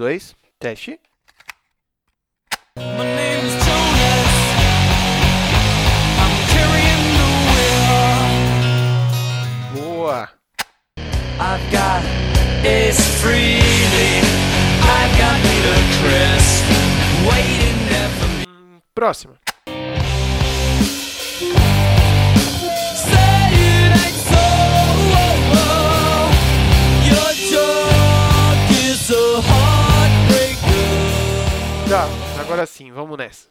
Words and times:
dois, 0.00 0.34
teste. 0.58 0.98
Is. 2.76 3.54
Boa. 9.74 10.30
I've 11.38 11.70
got 11.70 12.02
Ace 12.64 13.20
Freely. 13.20 14.22
I've 14.80 15.18
got 15.18 15.36
Peter 15.44 15.78
Chris 16.00 16.46
waiting 17.28 17.78
there 17.90 18.08
for 18.16 18.28
me. 18.38 18.80
Próxima. 18.94 19.49
Agora 32.50 32.66
sim, 32.66 32.90
vamos 32.90 33.16
nessa. 33.16 33.48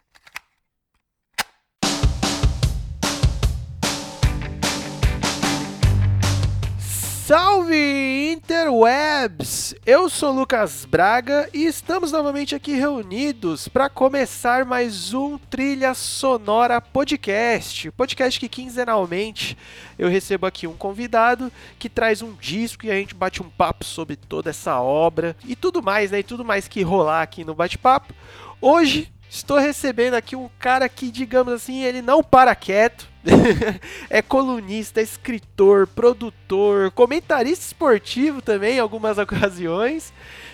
Salve 7.26 8.34
Interwebs! 8.34 9.74
Eu 9.86 10.10
sou 10.10 10.34
Lucas 10.34 10.84
Braga 10.84 11.48
e 11.54 11.66
estamos 11.66 12.12
novamente 12.12 12.56
aqui 12.56 12.74
reunidos 12.74 13.70
para 13.70 13.88
começar 13.88 14.66
mais 14.66 15.14
um 15.14 15.38
Trilha 15.38 15.94
Sonora 15.94 16.82
Podcast. 16.82 17.92
Podcast 17.92 18.38
que 18.38 18.50
quinzenalmente 18.50 19.58
eu 19.98 20.10
recebo 20.10 20.46
aqui 20.46 20.68
um 20.68 20.76
convidado 20.76 21.50
que 21.78 21.88
traz 21.88 22.22
um 22.22 22.34
disco 22.34 22.86
e 22.86 22.92
a 22.92 22.96
gente 22.96 23.16
bate 23.16 23.42
um 23.42 23.50
papo 23.50 23.86
sobre 23.86 24.18
toda 24.18 24.50
essa 24.50 24.82
obra 24.82 25.38
e 25.46 25.56
tudo 25.56 25.82
mais, 25.82 26.12
né? 26.12 26.20
E 26.20 26.24
tudo 26.24 26.44
mais 26.44 26.68
que 26.68 26.82
rolar 26.82 27.22
aqui 27.22 27.46
no 27.46 27.56
bate-papo. 27.56 28.14
Hoje 28.62 29.10
estou 29.30 29.58
recebendo 29.58 30.16
aqui 30.16 30.36
um 30.36 30.50
cara 30.60 30.90
que, 30.90 31.10
digamos 31.10 31.54
assim, 31.54 31.84
ele 31.84 32.02
não 32.02 32.22
para 32.22 32.54
quieto. 32.56 33.08
é 34.10 34.22
colunista, 34.22 35.02
escritor, 35.02 35.88
produtor, 35.88 36.92
comentarista 36.92 37.66
esportivo 37.66 38.42
também 38.42 38.76
em 38.76 38.80
algumas 38.80 39.18
ocasiões. 39.20 40.12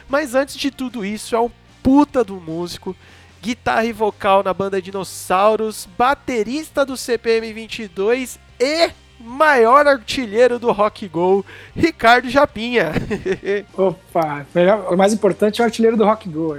Mas 0.08 0.36
antes 0.36 0.56
de 0.56 0.70
tudo 0.70 1.04
isso, 1.04 1.36
é 1.36 1.40
um 1.40 1.50
puta 1.82 2.24
do 2.24 2.36
músico, 2.36 2.96
guitarra 3.42 3.86
e 3.86 3.94
vocal 3.94 4.44
na 4.44 4.54
banda 4.54 4.82
Dinossauros, 4.82 5.88
baterista 5.98 6.86
do 6.86 6.96
CPM 6.96 7.54
22 7.54 8.40
e 8.60 8.90
maior 9.20 9.88
artilheiro 9.88 10.60
do 10.60 10.72
Rock 10.72 11.08
Go, 11.08 11.46
Ricardo 11.76 12.30
Japinha. 12.30 12.92
Opa, 13.76 14.46
o 14.92 14.96
mais 14.96 15.14
importante 15.14 15.62
é 15.62 15.64
o 15.64 15.66
artilheiro 15.66 15.98
do 15.98 16.06
Rock 16.06 16.30
Go. 16.30 16.56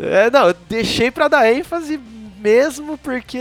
É, 0.00 0.30
não, 0.30 0.48
eu 0.48 0.54
deixei 0.68 1.10
pra 1.10 1.28
dar 1.28 1.50
ênfase 1.50 2.00
mesmo 2.42 2.98
porque 2.98 3.38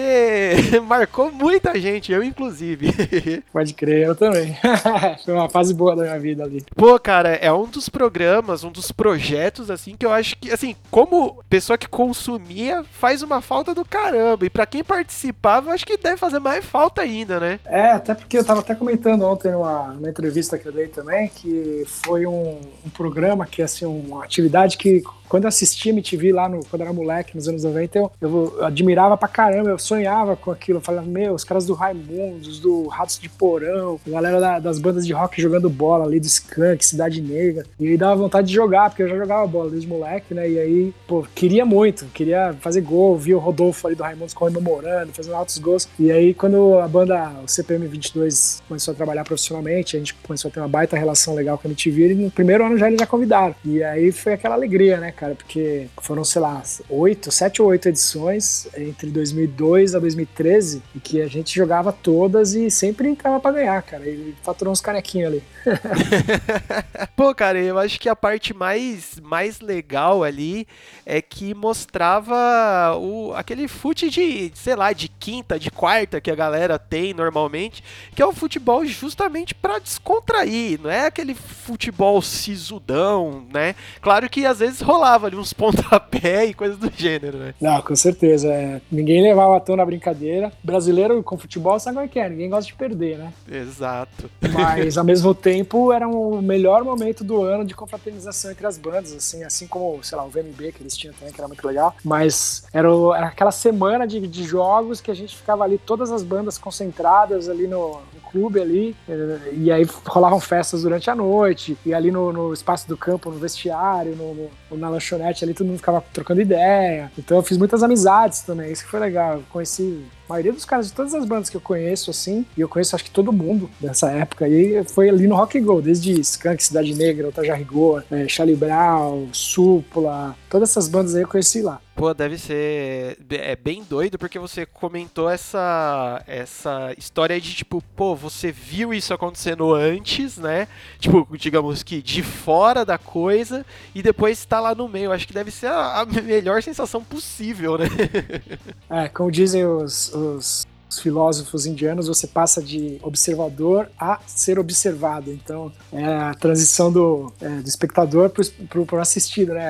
marcou 0.88 1.32
muita 1.32 1.78
gente, 1.80 2.12
eu 2.12 2.24
inclusive. 2.24 2.94
Pode 3.52 3.74
crer, 3.74 4.06
eu 4.06 4.16
também. 4.16 4.56
Foi 5.26 5.34
uma 5.34 5.50
fase 5.50 5.74
boa 5.74 5.96
da 5.96 6.04
minha 6.04 6.20
vida 6.20 6.44
ali. 6.44 6.64
Pô, 6.76 6.98
cara, 7.00 7.30
é 7.30 7.52
um 7.52 7.66
dos 7.66 7.90
programas, 7.90 8.64
um 8.64 8.72
dos 8.72 8.92
projetos, 8.92 9.72
assim, 9.72 9.96
que 9.98 10.06
eu 10.06 10.12
acho 10.12 10.38
que, 10.38 10.52
assim, 10.52 10.76
como 10.92 11.44
pessoa 11.50 11.78
que 11.78 11.88
consumia, 11.88 12.84
faz 12.92 13.24
uma 13.24 13.42
falta 13.42 13.74
do 13.74 13.84
caramba. 13.84 14.46
E 14.46 14.50
pra 14.50 14.68
quem 14.68 14.84
participava, 14.84 15.70
eu 15.72 15.74
acho 15.74 15.86
que 15.86 15.98
deve 15.98 16.18
fazer 16.18 16.40
mais 16.40 16.64
falta 16.64 17.02
ainda, 17.02 17.40
né? 17.40 17.60
É, 17.66 17.92
até 17.92 18.14
porque 18.14 18.38
eu 18.38 18.46
tava 18.46 18.60
até 18.60 18.76
comentando 18.76 19.24
ontem 19.24 19.52
numa, 19.52 19.88
numa 19.94 20.10
entrevista 20.10 20.58
que 20.60 20.68
eu 20.68 20.72
dei 20.72 20.88
também, 20.88 21.28
que 21.28 21.84
foi 21.88 22.28
um, 22.28 22.60
um 22.86 22.90
programa 22.90 23.48
que, 23.48 23.64
assim, 23.64 23.86
uma 23.86 24.24
atividade 24.24 24.78
que 24.78 25.02
quando 25.32 25.46
eu 25.46 25.48
assistia 25.48 25.94
MTV 25.94 26.34
lá 26.34 26.50
no, 26.50 26.59
quando 26.66 26.81
eu 26.81 26.88
era 26.88 26.94
moleque, 26.94 27.38
nos 27.38 27.47
anos 27.47 27.64
90, 27.64 27.97
eu, 27.97 28.12
eu, 28.19 28.66
admirava 28.66 29.16
pra 29.16 29.30
caramba, 29.30 29.69
eu 29.69 29.80
sonhava 29.80 30.36
com 30.36 30.52
aquilo. 30.52 30.80
Eu 30.80 30.81
falava, 30.81 31.08
meu, 31.08 31.34
os 31.34 31.46
caras 31.46 31.66
do 31.66 31.74
Raimundos, 31.74 32.59
do 32.59 32.88
Ratos 32.88 33.18
de 33.18 33.30
Porão, 33.30 33.97
a 34.06 34.09
galera 34.09 34.42
da- 34.42 34.59
das 34.59 34.78
bandas 34.78 35.08
de 35.08 35.14
rock 35.14 35.42
jogando 35.42 35.69
bola 35.69 36.03
ali, 36.03 36.19
do 36.19 36.25
Skank, 36.25 36.86
Cidade 36.86 37.22
Negra. 37.22 37.66
E 37.80 37.88
aí 37.88 37.96
dava 37.96 38.18
vontade 38.18 38.50
de 38.50 38.53
jogar, 38.53 38.90
porque 38.90 39.03
eu 39.03 39.08
já 39.08 39.16
jogava 39.16 39.47
bola 39.47 39.69
desde 39.69 39.88
moleque, 39.88 40.34
né? 40.34 40.50
E 40.50 40.59
aí, 40.59 40.94
pô, 41.08 41.25
queria 41.34 41.66
muito, 41.66 42.08
queria 42.08 42.53
fazer 42.59 42.81
gol, 42.81 43.16
via 43.18 43.38
o 43.38 43.40
Rodolfo 43.40 43.88
ali 43.88 43.96
do 43.96 44.03
Raimundos 44.03 44.34
comemorando, 44.34 45.13
fazendo 45.13 45.36
altos 45.36 45.58
gols. 45.59 45.88
E 45.98 46.12
aí, 46.12 46.34
quando 46.34 46.78
a 46.78 46.88
banda, 46.90 47.31
o 47.42 47.48
CPM 47.48 47.88
22, 47.88 48.62
começou 48.68 48.92
a 48.92 48.96
trabalhar 48.96 49.24
profissionalmente, 49.24 49.96
a 49.96 50.00
gente 50.00 50.13
começou 50.16 50.50
a 50.50 50.52
ter 50.53 50.59
uma 50.59 50.68
baita 50.68 50.98
relação 50.98 51.34
legal 51.34 51.58
com 51.58 51.69
a 51.69 51.72
MTV, 51.72 52.12
e 52.12 52.16
no 52.16 52.30
primeiro 52.31 52.66
ano 52.66 52.78
já 52.78 52.88
eles 52.88 53.00
já 53.00 53.08
convidaram. 53.08 53.56
E 53.63 53.81
aí 53.81 54.12
foi 54.12 54.34
aquela 54.34 54.56
alegria, 54.56 55.00
né, 55.00 55.13
cara? 55.22 55.36
Porque 55.36 55.88
foram, 56.02 56.24
sei 56.24 56.42
lá, 56.42 56.64
oito, 56.90 57.32
sete 57.32 57.62
ou 57.62 57.68
oito 57.68 57.88
edições 57.88 58.68
entre 58.76 59.12
2002 59.12 59.94
a 59.94 60.00
2013, 60.00 60.82
e 60.96 61.00
que 61.00 61.22
a 61.22 61.28
gente 61.28 61.54
jogava 61.54 61.94
todas 61.94 62.56
e 62.56 62.72
sempre 62.72 63.08
entrava 63.08 63.40
pra 63.40 63.52
ganhar, 63.52 63.80
cara. 63.84 64.10
E 64.10 64.34
faturou 64.42 64.72
uns 64.72 64.81
canequinhos 64.81 65.28
ali. 65.28 65.44
Pô, 67.16 67.36
cara, 67.36 67.60
eu 67.60 67.78
acho 67.78 68.00
que 68.00 68.10
a 68.10 68.16
parte 68.16 68.52
mais, 68.52 69.20
mais 69.22 69.60
legal 69.60 70.24
ali 70.24 70.68
é 71.06 71.22
que 71.22 71.54
mostrava 71.54 72.98
o, 72.98 73.31
aquele 73.36 73.68
fute 73.68 74.10
de, 74.10 74.52
sei 74.56 74.76
lá, 74.76 74.92
de 74.92 75.08
quinta, 75.08 75.60
de 75.60 75.70
quarta 75.70 76.20
que 76.20 76.31
a 76.31 76.36
galera 76.36 76.80
tem 76.80 77.14
normalmente, 77.14 77.84
que 78.16 78.24
é 78.24 78.26
o 78.26 78.34
futebol 78.34 78.84
justamente 78.86 79.54
pra 79.54 79.78
descontrair, 79.78 80.80
não 80.81 80.90
é 80.90 81.06
aquele 81.06 81.36
futebol 81.36 82.20
sisudão, 82.24 83.46
né? 83.54 83.76
Claro 84.02 84.28
que 84.28 84.48
às 84.48 84.58
vezes 84.58 84.81
rolava 84.81 85.11
ali 85.28 85.36
uns 85.36 85.54
pontapé 85.54 86.46
e 86.46 86.54
coisas 86.54 86.78
do 86.78 86.92
gênero, 86.96 87.38
né? 87.38 87.54
Não, 87.60 87.82
com 87.82 87.96
certeza. 87.96 88.48
é. 88.52 88.82
Ninguém 88.92 89.22
levava 89.22 89.58
a 89.58 89.60
tão 89.60 89.76
na 89.76 89.86
brincadeira. 89.86 90.52
Brasileiro 90.64 91.22
com 91.24 91.38
futebol 91.38 91.80
sabe 91.80 91.96
como 91.96 92.06
é 92.06 92.10
que 92.10 92.20
é, 92.20 92.30
ninguém 92.30 92.50
gosta 92.50 92.66
de 92.68 92.74
perder, 92.76 93.18
né? 93.18 93.34
Exato. 93.50 94.30
Mas 94.54 94.98
ao 94.98 95.04
mesmo 95.04 95.34
tempo 95.34 95.92
era 95.92 96.08
o 96.08 96.42
melhor 96.42 96.84
momento 96.84 97.24
do 97.24 97.42
ano 97.44 97.66
de 97.66 97.74
confraternização 97.74 98.52
entre 98.52 98.66
as 98.68 98.78
bandas, 98.78 99.14
assim, 99.14 99.44
assim 99.44 99.68
como, 99.68 100.04
sei 100.04 100.18
lá, 100.18 100.24
o 100.24 100.30
VMB 100.30 100.72
que 100.72 100.82
eles 100.82 100.96
tinham 100.98 101.14
também, 101.14 101.34
que 101.34 101.40
era 101.40 101.48
muito 101.48 101.66
legal. 101.66 101.96
Mas 102.04 102.64
era, 102.74 102.92
o- 102.94 103.14
era 103.14 103.28
aquela 103.28 103.52
semana 103.52 104.06
de, 104.08 104.28
de 104.28 104.44
jogos 104.44 105.02
que 105.02 105.12
a 105.12 105.14
gente 105.14 105.36
ficava 105.36 105.64
ali, 105.64 105.78
todas 105.78 106.12
as 106.12 106.24
bandas 106.24 106.58
concentradas 106.58 107.50
ali 107.50 107.68
no, 107.68 108.00
no 108.14 108.22
clube 108.32 108.60
ali, 108.62 108.96
eh, 109.10 109.40
e 109.54 109.72
aí 109.72 109.86
rolavam 110.06 110.40
festas 110.40 110.84
durante 110.84 111.10
a 111.10 111.16
noite, 111.16 111.78
e 111.86 111.94
ali 111.94 112.12
no, 112.12 112.32
no 112.32 112.54
espaço 112.54 112.88
do 112.88 112.96
campo, 112.98 113.30
no 113.30 113.38
vestiário, 113.38 114.16
no, 114.16 114.34
no- 114.70 114.78
na 114.78 114.90
lanchonete 115.01 115.44
ali, 115.44 115.53
todo 115.53 115.67
mundo 115.67 115.78
ficava 115.78 116.03
trocando 116.13 116.39
ideia. 116.39 117.12
Então 117.17 117.38
eu 117.38 117.44
fiz 117.44 117.57
muitas 117.57 117.81
amizades 117.81 118.41
também, 118.41 118.72
isso 118.72 118.84
que 118.84 118.91
foi 118.91 119.00
legal. 119.00 119.41
Conheci 119.50 120.06
maioria 120.31 120.53
dos 120.53 120.66
caras 120.66 120.88
de 120.88 120.94
todas 120.94 121.14
as 121.14 121.25
bandas 121.25 121.50
que 121.50 121.58
eu 121.58 121.62
conheço, 121.62 122.12
assim, 122.12 122.46
e 122.58 122.62
eu 122.62 122.69
conheço 122.69 122.96
acho 122.96 123.06
que 123.06 123.12
todo 123.12 123.31
mundo 123.31 123.69
dessa 123.80 124.09
época 124.12 124.46
aí, 124.46 124.84
foi 124.86 125.09
ali 125.09 125.28
no 125.28 125.36
Rock 125.36 125.58
and 125.58 125.64
Go, 125.64 125.81
desde 125.81 126.19
Skank, 126.22 126.64
Cidade 126.64 126.96
Negra, 126.96 127.30
Otávio 127.30 127.53
Rigor, 127.56 128.03
é, 128.12 128.28
Charlie 128.28 128.56
Brown, 128.56 129.30
Supla, 129.34 130.36
todas 130.50 130.69
essas 130.69 130.88
bandas 130.88 131.16
aí 131.16 131.22
eu 131.22 131.28
conheci 131.28 131.62
lá. 131.62 131.80
Pô, 131.94 132.14
deve 132.14 132.38
ser 132.38 133.18
é 133.30 133.56
bem 133.56 133.84
doido 133.88 134.18
porque 134.18 134.40
você 134.40 134.66
comentou 134.66 135.30
essa 135.30 136.24
essa 136.25 136.94
história 136.98 137.40
de 137.40 137.53
tipo, 137.53 137.84
pô, 137.96 138.16
você 138.16 138.52
viu 138.52 138.94
isso 138.94 139.13
acontecendo 139.13 139.74
antes, 139.74 140.38
né? 140.38 140.68
Tipo, 141.00 141.28
digamos 141.38 141.84
que 141.84 142.02
de 142.02 142.24
fora 142.24 142.86
da 142.86 142.98
coisa 142.98 143.66
e 143.94 144.02
depois 144.02 144.44
tá 144.46 144.59
lá 144.59 144.74
no 144.74 144.88
meio. 144.88 145.12
Acho 145.12 145.28
que 145.28 145.34
deve 145.34 145.52
ser 145.52 145.68
a, 145.68 146.02
a 146.02 146.06
melhor 146.06 146.63
sensação 146.63 147.03
possível, 147.03 147.78
né? 147.78 147.86
É, 148.90 149.08
como 149.08 149.31
dizem 149.31 149.66
os, 149.66 150.13
os- 150.22 150.66
os 150.90 151.00
filósofos 151.00 151.66
indianos, 151.66 152.08
você 152.08 152.28
passa 152.28 152.62
de 152.62 152.98
observador 153.02 153.90
a 153.98 154.19
ser 154.28 154.60
observado. 154.60 155.31
Então, 155.31 155.72
é 155.94 156.04
a 156.04 156.34
transição 156.34 156.92
do, 156.92 157.31
é, 157.40 157.48
do 157.48 157.68
espectador 157.69 158.30
para 158.30 158.98
o 158.98 159.00
assistido, 159.00 159.54
né? 159.54 159.63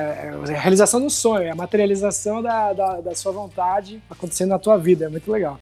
É 0.48 0.52
a 0.52 0.58
realização 0.58 1.00
do 1.00 1.08
sonho, 1.08 1.44
é 1.44 1.50
a 1.50 1.54
materialização 1.54 2.42
da, 2.42 2.72
da, 2.72 3.00
da 3.00 3.14
sua 3.14 3.30
vontade 3.30 4.02
acontecendo 4.10 4.48
na 4.48 4.58
tua 4.58 4.76
vida. 4.76 5.04
É 5.04 5.08
muito 5.08 5.30
legal. 5.30 5.58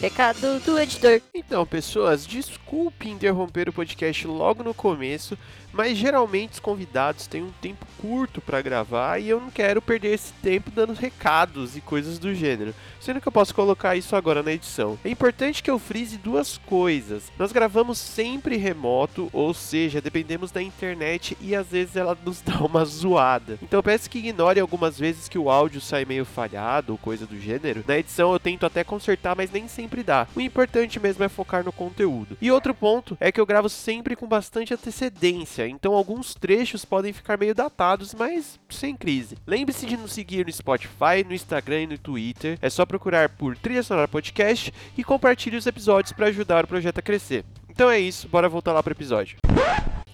Recado 0.00 0.60
do 0.60 0.78
editor. 0.78 1.20
Então, 1.34 1.64
pessoas, 1.66 2.26
desculpe 2.26 3.08
interromper 3.08 3.68
o 3.68 3.72
podcast 3.72 4.26
logo 4.26 4.62
no 4.62 4.74
começo, 4.74 5.38
mas 5.76 5.96
geralmente 5.96 6.54
os 6.54 6.60
convidados 6.60 7.26
têm 7.26 7.42
um 7.42 7.52
tempo 7.60 7.86
curto 8.00 8.40
para 8.40 8.62
gravar 8.62 9.20
e 9.20 9.28
eu 9.28 9.40
não 9.40 9.50
quero 9.50 9.82
perder 9.82 10.14
esse 10.14 10.32
tempo 10.34 10.70
dando 10.70 10.92
recados 10.92 11.76
e 11.76 11.80
coisas 11.80 12.18
do 12.18 12.34
gênero, 12.34 12.74
sendo 13.00 13.20
que 13.20 13.28
eu 13.28 13.32
posso 13.32 13.54
colocar 13.54 13.96
isso 13.96 14.16
agora 14.16 14.42
na 14.42 14.52
edição. 14.52 14.98
É 15.04 15.10
importante 15.10 15.62
que 15.62 15.70
eu 15.70 15.78
frise 15.78 16.16
duas 16.16 16.58
coisas. 16.58 17.30
Nós 17.38 17.52
gravamos 17.52 17.98
sempre 17.98 18.56
remoto, 18.56 19.28
ou 19.32 19.52
seja, 19.52 20.00
dependemos 20.00 20.50
da 20.50 20.62
internet 20.62 21.36
e 21.40 21.54
às 21.54 21.66
vezes 21.68 21.96
ela 21.96 22.16
nos 22.24 22.40
dá 22.46 22.58
uma 22.64 22.84
zoada. 22.84 23.58
Então 23.62 23.82
peço 23.82 24.08
que 24.08 24.18
ignore 24.18 24.60
algumas 24.60 24.98
vezes 24.98 25.28
que 25.28 25.38
o 25.38 25.50
áudio 25.50 25.80
sai 25.80 26.04
meio 26.04 26.24
falhado 26.24 26.92
ou 26.92 26.98
coisa 26.98 27.26
do 27.26 27.38
gênero. 27.38 27.84
Na 27.86 27.98
edição 27.98 28.32
eu 28.32 28.40
tento 28.40 28.64
até 28.64 28.82
consertar, 28.82 29.36
mas 29.36 29.50
nem 29.50 29.68
sempre 29.68 30.02
dá. 30.02 30.26
O 30.34 30.40
importante 30.40 30.98
mesmo 30.98 31.24
é 31.24 31.28
focar 31.28 31.64
no 31.64 31.72
conteúdo. 31.72 32.36
E 32.40 32.50
outro 32.50 32.74
ponto 32.74 33.16
é 33.20 33.30
que 33.30 33.40
eu 33.40 33.46
gravo 33.46 33.68
sempre 33.68 34.16
com 34.16 34.26
bastante 34.26 34.72
antecedência, 34.72 35.65
dia, 35.66 35.68
então 35.68 35.94
alguns 35.94 36.34
trechos 36.34 36.84
podem 36.84 37.12
ficar 37.12 37.38
meio 37.38 37.54
datados, 37.54 38.14
mas 38.14 38.58
sem 38.70 38.96
crise. 38.96 39.36
Lembre-se 39.46 39.86
de 39.86 39.96
nos 39.96 40.12
seguir 40.12 40.46
no 40.46 40.52
Spotify, 40.52 41.24
no 41.26 41.34
Instagram 41.34 41.82
e 41.82 41.86
no 41.88 41.98
Twitter. 41.98 42.58
É 42.62 42.70
só 42.70 42.86
procurar 42.86 43.28
por 43.28 43.56
Trilha 43.56 43.82
Sonora 43.82 44.08
Podcast 44.08 44.72
e 44.96 45.04
compartilhe 45.04 45.56
os 45.56 45.66
episódios 45.66 46.12
para 46.12 46.26
ajudar 46.26 46.64
o 46.64 46.68
projeto 46.68 46.98
a 46.98 47.02
crescer. 47.02 47.44
Então 47.68 47.90
é 47.90 47.98
isso, 47.98 48.28
bora 48.28 48.48
voltar 48.48 48.72
lá 48.72 48.82
pro 48.82 48.92
episódio. 48.92 49.36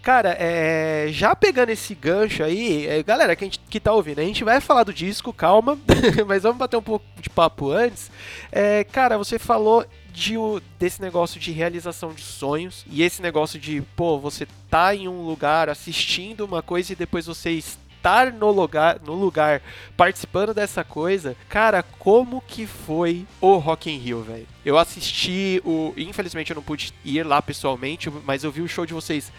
Cara, 0.03 0.37
é, 0.37 1.07
já 1.11 1.37
pegando 1.37 1.71
esse 1.71 1.95
gancho 1.95 2.43
aí, 2.43 2.89
é, 2.89 3.05
galera 3.05 3.37
que, 3.37 3.45
gente, 3.45 3.61
que 3.71 3.79
tá 3.79 3.93
ouvindo, 3.93 4.19
a 4.19 4.25
gente 4.25 4.43
vai 4.43 4.61
falar 4.61 4.83
do 4.83 4.93
disco, 4.93 5.33
calma, 5.33 5.79
mas 6.27 6.43
vamos 6.43 6.59
bater 6.59 6.77
um 6.77 6.83
pouco 6.83 7.05
de 7.21 7.31
papo 7.31 7.71
antes. 7.71 8.11
É, 8.51 8.83
cara, 8.83 9.17
você 9.17 9.39
falou 9.39 9.87
de, 10.13 10.35
desse 10.79 11.01
negócio 11.01 11.41
de 11.41 11.51
realização 11.53 12.13
de 12.13 12.23
sonhos 12.23 12.85
e 12.91 13.03
esse 13.03 13.23
negócio 13.23 13.59
de, 13.59 13.83
pô, 13.97 14.19
você 14.19 14.47
tá 14.69 14.95
em 14.95 15.09
um 15.09 15.23
lugar 15.23 15.69
assistindo 15.69 16.45
uma 16.45 16.63
coisa 16.63 16.93
e 16.93 16.97
depois 16.97 17.27
você 17.27 17.51
estar 17.51 18.33
no 18.33 18.51
lugar, 18.51 19.01
no 19.01 19.15
lugar 19.15 19.63
participando 19.97 20.53
dessa 20.53 20.83
coisa. 20.83 21.37
Cara, 21.49 21.83
como 21.83 22.43
que 22.47 22.67
foi 22.67 23.27
o 23.41 23.57
Rock 23.57 23.91
in 23.91 23.99
Rio, 23.99 24.23
velho? 24.23 24.47
Eu 24.65 24.77
assisti 24.77 25.63
o, 25.65 25.95
infelizmente 25.97 26.51
eu 26.51 26.57
não 26.57 26.63
pude 26.63 26.93
ir 27.05 27.25
lá 27.25 27.41
pessoalmente, 27.41 28.11
mas 28.25 28.45
eu 28.45 28.53
vi 28.53 28.61
o 28.61 28.69
show 28.69 28.85
de 28.85 28.93
vocês 28.93 29.33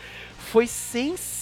foi 0.53 0.67
sensacional 0.67 1.32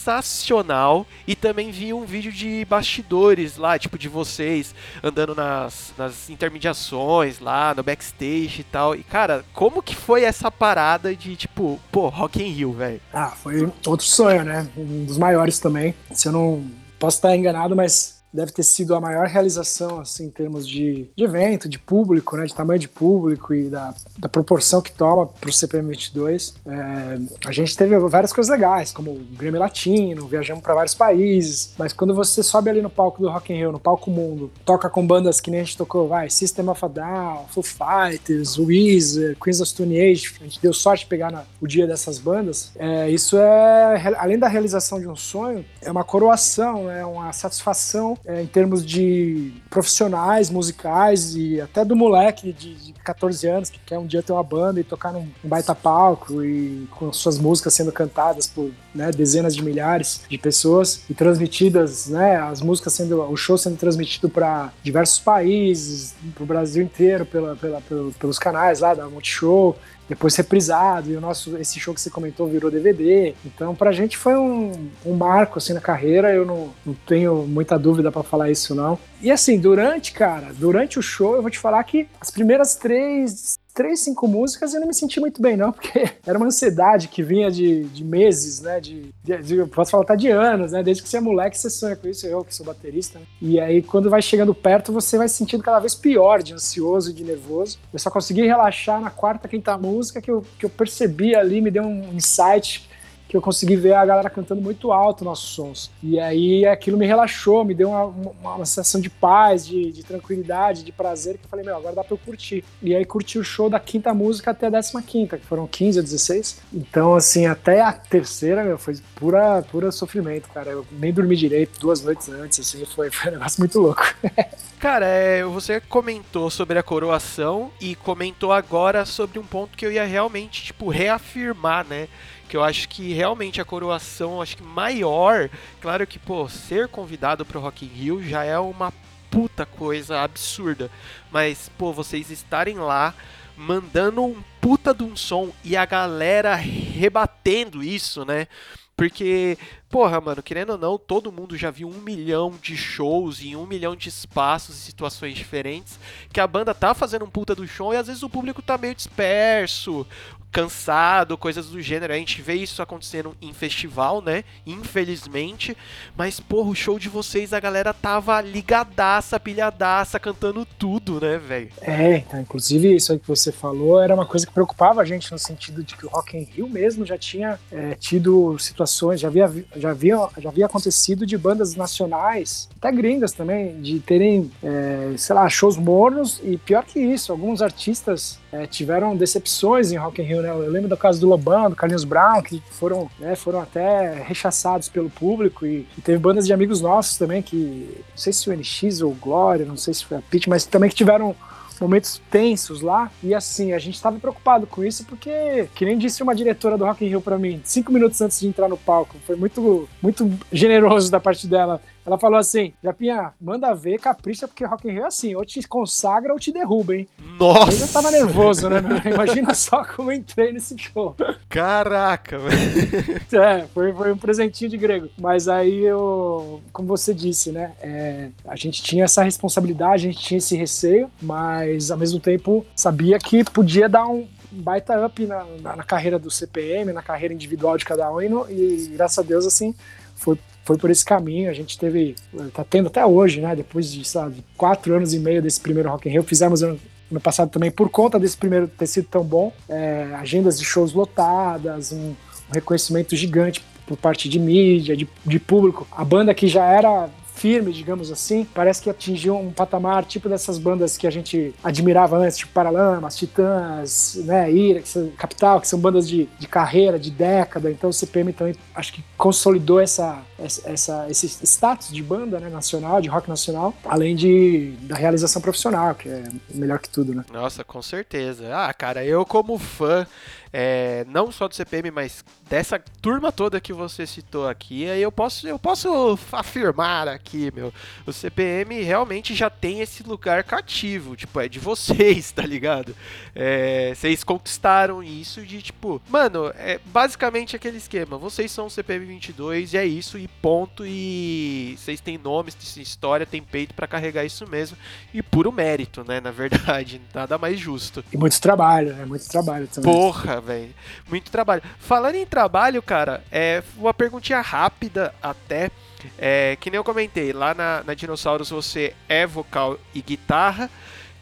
e 1.28 1.36
também 1.36 1.72
vi 1.72 1.94
um 1.94 2.06
vídeo 2.06 2.32
de 2.32 2.66
bastidores 2.66 3.58
lá, 3.58 3.78
tipo 3.78 3.98
de 3.98 4.10
vocês 4.10 4.74
andando 5.04 5.36
nas, 5.36 5.94
nas 5.98 6.30
intermediações 6.30 7.40
lá, 7.40 7.74
no 7.76 7.84
backstage 7.84 8.62
e 8.62 8.64
tal. 8.64 8.96
E 8.96 9.04
cara, 9.04 9.44
como 9.54 9.82
que 9.82 9.96
foi 9.96 10.24
essa 10.24 10.52
parada 10.52 11.16
de 11.16 11.36
tipo, 11.36 11.80
pô, 11.92 12.10
Rock 12.10 12.42
in 12.42 12.52
Rio, 12.52 12.74
velho? 12.74 13.02
Ah, 13.14 13.30
foi 13.30 13.72
outro 13.86 14.06
sonho, 14.06 14.44
né? 14.44 14.68
Um 14.78 15.06
dos 15.06 15.18
maiores 15.18 15.60
também. 15.60 15.94
Se 16.12 16.28
eu 16.28 16.32
não 16.32 16.66
posso 17.00 17.18
estar 17.18 17.36
enganado, 17.36 17.76
mas 17.76 18.21
deve 18.34 18.52
ter 18.52 18.64
sido 18.64 18.96
a 18.96 19.02
maior 19.02 19.28
realização, 19.28 20.00
assim, 20.00 20.26
em 20.26 20.30
termos 20.30 20.68
de, 20.68 21.10
de 21.16 21.24
evento, 21.24 21.68
de 21.68 21.78
público, 21.80 22.38
né? 22.38 22.46
De 22.46 22.54
tamanho 22.56 22.80
de 22.80 22.88
público 22.88 23.54
e 23.54 23.70
da, 23.70 23.94
da 24.18 24.30
proporção 24.30 24.82
que 24.82 24.92
toma 24.92 25.28
para 25.28 25.50
o 25.50 25.54
CPM 25.54 25.90
22. 25.90 26.54
É, 26.66 27.20
a 27.48 27.52
gente 27.52 27.76
teve 27.76 27.98
várias 28.00 28.32
coisas 28.34 28.52
legais, 28.52 28.92
como 28.92 29.12
o 29.12 29.20
Grêmio 29.38 29.60
Latino, 29.60 30.28
viajamos 30.28 30.64
para 30.64 30.74
vários 30.74 30.94
países, 30.96 31.74
mas 31.78 31.94
quando 31.94 32.14
você 32.14 32.42
sobe 32.44 32.70
ali 32.70 32.82
no 32.82 32.90
palco 32.90 33.22
do 33.22 33.30
Rock 33.30 33.52
in 33.54 33.58
Rio, 33.58 33.72
no 33.72 33.80
palco 33.80 34.10
mundo, 34.10 34.52
toca 34.66 34.90
com 34.90 35.06
bandas 35.06 35.40
que 35.42 35.52
nem 35.52 35.62
a 35.62 35.64
gente 35.64 35.78
tocou, 35.78 36.08
vai, 36.08 36.30
System 36.30 36.70
of 36.70 36.84
a 36.84 36.88
Down, 36.88 37.46
Foo 37.50 37.64
Fighters, 37.64 38.58
Weezer, 38.58 39.38
Queens 39.42 39.60
of 39.62 39.70
Stone 39.70 40.00
Age, 40.00 40.34
a 40.40 40.44
gente 40.44 40.62
deu 40.62 40.74
sorte 40.74 41.02
de 41.04 41.10
pegar 41.10 41.32
na- 41.32 41.44
o 41.60 41.68
dia 41.68 41.86
dessas 41.88 42.18
bandas, 42.18 42.72
é, 42.76 43.10
isso 43.10 43.38
é, 43.38 44.14
além 44.18 44.38
da 44.40 44.48
realização 44.48 45.00
de 45.00 45.08
um 45.08 45.16
sonho, 45.16 45.66
é 45.82 45.92
uma 45.92 46.04
coroação, 46.04 46.90
é 46.90 47.06
uma 47.06 47.32
satisfação 47.34 48.18
é, 48.26 48.42
em 48.42 48.46
termos 48.48 48.86
de 48.86 49.52
profissionais, 49.70 50.50
musicais 50.50 51.36
e 51.36 51.60
até 51.60 51.84
do 51.84 51.96
moleque 51.96 52.54
de, 52.54 52.76
de 52.76 52.94
14 52.94 53.48
anos 53.48 53.70
que 53.70 53.80
quer 53.86 53.98
um 53.98 54.06
dia 54.06 54.22
ter 54.22 54.32
uma 54.32 54.44
banda 54.44 54.80
e 54.80 54.84
tocar 54.84 55.12
num, 55.12 55.28
num 55.44 55.50
baita 55.50 55.74
palco 55.74 56.44
e 56.44 56.88
com 56.92 57.12
suas 57.12 57.38
músicas 57.40 57.74
sendo 57.74 57.92
cantadas 57.92 58.46
por 58.48 58.72
né, 58.94 59.10
dezenas 59.12 59.56
de 59.56 59.64
milhares 59.64 60.22
de 60.30 60.38
pessoas 60.38 61.02
e 61.10 61.14
transmitidas, 61.14 62.08
né, 62.08 62.36
as 62.38 62.62
músicas 62.62 62.94
sendo, 62.94 63.22
o 63.22 63.36
show 63.36 63.58
sendo 63.58 63.78
transmitido 63.78 64.30
para 64.30 64.72
diversos 64.84 65.20
países, 65.20 66.14
para 66.36 66.44
o 66.44 66.46
Brasil 66.46 66.84
inteiro, 66.84 67.26
pela, 67.26 67.56
pela- 67.56 67.82
pelo- 67.82 68.12
pelos 68.14 68.38
canais 68.38 68.80
lá 68.82 68.94
da 68.94 69.08
Multishow 69.10 69.76
depois 70.08 70.36
reprisado, 70.36 71.10
e 71.10 71.16
o 71.16 71.22
nosso, 71.22 71.58
esse 71.58 71.80
show 71.80 71.94
que 71.94 72.02
você 72.02 72.10
comentou 72.10 72.48
virou 72.48 72.70
DVD. 72.70 73.34
Então, 73.46 73.74
pra 73.74 73.92
gente 73.92 74.18
foi 74.18 74.36
um, 74.36 74.90
um 75.06 75.14
marco 75.14 75.58
assim 75.58 75.74
na 75.74 75.80
carreira, 75.80 76.34
eu 76.34 76.46
não, 76.46 76.70
não 76.86 76.94
tenho 77.08 77.48
muita 77.48 77.80
dúvida 77.80 78.12
pra 78.12 78.24
falar 78.24 78.52
isso, 78.52 78.76
não. 78.76 79.00
E 79.22 79.32
assim, 79.32 79.60
durante, 79.60 80.12
cara, 80.12 80.52
durante 80.54 81.00
o 81.00 81.02
show, 81.02 81.36
eu 81.36 81.42
vou 81.42 81.52
te 81.52 81.60
falar 81.60 81.84
que 81.84 82.08
as 82.20 82.30
primeiras 82.30 82.76
três. 82.76 83.58
Três, 83.74 84.02
cinco 84.02 84.28
músicas 84.28 84.74
eu 84.74 84.82
não 84.82 84.88
me 84.88 84.94
senti 84.94 85.20
muito 85.20 85.42
bem, 85.42 85.56
não, 85.56 85.72
porque 85.74 86.10
era 86.26 86.38
uma 86.38 86.48
ansiedade 86.48 87.08
que 87.08 87.24
vinha 87.24 87.50
de, 87.50 87.86
de 87.86 88.04
meses, 88.04 88.60
né? 88.62 88.80
De, 88.80 89.14
de, 89.24 89.38
de- 89.42 89.66
posso 89.68 89.92
falar 89.92 90.04
até 90.04 90.16
de 90.16 90.28
anos, 90.30 90.72
né? 90.74 90.84
Desde 90.84 91.02
que 91.02 91.08
você 91.10 91.18
é 91.18 91.22
moleque, 91.22 91.58
você 91.58 91.70
sonha 91.70 91.96
com 91.96 92.08
isso, 92.08 92.28
eu 92.28 92.44
que 92.44 92.54
sou 92.54 92.66
baterista. 92.66 93.20
né? 93.20 93.26
E 93.42 93.60
aí, 93.60 93.82
quando 93.82 94.10
vai 94.10 94.22
chegando 94.22 94.54
perto, 94.54 94.92
você 94.92 95.18
vai 95.18 95.28
se 95.30 95.36
sentindo 95.36 95.64
cada 95.64 95.80
vez 95.80 95.96
pior, 95.96 96.44
de 96.44 96.54
ansioso 96.54 97.12
e 97.12 97.14
de 97.14 97.24
nervoso. 97.24 97.80
Eu 97.94 98.00
só 98.00 98.10
consegui 98.10 98.42
relaxar 98.46 99.00
na 99.00 99.10
quarta, 99.10 99.48
quinta 99.48 99.78
música 99.78 100.22
que 100.22 100.30
eu, 100.30 100.46
que 100.60 100.66
eu 100.66 100.70
percebi 100.70 101.34
ali, 101.36 101.62
me 101.62 101.72
deu 101.72 101.84
um 101.84 102.14
insight 102.14 102.90
que 103.32 103.38
eu 103.38 103.42
consegui 103.42 103.78
ver 103.78 103.94
a 103.94 104.06
galera 104.06 104.30
cantando 104.30 104.62
muito 104.62 104.92
alto 104.92 105.24
nossos 105.24 105.52
sons. 105.52 105.90
E 106.04 106.20
aí 106.20 106.66
aquilo 106.66 106.98
me 106.98 107.08
relaxou, 107.08 107.64
me 107.64 107.74
deu 107.74 107.92
uma, 107.92 108.04
uma, 108.04 108.56
uma 108.56 108.66
sensação 108.66 109.00
de 109.00 109.10
paz, 109.10 109.66
de, 109.66 109.90
de 109.90 110.04
tranquilidade, 110.04 110.84
de 110.84 110.92
prazer, 110.92 111.38
que 111.38 111.46
eu 111.46 111.50
falei, 111.50 111.64
meu, 111.64 111.78
agora 111.78 111.96
dá 111.96 112.04
pra 112.04 112.14
eu 112.14 112.18
curtir. 112.18 112.62
E 112.84 112.94
aí 112.94 113.06
curti 113.06 113.40
o 113.40 113.44
show 113.44 113.70
da 113.70 113.80
quinta 113.80 114.14
música 114.14 114.52
até 114.52 114.68
a 114.68 114.70
décima 114.70 115.02
quinta, 115.02 115.38
que 115.38 115.46
foram 115.46 115.66
15 115.66 116.00
a 116.00 116.02
16. 116.02 116.62
Então, 116.74 117.16
assim, 117.16 117.46
até 117.46 117.80
a 117.80 117.94
terceira, 117.94 118.66
meu, 118.66 118.78
foi 118.78 118.98
pura, 119.16 119.62
pura 119.62 119.94
sofrimento, 119.94 120.50
cara. 120.50 120.70
Eu 120.70 120.86
nem 120.92 121.14
dormi 121.14 121.38
direito 121.38 121.80
duas 121.80 122.04
noites 122.04 122.28
antes, 122.28 122.60
assim, 122.60 122.84
foi, 122.84 123.10
foi 123.10 123.32
um 123.32 123.36
negócio 123.36 123.62
muito 123.62 123.80
louco. 123.80 124.04
Cara, 124.82 125.06
é, 125.06 125.44
você 125.44 125.80
comentou 125.80 126.50
sobre 126.50 126.80
a 126.80 126.82
coroação 126.82 127.72
e 127.80 127.94
comentou 127.94 128.52
agora 128.52 129.06
sobre 129.06 129.38
um 129.38 129.44
ponto 129.44 129.78
que 129.78 129.86
eu 129.86 129.92
ia 129.92 130.04
realmente, 130.06 130.64
tipo, 130.64 130.90
reafirmar, 130.90 131.86
né? 131.86 132.08
Que 132.52 132.58
eu 132.58 132.64
acho 132.66 132.90
que 132.90 133.14
realmente 133.14 133.62
a 133.62 133.66
coroação, 133.66 134.42
acho 134.42 134.58
que 134.58 134.64
maior, 134.64 135.50
claro 135.80 136.06
que, 136.06 136.20
pô, 136.20 136.50
ser 136.50 136.90
convidado 136.90 137.46
pro 137.46 137.62
Rock 137.62 137.86
in 137.86 137.88
Rio 137.88 138.22
já 138.22 138.44
é 138.44 138.60
uma 138.60 138.92
puta 139.30 139.66
coisa 139.66 140.20
absurda. 140.20 140.92
Mas, 141.32 141.72
pô, 141.78 141.94
vocês 141.94 142.30
estarem 142.30 142.76
lá 142.76 143.16
mandando 143.56 144.22
um 144.22 144.44
puta 144.60 144.94
de 144.94 145.02
um 145.02 145.16
som 145.16 145.54
e 145.64 145.78
a 145.78 145.86
galera 145.86 146.54
rebatendo 146.56 147.82
isso, 147.82 148.26
né? 148.26 148.50
Porque, 148.98 149.58
porra, 149.92 150.22
mano, 150.22 150.42
querendo 150.42 150.72
ou 150.72 150.78
não, 150.78 150.98
todo 150.98 151.32
mundo 151.32 151.58
já 151.58 151.70
viu 151.70 151.90
um 151.90 152.00
milhão 152.02 152.54
de 152.62 152.78
shows 152.78 153.42
em 153.42 153.56
um 153.56 153.68
milhão 153.68 153.96
de 153.96 154.08
espaços 154.08 154.78
e 154.78 154.82
situações 154.82 155.36
diferentes. 155.36 156.00
Que 156.32 156.40
a 156.40 156.48
banda 156.48 156.74
tá 156.74 156.94
fazendo 156.94 157.26
um 157.26 157.30
puta 157.30 157.54
do 157.54 157.68
show 157.68 157.94
e 157.94 157.98
às 157.98 158.08
vezes 158.08 158.24
o 158.24 158.30
público 158.30 158.62
tá 158.62 158.78
meio 158.78 158.96
disperso, 158.96 160.08
cansado, 160.52 161.38
coisas 161.38 161.68
do 161.68 161.82
gênero. 161.82 162.14
A 162.14 162.18
gente 162.18 162.42
vê 162.42 162.56
isso 162.56 162.82
acontecendo 162.82 163.36
em 163.42 163.54
festival, 163.54 164.22
né? 164.22 164.44
Infelizmente. 164.66 165.76
Mas, 166.16 166.40
porra, 166.40 166.70
o 166.70 166.76
show 166.76 167.00
de 167.00 167.08
vocês, 167.08 167.54
a 167.54 167.60
galera 167.60 167.94
tava 167.94 168.40
ligadaça, 168.42 169.40
pilhadaça, 169.40 170.20
cantando 170.20 170.66
tudo, 170.66 171.20
né, 171.22 171.38
velho? 171.38 171.70
É, 171.82 172.18
então, 172.18 172.42
inclusive 172.42 172.94
isso 172.94 173.14
aí 173.14 173.20
que 173.20 173.28
você 173.28 173.52
falou 173.52 174.02
era 174.02 174.14
uma 174.14 174.26
coisa 174.26 174.46
que 174.46 174.54
preocupava 174.54 175.02
a 175.02 175.06
gente 175.06 175.32
no 175.32 175.40
sentido 175.40 175.84
de 175.84 175.96
que 175.96 176.06
o 176.06 176.10
Rock 176.10 176.38
in 176.38 176.44
Rio 176.44 176.68
mesmo 176.68 177.06
já 177.06 177.18
tinha 177.18 177.60
é, 177.72 177.96
tido 177.96 178.58
situações, 178.60 179.22
já 179.22 179.30
havia, 179.30 179.66
já, 179.82 179.92
havia, 179.92 180.18
já 180.38 180.50
havia 180.50 180.66
acontecido 180.66 181.26
de 181.26 181.38
bandas 181.38 181.76
nacionais, 181.76 182.70
até 182.78 182.92
gringas 182.92 183.32
também, 183.32 183.82
de 183.82 184.00
terem, 184.00 184.52
é, 184.64 185.14
sei 185.18 185.36
lá, 185.36 185.50
shows 185.50 185.78
mornos 185.78 186.40
e 186.44 186.58
pior 186.58 186.86
que 186.86 187.00
isso, 187.00 187.32
alguns 187.32 187.62
artistas 187.62 188.40
é, 188.52 188.66
tiveram 188.68 189.16
decepções 189.16 189.92
em 189.92 189.98
Rock 189.98 190.22
in 190.22 190.26
Rio, 190.26 190.42
né? 190.42 190.50
Eu 190.50 190.70
lembro 190.70 190.90
do 190.90 190.98
caso 190.98 191.20
do 191.20 191.28
Lobão, 191.28 191.70
do 191.70 191.76
Carlinhos 191.76 192.04
Brown, 192.04 192.42
que 192.42 192.62
foram, 192.72 193.10
né, 193.20 193.36
foram 193.36 193.62
até 193.62 194.14
rechaçados 194.22 194.90
pelo 194.90 195.10
público 195.10 195.66
e, 195.66 195.88
e 195.98 196.02
teve 196.02 196.20
bandas 196.20 196.46
de 196.46 196.54
amigos 196.54 196.82
nossos 196.82 197.18
também 197.18 197.42
que, 197.42 197.90
não 198.10 198.18
sei 198.18 198.34
se 198.34 198.50
o 198.50 198.56
NX 198.56 199.02
ou 199.02 199.12
o 199.12 199.16
Glória, 199.16 199.66
não 199.66 199.78
sei 199.78 199.94
se 199.94 200.06
foi 200.06 200.18
a 200.18 200.22
Pitch, 200.22 200.48
mas 200.48 200.66
também 200.66 200.90
que 200.90 200.96
tiveram 200.96 201.36
momentos 201.82 202.22
tensos 202.30 202.82
lá. 202.82 203.12
E 203.24 203.34
assim, 203.34 203.74
a 203.74 203.80
gente 203.80 203.96
estava 203.96 204.20
preocupado 204.20 204.68
com 204.68 204.84
isso 204.84 205.06
porque, 205.06 205.68
que 205.74 205.84
nem 205.84 205.98
disse 205.98 206.22
uma 206.22 206.36
diretora 206.36 206.78
do 206.78 206.86
Rock 206.86 207.04
in 207.04 207.10
Rio 207.10 207.22
para 207.22 207.38
mim, 207.38 207.62
cinco 207.64 207.92
minutos 207.92 208.22
antes 208.22 208.40
de 208.40 208.48
entrar 208.48 208.70
no 208.70 208.78
palco, 208.78 209.18
foi 209.26 209.36
muito, 209.36 209.90
muito 210.02 210.32
generoso 210.52 211.12
da 211.12 211.20
parte 211.20 211.48
dela. 211.48 211.82
Ela 212.06 212.18
falou 212.18 212.38
assim: 212.40 212.74
Japinha, 212.84 213.32
manda 213.40 213.74
ver, 213.74 214.00
capricha, 214.00 214.48
porque 214.48 214.66
Rock 214.66 214.88
in 214.88 214.92
Rio 214.92 215.04
é 215.04 215.08
assim, 215.08 215.36
ou 215.36 215.46
te 215.46 215.62
consagra 215.68 216.34
ou 216.34 216.40
te 216.40 216.52
derruba, 216.52 216.96
hein? 216.96 217.08
Nossa! 217.40 217.72
Eu 217.72 217.78
já 217.78 217.88
tava 217.88 218.12
nervoso, 218.12 218.70
né? 218.70 218.82
Imagina 219.14 219.54
só 219.54 219.84
como 219.86 220.12
eu 220.12 220.16
entrei 220.18 220.52
nesse 220.52 220.78
show. 220.78 221.16
Caraca, 221.50 222.38
velho. 222.40 223.22
É, 223.42 223.66
foi, 223.74 223.94
foi 223.94 224.12
um 224.12 224.18
presentinho 224.18 224.70
de 224.70 224.78
grego. 224.78 225.10
Mas 225.18 225.48
aí 225.48 225.84
eu, 225.84 226.62
como 226.74 226.88
você 226.88 227.14
disse, 227.14 227.52
né? 227.52 227.74
é, 227.82 228.30
a 228.48 228.56
gente 228.56 228.82
tinha 228.84 229.06
essa 229.06 229.24
responsabilidade, 229.24 230.08
a 230.08 230.12
gente 230.12 230.24
tinha 230.24 230.38
esse 230.38 230.56
receio, 230.56 231.10
mas 231.22 231.90
ao 231.92 231.98
mesmo 231.98 232.20
tempo 232.20 232.66
sabia 232.76 233.18
que 233.20 233.44
podia 233.44 233.88
dar 233.90 234.06
um 234.08 234.28
baita 234.52 235.06
up 235.06 235.26
na, 235.26 235.46
na, 235.62 235.76
na 235.78 235.84
carreira 235.84 236.20
do 236.20 236.30
CPM, 236.30 236.92
na 236.94 237.02
carreira 237.02 237.34
individual 237.34 237.78
de 237.78 237.86
cada 237.86 238.12
um, 238.12 238.22
e, 238.22 238.28
no- 238.30 238.46
e 238.50 238.92
graças 238.94 239.18
a 239.20 239.22
Deus, 239.28 239.46
assim, 239.46 239.74
foi, 240.16 240.38
foi 240.64 240.78
por 240.78 240.90
esse 240.90 241.04
caminho. 241.04 241.50
A 241.50 241.54
gente 241.54 241.78
teve, 241.78 242.16
tá 242.54 242.64
tendo 242.64 242.88
até 242.88 243.06
hoje, 243.06 243.42
né? 243.42 243.56
Depois 243.56 243.92
de, 243.92 244.04
sabe, 244.06 244.44
quatro 244.58 244.96
anos 244.96 245.14
e 245.14 245.20
meio 245.20 245.42
desse 245.42 245.60
primeiro 245.60 245.90
Rock 245.90 246.08
in 246.08 246.12
Rio, 246.12 246.24
fizemos 246.24 246.64
ano, 246.64 246.80
ano 247.10 247.20
passado 247.20 247.50
também, 247.50 247.72
por 247.72 247.90
conta 247.90 248.20
desse 248.20 248.38
primeiro 248.38 248.68
ter 248.68 248.88
sido 248.88 249.08
tão 249.08 249.24
bom, 249.24 249.52
é, 249.68 250.08
agendas 250.16 250.60
de 250.60 250.66
shows 250.66 250.94
lotadas, 250.94 251.92
um, 251.92 252.10
um 252.10 252.54
reconhecimento 252.54 253.16
gigante 253.16 253.64
por 253.86 253.98
parte 253.98 254.30
de 254.30 254.40
mídia, 254.40 254.96
de, 254.96 255.08
de 255.26 255.40
público. 255.40 255.88
A 255.92 256.06
banda 256.06 256.34
que 256.34 256.48
já 256.48 256.66
era 256.66 257.10
firme, 257.42 257.74
digamos 257.74 258.12
assim, 258.12 258.46
parece 258.54 258.84
que 258.84 258.90
atingiu 258.90 259.36
um 259.36 259.52
patamar 259.52 260.06
tipo 260.06 260.30
dessas 260.30 260.60
bandas 260.60 260.96
que 260.96 261.08
a 261.08 261.10
gente 261.10 261.56
admirava 261.64 262.16
antes, 262.18 262.38
tipo 262.38 262.54
Paralamas, 262.54 263.16
Titãs, 263.16 264.22
né, 264.26 264.52
Ira, 264.52 264.82
que 264.82 264.88
são, 264.88 265.10
Capital, 265.18 265.60
que 265.60 265.68
são 265.68 265.80
bandas 265.80 266.08
de, 266.08 266.30
de 266.38 266.48
carreira, 266.48 267.00
de 267.00 267.10
década. 267.10 267.72
Então 267.72 267.90
o 267.90 267.94
CPM 267.94 268.32
também 268.32 268.54
acho 268.76 268.94
que 268.94 269.04
consolidou 269.18 269.80
essa, 269.80 270.20
essa, 270.44 271.10
esse 271.10 271.28
status 271.46 271.92
de 271.92 272.02
banda 272.02 272.40
né, 272.40 272.50
nacional, 272.50 273.02
de 273.02 273.10
rock 273.10 273.30
nacional, 273.30 273.74
além 273.86 274.16
de, 274.16 274.72
da 274.82 274.96
realização 274.96 275.42
profissional, 275.42 275.96
que 275.96 276.10
é 276.10 276.24
melhor 276.54 276.80
que 276.80 276.90
tudo, 276.90 277.14
né? 277.14 277.24
Nossa, 277.32 277.64
com 277.64 277.82
certeza. 277.82 278.56
Ah, 278.56 278.74
cara, 278.74 279.06
eu 279.06 279.26
como 279.26 279.58
fã, 279.58 280.06
é, 280.54 281.06
não 281.08 281.32
só 281.32 281.48
do 281.48 281.56
CPM, 281.56 281.92
mas 281.92 282.26
dessa 282.50 282.78
turma 283.02 283.32
toda 283.32 283.62
que 283.62 283.72
você 283.72 284.06
citou 284.06 284.50
aqui, 284.50 284.84
eu 284.84 285.12
posso, 285.12 285.48
eu 285.48 285.58
posso 285.58 286.20
afirmar 286.32 287.08
aqui, 287.08 287.52
meu, 287.54 287.74
o 288.06 288.12
CPM 288.12 288.82
realmente 288.82 289.34
já 289.34 289.50
tem 289.50 289.80
esse 289.80 290.04
lugar 290.04 290.44
cativo, 290.44 291.16
tipo, 291.16 291.40
é 291.40 291.48
de 291.48 291.60
vocês, 291.60 292.32
tá 292.32 292.44
ligado? 292.44 292.96
É, 293.34 293.94
vocês 293.96 294.24
conquistaram 294.24 295.02
isso 295.02 295.42
de, 295.46 295.62
tipo, 295.62 296.02
mano, 296.10 296.52
é 296.58 296.80
basicamente 296.86 297.56
aquele 297.56 297.78
esquema, 297.78 298.18
vocês 298.18 298.52
são 298.52 298.66
o 298.66 298.70
CPM 298.70 299.06
22 299.06 299.74
e 299.74 299.78
é 299.78 299.86
isso, 299.86 300.18
e 300.18 300.28
ponto, 300.42 300.86
e 300.86 301.76
vocês 301.78 302.00
têm 302.00 302.18
nomes, 302.18 302.56
têm 302.56 302.82
história, 302.82 303.26
têm 303.26 303.42
peito 303.42 303.74
pra 303.74 303.88
carregar 303.88 304.26
isso 304.26 304.48
mesmo, 304.48 304.78
e 305.14 305.22
puro 305.22 305.52
mérito, 305.52 306.04
né, 306.04 306.20
na 306.20 306.32
verdade, 306.32 307.02
nada 307.14 307.38
mais 307.38 307.60
justo. 307.60 308.04
E 308.12 308.18
muito 308.18 308.40
trabalho, 308.40 308.94
né? 308.94 309.06
Muito 309.06 309.28
trabalho 309.28 309.68
também. 309.68 309.92
Porra, 309.92 310.42
velho. 310.42 310.74
Muito 311.10 311.32
trabalho. 311.32 311.62
Falando 311.80 312.16
em 312.16 312.26
trabalho, 312.26 312.82
cara, 312.82 313.24
é 313.32 313.64
uma 313.78 313.94
perguntinha 313.94 314.42
rápida 314.42 315.14
até. 315.22 315.70
É, 316.18 316.58
que 316.60 316.72
nem 316.72 316.78
eu 316.78 316.84
comentei, 316.84 317.32
lá 317.32 317.54
na, 317.54 317.84
na 317.84 317.94
Dinossauros 317.94 318.50
você 318.50 318.96
é 319.08 319.28
vocal 319.28 319.78
e 319.94 320.02
guitarra. 320.02 320.70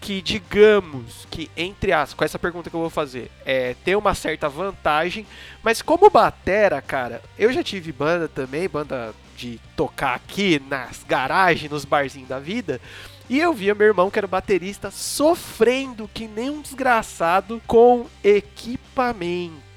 Que 0.01 0.21
digamos 0.21 1.27
que, 1.29 1.51
entre 1.57 1.91
aspas, 1.91 2.13
com 2.13 2.23
essa 2.23 2.39
pergunta 2.39 2.69
que 2.69 2.75
eu 2.75 2.79
vou 2.79 2.89
fazer, 2.89 3.29
é 3.45 3.75
ter 3.83 3.95
uma 3.95 4.15
certa 4.15 4.47
vantagem, 4.47 5.25
mas 5.61 5.81
como 5.81 6.09
batera, 6.09 6.81
cara, 6.81 7.21
eu 7.37 7.51
já 7.51 7.63
tive 7.63 7.91
banda 7.91 8.27
também, 8.27 8.67
banda 8.69 9.13
de 9.35 9.59
tocar 9.75 10.15
aqui 10.15 10.61
nas 10.69 11.03
garagens, 11.07 11.71
nos 11.71 11.85
barzinhos 11.85 12.29
da 12.29 12.39
vida. 12.39 12.79
E 13.29 13.39
eu 13.39 13.53
via 13.53 13.75
meu 13.75 13.87
irmão, 13.87 14.09
que 14.09 14.17
era 14.17 14.27
baterista, 14.27 14.89
sofrendo 14.89 16.09
que 16.11 16.27
nem 16.27 16.49
um 16.49 16.61
desgraçado 16.61 17.61
com 17.67 18.07
equipamento. 18.23 19.68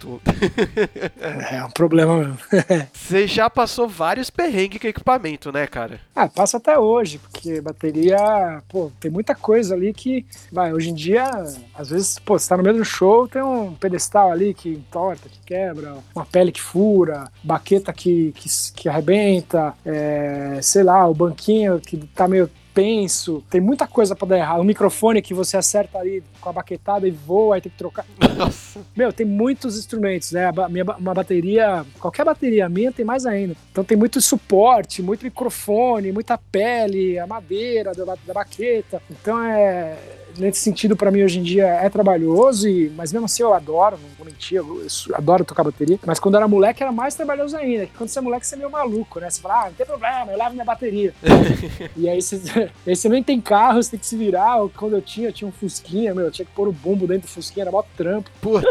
É 1.51 1.65
um 1.65 1.71
problema 1.71 2.19
mesmo. 2.19 2.39
Você 2.93 3.27
já 3.27 3.49
passou 3.49 3.89
vários 3.89 4.31
perrengues 4.31 4.81
com 4.81 4.87
equipamento, 4.87 5.53
né, 5.53 5.67
cara? 5.67 6.01
Ah, 6.15 6.29
passa 6.29 6.57
até 6.57 6.79
hoje, 6.79 7.19
porque 7.19 7.61
bateria, 7.61 8.63
pô, 8.69 8.91
tem 9.01 9.11
muita 9.11 9.35
coisa 9.35 9.75
ali 9.75 9.93
que, 9.93 10.27
vai, 10.51 10.73
hoje 10.73 10.91
em 10.91 10.95
dia, 10.95 11.29
às 11.75 11.91
vezes, 11.91 12.19
pô, 12.19 12.39
você 12.39 12.49
tá 12.49 12.57
no 12.57 12.63
meio 12.63 12.77
do 12.77 12.85
show, 12.85 13.29
tem 13.29 13.43
um 13.43 13.75
pedestal 13.75 14.31
ali 14.31 14.55
que 14.55 14.71
entorta, 14.71 15.29
que 15.29 15.41
quebra, 15.45 15.97
uma 16.15 16.25
pele 16.25 16.53
que 16.53 16.61
fura, 16.61 17.31
baqueta 17.43 17.93
que, 17.93 18.33
que, 18.33 18.49
que 18.75 18.89
arrebenta, 18.89 19.75
é, 19.85 20.59
sei 20.63 20.83
lá, 20.83 21.07
o 21.07 21.15
banquinho 21.15 21.81
que 21.81 21.97
tá 22.15 22.27
meio 22.27 22.51
penso, 22.75 23.43
tem 23.51 23.61
muita 23.61 23.87
coisa 23.87 24.15
pra 24.17 24.27
dar 24.27 24.39
errado. 24.39 24.61
O 24.61 24.65
microfone 24.65 25.23
que 25.23 25.35
você 25.35 25.57
acerta 25.57 25.99
ali 25.99 26.23
com 26.41 26.49
a 26.49 26.53
baquetada 26.53 27.07
e 27.07 27.11
voa, 27.11 27.57
aí 27.57 27.61
tem 27.61 27.71
que 27.71 27.79
trocar. 27.79 28.05
Nossa. 28.37 28.81
Meu, 28.97 29.13
tem 29.13 29.27
muitos 29.27 29.79
instrumentos, 29.79 30.33
né? 30.33 30.47
A 30.47 30.69
minha, 30.69 30.85
uma 30.85 31.15
bateria, 31.15 31.85
qualquer 31.99 32.25
bateria 32.25 32.69
minha 32.69 32.93
tem 32.93 33.05
mais 33.05 33.27
ainda. 33.27 33.55
Então 33.71 33.85
tem 33.85 33.97
muito 33.97 34.21
suporte, 34.21 35.03
muito 35.03 35.25
microfone, 35.25 36.13
muita 36.13 36.39
pele, 36.39 37.19
a 37.19 37.27
madeira 37.27 37.93
da, 37.93 38.05
da 38.05 38.35
baqueta. 38.35 39.03
Então 39.11 39.43
é. 39.43 39.97
Nesse 40.37 40.61
sentido, 40.61 40.97
pra 40.97 41.11
mim, 41.11 41.23
hoje 41.23 41.39
em 41.39 41.43
dia 41.43 41.67
é 41.67 41.89
trabalhoso, 41.89 42.69
e, 42.69 42.91
mas 42.97 43.13
mesmo 43.13 43.27
assim 43.27 43.43
eu 43.43 43.55
adoro, 43.55 43.99
não 44.01 44.09
vou 44.17 44.27
mentir, 44.27 44.59
eu, 44.59 44.83
eu 44.83 45.17
adoro 45.17 45.45
tocar 45.45 45.65
bateria. 45.65 45.99
Mas 46.05 46.19
quando 46.19 46.35
eu 46.35 46.39
era 46.39 46.49
moleque 46.49 46.83
era 46.83 46.93
mais 46.93 47.15
trabalhoso 47.15 47.57
ainda. 47.57 47.87
que 47.87 47.93
Quando 47.97 48.09
você 48.09 48.19
é 48.19 48.23
moleque, 48.23 48.47
você 48.47 48.55
é 48.55 48.59
meio 48.59 48.71
maluco, 48.71 49.21
né? 49.21 49.31
Você 49.31 49.41
fala, 49.41 49.63
ah, 49.63 49.65
não 49.67 49.73
tem 49.73 49.87
problema, 49.87 50.33
eu 50.33 50.39
levo 50.39 50.53
minha 50.53 50.65
bateria. 50.65 51.15
e 51.97 52.09
aí 52.09 52.21
você, 52.21 52.41
aí 52.87 52.97
você 52.97 53.09
nem 53.09 53.23
tem 53.23 53.41
carro, 53.41 53.83
você 53.83 53.91
tem 53.93 54.01
que 54.01 54.07
se 54.07 54.17
virar. 54.17 54.59
Quando 54.77 54.95
eu 54.95 55.03
tinha, 55.03 55.29
eu 55.29 55.33
tinha 55.33 55.49
um 55.49 55.53
Fusquinha, 55.53 56.15
meu, 56.15 56.27
eu 56.27 56.31
tinha 56.31 56.47
que 56.47 56.53
pôr 56.53 56.69
o 56.69 56.73
bumbo 56.73 57.07
dentro 57.07 57.29
do 57.29 57.33
Fusquinha, 57.33 57.65
era 57.65 57.71
mó 57.71 57.83
trampo. 57.97 58.31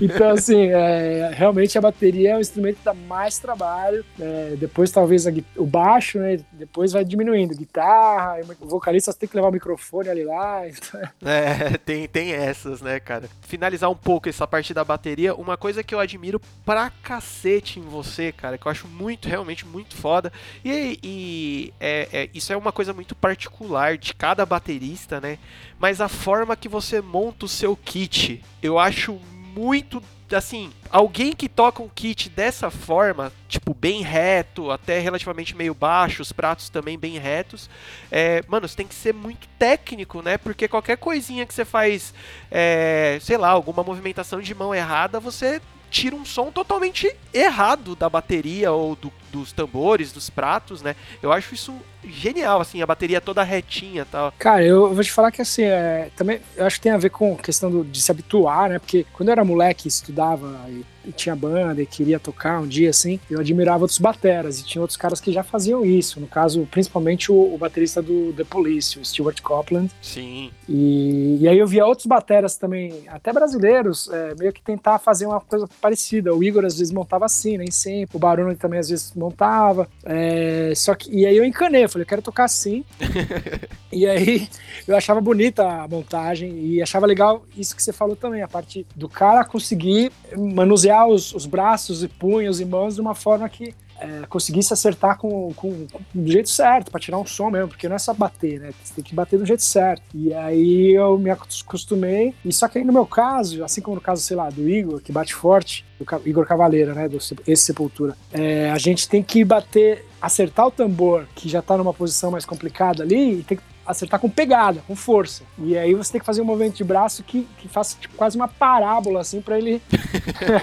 Então, 0.00 0.30
assim, 0.30 0.66
é, 0.66 1.30
realmente 1.34 1.76
a 1.76 1.80
bateria 1.80 2.32
é 2.32 2.36
o 2.36 2.40
instrumento 2.40 2.76
que 2.78 2.84
dá 2.84 2.94
mais 2.94 3.38
trabalho. 3.38 4.04
É, 4.18 4.54
depois, 4.58 4.90
talvez, 4.90 5.26
a 5.26 5.32
o 5.56 5.66
baixo, 5.66 6.18
né? 6.18 6.40
Depois 6.52 6.92
vai 6.92 7.04
diminuindo. 7.04 7.54
Guitarra, 7.54 8.40
o 8.60 8.66
vocalista 8.66 9.12
tem 9.12 9.28
que 9.28 9.36
levar 9.36 9.48
o 9.48 9.52
microfone 9.52 10.08
ali 10.08 10.24
lá. 10.24 10.61
Então, 10.68 11.00
É, 11.24 11.76
tem, 11.84 12.06
tem 12.08 12.32
essas, 12.32 12.80
né, 12.80 12.98
cara? 13.00 13.28
Finalizar 13.42 13.90
um 13.90 13.94
pouco 13.96 14.28
essa 14.28 14.46
parte 14.46 14.72
da 14.74 14.84
bateria, 14.84 15.34
uma 15.34 15.56
coisa 15.56 15.82
que 15.82 15.94
eu 15.94 16.00
admiro 16.00 16.40
pra 16.64 16.90
cacete 16.90 17.78
em 17.78 17.82
você, 17.82 18.32
cara, 18.32 18.56
que 18.58 18.66
eu 18.66 18.70
acho 18.72 18.86
muito, 18.88 19.28
realmente 19.28 19.66
muito 19.66 19.94
foda. 19.96 20.32
E, 20.64 20.98
e 21.02 21.74
é, 21.80 22.08
é- 22.12 22.30
isso 22.34 22.52
é 22.52 22.56
uma 22.56 22.72
coisa 22.72 22.92
muito 22.92 23.14
particular 23.14 23.96
de 23.98 24.14
cada 24.14 24.44
baterista, 24.46 25.20
né? 25.20 25.38
Mas 25.78 26.00
a 26.00 26.08
forma 26.08 26.56
que 26.56 26.68
você 26.68 27.00
monta 27.00 27.44
o 27.46 27.48
seu 27.48 27.76
kit, 27.76 28.42
eu 28.62 28.78
acho 28.78 29.18
muito. 29.54 30.02
Assim, 30.34 30.72
alguém 30.90 31.34
que 31.34 31.46
toca 31.46 31.82
um 31.82 31.88
kit 31.90 32.30
dessa 32.30 32.70
forma, 32.70 33.30
tipo, 33.46 33.74
bem 33.74 34.00
reto, 34.00 34.70
até 34.70 34.98
relativamente 34.98 35.54
meio 35.54 35.74
baixo, 35.74 36.22
os 36.22 36.32
pratos 36.32 36.70
também 36.70 36.98
bem 36.98 37.18
retos, 37.18 37.68
é, 38.10 38.42
mano, 38.48 38.66
você 38.66 38.74
tem 38.74 38.86
que 38.86 38.94
ser 38.94 39.12
muito 39.12 39.46
técnico, 39.58 40.22
né? 40.22 40.38
Porque 40.38 40.66
qualquer 40.68 40.96
coisinha 40.96 41.44
que 41.44 41.52
você 41.52 41.66
faz, 41.66 42.14
é, 42.50 43.18
sei 43.20 43.36
lá, 43.36 43.50
alguma 43.50 43.82
movimentação 43.82 44.40
de 44.40 44.54
mão 44.54 44.74
errada, 44.74 45.20
você 45.20 45.60
tira 45.90 46.16
um 46.16 46.24
som 46.24 46.50
totalmente 46.50 47.14
errado 47.34 47.94
da 47.94 48.08
bateria 48.08 48.72
ou 48.72 48.96
do- 48.96 49.12
dos 49.32 49.52
tambores, 49.52 50.12
dos 50.12 50.28
pratos, 50.30 50.82
né? 50.82 50.94
Eu 51.22 51.32
acho 51.32 51.54
isso 51.54 51.72
genial, 52.04 52.60
assim, 52.60 52.82
a 52.82 52.86
bateria 52.86 53.20
toda 53.20 53.42
retinha 53.44 54.02
e 54.02 54.04
tal. 54.04 54.32
Cara, 54.38 54.64
eu 54.64 54.92
vou 54.92 55.04
te 55.04 55.12
falar 55.12 55.30
que 55.30 55.40
assim, 55.40 55.62
é, 55.62 56.10
também 56.16 56.40
eu 56.56 56.66
acho 56.66 56.76
que 56.76 56.82
tem 56.82 56.92
a 56.92 56.98
ver 56.98 57.10
com 57.10 57.34
a 57.34 57.36
questão 57.36 57.70
do- 57.70 57.84
de 57.84 58.02
se 58.02 58.10
habituar, 58.10 58.68
né? 58.70 58.78
Porque 58.80 59.06
quando 59.12 59.28
eu 59.28 59.32
era 59.32 59.44
moleque, 59.44 59.86
estudava 59.86 60.66
e, 60.68 60.84
e 61.04 61.12
tinha 61.12 61.36
banda 61.36 61.80
e 61.80 61.86
queria 61.86 62.18
tocar 62.18 62.60
um 62.60 62.66
dia 62.66 62.90
assim, 62.90 63.20
eu 63.30 63.38
admirava 63.38 63.84
outros 63.84 64.00
bateras 64.00 64.58
e 64.58 64.64
tinha 64.64 64.82
outros 64.82 64.96
caras 64.96 65.20
que 65.20 65.32
já 65.32 65.44
faziam 65.44 65.84
isso. 65.84 66.18
No 66.18 66.26
caso, 66.26 66.66
principalmente 66.72 67.30
o, 67.30 67.54
o 67.54 67.56
baterista 67.56 68.02
do 68.02 68.32
The 68.32 68.42
Police, 68.44 68.98
o 68.98 69.04
Stuart 69.04 69.40
Copeland. 69.40 69.88
Sim. 70.02 70.50
E, 70.68 71.38
e 71.40 71.48
aí 71.48 71.56
eu 71.58 71.68
via 71.68 71.86
outros 71.86 72.06
bateras 72.06 72.56
também, 72.56 73.04
até 73.08 73.32
brasileiros, 73.32 74.08
é, 74.10 74.34
meio 74.36 74.52
que 74.52 74.60
tentar 74.60 74.98
fazer 74.98 75.26
uma 75.26 75.40
coisa 75.40 75.68
parecida. 75.80 76.34
O 76.34 76.42
Igor 76.42 76.64
às 76.64 76.76
vezes 76.78 76.92
montava 76.92 77.26
assim, 77.26 77.56
nem 77.58 77.70
sempre. 77.70 78.16
O 78.16 78.18
Barone 78.18 78.56
também 78.56 78.80
às 78.80 78.88
vezes 78.88 79.14
montava. 79.22 79.88
É, 80.04 80.72
só 80.74 80.94
que, 80.94 81.10
e 81.10 81.24
aí 81.24 81.36
eu 81.36 81.44
encanei, 81.44 81.84
eu 81.84 81.88
falei, 81.88 82.04
eu 82.04 82.08
quero 82.08 82.22
tocar 82.22 82.44
assim. 82.44 82.84
e 83.92 84.06
aí 84.06 84.48
eu 84.86 84.96
achava 84.96 85.20
bonita 85.20 85.66
a 85.66 85.88
montagem 85.88 86.58
e 86.58 86.82
achava 86.82 87.06
legal 87.06 87.44
isso 87.56 87.76
que 87.76 87.82
você 87.82 87.92
falou 87.92 88.16
também, 88.16 88.42
a 88.42 88.48
parte 88.48 88.86
do 88.94 89.08
cara 89.08 89.44
conseguir 89.44 90.12
manusear 90.36 91.06
os, 91.06 91.34
os 91.34 91.46
braços 91.46 92.02
e 92.02 92.08
punhos 92.08 92.60
e 92.60 92.64
mãos 92.64 92.96
de 92.96 93.00
uma 93.00 93.14
forma 93.14 93.48
que 93.48 93.74
é, 94.02 94.26
conseguisse 94.28 94.72
acertar 94.72 95.16
com, 95.16 95.52
com, 95.54 95.86
com- 95.86 96.00
do 96.12 96.30
jeito 96.30 96.50
certo, 96.50 96.90
pra 96.90 97.00
tirar 97.00 97.18
um 97.18 97.24
som 97.26 97.50
mesmo, 97.50 97.68
porque 97.68 97.88
não 97.88 97.94
é 97.96 97.98
só 97.98 98.12
bater, 98.12 98.58
né? 98.60 98.72
Você 98.82 98.94
tem 98.94 99.04
que 99.04 99.14
bater 99.14 99.38
do 99.38 99.46
jeito 99.46 99.62
certo. 99.62 100.02
E 100.14 100.34
aí 100.34 100.92
eu 100.94 101.16
me 101.18 101.30
acostumei, 101.30 102.34
e 102.44 102.52
só 102.52 102.66
que 102.68 102.78
aí 102.78 102.84
no 102.84 102.92
meu 102.92 103.06
caso, 103.06 103.62
assim 103.64 103.80
como 103.80 103.94
no 103.94 104.00
caso, 104.02 104.20
sei 104.22 104.36
lá, 104.36 104.50
do 104.50 104.68
Igor, 104.68 105.00
que 105.00 105.12
bate 105.12 105.34
forte, 105.34 105.84
do 105.98 106.06
Igor 106.28 106.44
Cavaleira, 106.46 106.94
né, 106.94 107.08
do 107.08 107.20
Se- 107.20 107.36
esse 107.46 107.62
Sepultura, 107.64 108.16
é, 108.32 108.70
a 108.70 108.78
gente 108.78 109.08
tem 109.08 109.22
que 109.22 109.44
bater, 109.44 110.04
acertar 110.20 110.66
o 110.66 110.70
tambor, 110.70 111.26
que 111.34 111.48
já 111.48 111.62
tá 111.62 111.76
numa 111.76 111.94
posição 111.94 112.30
mais 112.30 112.44
complicada 112.44 113.02
ali, 113.04 113.38
e 113.38 113.42
tem 113.44 113.56
que 113.56 113.62
acertar 113.86 114.18
com 114.20 114.28
pegada, 114.28 114.80
com 114.86 114.94
força. 114.94 115.42
E 115.58 115.76
aí 115.76 115.92
você 115.94 116.12
tem 116.12 116.20
que 116.20 116.26
fazer 116.26 116.40
um 116.40 116.44
movimento 116.44 116.76
de 116.76 116.84
braço 116.84 117.22
que, 117.24 117.46
que 117.58 117.68
faça 117.68 117.96
tipo, 118.00 118.14
quase 118.16 118.36
uma 118.36 118.46
parábola, 118.48 119.20
assim, 119.20 119.40
pra 119.40 119.58
ele 119.58 119.82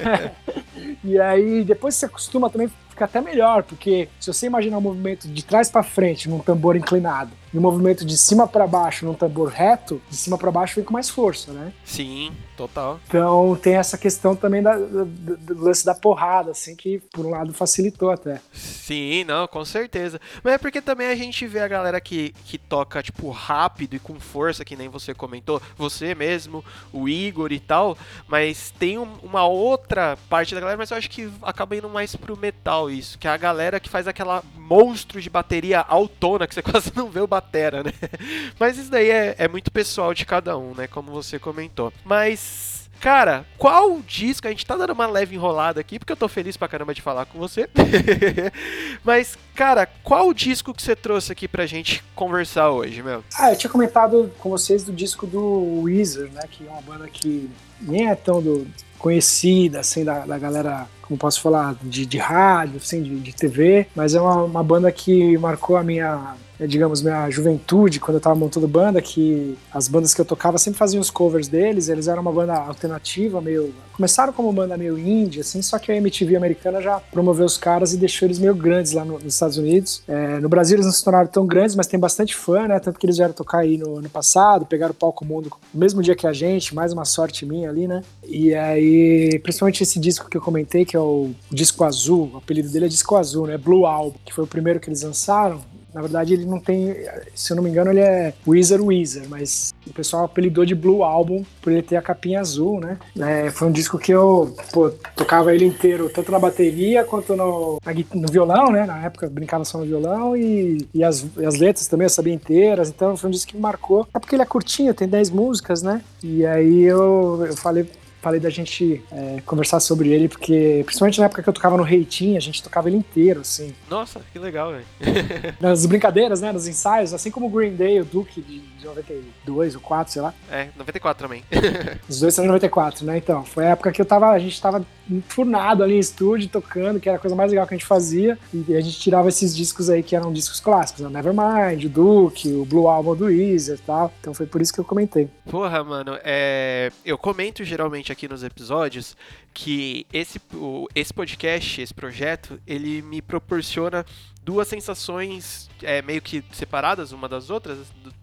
e 1.04 1.20
aí, 1.20 1.64
depois 1.64 1.96
você 1.96 2.06
acostuma 2.06 2.50
também, 2.50 2.70
fica 3.00 3.06
até 3.06 3.22
melhor, 3.22 3.64
porque 3.64 4.10
se 4.20 4.32
você 4.32 4.46
imaginar 4.46 4.78
um 4.78 4.82
movimento 4.82 5.28
de 5.28 5.46
trás 5.46 5.72
pra 5.72 5.82
frente 5.82 6.28
num 6.28 6.40
tambor 6.40 6.76
inclinado 6.76 7.32
e 7.54 7.58
o 7.58 7.62
movimento 7.62 8.06
de 8.06 8.18
cima 8.18 8.48
para 8.48 8.66
baixo 8.68 9.06
num 9.06 9.14
tambor 9.14 9.50
reto, 9.50 10.02
de 10.10 10.16
cima 10.16 10.38
para 10.38 10.52
baixo 10.52 10.76
vem 10.76 10.84
com 10.84 10.94
mais 10.94 11.10
força, 11.10 11.52
né? 11.52 11.74
Sim, 11.84 12.32
total. 12.56 13.00
Então 13.08 13.58
tem 13.62 13.76
essa 13.76 13.98
questão 13.98 14.36
também 14.36 14.62
da, 14.62 14.78
do, 14.78 15.06
do 15.06 15.64
lance 15.64 15.86
da 15.86 15.96
porrada, 15.96 16.52
assim, 16.52 16.76
que 16.76 17.00
por 17.12 17.26
um 17.26 17.30
lado 17.30 17.54
facilitou 17.54 18.12
até. 18.12 18.40
Sim, 18.54 19.24
não, 19.24 19.48
com 19.48 19.64
certeza. 19.66 20.20
Mas 20.44 20.54
é 20.54 20.58
porque 20.58 20.82
também 20.82 21.08
a 21.08 21.16
gente 21.16 21.46
vê 21.48 21.60
a 21.60 21.68
galera 21.68 22.00
que, 22.00 22.34
que 22.46 22.58
toca, 22.58 23.02
tipo, 23.02 23.30
rápido 23.30 23.96
e 23.96 24.00
com 24.00 24.20
força, 24.20 24.64
que 24.66 24.76
nem 24.76 24.90
você 24.90 25.14
comentou, 25.14 25.62
você 25.78 26.14
mesmo, 26.16 26.64
o 26.94 27.08
Igor 27.10 27.52
e 27.52 27.60
tal, 27.60 27.98
mas 28.28 28.72
tem 28.78 28.98
um- 28.98 29.18
uma 29.24 29.46
outra 29.46 30.18
parte 30.30 30.54
da 30.54 30.62
galera, 30.62 30.78
mas 30.78 30.92
eu 30.92 30.98
acho 30.98 31.10
que 31.10 31.32
acaba 31.42 31.76
indo 31.76 31.90
mais 31.90 32.16
pro 32.16 32.38
metal 32.38 32.90
isso, 32.90 33.18
que 33.18 33.28
é 33.28 33.32
a 33.32 33.38
galera 33.38 33.80
que 33.80 33.90
faz 33.90 34.08
aquela 34.08 34.44
monstro 34.58 35.20
de 35.22 35.30
bateria 35.30 35.80
autona, 35.82 36.48
que 36.48 36.54
você 36.54 36.62
quase 36.64 36.92
não 36.96 37.10
vê 37.10 37.20
o 37.22 37.28
batera, 37.42 37.84
né? 37.84 37.94
Mas 38.60 38.78
isso 38.78 38.92
daí 38.92 39.10
é, 39.10 39.36
é 39.38 39.48
muito 39.48 39.72
pessoal 39.72 40.14
de 40.14 40.26
cada 40.26 40.58
um, 40.58 40.74
né? 40.76 40.88
Como 40.88 41.12
você 41.12 41.40
comentou. 41.40 41.92
Mas. 42.04 42.78
Cara, 43.00 43.46
qual 43.58 44.02
disco? 44.02 44.46
A 44.46 44.50
gente 44.50 44.66
tá 44.66 44.76
dando 44.76 44.92
uma 44.92 45.08
leve 45.08 45.34
enrolada 45.34 45.80
aqui, 45.80 45.98
porque 45.98 46.12
eu 46.12 46.18
tô 46.18 46.28
feliz 46.28 46.58
pra 46.58 46.68
caramba 46.68 46.94
de 46.94 47.02
falar 47.02 47.26
com 47.28 47.40
você. 47.40 47.70
Mas, 49.06 49.38
cara, 49.56 49.86
qual 50.04 50.34
disco 50.34 50.74
que 50.74 50.82
você 50.82 50.98
trouxe 50.98 51.32
aqui 51.32 51.48
pra 51.48 51.66
gente 51.66 52.04
conversar 52.16 52.72
hoje, 52.72 53.02
meu? 53.02 53.24
Ah, 53.38 53.52
eu 53.52 53.58
tinha 53.58 53.70
comentado 53.70 54.32
com 54.40 54.50
vocês 54.50 54.84
do 54.84 54.92
disco 54.92 55.26
do 55.26 55.82
Weezer, 55.84 56.30
né? 56.34 56.42
Que 56.52 56.68
é 56.68 56.70
uma 56.70 56.82
banda 56.82 57.08
que 57.08 57.50
nem 57.80 58.10
é 58.10 58.16
tão 58.16 58.42
do- 58.42 58.68
conhecida, 58.98 59.80
assim, 59.80 60.04
da, 60.04 60.26
da 60.26 60.38
galera, 60.38 60.86
como 61.10 61.18
posso 61.20 61.42
falar, 61.42 61.76
de, 61.84 62.06
de 62.06 62.18
rádio, 62.18 62.78
assim, 62.78 63.02
de, 63.04 63.20
de 63.20 63.34
TV, 63.36 63.88
mas 63.94 64.14
é 64.16 64.22
uma, 64.22 64.44
uma 64.44 64.64
banda 64.64 64.90
que 64.92 65.38
marcou 65.40 65.76
a 65.76 65.84
minha, 65.84 66.36
eh, 66.60 66.68
digamos, 66.68 67.02
minha 67.02 67.30
juventude, 67.32 68.00
quando 68.00 68.16
eu 68.18 68.22
tava 68.22 68.36
montando 68.36 68.68
banda, 68.68 69.02
que 69.02 69.58
as 69.74 69.88
bandas 69.88 70.14
que 70.14 70.22
eu 70.22 70.26
tocava 70.26 70.58
sempre 70.60 70.78
faziam 70.78 71.02
os 71.02 71.10
covers 71.10 71.48
deles, 71.48 71.90
eles 71.90 72.08
eram 72.08 72.22
uma 72.22 72.32
banda 72.32 72.54
alternativa, 72.56 73.42
meio... 73.42 73.74
Começaram 74.00 74.32
como 74.32 74.54
banda 74.54 74.78
meio 74.78 74.98
indie, 74.98 75.42
assim, 75.42 75.62
só 75.62 75.78
que 75.78 75.92
a 75.92 75.96
MTV 75.98 76.38
americana 76.38 76.82
já 76.82 77.02
promoveu 77.12 77.46
os 77.46 77.58
caras 77.58 77.92
e 77.92 77.98
deixou 77.98 78.26
eles 78.28 78.40
meio 78.40 78.56
grandes 78.56 78.94
lá 78.94 79.04
no- 79.04 79.20
nos 79.20 79.34
Estados 79.34 79.58
Unidos. 79.58 80.02
É, 80.08 80.40
no 80.40 80.48
Brasil 80.48 80.78
eles 80.78 80.86
não 80.86 80.94
se 80.94 81.04
tornaram 81.04 81.28
tão 81.28 81.46
grandes, 81.46 81.76
mas 81.76 81.86
tem 81.86 82.00
bastante 82.00 82.34
fã, 82.34 82.66
né? 82.66 82.80
Tanto 82.80 82.98
que 82.98 83.06
eles 83.06 83.18
vieram 83.18 83.34
tocar 83.34 83.58
aí 83.58 83.78
no 83.78 83.98
ano 83.98 84.08
passado, 84.10 84.66
pegaram 84.66 84.92
o 84.92 84.96
palco 84.96 85.26
mundo 85.26 85.52
no 85.74 85.80
mesmo 85.80 86.02
dia 86.02 86.16
que 86.16 86.26
a 86.26 86.32
gente, 86.32 86.74
mais 86.74 86.94
uma 86.94 87.04
sorte 87.04 87.46
minha 87.46 87.70
ali, 87.70 87.90
né? 87.90 88.02
E 88.24 88.54
aí, 88.56 89.38
principalmente 89.44 89.84
esse 89.84 90.00
disco 90.00 90.30
que 90.30 90.38
eu 90.38 90.42
comentei, 90.42 90.86
que 90.86 90.96
é 91.00 91.04
o 91.04 91.32
Disco 91.52 91.84
Azul, 91.84 92.32
o 92.34 92.38
apelido 92.38 92.70
dele 92.70 92.86
é 92.86 92.90
Disco 92.90 93.16
Azul, 93.16 93.48
né? 93.48 93.58
Blue 93.58 93.86
Album, 93.86 94.18
que 94.26 94.34
foi 94.34 94.44
o 94.44 94.48
primeiro 94.48 94.80
que 94.80 94.90
eles 94.90 95.04
lançaram. 95.04 95.62
Na 95.94 96.02
verdade, 96.02 96.34
ele 96.34 96.46
não 96.46 96.60
tem, 96.60 96.96
se 97.34 97.52
eu 97.52 97.56
não 97.56 97.64
me 97.64 97.70
engano, 97.70 97.90
ele 97.90 98.00
é 98.00 98.34
Weezer 98.48 98.84
Weezer, 98.84 99.28
mas 99.28 99.74
o 99.88 99.94
pessoal 99.94 100.26
apelidou 100.26 100.64
de 100.64 100.76
Blue 100.76 101.04
Album 101.04 101.44
por 101.62 101.72
ele 101.72 101.82
ter 101.82 101.96
a 101.96 102.02
capinha 102.02 102.40
azul, 102.40 102.80
né? 102.80 102.98
É, 103.20 103.50
foi 103.50 103.68
um 103.68 103.72
disco 103.72 103.98
que 103.98 104.12
eu 104.12 104.56
pô, 104.72 104.92
tocava 105.16 105.54
ele 105.54 105.66
inteiro, 105.66 106.10
tanto 106.14 106.32
na 106.32 106.38
bateria 106.38 107.04
quanto 107.04 107.36
no, 107.36 107.80
no 108.14 108.32
violão, 108.32 108.72
né? 108.72 108.86
Na 108.86 109.04
época 109.04 109.28
brincava 109.28 109.66
só 109.66 109.80
no 109.80 109.86
violão 109.86 110.38
e, 110.38 110.88
e 110.94 111.04
as, 111.04 111.26
e 111.36 111.46
as 111.46 111.56
letras 111.56 111.88
também 111.88 112.06
eu 112.06 112.10
sabia 112.10 112.34
inteiras, 112.34 112.90
então 112.90 113.18
foi 113.18 113.28
um 113.28 113.32
disco 113.32 113.50
que 113.50 113.56
me 113.56 113.62
marcou. 113.62 114.08
É 114.14 114.20
porque 114.20 114.36
ele 114.36 114.44
é 114.44 114.46
curtinho, 114.46 114.94
tem 114.94 115.08
10 115.08 115.32
músicas, 115.32 115.82
né? 115.82 116.04
E 116.24 116.46
aí 116.46 116.84
eu, 116.84 117.46
eu 117.48 117.58
falei 117.58 117.90
falei 118.22 118.40
da 118.40 118.50
gente 118.50 119.04
é, 119.12 119.42
conversar 119.46 119.80
sobre 119.80 120.10
ele, 120.10 120.28
porque 120.28 120.82
principalmente 120.86 121.20
na 121.20 121.26
época 121.26 121.44
que 121.44 121.50
eu 121.50 121.54
tocava 121.54 121.78
no 121.78 121.84
Reitinho, 121.84 122.38
a 122.38 122.42
gente 122.42 122.62
tocava 122.62 122.90
ele 122.90 122.98
inteiro, 122.98 123.42
assim. 123.42 123.74
Nossa, 123.90 124.22
que 124.32 124.40
legal, 124.40 124.72
velho. 124.72 124.86
Nas 125.60 125.86
brincadeiras, 125.86 126.42
né? 126.42 126.52
Nos 126.52 126.68
ensaios, 126.68 127.14
assim 127.14 127.32
como 127.32 127.48
o 127.48 127.50
Green 127.50 127.76
Day, 127.76 128.00
o 128.02 128.06
Duke 128.06 128.42
de, 128.42 128.60
de 128.60 128.86
92 128.86 129.76
ou 129.76 129.82
4, 129.82 130.14
sei 130.14 130.22
lá. 130.22 130.34
É, 130.52 130.70
94 130.78 131.28
também. 131.28 131.44
Os 132.08 132.20
dois 132.20 132.34
são 132.34 132.44
de 132.44 132.48
94, 132.48 133.06
né? 133.06 133.18
Então, 133.18 133.44
foi 133.46 133.66
a 133.66 133.70
época 133.70 133.92
que 133.92 134.02
eu 134.02 134.06
tava, 134.06 134.30
a 134.30 134.40
gente 134.40 134.60
tava 134.62 134.86
enfurnado 135.10 135.84
ali 135.84 135.96
em 135.96 136.00
estúdio, 136.00 136.50
tocando, 136.50 137.00
que 137.00 137.10
era 137.10 137.18
a 137.18 137.22
coisa 137.22 137.36
mais 137.36 137.52
legal 137.52 137.66
que 137.66 137.74
a 137.74 137.78
gente 137.78 137.88
fazia. 137.88 138.38
E 138.54 138.76
a 138.76 138.82
gente 138.82 139.00
tirava 139.00 139.30
esses 139.30 139.56
discos 139.56 139.90
aí 139.90 140.04
que 140.04 140.16
eram 140.16 140.32
discos 140.32 140.60
clássicos, 140.60 141.04
né? 141.04 141.10
Nevermind, 141.10 141.86
o 141.86 141.90
Duke, 141.90 142.50
o 142.54 142.66
Blue 142.66 142.88
Album 142.88 143.16
do 143.16 143.26
Weezer 143.26 143.78
e 143.78 143.82
tal. 143.82 144.14
Então 144.20 144.34
foi 144.34 144.46
por 144.46 144.62
isso 144.62 144.74
que 144.74 144.80
eu 144.80 144.86
comentei. 144.86 145.30
Porra, 145.50 145.84
mano, 145.84 146.18
é... 146.24 146.92
eu 147.04 147.18
comento 147.18 147.64
geralmente 147.64 148.09
aqui 148.12 148.28
nos 148.28 148.44
episódios 148.44 149.16
que 149.54 150.06
esse, 150.14 150.40
o- 150.54 150.88
esse 150.96 151.14
podcast, 151.14 151.82
esse 151.82 151.94
projeto, 151.94 152.60
ele 152.68 153.02
me 153.02 153.22
proporciona 153.22 154.06
duas 154.44 154.68
sensações 154.68 155.70
é, 155.84 156.02
meio 156.02 156.22
que 156.22 156.44
separadas 156.52 157.12
uma 157.12 157.30
das 157.30 157.50
outras, 157.50 157.78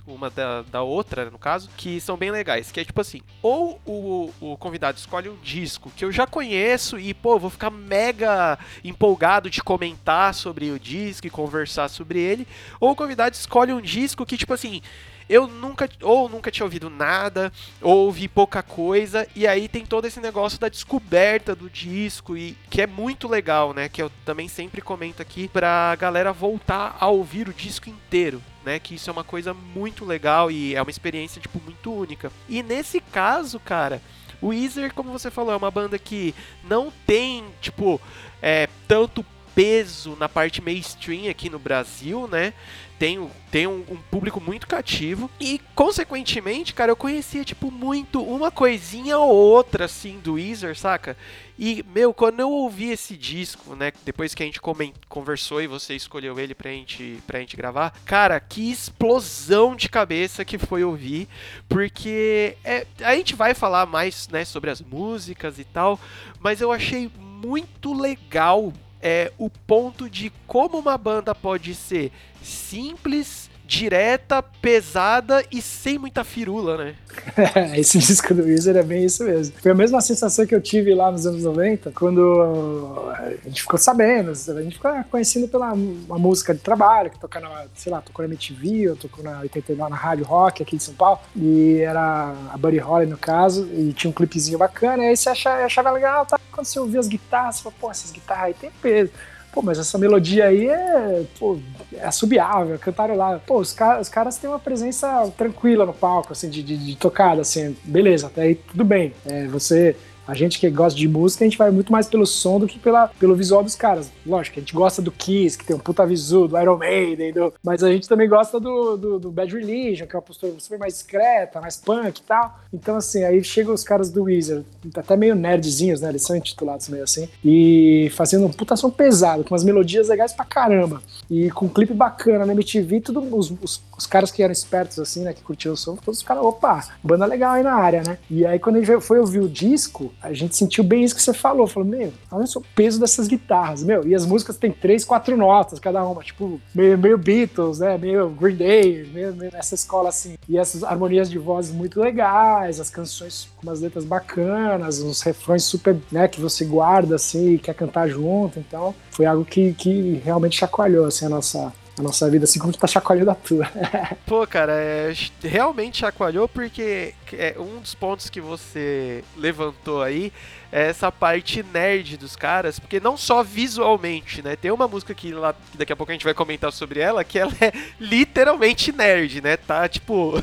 uma 0.07 0.29
da, 0.31 0.63
da 0.63 0.83
outra, 0.83 1.31
no 1.31 1.39
caso, 1.39 1.69
que 1.77 2.01
são 2.01 2.17
bem 2.17 2.31
legais. 2.31 2.73
Que 2.73 2.81
é 2.81 2.85
tipo 2.85 3.01
assim, 3.01 3.21
ou 3.43 3.81
o, 3.87 4.33
o 4.41 4.57
convidado 4.57 4.99
escolhe 4.99 5.29
um 5.29 5.37
disco 5.37 5.91
que 5.97 6.05
eu 6.05 6.11
já 6.11 6.27
conheço 6.27 6.99
e, 6.99 7.15
pô, 7.15 7.39
vou 7.39 7.51
ficar 7.51 7.71
mega 7.71 8.59
empolgado 8.83 9.49
de 9.51 9.63
comentar 9.63 10.35
sobre 10.35 10.71
o 10.71 10.79
disco 10.81 11.27
e 11.27 11.31
conversar 11.31 11.89
sobre 11.89 12.19
ele, 12.19 12.47
ou 12.81 12.91
o 12.91 12.97
convidado 12.97 13.35
escolhe 13.35 13.73
um 13.73 13.81
disco 13.81 14.27
que, 14.27 14.37
tipo 14.37 14.53
assim, 14.55 14.83
eu 15.29 15.47
nunca, 15.47 15.89
ou 16.03 16.29
nunca 16.29 16.51
tinha 16.51 16.65
ouvido 16.65 16.89
nada, 16.89 17.53
ou 17.81 18.07
ouvi 18.07 18.29
pouca 18.29 18.63
coisa, 18.63 19.27
e 19.35 19.47
aí 19.47 19.69
tem 19.69 19.85
todo 19.85 20.07
esse 20.07 20.21
negócio 20.21 20.59
da 20.59 20.69
descoberta 20.69 21.55
do 21.55 21.69
disco, 21.69 22.37
e 22.37 22.57
que 22.71 22.83
é 22.83 22.87
muito 22.87 23.29
legal, 23.29 23.73
né? 23.73 23.89
Que 23.89 24.03
eu 24.03 24.11
também 24.25 24.49
sempre 24.49 24.81
comento 24.81 25.21
aqui 25.23 25.49
pra 25.49 25.95
galera 25.97 26.33
voltar 26.33 26.97
a 27.01 27.09
ouvir 27.09 27.49
o 27.49 27.55
disco 27.55 27.89
inteiro. 27.89 28.43
Né, 28.65 28.81
que 28.81 28.97
isso 28.97 29.09
é 29.09 29.13
uma 29.13 29.23
coisa 29.23 29.55
muito 29.55 30.05
legal 30.05 30.51
e 30.51 30.75
é 30.75 30.83
uma 30.83 30.91
experiência 30.91 31.41
tipo 31.41 31.63
muito 31.65 31.93
única. 31.93 32.33
E 32.49 32.65
nesse 32.65 32.99
caso, 32.99 33.61
cara, 33.61 34.03
o 34.41 34.49
Weezer, 34.49 34.93
como 34.93 35.13
você 35.13 35.31
falou, 35.31 35.53
é 35.53 35.57
uma 35.57 35.71
banda 35.71 35.97
que 36.01 36.35
não 36.69 36.93
tem 37.07 37.45
tipo 37.61 38.01
é, 38.43 38.69
tanto 38.89 39.25
peso 39.55 40.15
na 40.21 40.29
parte 40.29 40.61
mainstream 40.61 41.31
aqui 41.31 41.49
no 41.49 41.59
Brasil, 41.59 42.29
né? 42.29 42.53
Tem, 42.99 43.19
um- 43.19 43.29
tem 43.51 43.67
um, 43.67 43.85
um 43.91 43.97
público 44.11 44.41
muito 44.41 44.67
cativo 44.67 45.31
e, 45.39 45.61
consequentemente, 45.75 46.73
cara, 46.73 46.91
eu 46.93 46.97
conhecia, 46.97 47.45
tipo, 47.45 47.71
muito 47.71 48.23
uma 48.23 48.51
coisinha 48.51 49.19
ou 49.19 49.29
outra, 49.35 49.85
assim, 49.85 50.19
do 50.21 50.35
Weezer, 50.35 50.75
saca? 50.79 51.15
E, 51.59 51.85
meu, 51.95 52.15
quando 52.15 52.41
eu 52.41 52.51
ouvi 52.51 52.91
esse 52.91 53.15
disco, 53.17 53.75
né, 53.75 53.93
depois 54.05 54.35
que 54.35 54.43
a 54.43 54.47
gente 54.47 54.61
conversou 55.09 55.61
e 55.61 55.67
você 55.67 55.95
escolheu 55.95 56.39
ele 56.39 56.55
pra 56.55 56.71
gente, 56.71 57.19
pra 57.27 57.39
gente 57.39 57.57
gravar, 57.57 57.91
cara, 58.05 58.41
que 58.41 58.71
explosão 58.71 59.77
de 59.77 59.89
cabeça 59.89 60.45
que 60.45 60.57
foi 60.59 60.83
ouvir, 60.83 61.29
porque 61.69 62.57
é, 62.65 62.87
a 63.01 63.15
gente 63.15 63.35
vai 63.35 63.53
falar 63.55 63.85
mais, 63.87 64.27
né, 64.29 64.45
sobre 64.45 64.71
as 64.71 64.81
músicas 64.81 65.59
e 65.59 65.65
tal, 65.65 66.01
mas 66.41 66.61
eu 66.61 66.73
achei 66.73 67.11
muito 67.19 67.93
legal 67.93 68.73
é, 69.01 69.33
o 69.39 69.51
ponto 69.51 70.09
de 70.09 70.33
como 70.47 70.79
uma 70.79 70.97
banda 70.97 71.35
pode 71.35 71.75
ser 71.75 72.11
simples, 72.43 73.51
direta, 73.67 74.43
pesada 74.43 75.45
e 75.51 75.61
sem 75.61 75.99
muita 75.99 76.23
firula, 76.23 76.77
né? 76.77 76.95
Esse 77.77 77.99
disco 77.99 78.33
do 78.33 78.45
Weezer 78.45 78.77
é 78.77 78.83
bem 78.83 79.05
isso 79.05 79.25
mesmo. 79.25 79.57
Foi 79.61 79.73
a 79.73 79.75
mesma 79.75 80.01
sensação 80.01 80.47
que 80.47 80.55
eu 80.55 80.61
tive 80.61 80.95
lá 80.95 81.11
nos 81.11 81.27
anos 81.27 81.43
90, 81.43 81.91
quando 81.93 83.11
a 83.13 83.33
gente 83.45 83.63
ficou 83.63 83.79
sabendo, 83.79 84.31
a 84.31 84.63
gente 84.63 84.77
ficou 84.77 84.93
conhecendo 85.11 85.49
pela 85.49 85.73
uma 85.73 86.19
música 86.19 86.55
de 86.55 86.61
trabalho, 86.61 87.11
que 87.11 87.19
toca 87.19 87.41
na, 87.41 87.67
sei 87.75 87.91
lá, 87.93 88.01
tocou 88.01 88.25
na 88.25 88.33
MTV, 88.33 88.91
ou 88.91 88.97
tocou 88.97 89.25
na 89.25 89.41
89 89.41 89.91
na 89.91 89.97
Rádio 89.97 90.25
Rock 90.25 90.63
aqui 90.63 90.77
de 90.77 90.85
São 90.85 90.95
Paulo, 90.95 91.19
e 91.35 91.79
era 91.81 92.35
a 92.53 92.57
Buddy 92.57 92.79
Holly 92.79 93.07
no 93.07 93.19
caso, 93.19 93.69
e 93.73 93.93
tinha 93.93 94.11
um 94.11 94.15
clipezinho 94.15 94.59
bacana, 94.59 95.05
e 95.05 95.09
aí 95.09 95.17
você 95.17 95.29
achava, 95.29 95.65
achava 95.65 95.91
legal, 95.91 96.25
tá? 96.25 96.39
Quando 96.57 96.67
você 96.67 96.81
ouvia 96.81 96.99
as 96.99 97.07
guitarras, 97.07 97.57
você 97.57 97.63
falou, 97.63 97.79
pô, 97.81 97.91
essas 97.91 98.11
guitarras 98.11 98.45
aí 98.47 98.55
tem 98.55 98.71
peso. 98.83 99.13
Pô, 99.53 99.63
mas 99.63 99.79
essa 99.79 99.97
melodia 99.97 100.47
aí 100.47 100.67
é, 100.69 101.25
pô, 101.39 101.59
é 101.95 102.05
assobiável, 102.05 102.79
cantaram 102.79 103.17
lá. 103.17 103.39
Pô, 103.47 103.59
os, 103.59 103.73
ca- 103.73 104.01
os 104.01 104.09
caras 104.09 104.37
têm 104.37 104.51
uma 104.51 104.59
presença 104.59 105.33
tranquila 105.37 105.87
no 105.87 105.95
palco, 105.95 106.33
assim, 106.33 106.51
de, 106.51 106.63
de, 106.63 106.77
de 106.77 106.97
tocada, 106.97 107.41
assim, 107.43 107.75
beleza, 107.85 108.27
até 108.27 108.43
aí 108.43 108.55
tudo 108.55 108.85
bem. 108.85 109.15
É, 109.25 109.47
você, 109.47 109.97
a 110.27 110.35
gente 110.35 110.59
que 110.59 110.69
gosta 110.71 110.99
de 110.99 111.09
música, 111.09 111.45
a 111.45 111.49
gente 111.49 111.59
vai 111.59 111.71
muito 111.71 111.93
mais 111.93 112.07
pelo 112.09 112.27
som 112.27 112.59
do 112.59 112.67
que 112.67 112.79
pela, 112.79 113.09
pelo 113.19 113.35
visual 113.35 113.63
dos 113.63 113.75
caras. 113.75 114.11
Lógico, 114.27 114.59
a 114.59 114.61
gente 114.61 114.75
gosta 114.75 115.01
do 115.01 115.11
Kiss, 115.13 115.57
que 115.57 115.65
tem 115.65 115.77
um 115.77 115.79
puta 115.79 116.05
visual, 116.07 116.49
do 116.49 116.59
Iron 116.61 116.77
Maiden, 116.79 117.33
do- 117.33 117.53
mas 117.63 117.83
a 117.83 117.91
gente 117.91 118.09
também 118.09 118.29
gosta 118.29 118.59
do, 118.61 118.97
do, 118.97 119.19
do 119.19 119.31
Bad 119.31 119.55
Religion, 119.55 120.07
que 120.07 120.15
é 120.15 120.19
uma 120.19 120.23
postura 120.23 120.53
super 120.59 120.79
mais 120.79 120.95
discreta, 120.95 121.61
mais 121.61 121.77
punk 121.77 122.19
e 122.19 122.23
tal. 122.23 122.59
Então, 122.73 122.97
assim, 122.97 123.23
aí 123.25 123.43
chegam 123.45 123.73
os 123.75 123.85
caras 123.85 124.11
do 124.11 124.25
Weezer, 124.25 124.63
até 124.97 125.17
meio 125.17 125.35
nerdzinhos, 125.35 126.01
né? 126.01 126.09
Eles 126.09 126.23
são 126.23 126.37
intitulados 126.37 126.89
meio 126.89 127.05
assim, 127.05 127.29
e 127.45 128.11
fazendo 128.15 128.47
um 128.47 128.51
puta 128.53 128.77
som 128.77 128.91
pesado, 128.91 129.45
com 129.45 129.51
umas 129.55 129.65
melodias 129.65 130.09
legais 130.09 130.33
pra 130.33 130.45
caramba. 130.45 131.03
E 131.31 131.51
com 131.51 131.67
um 131.67 131.69
clipe 131.69 131.93
bacana 131.95 132.45
na 132.47 132.53
MTV, 132.53 133.01
tudo, 133.01 133.21
os, 133.37 133.51
os, 133.63 133.83
os 133.97 134.07
caras 134.07 134.31
que 134.31 134.43
eram 134.43 134.53
espertos, 134.53 134.99
assim, 134.99 135.23
né? 135.25 135.33
Que 135.33 135.43
curtiam 135.43 135.73
o 135.75 135.77
som, 135.77 135.97
todos 135.97 136.19
os 136.19 136.25
caras, 136.25 136.43
opa, 136.45 136.85
banda 137.03 137.27
legal 137.27 137.53
aí 137.55 137.63
na 137.63 137.75
área, 137.75 138.03
né? 138.07 138.19
E 138.31 138.45
aí, 138.47 138.59
quando 138.59 138.77
a 138.77 138.81
gente 138.83 139.01
foi 139.01 139.19
ouvir 139.19 139.41
o 139.41 139.49
disco, 139.49 140.13
a 140.23 140.33
gente 140.33 140.57
sentiu 140.57 140.83
bem 140.83 141.05
isso 141.05 141.15
que 141.15 141.23
você 141.23 141.33
falou. 141.33 141.67
Falou, 141.67 141.89
meu, 141.89 142.13
olha 142.31 142.47
só 142.47 142.59
o 142.59 142.65
peso 142.75 142.99
dessas 142.99 143.29
guitarras, 143.29 143.83
meu. 143.85 144.07
E 144.07 144.15
as 144.15 144.27
músicas 144.27 144.57
têm 144.57 144.73
três, 144.73 145.05
quatro 145.05 145.37
notas 145.37 145.79
cada 145.79 146.05
uma, 146.05 146.23
tipo, 146.23 146.61
meio, 146.75 146.99
meio 146.99 147.19
Beatles, 147.19 147.79
né? 147.79 147.97
Meio 147.97 148.29
Green 148.31 148.57
Day, 148.57 149.09
meio, 149.13 149.35
meio 149.35 149.53
nessa 149.53 149.75
escola 149.75 150.09
assim. 150.09 150.37
E 150.49 150.59
essas 150.59 150.83
harmonias 150.83 151.31
de 151.31 151.39
vozes 151.39 151.73
muito 151.73 152.01
legais, 152.01 152.81
as 152.81 152.91
canções 152.91 153.49
com 153.57 153.67
umas 153.67 153.81
letras 153.81 154.05
bacanas, 154.05 155.01
uns 155.01 155.23
refrões 155.23 155.65
super, 155.65 155.97
né, 156.11 156.29
que 156.29 156.41
você 156.41 156.65
guarda 156.65 157.17
assim 157.17 157.55
e 157.55 157.59
quer 157.59 157.75
cantar 157.75 158.09
junto. 158.09 158.59
Então, 158.59 158.95
foi 159.11 159.27
algo 159.27 159.45
que, 159.45 159.73
que 159.75 160.21
realmente 160.25 160.57
chacoalhou 160.57 161.07
assim, 161.07 161.27
a 161.27 161.29
nossa, 161.29 161.73
a 161.99 162.03
nossa 162.03 162.29
vida, 162.31 162.45
assim 162.45 162.59
como 162.59 162.73
tá 162.75 162.87
chacoalhando 162.87 163.31
a 163.31 163.35
tua. 163.35 163.67
Pô, 164.27 164.47
cara, 164.47 164.73
é, 164.75 165.13
realmente 165.43 165.99
chacoalhou 165.99 166.47
porque 166.47 167.15
é, 167.33 167.55
um 167.59 167.81
dos 167.81 167.95
pontos 167.95 168.29
que 168.29 168.41
você 168.41 169.25
levantou 169.37 170.03
aí 170.03 170.31
é 170.71 170.89
essa 170.89 171.11
parte 171.11 171.63
nerd 171.63 172.19
dos 172.19 172.37
caras, 172.37 172.79
porque 172.79 173.01
não 173.01 173.17
só 173.17 173.43
visualmente, 173.43 174.43
né? 174.43 174.57
Tem 174.57 174.71
uma 174.71 174.87
música 174.87 175.15
que, 175.15 175.33
lá, 175.33 175.55
que 175.73 175.79
daqui 175.79 175.93
a 175.93 175.97
pouco 175.97 176.13
a 176.13 176.15
gente 176.15 176.25
vai 176.25 176.35
comentar 176.35 176.71
sobre 176.71 177.01
ela, 177.01 177.25
que 177.25 177.39
ela 177.39 177.53
é 177.61 177.73
literalmente 177.99 178.93
nerd, 178.93 179.41
né? 179.41 179.57
Tá, 179.57 179.89
tipo, 179.89 180.35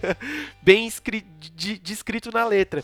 bem 0.62 0.86
escri- 0.86 1.26
de- 1.54 1.78
descrito 1.78 2.30
na 2.32 2.46
letra. 2.46 2.82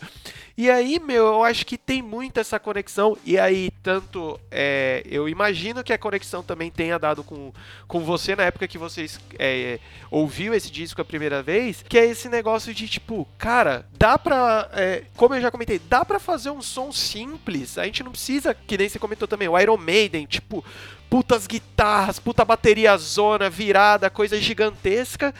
E 0.57 0.69
aí, 0.69 0.99
meu, 0.99 1.25
eu 1.27 1.43
acho 1.43 1.65
que 1.65 1.77
tem 1.77 2.01
muito 2.01 2.39
essa 2.39 2.59
conexão. 2.59 3.17
E 3.25 3.37
aí, 3.39 3.71
tanto. 3.81 4.39
é, 4.49 5.01
eu 5.05 5.29
imagino 5.29 5.83
que 5.83 5.93
a 5.93 5.97
conexão 5.97 6.43
também 6.43 6.69
tenha 6.69 6.99
dado 6.99 7.23
com, 7.23 7.53
com 7.87 8.01
você 8.01 8.35
na 8.35 8.43
época 8.43 8.67
que 8.67 8.77
vocês 8.77 9.19
é, 9.39 9.79
ouviu 10.09 10.53
esse 10.53 10.69
disco 10.69 11.01
a 11.01 11.05
primeira 11.05 11.41
vez. 11.41 11.83
Que 11.87 11.97
é 11.97 12.05
esse 12.05 12.27
negócio 12.27 12.73
de 12.73 12.87
tipo, 12.87 13.27
cara, 13.37 13.85
dá 13.97 14.17
pra. 14.17 14.69
é, 14.73 15.03
como 15.15 15.35
eu 15.35 15.41
já 15.41 15.49
comentei, 15.49 15.79
dá 15.79 16.03
pra 16.03 16.19
fazer 16.19 16.49
um 16.49 16.61
som 16.61 16.91
simples. 16.91 17.77
A 17.77 17.85
gente 17.85 18.03
não 18.03 18.11
precisa, 18.11 18.53
que 18.53 18.77
nem 18.77 18.89
você 18.89 18.99
comentou 18.99 19.27
também, 19.27 19.47
o 19.47 19.57
Iron 19.57 19.77
Maiden, 19.77 20.25
tipo, 20.25 20.63
putas 21.09 21.47
guitarras, 21.47 22.19
puta 22.19 22.43
bateria 22.43 22.95
zona, 22.97 23.49
virada, 23.49 24.09
coisa 24.09 24.39
gigantesca. 24.39 25.33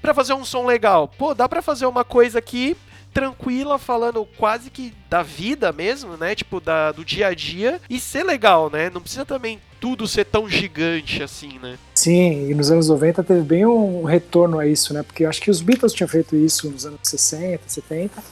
Pra 0.00 0.14
fazer 0.14 0.32
um 0.32 0.44
som 0.44 0.64
legal. 0.64 1.08
Pô, 1.08 1.34
dá 1.34 1.48
pra 1.48 1.60
fazer 1.60 1.84
uma 1.84 2.04
coisa 2.04 2.38
aqui 2.38 2.76
tranquila, 3.18 3.78
falando 3.78 4.24
quase 4.36 4.70
que 4.70 4.94
da 5.10 5.24
vida 5.24 5.72
mesmo, 5.72 6.16
né? 6.16 6.36
Tipo, 6.36 6.60
da, 6.60 6.92
do 6.92 7.04
dia 7.04 7.26
a 7.26 7.34
dia. 7.34 7.80
E 7.90 7.98
ser 7.98 8.22
legal, 8.22 8.70
né? 8.70 8.88
Não 8.90 9.00
precisa 9.00 9.26
também 9.26 9.58
tudo 9.80 10.06
ser 10.06 10.24
tão 10.24 10.48
gigante 10.48 11.20
assim, 11.20 11.58
né? 11.60 11.78
Sim, 11.96 12.48
e 12.48 12.54
nos 12.54 12.70
anos 12.70 12.88
90 12.88 13.24
teve 13.24 13.40
bem 13.40 13.66
um 13.66 14.04
retorno 14.04 14.58
a 14.58 14.66
isso, 14.66 14.94
né? 14.94 15.02
Porque 15.02 15.24
eu 15.24 15.28
acho 15.28 15.40
que 15.40 15.50
os 15.50 15.60
Beatles 15.60 15.92
tinham 15.92 16.08
feito 16.08 16.36
isso 16.36 16.70
nos 16.70 16.86
anos 16.86 17.00
60, 17.02 17.60
70. 17.66 18.22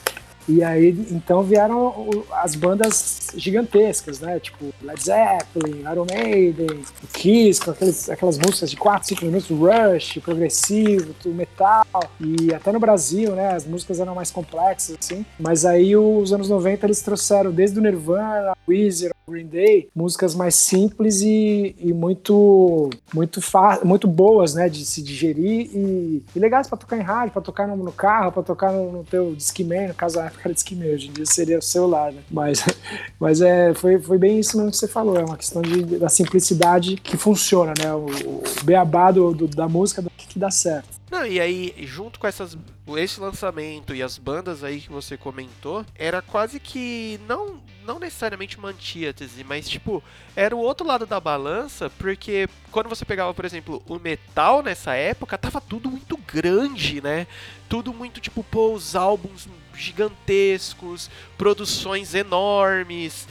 E 0.49 0.63
aí, 0.63 0.91
então 1.11 1.43
vieram 1.43 2.25
as 2.33 2.55
bandas 2.55 3.29
gigantescas, 3.35 4.21
né? 4.21 4.39
Tipo 4.39 4.73
Led 4.83 5.03
Zeppelin, 5.03 5.81
Iron 5.91 6.07
Maiden, 6.09 6.83
Kiss, 7.13 7.61
com 7.61 7.73
aqueles, 7.73 8.09
aquelas 8.09 8.39
músicas 8.39 8.71
de 8.71 8.77
4, 8.77 9.09
5 9.09 9.25
minutos, 9.25 9.51
Rush, 9.51 10.19
progressivo, 10.23 11.15
metal. 11.27 11.85
E 12.21 12.55
até 12.55 12.71
no 12.71 12.79
Brasil, 12.79 13.35
né? 13.35 13.55
As 13.55 13.67
músicas 13.67 13.99
eram 13.99 14.15
mais 14.15 14.31
complexas, 14.31 14.97
assim. 15.01 15.27
Mas 15.39 15.65
aí 15.65 15.97
os 15.97 16.33
anos 16.33 16.49
90 16.49 16.87
eles 16.87 17.03
trouxeram 17.03 17.51
desde 17.51 17.79
o 17.79 17.83
Nirvana, 17.83 18.57
Weezer, 18.69 19.13
Green 19.29 19.47
Day, 19.47 19.89
músicas 19.95 20.37
mais 20.37 20.55
simples 20.55 21.21
e, 21.21 21.75
e 21.81 21.93
muito 21.93 22.91
muito 23.13 23.41
muito 23.83 24.07
boas, 24.07 24.55
né, 24.55 24.69
de 24.69 24.85
se 24.85 25.03
digerir 25.03 25.69
e, 25.75 26.23
e 26.35 26.39
legais 26.39 26.69
pra 26.69 26.79
tocar 26.79 26.97
em 26.97 27.03
rádio, 27.03 27.33
pra 27.33 27.43
tocar 27.43 27.67
no, 27.67 27.77
no 27.77 27.91
carro, 27.91 28.31
pra 28.31 28.43
tocar 28.45 28.73
no, 28.73 28.93
no 28.93 29.05
teu 29.05 29.35
Discman, 29.35 29.89
no 29.89 29.95
caso 29.95 30.21
na 30.21 30.31
época 30.37 30.49
era 30.49 30.55
Discman, 30.55 30.93
hoje 30.95 31.09
em 31.09 31.13
dia 31.13 31.27
seria 31.27 31.59
o 31.59 31.63
celular, 31.63 32.13
né? 32.13 32.23
Mas 32.31 32.65
mas 33.19 33.41
é 33.41 33.73
foi, 33.75 33.99
foi 34.01 34.19
bem 34.19 34.39
isso 34.39 34.57
mesmo 34.57 34.71
que 34.71 34.77
você 34.77 34.89
falou, 34.89 35.17
é 35.19 35.25
uma 35.25 35.37
questão 35.37 35.63
de, 35.63 35.83
da 35.99 36.09
simplicidade 36.09 36.97
que 36.97 37.17
funciona, 37.17 37.73
né? 37.79 37.93
O, 37.93 38.07
o 38.07 38.43
beabá 38.65 39.11
do, 39.11 39.33
do- 39.33 39.49
da 39.49 39.69
música 39.69 40.05
que 40.29 40.39
dá 40.39 40.51
certo. 40.51 40.97
Não, 41.11 41.25
e 41.25 41.41
aí, 41.41 41.73
junto 41.87 42.19
com 42.19 42.27
essas, 42.27 42.59
esse 42.97 43.21
lançamento 43.21 43.95
e 43.95 44.03
as 44.03 44.19
bandas 44.19 44.65
aí 44.65 44.81
que 44.81 44.91
você 44.91 45.17
comentou, 45.17 45.87
era 45.95 46.21
quase 46.21 46.59
que 46.59 47.21
não, 47.29 47.61
não 47.87 48.01
necessariamente 48.01 48.59
uma 48.59 48.71
antítese, 48.71 49.45
mas 49.45 49.69
tipo, 49.69 50.03
era 50.35 50.55
o 50.55 50.59
outro 50.59 50.85
lado 50.85 51.07
da 51.07 51.21
balança, 51.21 51.89
porque 51.91 52.49
quando 52.73 52.89
você 52.89 53.05
pegava, 53.05 53.33
por 53.33 53.45
exemplo, 53.45 53.81
o 53.89 54.01
metal 54.01 54.65
nessa 54.65 54.95
época, 54.95 55.39
tava 55.39 55.61
tudo 55.61 55.89
muito 55.89 56.17
grande, 56.17 57.01
né? 57.01 57.29
Tudo 57.69 57.95
muito 57.95 58.21
tipo, 58.21 58.43
pô, 58.43 58.73
os 58.73 58.97
álbuns 58.97 59.47
gigantescos, 59.77 61.11
produções 61.37 62.15
enormes. 62.15 63.27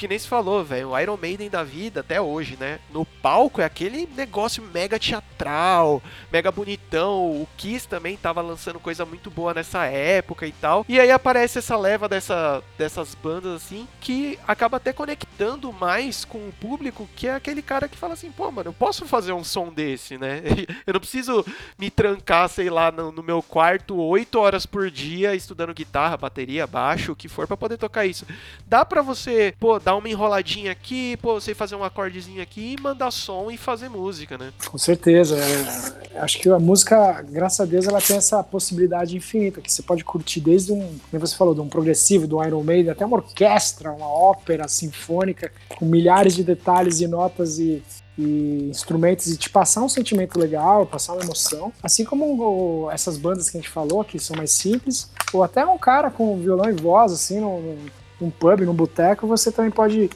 Que 0.00 0.08
nem 0.08 0.18
se 0.18 0.26
falou, 0.26 0.64
velho, 0.64 0.88
o 0.88 0.98
Iron 0.98 1.18
Maiden 1.18 1.50
da 1.50 1.62
vida 1.62 2.00
até 2.00 2.18
hoje, 2.18 2.56
né? 2.58 2.80
No 2.90 3.04
palco 3.04 3.60
é 3.60 3.66
aquele 3.66 4.08
negócio 4.16 4.62
mega 4.72 4.98
teatral, 4.98 6.02
mega 6.32 6.50
bonitão. 6.50 7.32
O 7.32 7.46
Kiss 7.58 7.86
também 7.86 8.16
tava 8.16 8.40
lançando 8.40 8.80
coisa 8.80 9.04
muito 9.04 9.30
boa 9.30 9.52
nessa 9.52 9.84
época 9.84 10.46
e 10.46 10.52
tal. 10.52 10.86
E 10.88 10.98
aí 10.98 11.10
aparece 11.10 11.58
essa 11.58 11.76
leva 11.76 12.08
dessa, 12.08 12.62
dessas 12.78 13.14
bandas 13.14 13.62
assim 13.62 13.86
que 14.00 14.38
acaba 14.48 14.78
até 14.78 14.90
conectando 14.90 15.70
mais 15.70 16.24
com 16.24 16.48
o 16.48 16.52
público, 16.58 17.06
que 17.14 17.28
é 17.28 17.34
aquele 17.34 17.60
cara 17.60 17.86
que 17.86 17.98
fala 17.98 18.14
assim, 18.14 18.32
pô, 18.32 18.50
mano, 18.50 18.70
eu 18.70 18.72
posso 18.72 19.04
fazer 19.04 19.34
um 19.34 19.44
som 19.44 19.68
desse, 19.68 20.16
né? 20.16 20.42
Eu 20.86 20.94
não 20.94 21.00
preciso 21.00 21.44
me 21.78 21.90
trancar, 21.90 22.48
sei 22.48 22.70
lá, 22.70 22.90
no, 22.90 23.12
no 23.12 23.22
meu 23.22 23.42
quarto 23.42 23.98
oito 23.98 24.40
horas 24.40 24.64
por 24.64 24.90
dia 24.90 25.34
estudando 25.34 25.74
guitarra, 25.74 26.16
bateria, 26.16 26.66
baixo, 26.66 27.12
o 27.12 27.16
que 27.16 27.28
for 27.28 27.46
pra 27.46 27.56
poder 27.56 27.76
tocar 27.76 28.06
isso. 28.06 28.26
Dá 28.66 28.82
pra 28.82 29.02
você, 29.02 29.54
pô, 29.60 29.78
dar 29.90 29.96
uma 29.96 30.08
enroladinha 30.08 30.70
aqui, 30.70 31.16
pô, 31.16 31.40
você 31.40 31.52
fazer 31.52 31.74
um 31.74 31.82
acordezinho 31.82 32.40
aqui 32.40 32.76
e 32.78 32.80
mandar 32.80 33.10
som 33.10 33.50
e 33.50 33.56
fazer 33.56 33.88
música, 33.88 34.38
né? 34.38 34.52
Com 34.70 34.78
certeza. 34.78 35.36
é, 35.36 36.20
acho 36.20 36.38
que 36.38 36.48
a 36.48 36.60
música, 36.60 37.20
graças 37.28 37.58
a 37.60 37.64
Deus, 37.64 37.88
ela 37.88 38.00
tem 38.00 38.16
essa 38.16 38.40
possibilidade 38.44 39.16
infinita, 39.16 39.60
que 39.60 39.72
você 39.72 39.82
pode 39.82 40.04
curtir 40.04 40.40
desde 40.40 40.72
um, 40.72 40.96
como 41.10 41.26
você 41.26 41.34
falou, 41.36 41.54
de 41.54 41.60
um 41.60 41.68
progressivo, 41.68 42.28
do 42.28 42.42
Iron 42.44 42.62
Maiden, 42.62 42.92
até 42.92 43.04
uma 43.04 43.16
orquestra, 43.16 43.90
uma 43.90 44.06
ópera 44.06 44.68
sinfônica, 44.68 45.50
com 45.76 45.84
milhares 45.84 46.36
de 46.36 46.44
detalhes 46.44 47.00
e 47.00 47.08
notas 47.08 47.58
e, 47.58 47.82
e 48.16 48.68
instrumentos, 48.70 49.26
e 49.26 49.36
te 49.36 49.50
passar 49.50 49.82
um 49.82 49.88
sentimento 49.88 50.38
legal, 50.38 50.86
passar 50.86 51.14
uma 51.14 51.24
emoção. 51.24 51.72
Assim 51.82 52.04
como 52.04 52.84
o- 52.84 52.90
essas 52.92 53.18
bandas 53.18 53.50
que 53.50 53.58
a 53.58 53.60
gente 53.60 53.70
falou, 53.70 54.04
que 54.04 54.20
são 54.20 54.36
mais 54.36 54.52
simples, 54.52 55.10
ou 55.32 55.42
até 55.42 55.66
um 55.66 55.78
cara 55.78 56.12
com 56.12 56.38
violão 56.38 56.68
e 56.70 56.74
voz, 56.74 57.10
assim, 57.12 57.40
num, 57.40 57.60
num- 57.60 57.99
num 58.20 58.30
pub, 58.30 58.60
num 58.60 58.74
boteco, 58.74 59.26
você 59.26 59.50
também 59.50 59.70
pode 59.70 60.10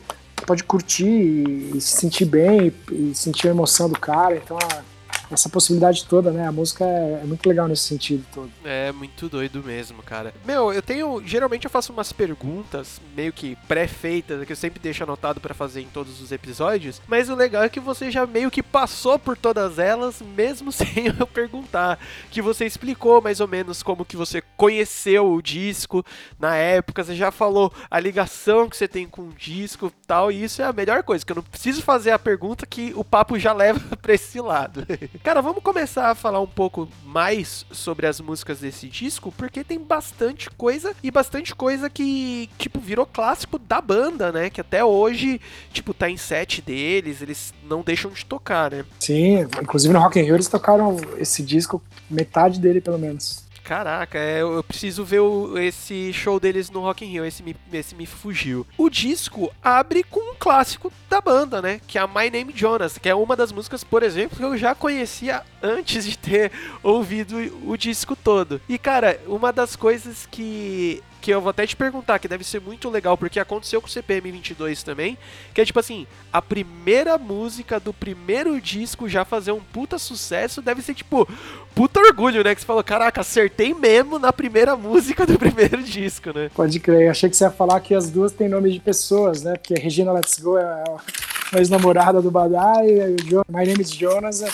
pode 0.47 0.63
curtir 0.65 1.07
e, 1.07 1.73
e 1.77 1.81
se 1.81 1.97
sentir 1.97 2.27
bem 2.27 2.73
e, 2.91 3.11
e 3.11 3.15
sentir 3.15 3.49
a 3.49 3.51
emoção 3.51 3.89
do 3.89 3.99
cara. 3.99 4.37
Então, 4.37 4.59
a- 4.59 4.83
essa 5.31 5.49
possibilidade 5.49 6.05
toda, 6.05 6.31
né? 6.31 6.47
A 6.47 6.53
música 6.53 6.85
é, 6.85 7.21
é 7.23 7.25
muito 7.25 7.49
legal 7.49 7.67
nesse 7.69 7.83
sentido 7.83 8.25
todo. 8.33 8.51
É 8.65 8.93
muito 8.93 9.29
doido 9.29 9.63
mesmo, 9.63 10.03
cara. 10.03 10.35
Meu, 10.45 10.73
eu 10.73 10.83
tenho. 10.83 11.23
Geralmente 11.25 11.65
eu 11.65 11.71
faço 11.71 11.93
umas 11.93 12.13
perguntas 12.13 13.01
meio 13.17 13.33
que 13.33 13.57
pré-feitas, 13.69 14.45
que 14.45 14.53
eu 14.53 14.57
sempre 14.57 14.81
deixo 14.81 15.03
anotado 15.03 15.41
pra 15.41 15.55
fazer 15.55 15.81
em 15.81 15.87
todos 15.87 16.21
os 16.21 16.33
episódios. 16.33 17.01
Mas 17.07 17.29
o 17.29 17.35
legal 17.35 17.63
é 17.63 17.69
que 17.69 17.81
você 17.81 18.11
já 18.11 18.27
meio 18.27 18.51
que 18.51 18.63
passou 18.63 19.19
por 19.19 19.37
todas 19.37 19.79
elas, 19.79 20.21
mesmo 20.21 20.71
sem 20.73 21.07
eu 21.19 21.27
perguntar. 21.27 21.99
Que 22.31 22.43
você 22.43 22.65
explicou 22.67 23.21
mais 23.21 23.41
ou 23.41 23.49
menos 23.49 23.83
como 23.83 24.05
que 24.05 24.17
você 24.17 24.43
conheceu 24.57 25.33
o 25.33 25.43
disco 25.43 26.05
na 26.39 26.57
época. 26.57 27.05
Você 27.05 27.15
já 27.15 27.31
falou 27.31 27.73
a 27.91 27.99
ligação 27.99 28.69
que 28.69 28.77
você 28.77 28.89
tem 28.89 29.07
com 29.07 29.23
o 29.23 29.33
disco 29.33 29.93
tal. 30.07 30.31
E 30.31 30.45
isso 30.45 30.63
é 30.63 30.65
a 30.65 30.73
melhor 30.73 31.03
coisa, 31.03 31.25
que 31.25 31.33
eu 31.33 31.37
não 31.37 31.43
preciso 31.43 31.83
fazer 31.83 32.11
a 32.11 32.19
pergunta 32.19 32.67
que 32.67 32.93
o 32.95 33.05
papo 33.05 33.39
já 33.39 33.53
leva 33.55 33.97
pra 33.97 34.15
esse 34.15 34.41
lado. 34.41 34.87
Cara, 35.23 35.41
vamos 35.41 35.63
começar 35.63 36.11
a 36.11 36.15
falar 36.15 36.41
um 36.41 36.47
pouco 36.47 36.89
mais 37.05 37.65
sobre 37.71 38.07
as 38.07 38.21
músicas 38.21 38.61
desse 38.61 38.89
disco, 38.89 39.33
porque 39.37 39.63
tem 39.63 39.79
bastante 39.79 40.51
coisa 40.51 40.95
e 41.03 41.11
bastante 41.11 41.55
coisa 41.55 41.89
que, 41.89 42.49
tipo, 42.59 42.81
virou 42.81 43.07
clássico 43.07 43.59
da 43.59 43.81
banda, 43.81 44.33
né? 44.33 44.51
Que 44.51 44.61
até 44.61 44.85
hoje, 44.85 45.41
tipo, 45.73 45.95
tá 45.95 46.11
em 46.11 46.17
set 46.17 46.61
deles, 46.61 47.23
eles 47.23 47.55
não 47.69 47.83
deixam 47.83 48.11
de 48.11 48.25
tocar, 48.27 48.71
né? 48.71 48.85
Sim, 48.99 49.41
inclusive 49.63 49.93
no 49.93 50.01
Rock 50.01 50.19
in 50.19 50.23
Rio 50.23 50.35
eles 50.35 50.49
tocaram 50.49 50.97
esse 51.19 51.43
disco, 51.43 51.83
metade 52.11 52.59
dele 52.61 52.81
pelo 52.81 52.99
menos. 52.99 53.44
Caraca, 53.65 54.19
é, 54.19 54.43
eu 54.43 54.63
preciso 54.63 55.03
ver 55.05 55.21
o- 55.21 55.57
esse 55.59 56.13
show 56.13 56.39
deles 56.39 56.69
no 56.71 56.81
Rock 56.81 57.03
in 57.05 57.09
Rio, 57.09 57.25
esse 57.25 57.43
me, 57.43 57.57
esse 57.73 57.95
me 57.95 58.05
fugiu. 58.05 58.67
O 58.77 58.91
disco 58.91 59.51
abre 59.63 60.05
com 60.05 60.21
um 60.21 60.35
clássico 60.39 60.93
da 61.09 61.19
banda, 61.19 61.63
né? 61.63 61.81
Que 61.87 61.97
é 61.97 62.01
a 62.03 62.07
My 62.07 62.29
Name 62.31 62.53
Jonas, 62.55 62.99
que 62.99 63.09
é 63.09 63.15
uma 63.15 63.35
das 63.35 63.51
músicas, 63.53 63.83
por 63.83 64.03
exemplo, 64.03 64.37
que 64.37 64.45
eu 64.45 64.57
já 64.59 64.75
conhecia 64.75 65.43
antes 65.63 66.05
de 66.05 66.19
ter 66.19 66.53
ouvido 66.83 67.37
o 67.67 67.75
disco 67.77 68.15
todo. 68.15 68.61
E 68.69 68.77
cara, 68.77 69.19
uma 69.27 69.51
das 69.51 69.75
coisas 69.75 70.27
que 70.31 71.03
que 71.25 71.31
eu 71.31 71.41
vou 71.41 71.49
até 71.49 71.67
te 71.67 71.75
perguntar, 71.75 72.19
que 72.19 72.29
deve 72.29 72.45
ser 72.45 72.61
muito 72.61 72.91
legal, 72.91 73.17
porque 73.17 73.41
aconteceu 73.41 73.81
com 73.81 73.87
o 73.87 73.91
CPM 73.91 74.31
22 74.31 74.83
também, 74.83 75.17
que 75.55 75.61
é 75.63 75.65
tipo 75.65 75.81
assim, 75.81 76.07
a 76.31 76.43
primeira 76.43 77.17
música 77.17 77.81
do 77.81 77.95
primeiro 77.95 78.61
disco 78.61 79.09
já 79.09 79.25
fazer 79.25 79.51
um 79.51 79.61
puta 79.61 79.99
sucesso 79.99 80.61
deve 80.61 80.83
ser 80.83 80.93
tipo, 80.93 81.27
puta 81.75 81.99
orgulho, 81.99 82.45
né? 82.45 82.55
Que 82.55 82.61
você 82.61 82.67
falou, 82.67 82.85
caraca, 82.85 83.23
acertei 83.23 83.73
mesmo 83.73 84.19
na 84.19 84.35
primeira 84.35 84.77
música 84.77 85.25
do 85.25 85.39
primeiro 85.41 85.83
disco, 85.83 86.31
né? 86.31 86.51
Pode 86.55 86.79
crer. 86.79 87.09
Achei 87.09 87.31
que 87.31 87.37
você 87.39 87.45
ia 87.45 87.51
falar 87.51 87.81
que 87.81 87.95
as 87.95 88.11
duas 88.11 88.33
têm 88.33 88.47
nome 88.47 88.71
de 88.71 88.79
pessoas, 88.79 89.43
né? 89.43 89.55
Porque 89.55 89.73
Regina 89.81 90.13
Let's 90.13 90.39
Go 90.39 90.59
é 90.59 90.63
a 90.63 91.59
ex-namorada 91.59 92.21
do 92.21 92.31
Badai 92.31 93.17
My 93.49 93.65
Name 93.65 93.81
is 93.81 93.91
Jonas 93.91 94.43
é, 94.43 94.49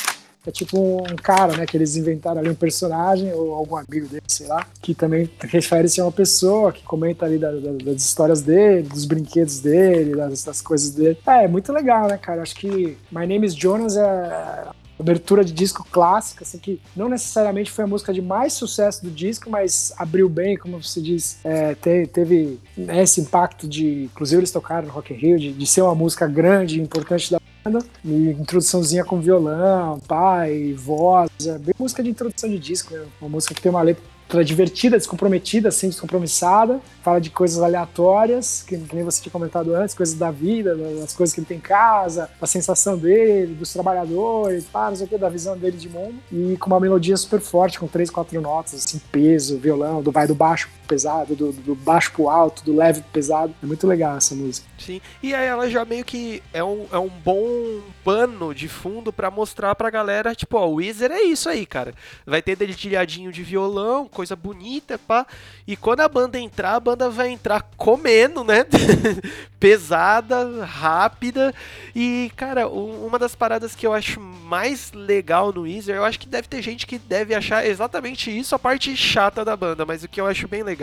é 0.46 0.50
tipo 0.50 0.78
um 1.02 1.16
cara, 1.16 1.56
né? 1.56 1.66
Que 1.66 1.76
eles 1.76 1.96
inventaram 1.96 2.40
ali 2.40 2.48
um 2.48 2.54
personagem 2.54 3.32
ou 3.32 3.54
algum 3.54 3.76
amigo 3.76 4.08
dele, 4.08 4.22
sei 4.26 4.46
lá, 4.46 4.66
que 4.80 4.94
também 4.94 5.28
refere-se 5.40 6.00
a 6.00 6.04
uma 6.04 6.12
pessoa 6.12 6.72
que 6.72 6.82
comenta 6.82 7.24
ali 7.26 7.38
da- 7.38 7.50
da- 7.52 7.84
das 7.92 8.02
histórias 8.02 8.40
dele, 8.42 8.82
dos 8.88 9.04
brinquedos 9.04 9.60
dele, 9.60 10.16
das, 10.16 10.42
das 10.44 10.60
coisas 10.62 10.90
dele. 10.90 11.18
É, 11.26 11.44
é 11.44 11.48
muito 11.48 11.72
legal, 11.72 12.08
né, 12.08 12.16
cara? 12.16 12.42
Acho 12.42 12.54
que 12.56 12.96
My 13.12 13.26
Name 13.26 13.46
is 13.46 13.54
Jonas 13.54 13.96
é 13.96 14.66
abertura 14.98 15.42
de 15.42 15.50
disco 15.52 15.82
clássica, 15.90 16.44
assim, 16.44 16.58
que 16.58 16.78
não 16.94 17.08
necessariamente 17.08 17.70
foi 17.70 17.84
a 17.84 17.86
música 17.86 18.12
de 18.12 18.20
mais 18.20 18.52
sucesso 18.52 19.02
do 19.02 19.10
disco, 19.10 19.48
mas 19.48 19.94
abriu 19.96 20.28
bem, 20.28 20.58
como 20.58 20.82
você 20.82 21.00
diz, 21.00 21.38
é, 21.42 21.74
te- 21.74 22.06
teve 22.06 22.60
né, 22.76 23.02
esse 23.02 23.18
impacto 23.18 23.66
de, 23.66 24.04
inclusive 24.04 24.40
eles 24.40 24.50
tocaram 24.50 24.88
no 24.88 24.92
Rock 24.92 25.14
in 25.14 25.16
Rio, 25.16 25.38
de, 25.38 25.52
de 25.54 25.66
ser 25.66 25.80
uma 25.80 25.94
música 25.94 26.26
grande 26.26 26.78
importante 26.82 27.30
da 27.30 27.39
e 28.04 28.30
introduçãozinha 28.30 29.04
com 29.04 29.20
violão, 29.20 30.00
pai, 30.00 30.72
voz, 30.72 31.30
é 31.44 31.58
bem 31.58 31.74
música 31.78 32.02
de 32.02 32.10
introdução 32.10 32.48
de 32.48 32.58
disco, 32.58 32.94
né? 32.94 33.04
uma 33.20 33.28
música 33.28 33.54
que 33.54 33.60
tem 33.60 33.70
uma 33.70 33.82
letra 33.82 34.44
divertida, 34.44 34.96
descomprometida, 34.96 35.68
assim, 35.68 35.88
descompromissada, 35.88 36.80
fala 37.02 37.20
de 37.20 37.30
coisas 37.30 37.60
aleatórias, 37.60 38.64
que, 38.66 38.78
que 38.78 38.94
nem 38.94 39.04
você 39.04 39.20
tinha 39.20 39.32
comentado 39.32 39.74
antes, 39.74 39.94
coisas 39.94 40.14
da 40.14 40.30
vida, 40.30 40.74
das 40.74 41.12
coisas 41.12 41.34
que 41.34 41.40
ele 41.40 41.46
tem 41.46 41.58
em 41.58 41.60
casa, 41.60 42.30
da 42.40 42.46
sensação 42.46 42.96
dele, 42.96 43.54
dos 43.54 43.72
trabalhadores, 43.72 44.64
pá, 44.64 44.88
não 44.88 44.96
sei 44.96 45.06
o 45.06 45.08
que, 45.08 45.18
da 45.18 45.28
visão 45.28 45.58
dele 45.58 45.76
de 45.76 45.88
mundo, 45.88 46.14
e 46.32 46.56
com 46.58 46.68
uma 46.68 46.80
melodia 46.80 47.16
super 47.16 47.40
forte, 47.40 47.78
com 47.78 47.88
três, 47.88 48.08
quatro 48.08 48.40
notas, 48.40 48.74
assim, 48.74 49.00
peso, 49.10 49.58
violão, 49.58 50.00
do 50.00 50.10
vai 50.10 50.26
do 50.26 50.34
baixo 50.34 50.68
pesado, 50.90 51.36
do, 51.36 51.52
do 51.52 51.72
baixo 51.76 52.10
pro 52.10 52.28
alto, 52.28 52.64
do 52.64 52.74
leve 52.74 53.00
pro 53.00 53.12
pesado. 53.12 53.54
É 53.62 53.66
muito 53.66 53.86
legal 53.86 54.16
essa 54.16 54.34
música. 54.34 54.66
Sim. 54.76 55.00
E 55.22 55.32
aí 55.32 55.46
ela 55.46 55.70
já 55.70 55.84
meio 55.84 56.04
que 56.04 56.42
é 56.52 56.64
um, 56.64 56.86
é 56.90 56.98
um 56.98 57.08
bom 57.08 57.80
pano 58.04 58.52
de 58.52 58.66
fundo 58.66 59.12
pra 59.12 59.30
mostrar 59.30 59.72
pra 59.76 59.88
galera, 59.88 60.34
tipo, 60.34 60.56
ó, 60.56 60.66
o 60.66 60.74
Weezer 60.74 61.12
é 61.12 61.22
isso 61.22 61.48
aí, 61.48 61.64
cara. 61.64 61.94
Vai 62.26 62.42
ter 62.42 62.56
dedilhadinho 62.56 63.30
de 63.30 63.44
violão, 63.44 64.08
coisa 64.08 64.34
bonita, 64.34 64.98
pá. 64.98 65.24
E 65.64 65.76
quando 65.76 66.00
a 66.00 66.08
banda 66.08 66.40
entrar, 66.40 66.74
a 66.74 66.80
banda 66.80 67.08
vai 67.08 67.28
entrar 67.28 67.62
comendo, 67.76 68.42
né? 68.42 68.66
Pesada, 69.60 70.64
rápida. 70.64 71.54
E, 71.94 72.32
cara, 72.34 72.66
uma 72.66 73.18
das 73.18 73.36
paradas 73.36 73.76
que 73.76 73.86
eu 73.86 73.92
acho 73.92 74.18
mais 74.18 74.90
legal 74.92 75.52
no 75.52 75.62
Weezer, 75.62 75.94
eu 75.94 76.04
acho 76.04 76.18
que 76.18 76.26
deve 76.26 76.48
ter 76.48 76.62
gente 76.62 76.86
que 76.86 76.98
deve 76.98 77.34
achar 77.34 77.64
exatamente 77.64 78.36
isso 78.36 78.54
a 78.54 78.58
parte 78.58 78.96
chata 78.96 79.44
da 79.44 79.56
banda, 79.56 79.86
mas 79.86 80.02
o 80.02 80.08
que 80.08 80.20
eu 80.20 80.26
acho 80.26 80.48
bem 80.48 80.62
legal 80.62 80.79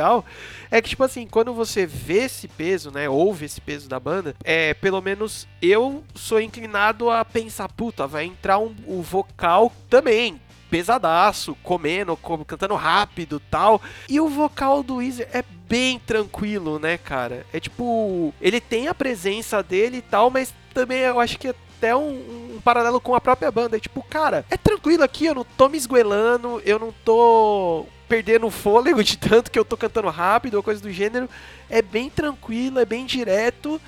é 0.70 0.82
que, 0.82 0.90
tipo 0.90 1.04
assim, 1.04 1.28
quando 1.28 1.54
você 1.54 1.86
vê 1.86 2.24
esse 2.26 2.48
peso, 2.48 2.92
né, 2.92 3.10
ouve 3.10 3.46
esse 3.46 3.60
peso 3.62 3.88
da 3.90 4.00
banda, 4.00 4.36
é, 4.44 4.74
pelo 4.74 5.02
menos 5.02 5.48
eu 5.62 6.04
sou 6.16 6.40
inclinado 6.40 7.10
a 7.10 7.24
pensar, 7.26 7.68
puta, 7.70 8.06
vai 8.08 8.26
entrar 8.26 8.60
um, 8.60 8.76
o 8.86 9.02
vocal 9.02 9.72
também, 9.90 10.40
pesadaço, 10.70 11.56
comendo, 11.64 12.16
co- 12.18 12.44
cantando 12.46 12.76
rápido 12.76 13.42
tal. 13.50 13.82
E 14.10 14.20
o 14.20 14.28
vocal 14.28 14.84
do 14.84 14.98
Weezer 14.98 15.30
é 15.34 15.44
bem 15.68 15.98
tranquilo, 16.00 16.78
né, 16.80 16.98
cara? 16.98 17.46
É 17.54 17.60
tipo, 17.60 18.34
ele 18.42 18.60
tem 18.62 18.88
a 18.88 18.94
presença 18.94 19.64
dele 19.64 19.98
e 19.98 20.02
tal, 20.02 20.30
mas 20.30 20.54
também 20.74 21.00
eu 21.00 21.20
acho 21.20 21.38
que 21.40 21.48
é 21.50 21.56
até 21.78 21.96
um, 21.96 22.56
um 22.56 22.62
paralelo 22.64 23.00
com 23.00 23.14
a 23.16 23.22
própria 23.22 23.52
banda. 23.52 23.78
É 23.78 23.80
tipo, 23.80 24.02
cara, 24.04 24.46
é 24.50 24.58
tranquilo 24.58 25.04
aqui, 25.04 25.26
eu 25.28 25.36
não 25.36 25.44
tô 25.46 25.70
me 25.70 25.78
esguelando, 25.78 26.62
eu 26.66 26.80
não 26.80 26.94
tô 27.06 27.86
perdendo 28.08 28.48
o 28.48 28.52
fôlego 28.52 29.04
de 29.04 29.17
tanto 29.17 29.52
que 29.52 29.60
eu 29.60 29.65
tô 29.65 29.76
cantando 29.76 30.10
rápido 30.10 30.56
ou 30.56 30.63
coisa 30.63 30.82
do 30.82 30.91
gênero. 30.91 31.30
É 31.70 31.82
bem 31.82 32.10
tranquilo, 32.10 32.80
é 32.80 32.86
bem 32.86 33.06
direto. 33.06 33.80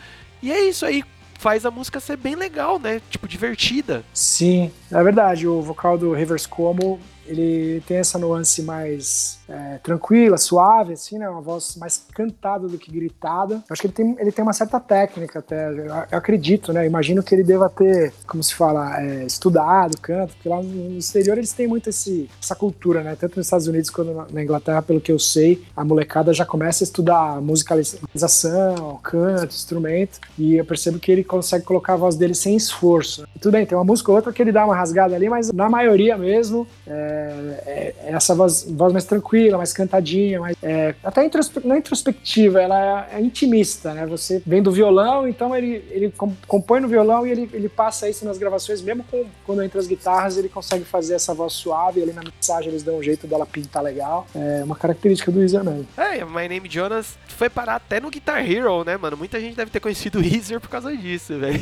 E 0.42 0.52
é 0.52 0.62
isso 0.62 0.86
aí, 0.86 1.04
faz 1.40 1.66
a 1.66 1.72
música 1.72 2.00
ser 2.00 2.18
bem 2.18 2.36
legal, 2.36 2.80
né? 2.80 3.02
Tipo, 3.10 3.28
divertida. 3.28 4.04
Sim, 4.14 4.72
é 4.92 5.04
verdade. 5.04 5.48
O 5.48 5.62
vocal 5.62 5.98
do 5.98 6.14
Rivers 6.14 6.46
Cuomo, 6.46 7.00
ele 7.30 7.82
tem 7.86 7.98
essa 7.98 8.18
nuance 8.18 8.64
mais 8.64 9.40
é, 9.48 9.78
tranquila, 9.84 10.38
suave, 10.38 10.94
assim, 10.94 11.20
né? 11.20 11.30
Uma 11.30 11.42
voz 11.42 11.76
mais 11.76 12.04
cantada 12.14 12.68
do 12.68 12.78
que 12.78 12.92
gritada. 12.92 13.56
Eu 13.56 13.62
acho 13.70 13.82
que 13.82 13.88
ele 13.88 13.94
tem, 13.94 14.16
ele 14.20 14.32
tem 14.32 14.44
uma 14.44 14.54
certa 14.54 14.80
técnica 14.80 15.40
até, 15.40 15.70
eu, 15.70 15.86
eu 15.86 16.18
acredito, 16.18 16.74
né? 16.74 16.86
Imagino 16.86 17.22
que 17.22 17.36
ele 17.36 17.44
deva 17.44 17.70
ter, 17.70 18.12
como 18.28 18.42
se 18.42 18.56
fala, 18.56 19.00
é, 19.00 19.26
estudado 19.26 20.00
canto, 20.02 20.34
porque 20.34 20.50
lá 20.50 20.62
no 20.62 20.98
exterior 20.98 21.38
eles 21.38 21.54
têm 21.54 21.68
muito 21.68 21.90
esse, 21.90 22.28
essa 22.42 22.56
cultura, 22.56 23.04
né? 23.04 23.16
Tanto 23.16 23.38
nos 23.38 23.46
Estados 23.46 23.68
Unidos 23.68 23.90
quanto 23.92 24.12
na, 24.34 24.44
Inglaterra, 24.44 24.82
pelo 24.82 25.00
que 25.00 25.12
eu 25.12 25.20
sei, 25.20 25.64
a 25.76 25.84
molecada 25.86 26.34
já 26.34 26.46
começa 26.46 26.84
a 26.84 26.86
estudar 26.86 27.40
musicalização, 27.42 29.00
canto, 29.04 29.54
instrumento, 29.54 30.20
e 30.38 30.56
eu 30.56 30.66
percebo 30.66 30.98
que 30.98 31.12
ele 31.12 31.24
consegue 31.24 31.64
colocar 31.64 31.94
a 31.94 31.98
voz 31.98 32.16
dele 32.16 32.34
sem 32.34 32.56
esforço. 32.56 33.28
Tudo 33.40 33.52
bem, 33.52 33.66
tem 33.66 33.78
uma 33.78 33.84
música 33.84 34.10
ou 34.10 34.18
outra 34.18 34.34
que 34.34 34.42
ele 34.42 34.52
dá 34.52 34.66
uma 34.66 34.76
rasgada 34.76 35.16
ali, 35.16 35.30
mas 35.30 35.52
na 35.52 35.70
maioria 35.70 36.18
mesmo 36.18 36.68
é, 36.88 37.19
é- 37.66 37.96
é 38.06 38.12
essa 38.14 38.34
voz, 38.36 38.64
voz 38.70 38.92
mais 38.94 39.06
tranquila, 39.06 39.58
mais 39.58 39.74
cantadinha, 39.74 40.40
mais, 40.40 40.56
é, 40.62 40.96
até 41.04 41.24
introspe 41.26 41.60
não 41.66 41.76
introspectiva, 41.78 42.62
ela 42.62 43.08
é, 43.12 43.18
é 43.18 43.22
intimista, 43.22 43.94
né? 43.94 44.06
Você 44.08 44.42
vem 44.46 44.62
do 44.62 44.72
violão, 44.72 45.28
então 45.28 45.56
ele, 45.56 45.84
ele 45.92 46.12
com- 46.12 46.34
compõe 46.48 46.80
no 46.80 46.88
violão 46.88 47.26
e 47.26 47.32
ele, 47.32 47.50
ele 47.54 47.70
passa 47.70 48.10
isso 48.10 48.26
nas 48.26 48.38
gravações, 48.38 48.82
mesmo 48.82 49.04
com, 49.10 49.26
quando 49.46 49.64
entra 49.64 49.80
as 49.80 49.88
guitarras, 49.88 50.38
ele 50.38 50.50
consegue 50.50 50.86
fazer 50.86 51.14
essa 51.16 51.34
voz 51.34 51.54
suave, 51.54 52.02
ali 52.02 52.14
na 52.14 52.22
mixagem 52.24 52.70
eles 52.70 52.84
dão 52.84 52.98
um 52.98 53.04
jeito 53.04 53.28
dela 53.28 53.46
pintar 53.46 53.84
legal. 53.84 54.26
É 54.36 54.64
uma 54.64 54.76
característica 54.76 55.32
do 55.32 55.40
Weezer 55.40 55.64
mesmo. 55.64 55.88
É, 55.98 56.24
My 56.26 56.48
Name 56.48 56.70
Jonas 56.70 57.18
foi 57.28 57.50
parar 57.50 57.76
até 57.76 58.00
no 58.00 58.10
Guitar 58.10 58.50
Hero, 58.50 58.84
né, 58.84 58.98
mano? 58.98 59.16
Muita 59.18 59.40
gente 59.40 59.56
deve 59.56 59.72
ter 59.72 59.80
conhecido 59.80 60.20
o 60.20 60.22
Weezer 60.22 60.60
por 60.60 60.70
causa 60.70 60.96
disso, 60.96 61.38
velho. 61.40 61.60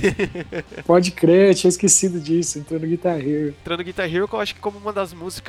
Pode 0.85 1.11
crer, 1.11 1.53
tinha 1.55 1.69
esquecido 1.69 2.19
disso, 2.19 2.59
entrou 2.59 2.79
no 2.79 2.87
Guitar 2.87 3.19
Hero. 3.19 3.49
Entrando 3.61 3.79
no 3.79 3.85
Guitar 3.85 4.05
Hero, 4.13 4.29
eu 4.31 4.39
acho 4.39 4.55
que 4.55 4.61
como 4.61 4.77
uma 4.77 4.91
das 4.93 5.13
músicas 5.13 5.46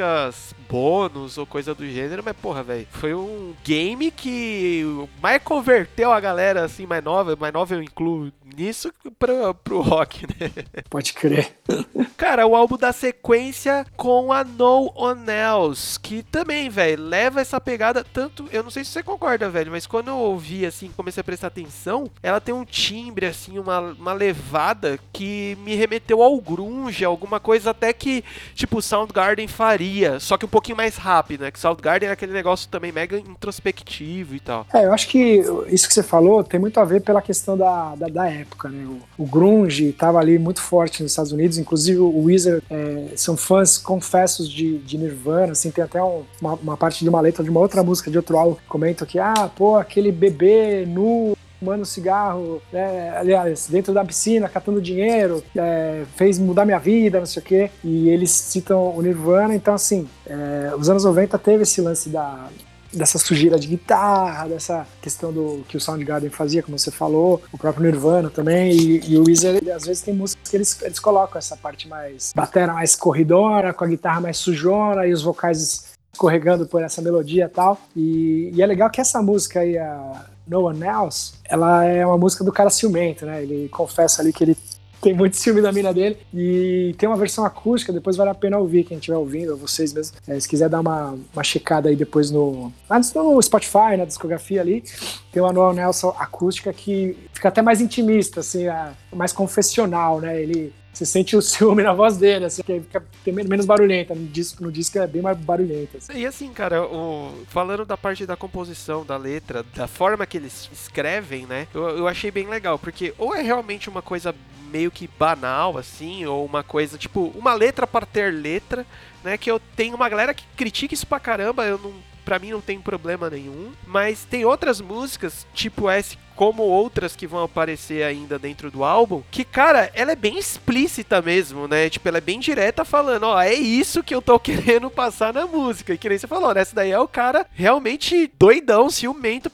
bônus 0.69 1.39
ou 1.39 1.47
coisa 1.47 1.75
do 1.75 1.89
gênero, 1.89 2.23
mas 2.25 2.37
porra, 2.37 2.63
velho, 2.63 2.87
foi 2.91 3.15
um 3.15 3.55
game 3.65 4.11
que 4.11 4.85
mais 5.21 5.43
converteu 5.43 6.13
a 6.13 6.21
galera, 6.21 6.65
assim, 6.65 6.87
mais 6.87 7.03
nova, 7.03 7.35
mais 7.37 7.53
nova 7.53 7.75
eu 7.75 7.83
incluo 7.83 8.31
nisso, 8.57 8.93
pro, 9.19 9.55
pro 9.55 9.81
rock, 9.81 10.27
né? 10.27 10.51
Pode 10.91 11.13
crer. 11.13 11.57
Cara, 12.17 12.47
o 12.47 12.57
álbum 12.57 12.77
da 12.77 12.93
sequência 12.93 13.87
com 13.97 14.33
a 14.33 14.43
No 14.43 14.93
One 14.95 15.31
Else, 15.31 15.99
que 15.99 16.23
também, 16.23 16.69
velho, 16.69 17.03
leva 17.03 17.41
essa 17.41 17.61
pegada 17.61 18.05
tanto, 18.05 18.49
eu 18.51 18.63
não 18.63 18.71
sei 18.71 18.85
se 18.85 18.91
você 18.91 19.03
concorda, 19.03 19.49
velho, 19.49 19.71
mas 19.71 19.87
quando 19.87 20.09
eu 20.09 20.17
ouvi 20.17 20.67
assim, 20.67 20.91
comecei 20.97 21.21
a 21.21 21.25
prestar 21.25 21.47
atenção, 21.49 22.11
ela 22.23 22.41
tem 22.41 22.55
um 22.55 22.65
timbre 22.65 23.27
assim, 23.27 23.59
uma, 23.59 23.81
uma 23.81 24.13
levada 24.13 24.99
que 25.13 25.57
me 25.61 25.75
remeteu 25.75 26.23
ao 26.23 26.41
grunge, 26.41 27.05
alguma 27.05 27.39
coisa 27.39 27.71
até 27.71 27.93
que 27.93 28.25
tipo 28.55 28.83
Soundgarden 28.83 29.47
faria, 29.47 29.88
só 30.21 30.37
que 30.37 30.45
um 30.45 30.49
pouquinho 30.49 30.77
mais 30.77 30.97
rápido, 30.97 31.43
né? 31.43 31.51
Que 31.51 31.59
Soundgarden 31.59 32.09
é 32.09 32.13
aquele 32.13 32.33
negócio 32.33 32.69
também 32.69 32.93
mega 32.93 33.19
introspectivo 33.19 34.35
e 34.35 34.41
tal. 34.41 34.67
É, 34.73 34.85
eu 34.85 34.93
acho 34.93 35.09
que 35.09 35.43
isso 35.69 35.89
que 35.89 35.95
você 35.95 36.03
falou 36.03 36.43
tem 36.45 36.59
muito 36.61 36.79
a 36.81 36.85
ver 36.85 37.01
pela 37.03 37.21
questão 37.23 37.57
da, 37.57 37.95
da, 37.95 38.07
da 38.09 38.29
época, 38.29 38.69
né? 38.69 38.87
O, 39.19 39.23
o 39.23 39.27
grunge 39.27 39.89
estava 39.89 40.19
ali 40.19 40.39
muito 40.39 40.61
forte 40.61 41.03
nos 41.03 41.13
Estados 41.13 41.33
Unidos, 41.33 41.59
inclusive 41.59 41.99
o 41.99 42.25
Weezer 42.25 42.63
é, 42.71 43.09
são 43.17 43.37
fãs 43.37 43.79
confessos 43.79 44.49
de, 44.49 44.79
de 44.79 44.99
Nirvana, 44.99 45.53
assim, 45.53 45.71
tem 45.71 45.83
até 45.85 46.03
um- 46.03 46.25
uma, 46.41 46.55
uma 46.55 46.77
parte 46.77 47.03
de 47.03 47.09
uma 47.09 47.21
letra 47.21 47.43
de 47.43 47.51
uma 47.51 47.61
outra 47.61 47.83
música 47.83 48.11
de 48.11 48.17
outro 48.17 48.37
álbum 48.39 48.55
que 48.57 48.67
comenta 48.69 49.07
que, 49.07 49.19
ah, 49.19 49.51
pô, 49.57 49.77
aquele 49.77 50.13
bebê 50.13 50.85
nu 50.87 51.37
fumando 51.59 51.85
cigarro, 51.85 52.63
né, 52.73 53.17
aliás, 53.17 53.69
dentro 53.69 53.93
da 53.93 54.05
piscina, 54.05 54.49
catando 54.49 54.81
dinheiro, 54.81 55.43
é, 55.57 56.05
fez 56.17 56.39
mudar 56.39 56.65
minha 56.65 56.79
vida, 56.79 57.19
não 57.19 57.27
sei 57.27 57.43
o 57.43 57.45
quê. 57.45 57.71
E 57.83 58.09
eles 58.09 58.31
citam 58.31 58.97
o 58.97 59.03
Nirvana, 59.03 59.55
então 59.55 59.75
assim, 59.75 60.09
é, 60.27 60.73
os 60.77 60.89
anos 60.89 61.05
90 61.05 61.39
teve 61.39 61.63
esse 61.63 61.81
lance 61.81 62.09
da, 62.09 62.49
dessa 62.93 63.19
sujeira 63.19 63.59
de 63.59 63.67
guitarra, 63.67 64.49
dessa 64.49 64.87
questão 65.03 65.33
do 65.33 65.65
que 65.69 65.77
o 65.77 65.81
Soundgarden 65.81 66.31
fazia, 66.31 66.63
como 66.63 66.79
você 66.79 66.91
falou, 66.91 67.43
o 67.53 67.59
próprio 67.59 67.85
Nirvana 67.85 68.31
também, 68.31 68.73
e, 68.73 69.13
e 69.13 69.19
o 69.19 69.25
Weezer, 69.25 69.61
às 69.75 69.85
vezes 69.85 70.03
tem 70.03 70.15
músicas 70.15 70.49
que 70.49 70.57
eles, 70.57 70.83
eles 70.83 70.99
colocam 70.99 71.39
essa 71.39 71.57
parte 71.57 71.89
mais 71.89 72.33
batera 72.35 72.73
mais 72.73 72.95
corridora, 72.95 73.73
com 73.73 73.85
a 73.85 73.89
guitarra 73.89 74.21
mais 74.21 74.37
sujona 74.39 75.07
e 75.07 75.13
os 75.13 75.23
vocais 75.23 75.97
escorregando 76.13 76.67
por 76.67 76.83
essa 76.83 77.01
melodia 77.01 77.45
e 77.45 77.49
tal. 77.49 77.81
E, 77.95 78.51
e 78.55 78.63
é 78.63 78.67
legal 78.67 78.91
que 78.91 79.01
essa 79.01 79.23
música 79.23 79.61
aí, 79.61 79.79
a 79.79 80.25
No 80.49 80.63
One 80.67 80.83
Else, 80.85 81.33
ela 81.45 81.85
é 81.85 82.05
uma 82.07 82.17
música 82.19 82.43
do 82.43 82.53
cara 82.53 82.71
ciumento, 82.71 83.27
né? 83.27 83.43
Ele 83.43 83.69
confessa 83.69 84.23
ali 84.23 84.33
que 84.33 84.43
ele 84.45 84.57
tem 85.01 85.15
muito 85.15 85.37
ciúme 85.37 85.61
da 85.63 85.71
mina 85.71 85.95
dele. 85.95 86.17
E 86.35 86.95
tem 86.99 87.09
uma 87.09 87.17
versão 87.17 87.45
acústica, 87.45 87.93
depois 87.93 88.17
vale 88.17 88.31
a 88.31 88.35
pena 88.35 88.59
ouvir, 88.59 88.83
quem 88.85 88.97
estiver 88.99 89.17
ouvindo, 89.17 89.53
ou 89.53 89.57
vocês 89.57 89.93
mesmos. 89.93 90.19
É, 90.27 90.39
se 90.41 90.49
quiser 90.49 90.69
dar 90.69 90.81
uma, 90.81 91.17
uma 91.33 91.45
checada 91.45 91.89
aí 91.89 91.95
depois 91.95 92.31
no, 92.31 92.73
no 93.15 93.43
Spotify, 93.43 93.97
na 93.97 94.05
discografia 94.05 94.61
ali, 94.61 94.83
tem 95.31 95.41
uma 95.43 95.53
Noel 95.53 95.73
Nelson 95.75 96.15
acústica 96.19 96.73
que 96.73 97.17
fica 97.33 97.49
até 97.49 97.63
mais 97.63 97.81
intimista, 97.81 98.41
assim, 98.41 98.67
a- 98.67 98.93
mais 99.15 99.33
confessional, 99.33 100.21
né? 100.21 100.41
Ele. 100.43 100.73
Você 100.93 101.05
sente 101.07 101.37
o 101.37 101.43
ciúme 101.43 101.83
na 101.83 101.93
voz 101.93 102.17
dele, 102.17 102.47
assim, 102.47 102.63
que 102.63 102.81
fica 102.81 103.03
menos 103.27 103.67
barulhenta. 103.67 104.15
No 104.15 104.27
disco, 104.27 104.63
no 104.63 104.73
disco 104.73 104.99
é 104.99 105.07
bem 105.07 105.23
mais 105.23 105.37
barulhenta. 105.39 105.99
assim. 105.99 106.13
E 106.15 106.27
assim, 106.27 106.53
cara, 106.53 106.83
o- 106.85 107.45
falando 107.49 107.85
da 107.85 107.97
parte 107.97 108.27
da 108.27 108.37
composição, 108.37 109.05
da 109.05 109.17
letra, 109.17 109.63
da 109.75 109.87
forma 109.87 110.27
que 110.27 110.37
eles 110.37 110.69
escrevem, 110.73 111.47
né? 111.47 111.67
Eu, 111.75 111.89
eu 111.99 112.09
achei 112.09 112.31
bem 112.31 112.49
legal, 112.49 112.79
porque 112.79 113.15
ou 113.19 113.35
é 113.35 113.43
realmente 113.43 113.89
uma 113.89 114.03
coisa 114.03 114.35
meio 114.71 114.91
que 114.91 115.09
banal, 115.19 115.79
assim, 115.79 116.27
ou 116.27 116.45
uma 116.45 116.63
coisa, 116.63 116.99
tipo, 116.99 117.33
uma 117.35 117.55
letra 117.55 117.87
para 117.87 118.05
ter 118.05 118.33
letra, 118.33 118.85
né? 119.25 119.39
Que 119.39 119.51
eu 119.51 119.59
tenho 119.77 119.95
uma 119.95 120.09
galera 120.09 120.35
que 120.35 120.45
critica 120.57 120.93
isso 120.95 121.07
pra 121.07 121.21
caramba, 121.21 121.65
eu 121.65 121.79
não. 121.79 121.93
Pra 122.25 122.39
mim 122.39 122.51
não 122.51 122.61
tem 122.61 122.79
problema 122.79 123.31
nenhum. 123.31 123.73
Mas 123.87 124.23
tem 124.27 124.45
outras 124.45 124.83
músicas, 124.83 125.47
tipo 125.55 125.89
essa, 125.89 126.15
como 126.39 126.63
outras 126.63 127.17
que 127.17 127.27
vão 127.27 127.43
aparecer 127.43 128.05
ainda 128.05 128.39
dentro 128.39 128.71
do 128.71 128.85
álbum, 128.85 129.25
que, 129.29 129.43
cara, 129.43 129.91
ela 129.93 130.13
é 130.13 130.15
bem 130.15 130.39
explícita 130.39 131.21
mesmo, 131.21 131.67
né? 131.67 131.91
Tipo, 131.91 132.07
ela 132.07 132.19
é 132.19 132.21
bem 132.21 132.39
direta 132.39 132.85
falando, 132.85 133.25
ó, 133.25 133.43
é 133.43 133.55
isso 133.55 134.05
que 134.05 134.15
eu 134.15 134.23
tô 134.23 134.39
querendo 134.39 134.89
passar 134.89 135.35
na 135.35 135.49
música. 135.49 135.93
E 135.93 135.99
que 135.99 136.09
nem 136.09 136.17
você 136.17 136.29
falou, 136.29 136.55
né? 136.55 136.65
Daí 136.73 136.93
é 136.93 136.99
o 137.01 137.09
cara 137.09 137.45
realmente 137.53 138.31
doidão, 138.39 138.89
ciumento 138.89 139.51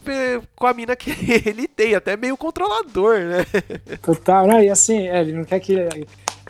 com 0.54 0.66
a 0.66 0.74
mina 0.74 0.94
que 0.94 1.10
ele 1.48 1.66
tem, 1.66 1.94
até 1.94 2.18
meio 2.18 2.36
controlador, 2.36 3.18
né? 3.18 3.46
Total, 4.02 4.46
né? 4.46 4.66
E 4.66 4.68
assim, 4.68 5.08
é, 5.08 5.22
ele 5.22 5.32
não 5.32 5.44
quer 5.44 5.60
que. 5.60 5.88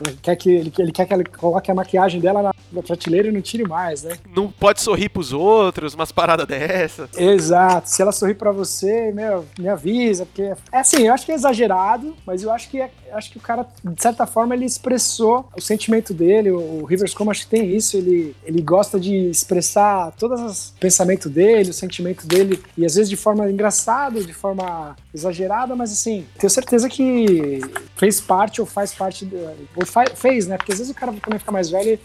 Ele 0.05 0.17
quer 0.21 0.35
que 0.35 0.49
ele, 0.49 0.73
ele 0.77 0.91
quer 0.91 1.05
que 1.05 1.13
ela 1.13 1.23
coloque 1.23 1.71
a 1.71 1.75
maquiagem 1.75 2.19
dela 2.19 2.41
na, 2.41 2.53
na 2.71 2.83
prateleira 2.83 3.29
e 3.29 3.31
não 3.31 3.41
tire 3.41 3.63
mais, 3.67 4.03
né? 4.03 4.17
Não 4.35 4.51
pode 4.51 4.81
sorrir 4.81 5.09
pros 5.09 5.31
outros, 5.31 5.93
umas 5.93 6.11
paradas 6.11 6.45
dessa. 6.45 7.09
Exato. 7.17 7.89
Se 7.89 8.01
ela 8.01 8.11
sorrir 8.11 8.35
pra 8.35 8.51
você, 8.51 9.11
meu, 9.13 9.45
me 9.57 9.69
avisa, 9.69 10.25
porque 10.25 10.53
é 10.71 10.79
assim, 10.79 11.03
eu 11.07 11.13
acho 11.13 11.25
que 11.25 11.31
é 11.31 11.35
exagerado, 11.35 12.15
mas 12.25 12.43
eu 12.43 12.51
acho 12.51 12.69
que 12.69 12.81
é- 12.81 12.91
acho 13.15 13.31
que 13.31 13.37
o 13.37 13.41
cara, 13.41 13.65
de 13.83 14.01
certa 14.01 14.25
forma, 14.25 14.53
ele 14.55 14.65
expressou 14.65 15.49
o 15.57 15.61
sentimento 15.61 16.13
dele. 16.13 16.51
O, 16.51 16.83
Rivers 16.85 17.13
Como 17.13 17.31
acho 17.31 17.41
que 17.41 17.47
tem 17.47 17.75
isso, 17.75 17.97
ele, 17.97 18.35
ele 18.43 18.61
gosta 18.61 18.99
de 18.99 19.29
expressar 19.29 20.11
todos 20.17 20.39
os 20.41 20.73
pensamentos 20.79 21.31
dele, 21.31 21.69
o 21.69 21.73
sentimento 21.73 22.25
dele, 22.27 22.61
e 22.77 22.85
às 22.85 22.95
vezes 22.95 23.09
de 23.09 23.15
forma 23.15 23.49
engraçada, 23.49 24.23
de 24.23 24.33
forma 24.33 24.95
exagerada, 25.13 25.75
mas 25.75 25.91
assim, 25.91 26.25
tenho 26.37 26.49
certeza 26.49 26.89
que 26.89 27.61
fez 27.95 28.19
parte 28.19 28.61
ou 28.61 28.67
faz 28.67 28.93
parte, 28.93 29.27
ou 29.75 29.85
fa- 29.85 30.15
fez, 30.15 30.47
né? 30.47 30.57
Porque 30.57 30.71
às 30.71 30.79
vezes 30.79 30.91
o 30.91 30.95
cara 30.95 31.13
também 31.13 31.39
fica 31.39 31.51
mais 31.51 31.69
velho 31.69 31.93
e 31.93 31.99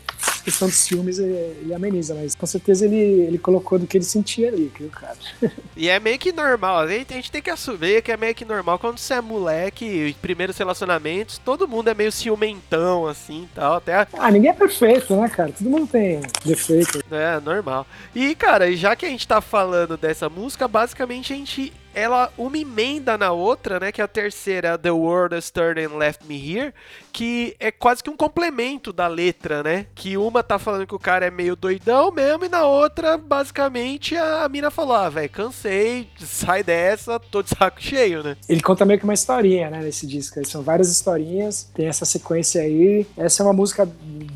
questão 0.44 0.68
de 0.68 0.74
ciúmes 0.74 1.18
ele, 1.18 1.74
ameniza, 1.74 2.14
mas 2.14 2.34
com 2.34 2.46
certeza 2.46 2.84
ele, 2.84 2.96
ele 2.96 3.38
colocou 3.38 3.78
do 3.78 3.86
que 3.86 3.98
ele 3.98 4.04
sentia 4.04 4.48
ali, 4.48 4.72
o 4.80 4.88
cara. 4.88 5.16
E 5.76 5.88
é 5.88 5.98
meio 5.98 6.18
que 6.18 6.32
normal, 6.32 6.80
a 6.80 6.88
gente 6.88 7.30
tem 7.30 7.40
que 7.40 7.48
assumir 7.48 8.02
que 8.02 8.12
é 8.12 8.16
meio 8.16 8.34
que 8.34 8.44
normal 8.44 8.78
quando 8.78 8.98
você 8.98 9.14
é 9.14 9.20
moleque, 9.20 10.14
primeiros 10.20 10.56
relacionamentos, 10.58 10.99
todo 11.44 11.66
mundo 11.68 11.88
é 11.88 11.94
meio 11.94 12.12
ciumentão, 12.12 13.06
assim, 13.06 13.48
tal, 13.54 13.74
até 13.76 13.94
a- 13.94 14.06
Ah, 14.14 14.30
ninguém 14.30 14.50
é 14.50 14.54
perfeito, 14.54 15.14
né, 15.16 15.28
cara? 15.28 15.52
Todo 15.52 15.68
mundo 15.70 15.86
tem 15.86 16.20
defeito. 16.44 17.00
É, 17.10 17.40
normal. 17.40 17.86
E, 18.14 18.34
cara, 18.34 18.70
já 18.76 18.94
que 18.94 19.06
a 19.06 19.08
gente 19.08 19.26
tá 19.26 19.40
falando 19.40 19.96
dessa 19.96 20.28
música, 20.28 20.66
basicamente 20.68 21.32
a 21.32 21.36
gente. 21.36 21.72
Ela 21.92 22.32
uma 22.38 22.56
emenda 22.56 23.18
na 23.18 23.32
outra, 23.32 23.80
né? 23.80 23.90
Que 23.90 24.00
é 24.00 24.04
a 24.04 24.08
terceira, 24.08 24.78
The 24.78 24.92
World 24.92 25.34
Has 25.34 25.50
Turned 25.50 25.84
and 25.84 25.96
Left 25.96 26.24
Me 26.24 26.36
Here, 26.36 26.72
que 27.12 27.54
é 27.58 27.70
quase 27.70 28.02
que 28.02 28.10
um 28.10 28.16
complemento 28.16 28.92
da 28.92 29.06
letra, 29.06 29.62
né? 29.62 29.86
Que 29.94 30.16
uma 30.16 30.42
tá 30.42 30.58
falando 30.58 30.86
que 30.86 30.94
o 30.94 30.98
cara 30.98 31.26
é 31.26 31.30
meio 31.30 31.56
doidão 31.56 32.10
mesmo, 32.12 32.44
e 32.44 32.48
na 32.48 32.64
outra, 32.64 33.16
basicamente, 33.18 34.16
a, 34.16 34.48
mina 34.48 34.70
falou: 34.70 34.94
ah, 34.94 35.08
velho, 35.08 35.28
cansei, 35.30 36.08
sai 36.18 36.62
dessa, 36.62 37.18
tô 37.18 37.42
de 37.42 37.50
saco 37.50 37.80
cheio, 37.80 38.22
né? 38.22 38.36
Ele 38.48 38.60
conta 38.60 38.84
meio 38.84 38.98
que 38.98 39.04
uma 39.04 39.14
historinha, 39.14 39.70
né, 39.70 39.80
nesse 39.80 40.06
disco. 40.06 40.44
São 40.46 40.62
várias 40.62 40.90
historinhas, 40.90 41.68
tem 41.74 41.86
essa 41.86 42.04
sequência 42.04 42.62
aí. 42.62 43.06
Essa 43.16 43.42
é 43.42 43.46
uma 43.46 43.52
música 43.52 43.86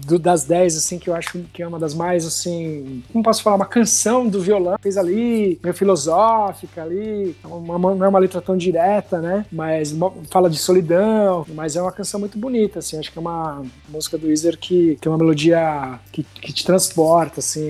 do- 0.06 0.18
das 0.18 0.44
10, 0.44 0.76
assim, 0.76 0.98
que 0.98 1.08
eu 1.08 1.14
acho 1.14 1.38
que 1.52 1.62
é 1.62 1.66
uma 1.66 1.78
das 1.78 1.94
mais, 1.94 2.26
assim, 2.26 3.02
como 3.12 3.24
posso 3.24 3.42
falar, 3.42 3.56
uma 3.56 3.66
canção 3.66 4.26
do 4.28 4.40
violão. 4.40 4.76
Fez 4.82 4.96
ali, 4.96 5.58
meio 5.62 5.74
filosófica 5.74 6.82
ali, 6.82 7.36
uma- 7.44 7.76
uma- 7.76 7.94
não 7.94 8.06
é 8.06 8.08
uma 8.08 8.18
letra 8.18 8.40
tão 8.40 8.56
direta, 8.56 9.20
né, 9.20 9.46
mas 9.50 9.94
fala 10.30 10.50
de 10.50 10.58
solidão, 10.58 11.46
mas 11.54 11.76
é 11.76 11.82
uma 11.82 11.92
canção 11.92 12.20
muito 12.20 12.38
bonita, 12.38 12.63
assim. 12.78 12.98
Acho 12.98 13.12
que 13.12 13.18
é 13.18 13.20
uma 13.20 13.62
música 13.88 14.18
do 14.18 14.26
Weezer 14.26 14.58
que 14.58 14.96
tem 15.00 15.10
uma 15.10 15.18
melodia 15.18 15.98
que, 16.12 16.22
que 16.22 16.52
te 16.52 16.64
transporta, 16.64 17.40
assim, 17.40 17.62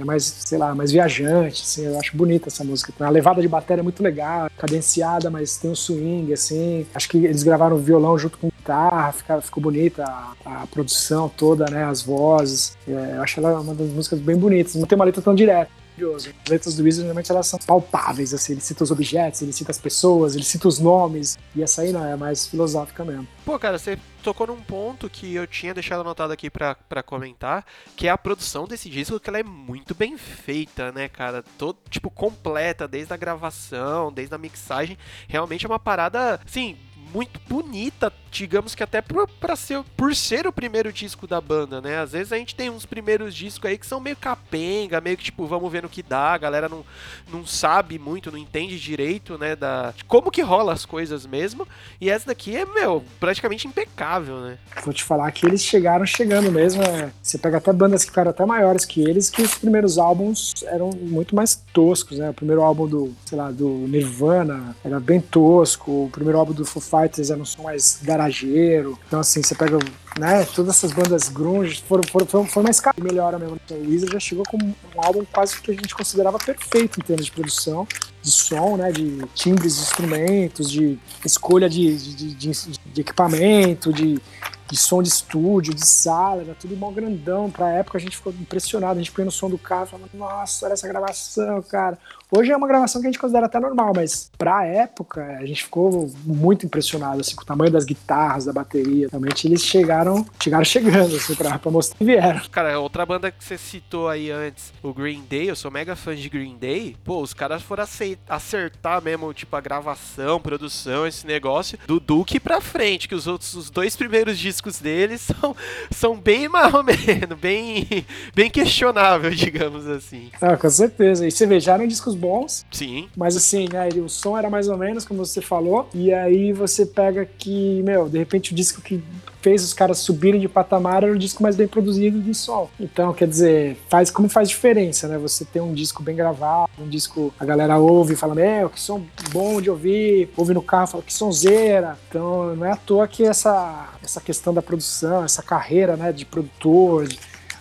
é 0.00 0.04
mais, 0.04 0.24
sei 0.24 0.58
lá, 0.58 0.74
mais 0.74 0.92
viajante, 0.92 1.62
assim, 1.62 1.84
eu 1.86 1.98
acho 1.98 2.16
bonita 2.16 2.48
essa 2.48 2.62
música. 2.62 2.92
A 3.00 3.10
levada 3.10 3.42
de 3.42 3.48
bateria 3.48 3.80
é 3.80 3.82
muito 3.82 4.02
legal, 4.02 4.48
cadenciada, 4.56 5.28
mas 5.28 5.56
tem 5.56 5.70
um 5.70 5.74
swing, 5.74 6.32
assim. 6.32 6.86
Acho 6.94 7.08
que 7.08 7.18
eles 7.18 7.42
gravaram 7.42 7.76
violão 7.76 8.16
junto 8.18 8.38
com 8.38 8.48
guitarra, 8.48 9.12
fica, 9.12 9.40
ficou 9.40 9.62
bonita 9.62 10.04
a, 10.04 10.62
a 10.62 10.66
produção 10.66 11.28
toda, 11.28 11.66
né, 11.70 11.84
as 11.84 12.02
vozes. 12.02 12.76
É, 12.86 13.16
eu 13.16 13.22
acho 13.22 13.40
ela 13.40 13.60
uma 13.60 13.74
das 13.74 13.88
músicas 13.88 14.20
bem 14.20 14.36
bonitas, 14.36 14.74
não 14.76 14.86
tem 14.86 14.96
uma 14.96 15.04
letra 15.04 15.22
tão 15.22 15.34
direta. 15.34 15.70
As 16.14 16.28
letras 16.48 16.74
do 16.74 16.82
Weezer, 16.82 17.04
normalmente, 17.04 17.30
elas 17.30 17.46
são 17.46 17.58
palpáveis, 17.58 18.32
assim, 18.34 18.52
ele 18.52 18.60
cita 18.60 18.84
os 18.84 18.90
objetos, 18.90 19.42
ele 19.42 19.52
cita 19.52 19.70
as 19.70 19.78
pessoas, 19.78 20.34
ele 20.34 20.44
cita 20.44 20.68
os 20.68 20.78
nomes, 20.78 21.38
e 21.54 21.62
essa 21.62 21.82
aí 21.82 21.92
não, 21.92 22.04
é 22.04 22.16
mais 22.16 22.46
filosófica 22.46 23.04
mesmo. 23.04 23.26
Pô, 23.44 23.58
cara, 23.58 23.78
você 23.78 23.98
tocou 24.22 24.46
num 24.46 24.60
ponto 24.60 25.08
que 25.08 25.34
eu 25.34 25.46
tinha 25.46 25.72
deixado 25.72 26.00
anotado 26.00 26.32
aqui 26.32 26.50
pra 26.50 26.76
comentar, 27.04 27.64
que 27.96 28.06
é 28.06 28.10
a 28.10 28.18
produção 28.18 28.66
desse 28.66 28.90
disco, 28.90 29.18
que 29.18 29.30
ela 29.30 29.38
é 29.38 29.42
muito 29.42 29.94
bem 29.94 30.18
feita, 30.18 30.92
né, 30.92 31.08
cara? 31.08 31.42
Todo, 31.56 31.78
tipo, 31.88 32.10
completa, 32.10 32.86
desde 32.86 33.12
a 33.12 33.16
gravação, 33.16 34.12
desde 34.12 34.34
a 34.34 34.38
mixagem. 34.38 34.98
Realmente 35.26 35.64
é 35.64 35.68
uma 35.68 35.78
parada, 35.78 36.40
assim, 36.44 36.76
muito 37.12 37.40
bonita, 37.48 38.12
digamos 38.30 38.74
que 38.74 38.82
até 38.82 39.00
por, 39.00 39.28
pra 39.40 39.56
ser, 39.56 39.82
por 39.96 40.14
ser 40.14 40.46
o 40.46 40.52
primeiro 40.52 40.92
disco 40.92 41.26
da 41.26 41.40
banda, 41.40 41.80
né? 41.80 41.98
Às 41.98 42.12
vezes 42.12 42.32
a 42.32 42.36
gente 42.36 42.54
tem 42.54 42.70
uns 42.70 42.84
primeiros 42.86 43.34
discos 43.34 43.68
aí 43.68 43.78
que 43.78 43.86
são 43.86 44.00
meio 44.00 44.16
capenga, 44.16 45.00
meio 45.00 45.16
que 45.16 45.24
tipo, 45.24 45.46
vamos 45.46 45.70
ver 45.70 45.82
no 45.82 45.88
que 45.88 46.02
dá, 46.02 46.32
a 46.32 46.38
galera 46.38 46.68
não, 46.68 46.84
não 47.32 47.46
sabe 47.46 47.98
muito, 47.98 48.30
não 48.30 48.38
entende 48.38 48.78
direito, 48.78 49.38
né, 49.38 49.56
da 49.56 49.94
como 50.06 50.30
que 50.30 50.42
rola 50.42 50.72
as 50.72 50.84
coisas 50.84 51.26
mesmo. 51.26 51.66
E 52.00 52.10
essa 52.10 52.26
daqui 52.26 52.56
é, 52.56 52.64
meu, 52.64 53.04
praticamente 53.18 53.66
impecável, 53.66 54.40
né? 54.40 54.58
Vou 54.84 54.92
te 54.92 55.02
falar 55.04 55.30
que 55.32 55.46
eles 55.46 55.62
chegaram 55.62 56.04
chegando 56.06 56.50
mesmo. 56.52 56.82
é, 56.82 57.10
Você 57.22 57.38
pega 57.38 57.58
até 57.58 57.72
bandas 57.72 58.04
que 58.04 58.10
ficaram 58.10 58.30
até 58.30 58.44
maiores 58.44 58.84
que 58.84 59.00
eles, 59.02 59.30
que 59.30 59.42
os 59.42 59.54
primeiros 59.54 59.98
álbuns 59.98 60.54
eram 60.64 60.90
muito 60.90 61.34
mais 61.34 61.54
toscos, 61.72 62.18
né? 62.18 62.30
O 62.30 62.34
primeiro 62.34 62.62
álbum 62.62 62.86
do, 62.86 63.14
sei 63.24 63.38
lá, 63.38 63.50
do 63.50 63.68
Nirvana 63.68 64.76
era 64.84 65.00
bem 65.00 65.20
tosco. 65.20 66.04
O 66.06 66.10
primeiro 66.10 66.38
álbum 66.38 66.52
do 66.52 66.64
Foo 66.64 66.82
Fighters 66.98 67.30
era 67.30 67.40
um 67.40 67.44
som 67.44 67.62
mais 67.62 68.00
garageiro. 68.02 68.98
Então, 69.06 69.20
assim, 69.20 69.42
você 69.42 69.54
pega, 69.54 69.78
né? 70.18 70.44
Todas 70.54 70.76
essas 70.76 70.92
bandas 70.92 71.28
grunge 71.28 71.82
foram, 71.86 72.02
foram, 72.08 72.26
foram, 72.26 72.46
foram 72.46 72.64
mais 72.64 72.80
caras. 72.80 73.02
Melhora 73.02 73.38
mesmo. 73.38 73.58
O 73.70 73.74
Weezer 73.88 74.10
já 74.10 74.20
chegou 74.20 74.44
com 74.44 74.56
um 74.56 74.74
álbum 74.96 75.24
quase 75.32 75.60
que 75.60 75.70
a 75.70 75.74
gente 75.74 75.94
considerava 75.94 76.38
perfeito 76.38 77.00
em 77.00 77.02
termos 77.02 77.26
de 77.26 77.32
produção 77.32 77.86
de 78.20 78.30
som, 78.30 78.76
né, 78.76 78.90
de 78.90 79.24
timbres 79.34 79.76
de 79.76 79.82
instrumentos, 79.82 80.70
de 80.70 80.98
escolha 81.24 81.68
de, 81.68 81.96
de, 81.96 82.34
de, 82.34 82.50
de 82.52 83.00
equipamento, 83.00 83.92
de, 83.92 84.20
de 84.68 84.76
som 84.76 85.02
de 85.02 85.08
estúdio, 85.08 85.72
de 85.72 85.86
sala, 85.86 86.42
era 86.42 86.54
tudo 86.54 86.76
mal 86.76 86.92
grandão. 86.92 87.50
Pra 87.50 87.70
época 87.70 87.96
a 87.96 88.00
gente 88.00 88.16
ficou 88.16 88.32
impressionado, 88.32 88.98
a 88.98 89.02
gente 89.02 89.12
põe 89.12 89.24
no 89.24 89.30
som 89.30 89.48
do 89.48 89.56
carro 89.56 89.86
falando, 89.86 90.10
nossa, 90.14 90.66
olha 90.66 90.74
essa 90.74 90.88
gravação, 90.88 91.62
cara. 91.62 91.98
Hoje 92.30 92.52
é 92.52 92.56
uma 92.56 92.68
gravação 92.68 93.00
que 93.00 93.06
a 93.06 93.10
gente 93.10 93.18
considera 93.18 93.46
até 93.46 93.58
normal, 93.58 93.92
mas 93.96 94.30
pra 94.36 94.62
época 94.66 95.38
a 95.40 95.46
gente 95.46 95.64
ficou 95.64 96.10
muito 96.24 96.66
impressionado 96.66 97.22
assim, 97.22 97.34
com 97.34 97.42
o 97.42 97.46
tamanho 97.46 97.70
das 97.70 97.86
guitarras, 97.86 98.44
da 98.44 98.52
bateria. 98.52 99.08
Realmente 99.10 99.46
eles 99.46 99.64
chegaram, 99.64 100.26
chegaram 100.42 100.64
chegando, 100.64 101.16
assim, 101.16 101.34
pra, 101.34 101.58
pra 101.58 101.70
mostrar 101.70 101.96
que 101.96 102.04
vieram. 102.04 102.42
Cara, 102.50 102.78
outra 102.78 103.06
banda 103.06 103.30
que 103.30 103.42
você 103.42 103.56
citou 103.56 104.08
aí 104.08 104.30
antes, 104.30 104.74
o 104.82 104.92
Green 104.92 105.24
Day, 105.28 105.48
eu 105.48 105.56
sou 105.56 105.70
mega 105.70 105.96
fã 105.96 106.14
de 106.14 106.28
Green 106.28 106.58
Day. 106.58 106.96
Pô, 107.02 107.22
os 107.22 107.32
caras 107.32 107.62
foram 107.62 107.84
acertar 108.28 109.02
mesmo, 109.02 109.32
tipo, 109.32 109.56
a 109.56 109.60
gravação, 109.62 110.38
produção, 110.38 111.06
esse 111.06 111.26
negócio, 111.26 111.78
do 111.86 111.98
Duke 111.98 112.38
pra 112.38 112.60
frente, 112.60 113.08
que 113.08 113.14
os 113.14 113.26
outros, 113.26 113.54
os 113.54 113.70
dois 113.70 113.96
primeiros 113.96 114.38
discos 114.38 114.78
deles 114.78 115.22
são, 115.40 115.56
são 115.90 116.16
bem 116.16 116.46
menos, 116.84 117.38
bem, 117.40 117.86
bem 118.34 118.50
questionável, 118.50 119.30
digamos 119.32 119.86
assim. 119.86 120.30
Ah, 120.42 120.58
com 120.58 120.68
certeza. 120.68 121.26
E 121.26 121.30
você 121.30 121.46
vê, 121.46 121.58
já 121.58 121.72
eram 121.72 121.86
discos 121.86 122.17
bons, 122.18 122.66
Sim, 122.70 123.08
Mas 123.16 123.36
assim, 123.36 123.68
né, 123.72 123.88
o 124.04 124.08
som 124.08 124.36
era 124.36 124.50
mais 124.50 124.68
ou 124.68 124.76
menos 124.76 125.04
como 125.04 125.24
você 125.24 125.40
falou, 125.40 125.88
e 125.94 126.12
aí 126.12 126.52
você 126.52 126.84
pega 126.84 127.24
que, 127.24 127.82
meu, 127.82 128.08
de 128.08 128.18
repente 128.18 128.52
o 128.52 128.54
disco 128.54 128.82
que 128.82 129.02
fez 129.40 129.62
os 129.62 129.72
caras 129.72 129.98
subirem 129.98 130.40
de 130.40 130.48
patamar 130.48 131.04
era 131.04 131.12
o 131.12 131.18
disco 131.18 131.42
mais 131.42 131.56
bem 131.56 131.68
produzido 131.68 132.20
de 132.20 132.34
som. 132.34 132.68
Então, 132.78 133.12
quer 133.12 133.28
dizer, 133.28 133.76
faz 133.88 134.10
como 134.10 134.28
faz 134.28 134.48
diferença, 134.48 135.06
né? 135.08 135.16
Você 135.18 135.44
tem 135.44 135.62
um 135.62 135.72
disco 135.72 136.02
bem 136.02 136.16
gravado, 136.16 136.70
um 136.78 136.88
disco 136.88 137.32
a 137.38 137.44
galera 137.44 137.78
ouve 137.78 138.14
e 138.14 138.16
fala, 138.16 138.34
meu, 138.34 138.68
que 138.68 138.80
som 138.80 139.02
bom 139.32 139.60
de 139.60 139.70
ouvir, 139.70 140.30
ouve 140.36 140.52
no 140.52 140.62
carro, 140.62 140.88
fala 140.88 141.02
que 141.02 141.12
sonzeira. 141.12 141.98
Então, 142.08 142.56
não 142.56 142.66
é 142.66 142.72
à 142.72 142.76
toa 142.76 143.06
que 143.06 143.24
essa, 143.24 143.88
essa 144.02 144.20
questão 144.20 144.52
da 144.52 144.60
produção, 144.60 145.24
essa 145.24 145.42
carreira, 145.42 145.96
né, 145.96 146.12
de 146.12 146.24
produtor, 146.24 147.06
de, 147.06 147.18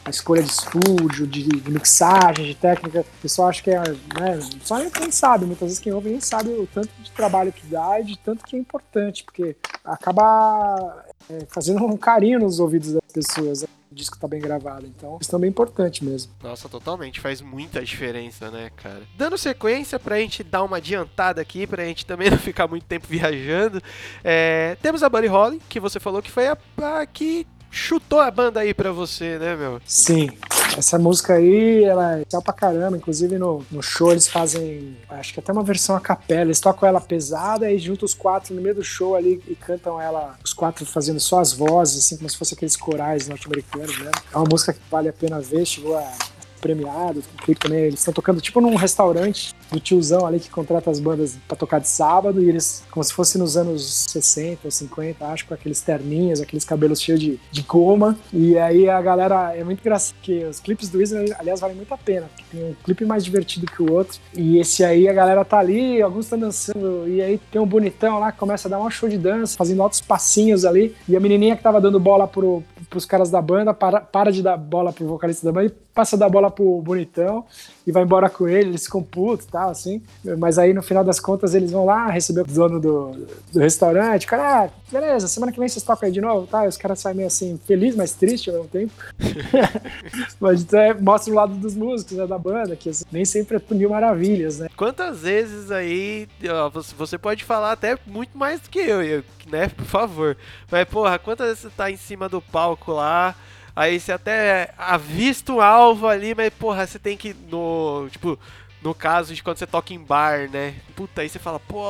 a 0.08 0.10
escolha 0.10 0.42
de 0.42 0.50
estúdio, 0.50 1.28
de, 1.28 1.44
de 1.44 1.70
mixagem, 1.70 2.46
de 2.46 2.56
técnica, 2.56 3.02
o 3.02 3.22
pessoal 3.22 3.50
acha 3.50 3.62
que 3.62 3.70
é, 3.70 3.80
né, 3.80 4.40
só 4.64 4.78
quem 4.90 5.12
sabe, 5.12 5.46
muitas 5.46 5.68
vezes 5.68 5.80
quem 5.80 5.92
ouve 5.92 6.10
nem 6.10 6.22
sabe 6.22 6.50
o 6.50 6.66
tanto 6.66 6.90
de 7.04 7.12
trabalho 7.12 7.52
que 7.52 7.68
dá 7.68 8.00
e 8.00 8.06
de 8.06 8.18
tanto 8.18 8.46
que 8.46 8.56
é 8.56 8.60
importante, 8.60 9.26
porque 9.26 9.58
acaba 9.84 11.04
é, 11.30 11.46
fazendo 11.50 11.86
um 11.86 11.98
carinho 11.98 12.40
nos 12.40 12.58
ouvidos 12.58 12.94
das 12.94 13.12
pessoas, 13.14 13.64
né, 13.64 13.68
o 13.92 13.96
disco 13.96 14.18
tá 14.18 14.30
bem 14.30 14.40
gravado, 14.40 14.86
então 14.86 15.18
isso 15.20 15.30
também 15.30 15.50
é 15.50 15.52
importante 15.52 16.06
mesmo. 16.06 16.32
Nossa, 16.42 16.70
totalmente, 16.70 17.20
faz 17.20 17.42
muita 17.42 17.84
diferença, 17.84 18.50
né, 18.50 18.72
cara? 18.78 19.02
Dando 19.18 19.38
sequência 19.38 20.00
pra 20.00 20.20
gente 20.20 20.42
dar 20.42 20.64
uma 20.64 20.78
adiantada 20.78 21.42
aqui, 21.42 21.68
pra 21.68 21.84
gente 21.84 22.06
também 22.06 22.30
não 22.32 22.38
ficar 22.38 22.66
muito 22.66 22.86
tempo 22.86 23.08
viajando, 23.10 23.84
é, 24.24 24.78
temos 24.82 25.04
a 25.04 25.10
Buddy 25.10 25.28
Holly, 25.28 25.62
que 25.68 25.82
você 25.82 26.00
falou 26.00 26.22
que 26.22 26.32
foi 26.32 26.48
a, 26.48 26.58
a 26.78 27.06
que 27.06 27.46
chutou 27.70 28.20
a 28.20 28.30
banda 28.32 28.60
aí 28.60 28.74
pra 28.74 28.92
você, 28.92 29.38
né, 29.38 29.56
meu? 29.56 29.80
Sim, 29.86 30.30
essa 30.78 30.98
música 30.98 31.34
aí, 31.34 31.84
ela 31.84 32.14
é 32.14 32.16
legal 32.18 32.42
pra 32.42 32.54
caramba. 32.54 32.98
Inclusive 32.98 33.38
no, 33.38 33.66
no 33.72 33.82
show 33.82 34.12
eles 34.12 34.28
fazem, 34.28 34.98
acho 35.10 35.34
que 35.34 35.40
até 35.40 35.52
uma 35.52 35.64
versão 35.64 35.96
a 35.96 36.00
capela. 36.00 36.42
Eles 36.42 36.60
tocam 36.60 36.88
ela 36.88 37.02
pesada 37.02 37.70
e 37.72 37.78
juntam 37.78 38.06
os 38.06 38.14
quatro 38.14 38.54
no 38.54 38.62
meio 38.62 38.76
do 38.76 38.84
show 38.84 39.16
ali 39.16 39.42
e 39.48 39.56
cantam 39.56 40.02
ela, 40.02 40.38
os 40.44 40.54
quatro 40.54 40.86
fazendo 40.86 41.20
só 41.20 41.40
as 41.40 41.54
vozes, 41.54 42.04
assim 42.04 42.18
como 42.18 42.30
se 42.30 42.38
fosse 42.38 42.54
aqueles 42.54 42.76
corais 42.76 43.28
norte-americanos, 43.28 43.98
né? 44.00 44.12
É 44.34 44.38
uma 44.38 44.48
música 44.50 44.74
que 44.74 44.80
vale 44.90 45.10
a 45.10 45.14
pena 45.14 45.40
ver, 45.40 45.66
chegou 45.66 45.98
a 45.98 46.12
premiado, 46.58 47.20
o 47.20 47.44
clipe 47.44 47.62
também, 47.62 47.80
eles 47.86 48.00
estão 48.00 48.14
tocando 48.14 48.42
tipo 48.42 48.60
num 48.60 48.76
restaurante 48.76 49.56
do 49.72 49.80
tiozão 49.80 50.26
ali 50.26 50.40
que 50.40 50.50
contrata 50.50 50.90
as 50.90 51.00
bandas 51.00 51.38
pra 51.48 51.58
tocar 51.58 51.80
de 51.80 51.88
sábado 51.88 52.42
e 52.42 52.50
eles, 52.50 52.84
como 52.92 53.04
se 53.04 53.14
fosse 53.14 53.38
nos 53.38 53.58
anos 53.58 54.08
60 54.10 54.62
ou 54.66 54.72
50, 54.72 55.26
acho, 55.26 55.46
com 55.46 55.54
aqueles 55.54 55.82
terninhos, 55.82 56.42
aqueles 56.42 56.64
cabelos 56.64 57.02
cheios 57.02 57.20
de, 57.20 57.40
de 57.52 57.62
goma. 57.62 58.18
E 58.32 58.58
aí 58.58 58.90
a 58.90 59.02
galera, 59.02 59.56
é 59.56 59.64
muito 59.64 59.80
engraçado, 59.80 60.16
porque 60.16 60.46
os 60.46 60.60
clipes 60.60 60.90
do 60.90 60.98
Weezer, 60.98 61.36
aliás, 61.40 61.60
valem 61.60 61.76
muito 61.76 61.94
a 61.94 61.98
pena, 61.98 62.28
porque 62.28 62.58
tem 62.58 62.70
um 62.70 62.76
clipe 62.84 63.06
mais 63.06 63.24
divertido 63.24 63.66
que 63.66 63.82
o 63.82 63.92
outro. 63.92 64.20
E 64.34 64.58
esse 64.58 64.84
aí 64.84 65.08
a 65.08 65.14
galera 65.14 65.44
tá 65.44 65.60
ali, 65.60 66.02
alguns 66.02 66.26
estão 66.26 66.40
dançando, 66.40 67.08
e 67.08 67.22
aí 67.22 67.40
tem 67.52 67.62
um 67.62 67.66
bonitão 67.66 68.20
lá 68.20 68.32
que 68.32 68.38
começa 68.38 68.68
a 68.68 68.72
dar 68.72 68.80
um 68.80 68.90
show 68.90 69.10
de 69.10 69.18
dança, 69.18 69.58
fazendo 69.58 69.82
altos 69.82 70.02
passinhos 70.02 70.66
ali, 70.66 70.96
e 71.08 71.16
a 71.16 71.20
menininha 71.20 71.56
que 71.56 71.64
tava 71.64 71.82
dando 71.82 72.00
bola 72.00 72.28
pro, 72.28 72.64
pros 72.90 73.06
caras 73.06 73.30
da 73.30 73.42
banda 73.42 73.74
para, 73.74 74.02
para 74.02 74.32
de 74.32 74.42
dar 74.42 74.58
bola 74.58 74.94
pro 74.94 75.06
vocalista 75.06 75.46
da 75.46 75.52
banda 75.52 75.68
e 75.68 75.70
passa 75.94 76.16
a 76.16 76.20
dar 76.20 76.30
bola 76.30 76.50
pro 76.50 76.82
bonitão 76.82 77.46
e 77.88 77.92
vai 77.92 78.04
embora 78.04 78.30
com 78.30 78.50
ele, 78.50 78.72
eles 78.72 78.84
ficam 78.84 79.02
putos 79.02 79.46
e 79.46 79.50
tal, 79.50 79.70
assim. 79.70 80.02
Mas 80.38 80.60
aí 80.60 80.74
no 80.74 80.84
final 80.84 81.06
das 81.06 81.22
contas 81.22 81.56
eles 81.56 81.72
vão 81.72 81.86
lá 81.86 82.08
receber 82.08 82.42
o 82.42 82.46
dono 82.46 82.82
do, 82.82 83.28
do 83.54 83.60
restaurante. 83.62 84.28
Cara, 84.28 84.66
ah, 84.66 84.70
beleza, 84.92 85.26
semana 85.30 85.54
que 85.54 85.60
vem 85.60 85.70
vocês 85.70 85.84
tocam 85.86 86.06
aí 86.06 86.12
de 86.12 86.20
novo, 86.20 86.46
tá? 86.46 86.66
E 86.66 86.68
os 86.68 86.76
caras 86.76 87.00
saem 87.00 87.16
meio 87.16 87.28
assim, 87.28 87.58
feliz, 87.66 87.96
mas 87.96 88.12
triste 88.12 88.50
ao 88.50 88.58
mesmo 88.58 88.68
tempo. 88.70 88.92
mas 90.38 90.62
então, 90.64 90.80
é, 90.82 90.94
mostra 90.94 91.32
o 91.32 91.36
lado 91.36 91.56
dos 91.56 91.76
músicos, 91.76 92.18
né, 92.18 92.28
da 92.28 92.38
banda, 92.38 92.76
que 92.76 92.90
assim, 92.90 93.06
nem 93.10 93.24
sempre 93.24 93.56
é 93.56 93.74
mil 93.74 93.90
maravilhas, 93.90 94.60
né? 94.60 94.68
Quantas 94.76 95.20
vezes 95.20 95.72
aí, 95.72 96.28
ó, 96.50 96.70
você- 96.70 97.18
pode 97.18 97.46
falar 97.46 97.72
até 97.72 97.98
muito 98.06 98.38
mais 98.38 98.60
do 98.60 98.70
que 98.70 98.80
eu, 98.80 99.02
eu, 99.02 99.24
né? 99.50 99.70
Por 99.70 99.86
favor. 99.86 100.36
Mas, 100.70 100.84
porra, 100.90 101.18
quantas 101.18 101.48
vezes 101.48 101.62
você 101.64 101.70
tá 101.70 101.90
em 101.90 101.96
cima 101.96 102.28
do 102.28 102.42
palco 102.42 102.92
lá, 102.92 103.34
aí 103.78 104.00
você 104.00 104.12
até 104.12 104.74
avista 104.78 105.54
o 105.54 105.62
alvo 105.62 106.08
ali, 106.08 106.34
mas, 106.34 106.52
porra, 106.54 106.88
você 106.88 106.98
tem 106.98 107.16
que, 107.16 107.36
no, 107.50 108.08
tipo, 108.10 108.40
no 108.82 108.96
caso 108.96 109.36
de 109.36 109.44
quando 109.44 109.58
você 109.58 109.68
toca 109.68 109.94
em 109.94 110.00
bar, 110.00 110.50
né? 110.50 110.74
Puta, 110.96 111.22
aí 111.22 111.30
você 111.30 111.38
fala, 111.38 111.60
pô, 111.60 111.84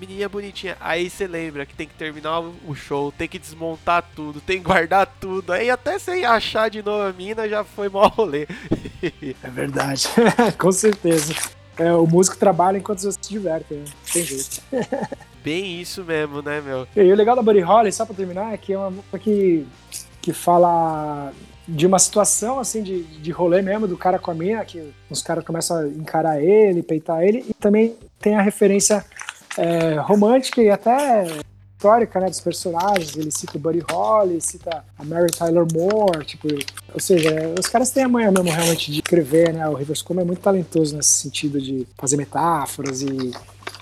menininha 0.00 0.28
bonitinha. 0.28 0.76
Aí 0.80 1.10
você 1.10 1.26
lembra 1.26 1.66
que 1.66 1.74
tem 1.74 1.88
que 1.88 1.94
terminar 1.94 2.40
o 2.40 2.74
show, 2.74 3.10
tem 3.10 3.26
que 3.26 3.38
desmontar 3.38 4.04
tudo, 4.14 4.40
tem 4.40 4.58
que 4.58 4.64
guardar 4.64 5.06
tudo. 5.20 5.52
Aí 5.52 5.68
até 5.68 5.98
você 5.98 6.24
achar 6.24 6.70
de 6.70 6.82
novo 6.82 7.02
a 7.02 7.12
mina 7.12 7.48
já 7.48 7.64
foi 7.64 7.88
mó 7.88 8.06
rolê. 8.06 8.46
É 9.42 9.50
verdade, 9.50 10.08
com 10.58 10.70
certeza. 10.70 11.34
É, 11.76 11.92
o 11.92 12.06
músico 12.06 12.36
trabalha 12.36 12.78
enquanto 12.78 13.04
outros 13.04 13.18
se 13.20 13.32
divertem, 13.32 13.78
né? 13.78 13.84
Tem 14.12 14.22
jeito. 14.22 14.62
Bem 15.42 15.80
isso 15.80 16.04
mesmo, 16.04 16.40
né, 16.40 16.60
meu? 16.60 16.86
E 16.94 17.12
o 17.12 17.16
legal 17.16 17.34
da 17.34 17.42
Buddy 17.42 17.60
Holly, 17.60 17.90
só 17.90 18.06
pra 18.06 18.14
terminar, 18.14 18.54
é 18.54 18.56
que 18.56 18.72
é 18.72 18.78
uma 18.78 18.90
música 18.90 19.18
que, 19.18 19.66
que 20.22 20.32
fala 20.32 21.32
de 21.66 21.86
uma 21.86 21.98
situação 21.98 22.58
assim 22.58 22.82
de, 22.82 23.02
de 23.02 23.30
rolê 23.30 23.60
mesmo 23.60 23.86
do 23.86 23.96
cara 23.96 24.18
com 24.18 24.30
a 24.30 24.34
mina, 24.34 24.64
que 24.64 24.92
os 25.10 25.22
caras 25.22 25.44
começam 25.44 25.76
a 25.78 25.88
encarar 25.88 26.40
ele, 26.40 26.82
peitar 26.82 27.22
ele, 27.22 27.44
e 27.48 27.54
também 27.54 27.96
tem 28.20 28.36
a 28.36 28.42
referência 28.42 29.04
é, 29.58 29.96
romântica 29.96 30.62
e 30.62 30.70
até 30.70 31.26
histórica 31.82 32.20
né, 32.20 32.26
dos 32.28 32.40
personagens. 32.40 33.16
Ele 33.16 33.30
cita 33.30 33.56
o 33.56 33.60
Buddy 33.60 33.84
Holly, 33.90 34.40
cita 34.40 34.84
a 34.96 35.04
Mary 35.04 35.30
Tyler 35.30 35.66
Moore, 35.72 36.24
tipo, 36.24 36.46
ou 36.94 37.00
seja, 37.00 37.52
os 37.58 37.66
caras 37.66 37.90
têm 37.90 38.04
a 38.04 38.08
manha 38.08 38.30
mesmo 38.30 38.50
realmente 38.50 38.92
de 38.92 38.98
escrever, 38.98 39.52
né? 39.52 39.68
O 39.68 39.74
Rivers 39.74 40.00
Cuomo 40.00 40.20
é 40.20 40.24
muito 40.24 40.40
talentoso 40.40 40.96
nesse 40.96 41.14
sentido 41.14 41.60
de 41.60 41.86
fazer 41.98 42.16
metáforas 42.16 43.02
e 43.02 43.32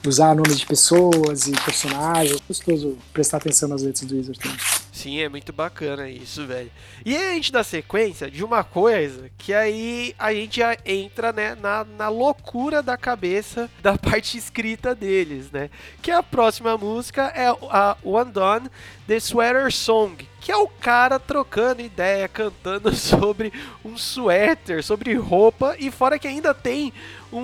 usar 0.07 0.35
nomes 0.35 0.59
de 0.59 0.67
pessoas 0.67 1.47
e 1.47 1.53
personagens. 1.53 2.37
É 2.37 2.45
gostoso 2.47 2.99
prestar 3.13 3.39
atenção 3.39 3.69
nas 3.69 3.83
letras 3.83 4.05
do 4.05 4.17
Wizard 4.17 4.39
também. 4.39 4.59
Sim, 4.93 5.21
é 5.21 5.29
muito 5.29 5.53
bacana 5.53 6.11
isso, 6.11 6.47
velho. 6.47 6.71
E 7.07 7.17
a 7.17 7.33
gente 7.33 7.51
dá 7.51 7.65
sequência 7.65 8.31
de 8.31 8.45
uma 8.45 8.63
coisa 8.63 9.31
que 9.39 9.55
aí 9.55 10.15
a 10.19 10.33
gente 10.35 10.59
já 10.59 10.77
entra, 10.85 11.33
né, 11.33 11.55
na, 11.55 11.85
na 11.85 12.09
loucura 12.09 12.83
da 12.83 12.99
cabeça 12.99 13.71
da 13.81 13.97
parte 13.99 14.37
escrita 14.37 14.95
deles, 14.95 15.51
né? 15.51 15.71
Que 16.03 16.11
a 16.11 16.23
próxima 16.23 16.77
música 16.77 17.33
é 17.35 17.47
a 17.49 17.97
One 18.05 18.31
Done, 18.31 18.69
The 19.07 19.17
Sweater 19.17 19.73
Song. 19.73 20.30
Que 20.41 20.51
é 20.51 20.57
o 20.57 20.67
cara 20.67 21.19
trocando 21.19 21.83
ideia, 21.83 22.27
cantando 22.29 22.93
sobre 22.97 23.53
um 23.85 23.97
suéter, 23.97 24.83
sobre 24.83 25.15
roupa, 25.15 25.77
e 25.79 25.91
fora 25.91 26.19
que 26.19 26.27
ainda 26.27 26.55
tem 26.55 26.93
um, 27.33 27.39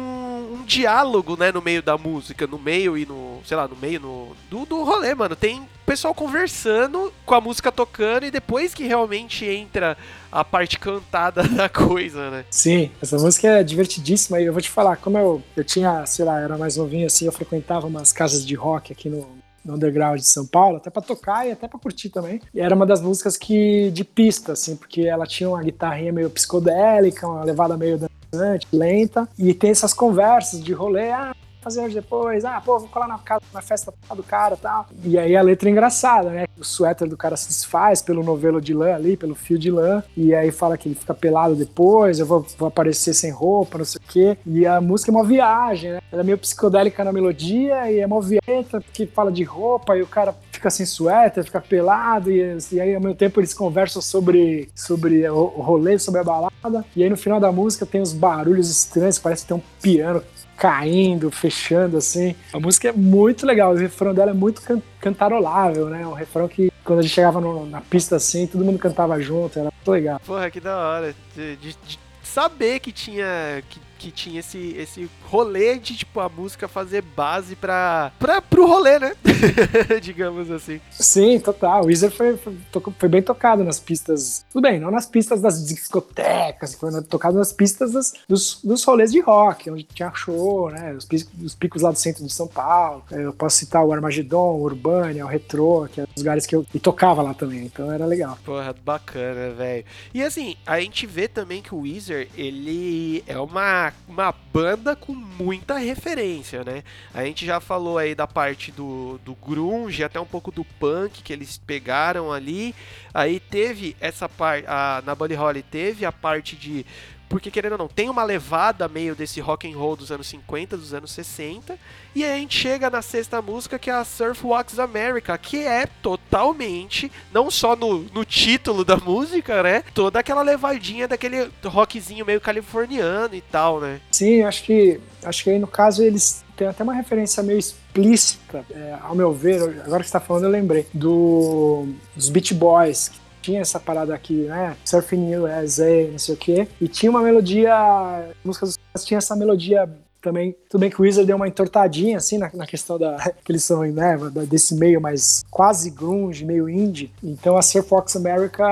um 0.55 0.65
diálogo, 0.67 1.37
né, 1.37 1.53
no 1.53 1.63
meio 1.63 1.83
da 1.83 1.97
música, 1.97 2.47
no 2.47 2.59
meio 2.59 2.97
e 2.97 3.07
no, 3.07 3.41
sei 3.45 3.57
lá, 3.57 3.69
no 3.69 3.77
meio 3.77 4.01
no, 4.01 4.37
do, 4.51 4.65
do 4.65 4.83
rolê, 4.83 5.15
mano. 5.15 5.37
Tem 5.37 5.67
pessoal 5.87 6.13
conversando 6.13 7.13
com 7.25 7.35
a 7.35 7.41
música 7.41 7.71
tocando 7.71 8.27
e 8.27 8.31
depois 8.31 8.75
que 8.75 8.85
realmente 8.85 9.45
entra 9.45 9.97
a 10.33 10.45
parte 10.45 10.79
cantada 10.79 11.45
da 11.49 11.69
coisa, 11.69 12.31
né? 12.31 12.45
Sim, 12.51 12.91
essa 13.01 13.17
música 13.17 13.49
é 13.49 13.63
divertidíssima 13.63 14.41
e 14.41 14.47
eu 14.47 14.53
vou 14.53 14.61
te 14.61 14.69
falar, 14.69 14.97
como 14.97 15.17
eu, 15.17 15.43
eu 15.57 15.65
tinha, 15.65 16.05
sei 16.05 16.25
lá, 16.25 16.41
era 16.41 16.59
mais 16.59 16.77
novinho 16.77 17.07
assim, 17.07 17.27
eu 17.27 17.33
frequentava 17.33 17.87
umas 17.87 18.13
casas 18.13 18.45
de 18.45 18.55
rock 18.55 18.93
aqui 18.93 19.09
no, 19.09 19.39
no 19.67 19.75
underground 19.75 20.19
de 20.19 20.29
São 20.29 20.47
Paulo, 20.47 20.77
até 20.77 20.89
pra 20.89 21.03
tocar 21.03 21.47
e 21.47 21.53
até 21.53 21.67
pra 21.67 21.79
curtir 21.79 22.09
também. 22.09 22.41
E 22.55 22.61
era 22.61 22.75
uma 22.75 22.87
das 22.87 23.01
músicas 23.01 23.37
que 23.37 23.91
de 23.91 24.05
pista, 24.05 24.53
assim, 24.53 24.77
porque 24.77 25.03
ela 25.03 25.27
tinha 25.27 25.49
uma 25.49 25.63
guitarrinha 25.63 26.13
meio 26.13 26.31
psicodélica, 26.31 27.27
uma 27.27 27.45
levada 27.45 27.77
meio 27.77 27.99
dançante, 27.99 28.67
lenta, 28.73 29.29
e 29.39 29.53
tem 29.53 29.71
essas 29.71 29.93
conversas 29.93 30.63
de 30.63 30.73
rolê, 30.73 31.11
ah, 31.11 31.35
fazer 31.67 31.81
hoje 31.81 31.97
depois, 31.97 32.45
ah, 32.45 32.63
pô, 32.65 32.79
vou 32.79 32.89
colar 32.89 33.09
na, 33.09 33.19
casa, 33.19 33.43
na 33.53 33.61
festa 33.61 33.93
do 34.15 34.23
cara 34.23 34.55
e 34.55 34.59
tal. 34.59 34.87
E 35.03 35.19
aí 35.19 35.35
a 35.35 35.43
letra 35.43 35.69
é 35.69 35.73
engraçada, 35.73 36.31
né? 36.31 36.45
O 36.57 36.63
suéter 36.63 37.09
do 37.09 37.17
cara 37.17 37.37
se 37.37 37.49
desfaz 37.49 38.01
pelo 38.01 38.23
novelo 38.23 38.61
de 38.61 38.73
lã 38.73 38.95
ali, 38.95 39.17
pelo 39.17 39.35
fio 39.35 39.59
de 39.59 39.69
lã, 39.69 40.01
e 40.17 40.33
aí 40.33 40.53
fala 40.53 40.79
que 40.79 40.89
ele 40.89 40.95
fica 40.95 41.13
pelado 41.13 41.57
depois, 41.57 42.21
eu 42.21 42.27
vou, 42.27 42.47
vou 42.57 42.69
aparecer 42.69 43.15
sem 43.15 43.33
roupa, 43.33 43.79
não 43.79 43.85
sei 43.85 44.01
o 44.01 44.09
quê. 44.09 44.39
E 44.47 44.65
a 44.65 44.81
música 44.81 45.11
é 45.11 45.15
uma 45.15 45.25
viagem, 45.25 45.91
né? 45.91 45.99
Ela 46.13 46.23
é 46.23 46.25
meio 46.25 46.39
psicodélica 46.39 47.03
na 47.03 47.13
melodia 47.13 47.91
e 47.91 47.99
é 47.99 48.07
uma 48.07 48.23
vieta 48.23 48.81
que 48.93 49.05
fala 49.05 49.33
de 49.33 49.43
roupa 49.43 49.97
e 49.97 50.03
o 50.03 50.07
cara 50.07 50.37
fica 50.53 50.71
sem 50.71 50.87
suéter, 50.87 51.45
fica 51.45 51.61
pelado, 51.61 52.31
e, 52.31 52.57
e 52.71 52.81
aí 52.81 52.95
ao 52.95 53.01
mesmo 53.01 53.17
tempo 53.17 53.41
eles 53.41 53.53
conversam 53.53 54.01
sobre, 54.01 54.69
sobre 54.73 55.29
o 55.29 55.47
rolê, 55.47 55.99
sobre 55.99 56.21
a 56.21 56.25
balada. 56.25 56.85
E 56.95 57.03
aí 57.03 57.11
no 57.11 57.17
final 57.17 57.41
da 57.41 57.51
música 57.51 57.85
tem 57.85 58.01
os 58.01 58.13
barulhos 58.13 58.71
estranhos, 58.71 59.19
parece 59.19 59.43
que 59.43 59.49
tem 59.49 59.57
um 59.57 59.63
piano 59.83 60.23
caindo, 60.57 61.31
fechando, 61.31 61.97
assim. 61.97 62.35
A 62.53 62.59
música 62.59 62.89
é 62.89 62.93
muito 62.93 63.45
legal, 63.47 63.73
o 63.73 63.77
refrão 63.77 64.15
dela 64.15 64.31
é 64.31 64.35
muito 64.35 64.63
can 64.63 64.81
cantarolável, 65.01 65.89
né? 65.89 66.07
Um 66.07 66.13
refrão 66.15 66.49
que 66.49 66.73
quando 66.85 66.99
a 67.01 67.03
gente 67.03 67.15
chegava 67.15 67.41
no- 67.41 67.67
na 67.67 67.81
pista 67.81 68.17
assim, 68.17 68.47
todo 68.47 68.65
mundo 68.65 68.79
cantava 68.79 69.21
junto, 69.21 69.59
era 69.59 69.71
muito 69.71 69.91
legal. 69.91 70.21
Porra, 70.27 70.51
que 70.51 70.61
da 70.61 70.77
hora. 70.77 71.15
De, 71.35 71.57
de- 71.57 71.77
de 71.87 71.99
saber 72.23 72.81
que 72.81 72.91
tinha. 72.93 73.63
Que 73.69 73.79
que 73.99 74.11
tinha 74.11 74.41
esse, 74.41 74.75
esse 74.77 75.09
rolê 75.25 75.79
de, 75.79 75.97
tipo, 75.97 76.21
a 76.21 76.29
música 76.29 76.69
fazer 76.69 77.03
base 77.03 77.57
pra, 77.57 78.13
pra, 78.19 78.41
pro 78.43 78.67
rolê, 78.67 78.99
né? 78.99 79.13
Digamos 80.03 80.51
assim. 80.51 80.81
Sim, 80.91 81.39
total. 81.41 81.83
O 81.83 81.87
Weezer 81.87 82.11
foi, 82.11 82.37
foi, 82.37 82.57
foi 82.99 83.09
bem 83.09 83.23
tocado 83.23 83.65
nas 83.65 83.79
pistas. 83.81 84.45
Tudo 84.53 84.63
bem, 84.63 84.79
não 84.81 84.91
nas 84.91 85.07
pistas 85.07 85.41
das 85.41 85.65
discotecas, 85.67 86.75
foi 86.75 86.91
tocado 87.03 87.37
nas 87.39 87.53
pistas 87.53 87.93
das- 87.93 88.13
dos, 88.29 88.61
dos 88.63 88.85
rolês 88.85 89.13
de 89.13 89.21
rock, 89.21 89.71
onde 89.71 89.83
tinha 89.85 90.13
show, 90.15 90.71
né? 90.71 90.93
Os, 90.95 91.07
os 91.43 91.55
picos 91.55 91.83
lá 91.83 91.91
do 91.91 91.99
centro 91.99 92.25
de 92.25 92.33
São 92.33 92.47
Paulo. 92.47 93.03
É, 93.11 93.25
Eu 93.25 93.33
posso 93.33 93.57
citar 93.57 93.85
o 93.85 93.93
Armagedon, 93.93 94.55
o 94.57 94.63
Urbânia, 94.63 95.25
o 95.25 95.29
Retrô, 95.29 95.87
que 95.91 96.01
eram 96.01 96.09
os 96.15 96.23
lugares 96.23 96.47
que 96.47 96.55
eu 96.55 96.67
e 96.75 96.79
tocava 96.79 97.23
lá 97.23 97.35
também, 97.35 97.65
então 97.65 97.91
era 97.91 98.05
legal. 98.07 98.39
Porra, 98.45 98.75
bacana, 98.85 99.51
velho. 99.55 99.85
E 100.13 100.23
assim, 100.23 100.57
a 100.67 100.81
gente 100.81 101.07
vê 101.07 101.29
também 101.29 101.63
que 101.63 101.75
o 101.75 101.81
Weezer, 101.81 102.29
ele 102.37 103.23
é 103.27 103.39
uma, 103.39 103.86
uma 104.09 104.33
banda 104.33 104.95
com 104.95 105.15
muita 105.15 105.79
referência, 105.79 106.65
né? 106.65 106.83
A 107.13 107.25
gente 107.25 107.45
já 107.45 107.61
falou 107.61 107.99
aí 107.99 108.15
da 108.15 108.27
parte 108.27 108.71
do, 108.73 109.19
do 109.25 109.35
grunge, 109.35 110.05
até 110.05 110.21
um 110.21 110.27
pouco 110.27 110.51
do 110.51 110.65
punk 110.65 111.23
que 111.23 111.33
eles 111.33 111.59
pegaram 111.59 112.33
ali. 112.33 112.75
Aí 113.13 113.41
teve 113.41 113.97
essa 114.01 114.29
parte, 114.29 114.67
na 115.05 115.15
Buddy 115.15 115.35
Holly 115.35 115.63
teve 115.63 116.05
a 116.05 116.13
parte 116.13 116.57
de 116.57 116.85
porque 117.29 117.51
querendo 117.51 117.73
ou 117.73 117.79
não, 117.79 117.89
tem 117.89 118.09
uma 118.09 118.25
levada 118.25 118.89
meio 118.89 119.15
desse 119.15 119.41
rock 119.41 119.71
and 119.71 119.77
roll 119.77 119.97
dos 119.97 120.13
anos 120.13 120.27
50, 120.29 120.77
dos 120.77 120.95
anos 120.95 121.11
60, 121.13 121.77
e 122.15 122.25
aí 122.25 122.33
a 122.33 122.37
gente 122.37 122.57
chega 122.57 122.89
na 122.89 123.03
sexta 123.03 123.43
música 123.43 123.79
que 123.79 123.91
é 123.91 123.93
a 123.93 124.05
Surf 124.05 124.47
Walks 124.47 124.79
America, 124.79 125.37
que 125.37 125.59
é 125.59 125.87
totalmente, 126.03 127.11
não 127.33 127.51
só 127.51 127.75
no, 127.75 128.01
no 128.15 128.25
título 128.25 128.85
da 128.85 128.97
música, 128.99 129.63
né? 129.63 129.83
Toda 129.93 130.21
aquela 130.21 130.43
levadinha 130.43 131.09
daquele 131.09 131.51
rockzinho 131.65 132.25
meio 132.25 132.41
californiano 132.41 133.35
e 133.35 133.41
tal, 133.41 133.81
né? 133.81 134.01
Sim, 134.11 134.43
acho 134.43 134.63
que 134.63 135.01
acho 135.25 135.43
que 135.43 135.51
aí 135.51 135.59
no 135.59 135.67
caso 135.67 136.03
eles 136.03 136.45
têm 136.57 136.69
até 136.69 136.83
uma 136.83 136.95
referência 136.95 137.43
meio 137.43 137.59
explícita, 137.59 138.65
é, 138.71 138.97
ao 139.03 139.15
meu 139.15 139.33
ver, 139.33 139.63
agora 139.85 140.03
que 140.03 140.09
você 140.09 140.13
tá 140.13 140.21
falando 140.21 140.45
eu 140.45 140.51
lembrei, 140.51 140.87
do, 140.95 141.89
dos 142.15 142.29
Beach 142.29 142.55
Boys, 142.55 143.09
que 143.09 143.19
tinha 143.47 143.61
essa 143.61 143.79
parada 143.79 144.13
aqui, 144.13 144.35
né? 144.45 144.77
Surfing 144.85 145.37
USA, 145.37 146.09
não 146.11 146.19
sei 146.19 146.35
o 146.35 146.39
quê, 146.39 146.67
e 146.81 146.89
tinha 146.89 147.09
uma 147.11 147.23
melodia, 147.23 147.73
a 147.73 148.25
música 148.45 148.67
dos 148.67 148.77
caras 148.77 149.05
tinha 149.07 149.19
essa 149.19 149.37
melodia 149.37 149.89
também, 150.21 150.57
tudo 150.69 150.81
bem 150.81 150.91
que 150.91 151.01
o 151.01 151.05
Weezer 151.05 151.25
deu 151.25 151.37
uma 151.37 151.47
entortadinha 151.47 152.17
assim 152.17 152.37
na, 152.37 152.51
na 152.53 152.67
questão 152.67 152.99
da 152.99 153.17
que 153.45 153.53
eles 153.53 153.63
são 153.63 153.83
né, 153.85 154.19
desse 154.49 154.75
meio 154.75 155.01
mais 155.01 155.45
quase 155.49 155.89
grunge, 155.89 156.45
meio 156.45 156.69
indie. 156.69 157.13
Então 157.23 157.57
a 157.57 157.63
Surf 157.63 157.89
Fox 157.89 158.17
America 158.17 158.65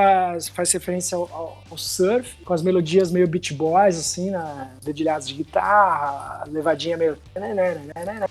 faz 0.52 0.72
referência 0.72 1.14
ao, 1.14 1.28
ao- 1.32 1.62
ao 1.74 1.78
surf 1.78 2.36
com 2.44 2.54
as 2.54 2.62
melodias 2.62 3.10
meio 3.10 3.26
Beach 3.26 3.52
Boys 3.52 3.98
assim, 3.98 4.30
na 4.30 4.70
dedilhados 4.82 5.26
de 5.28 5.34
guitarra, 5.34 6.44
levadinha 6.48 6.96
meio 6.96 7.18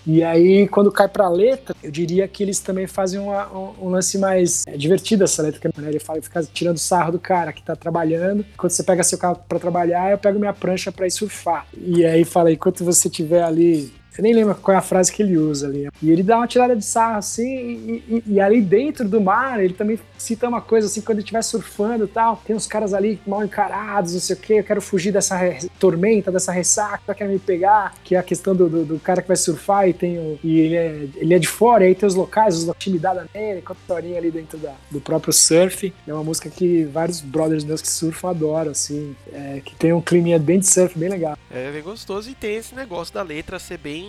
e 0.07 0.23
aí 0.23 0.67
quando 0.67 0.91
cai 0.91 1.07
pra 1.07 1.27
letra, 1.29 1.75
eu 1.83 1.91
diria 1.91 2.27
que 2.27 2.41
eles 2.41 2.59
também 2.59 2.87
fazem 2.87 3.19
uma- 3.19 3.47
um, 3.51 3.73
um 3.87 3.89
lance 3.89 4.17
mais 4.17 4.63
é, 4.67 4.77
divertido 4.77 5.23
essa 5.25 5.41
letra, 5.43 5.69
né, 5.77 5.89
ele 5.89 5.99
fala, 5.99 6.21
fica 6.21 6.41
tirando 6.53 6.77
sarro 6.77 7.11
do 7.13 7.19
cara 7.19 7.51
que 7.51 7.61
tá 7.61 7.75
trabalhando. 7.75 8.45
Quando 8.57 8.71
você 8.71 8.83
pega 8.83 9.03
seu 9.03 9.17
carro 9.17 9.39
pra 9.47 9.59
trabalhar, 9.59 10.11
eu 10.11 10.17
pego 10.17 10.39
minha 10.39 10.53
prancha 10.53 10.91
pra 10.91 11.05
ir 11.05 11.11
surfar. 11.11 11.67
E 11.77 12.05
aí 12.05 12.23
fala, 12.23 12.51
enquanto 12.51 12.83
você 12.85 13.07
estiver 13.07 13.43
ali 13.43 13.91
eu 14.21 14.23
nem 14.23 14.33
lembro 14.33 14.55
qual 14.55 14.75
é 14.75 14.77
a 14.77 14.81
frase 14.81 15.11
que 15.11 15.21
ele 15.21 15.37
usa 15.37 15.67
ali. 15.67 15.87
E 16.01 16.11
ele 16.11 16.23
dá 16.23 16.37
uma 16.37 16.47
tirada 16.47 16.75
de 16.75 16.85
sarro 16.85 17.17
assim, 17.17 17.43
e, 17.45 18.03
e- 18.07 18.23
e 18.33 18.39
ali 18.39 18.61
dentro 18.61 19.07
do 19.07 19.19
mar, 19.21 19.63
ele 19.63 19.73
também 19.73 19.99
cita 20.17 20.47
uma 20.47 20.61
coisa 20.61 20.87
assim, 20.87 21.01
quando 21.01 21.17
ele 21.17 21.23
estiver 21.23 21.41
surfando 21.41 22.05
e 22.05 22.07
tal, 22.07 22.41
tem 22.45 22.55
uns 22.55 22.65
caras 22.67 22.93
ali 22.93 23.19
mal 23.27 23.43
encarados, 23.43 24.13
não 24.13 24.19
sei 24.21 24.35
o 24.35 24.39
quê, 24.39 24.53
eu 24.55 24.63
quero 24.63 24.81
fugir 24.81 25.11
dessa 25.11 25.37
tormenta, 25.79 26.31
dessa 26.31 26.51
ressaca, 26.51 27.13
quer 27.13 27.27
me 27.27 27.39
pegar, 27.39 27.93
que 28.03 28.15
é 28.15 28.19
a 28.19 28.23
questão 28.23 28.55
do, 28.55 28.69
do- 28.69 28.85
do 28.85 28.99
cara 28.99 29.21
que 29.21 29.27
vai 29.27 29.37
surfar 29.37 29.87
e 29.89 29.93
tem 29.93 30.17
o, 30.17 30.39
e 30.43 30.59
ele 30.59 30.75
é, 30.75 31.07
ele 31.15 31.33
é 31.33 31.39
de 31.39 31.47
fora, 31.47 31.83
e 31.83 31.87
aí 31.87 31.95
tem 31.95 32.07
os 32.07 32.15
locais, 32.15 32.55
os 32.57 32.67
intimidada 32.67 33.27
nele, 33.33 33.61
conta 33.61 33.79
a 33.79 33.83
historinha 33.83 34.17
ali 34.17 34.31
dentro 34.31 34.57
da- 34.57 34.75
do 34.89 34.99
próprio 35.01 35.31
surf. 35.33 35.93
É 36.07 36.13
uma 36.13 36.23
música 36.23 36.49
que 36.49 36.83
vários 36.85 37.19
brothers 37.21 37.63
meus 37.63 37.81
que 37.81 37.87
surfam 37.89 38.29
adoram, 38.29 38.71
assim, 38.71 39.15
é, 39.31 39.61
que 39.63 39.75
tem 39.75 39.91
um 39.93 40.01
clima 40.01 40.37
bem 40.39 40.59
de 40.59 40.67
surf, 40.67 40.97
bem 40.97 41.09
legal. 41.09 41.37
É 41.51 41.71
bem 41.71 41.81
gostoso 41.81 42.29
e 42.29 42.35
tem 42.35 42.55
esse 42.55 42.73
negócio 42.75 43.13
da 43.13 43.21
letra 43.21 43.59
ser 43.59 43.77
bem, 43.77 44.02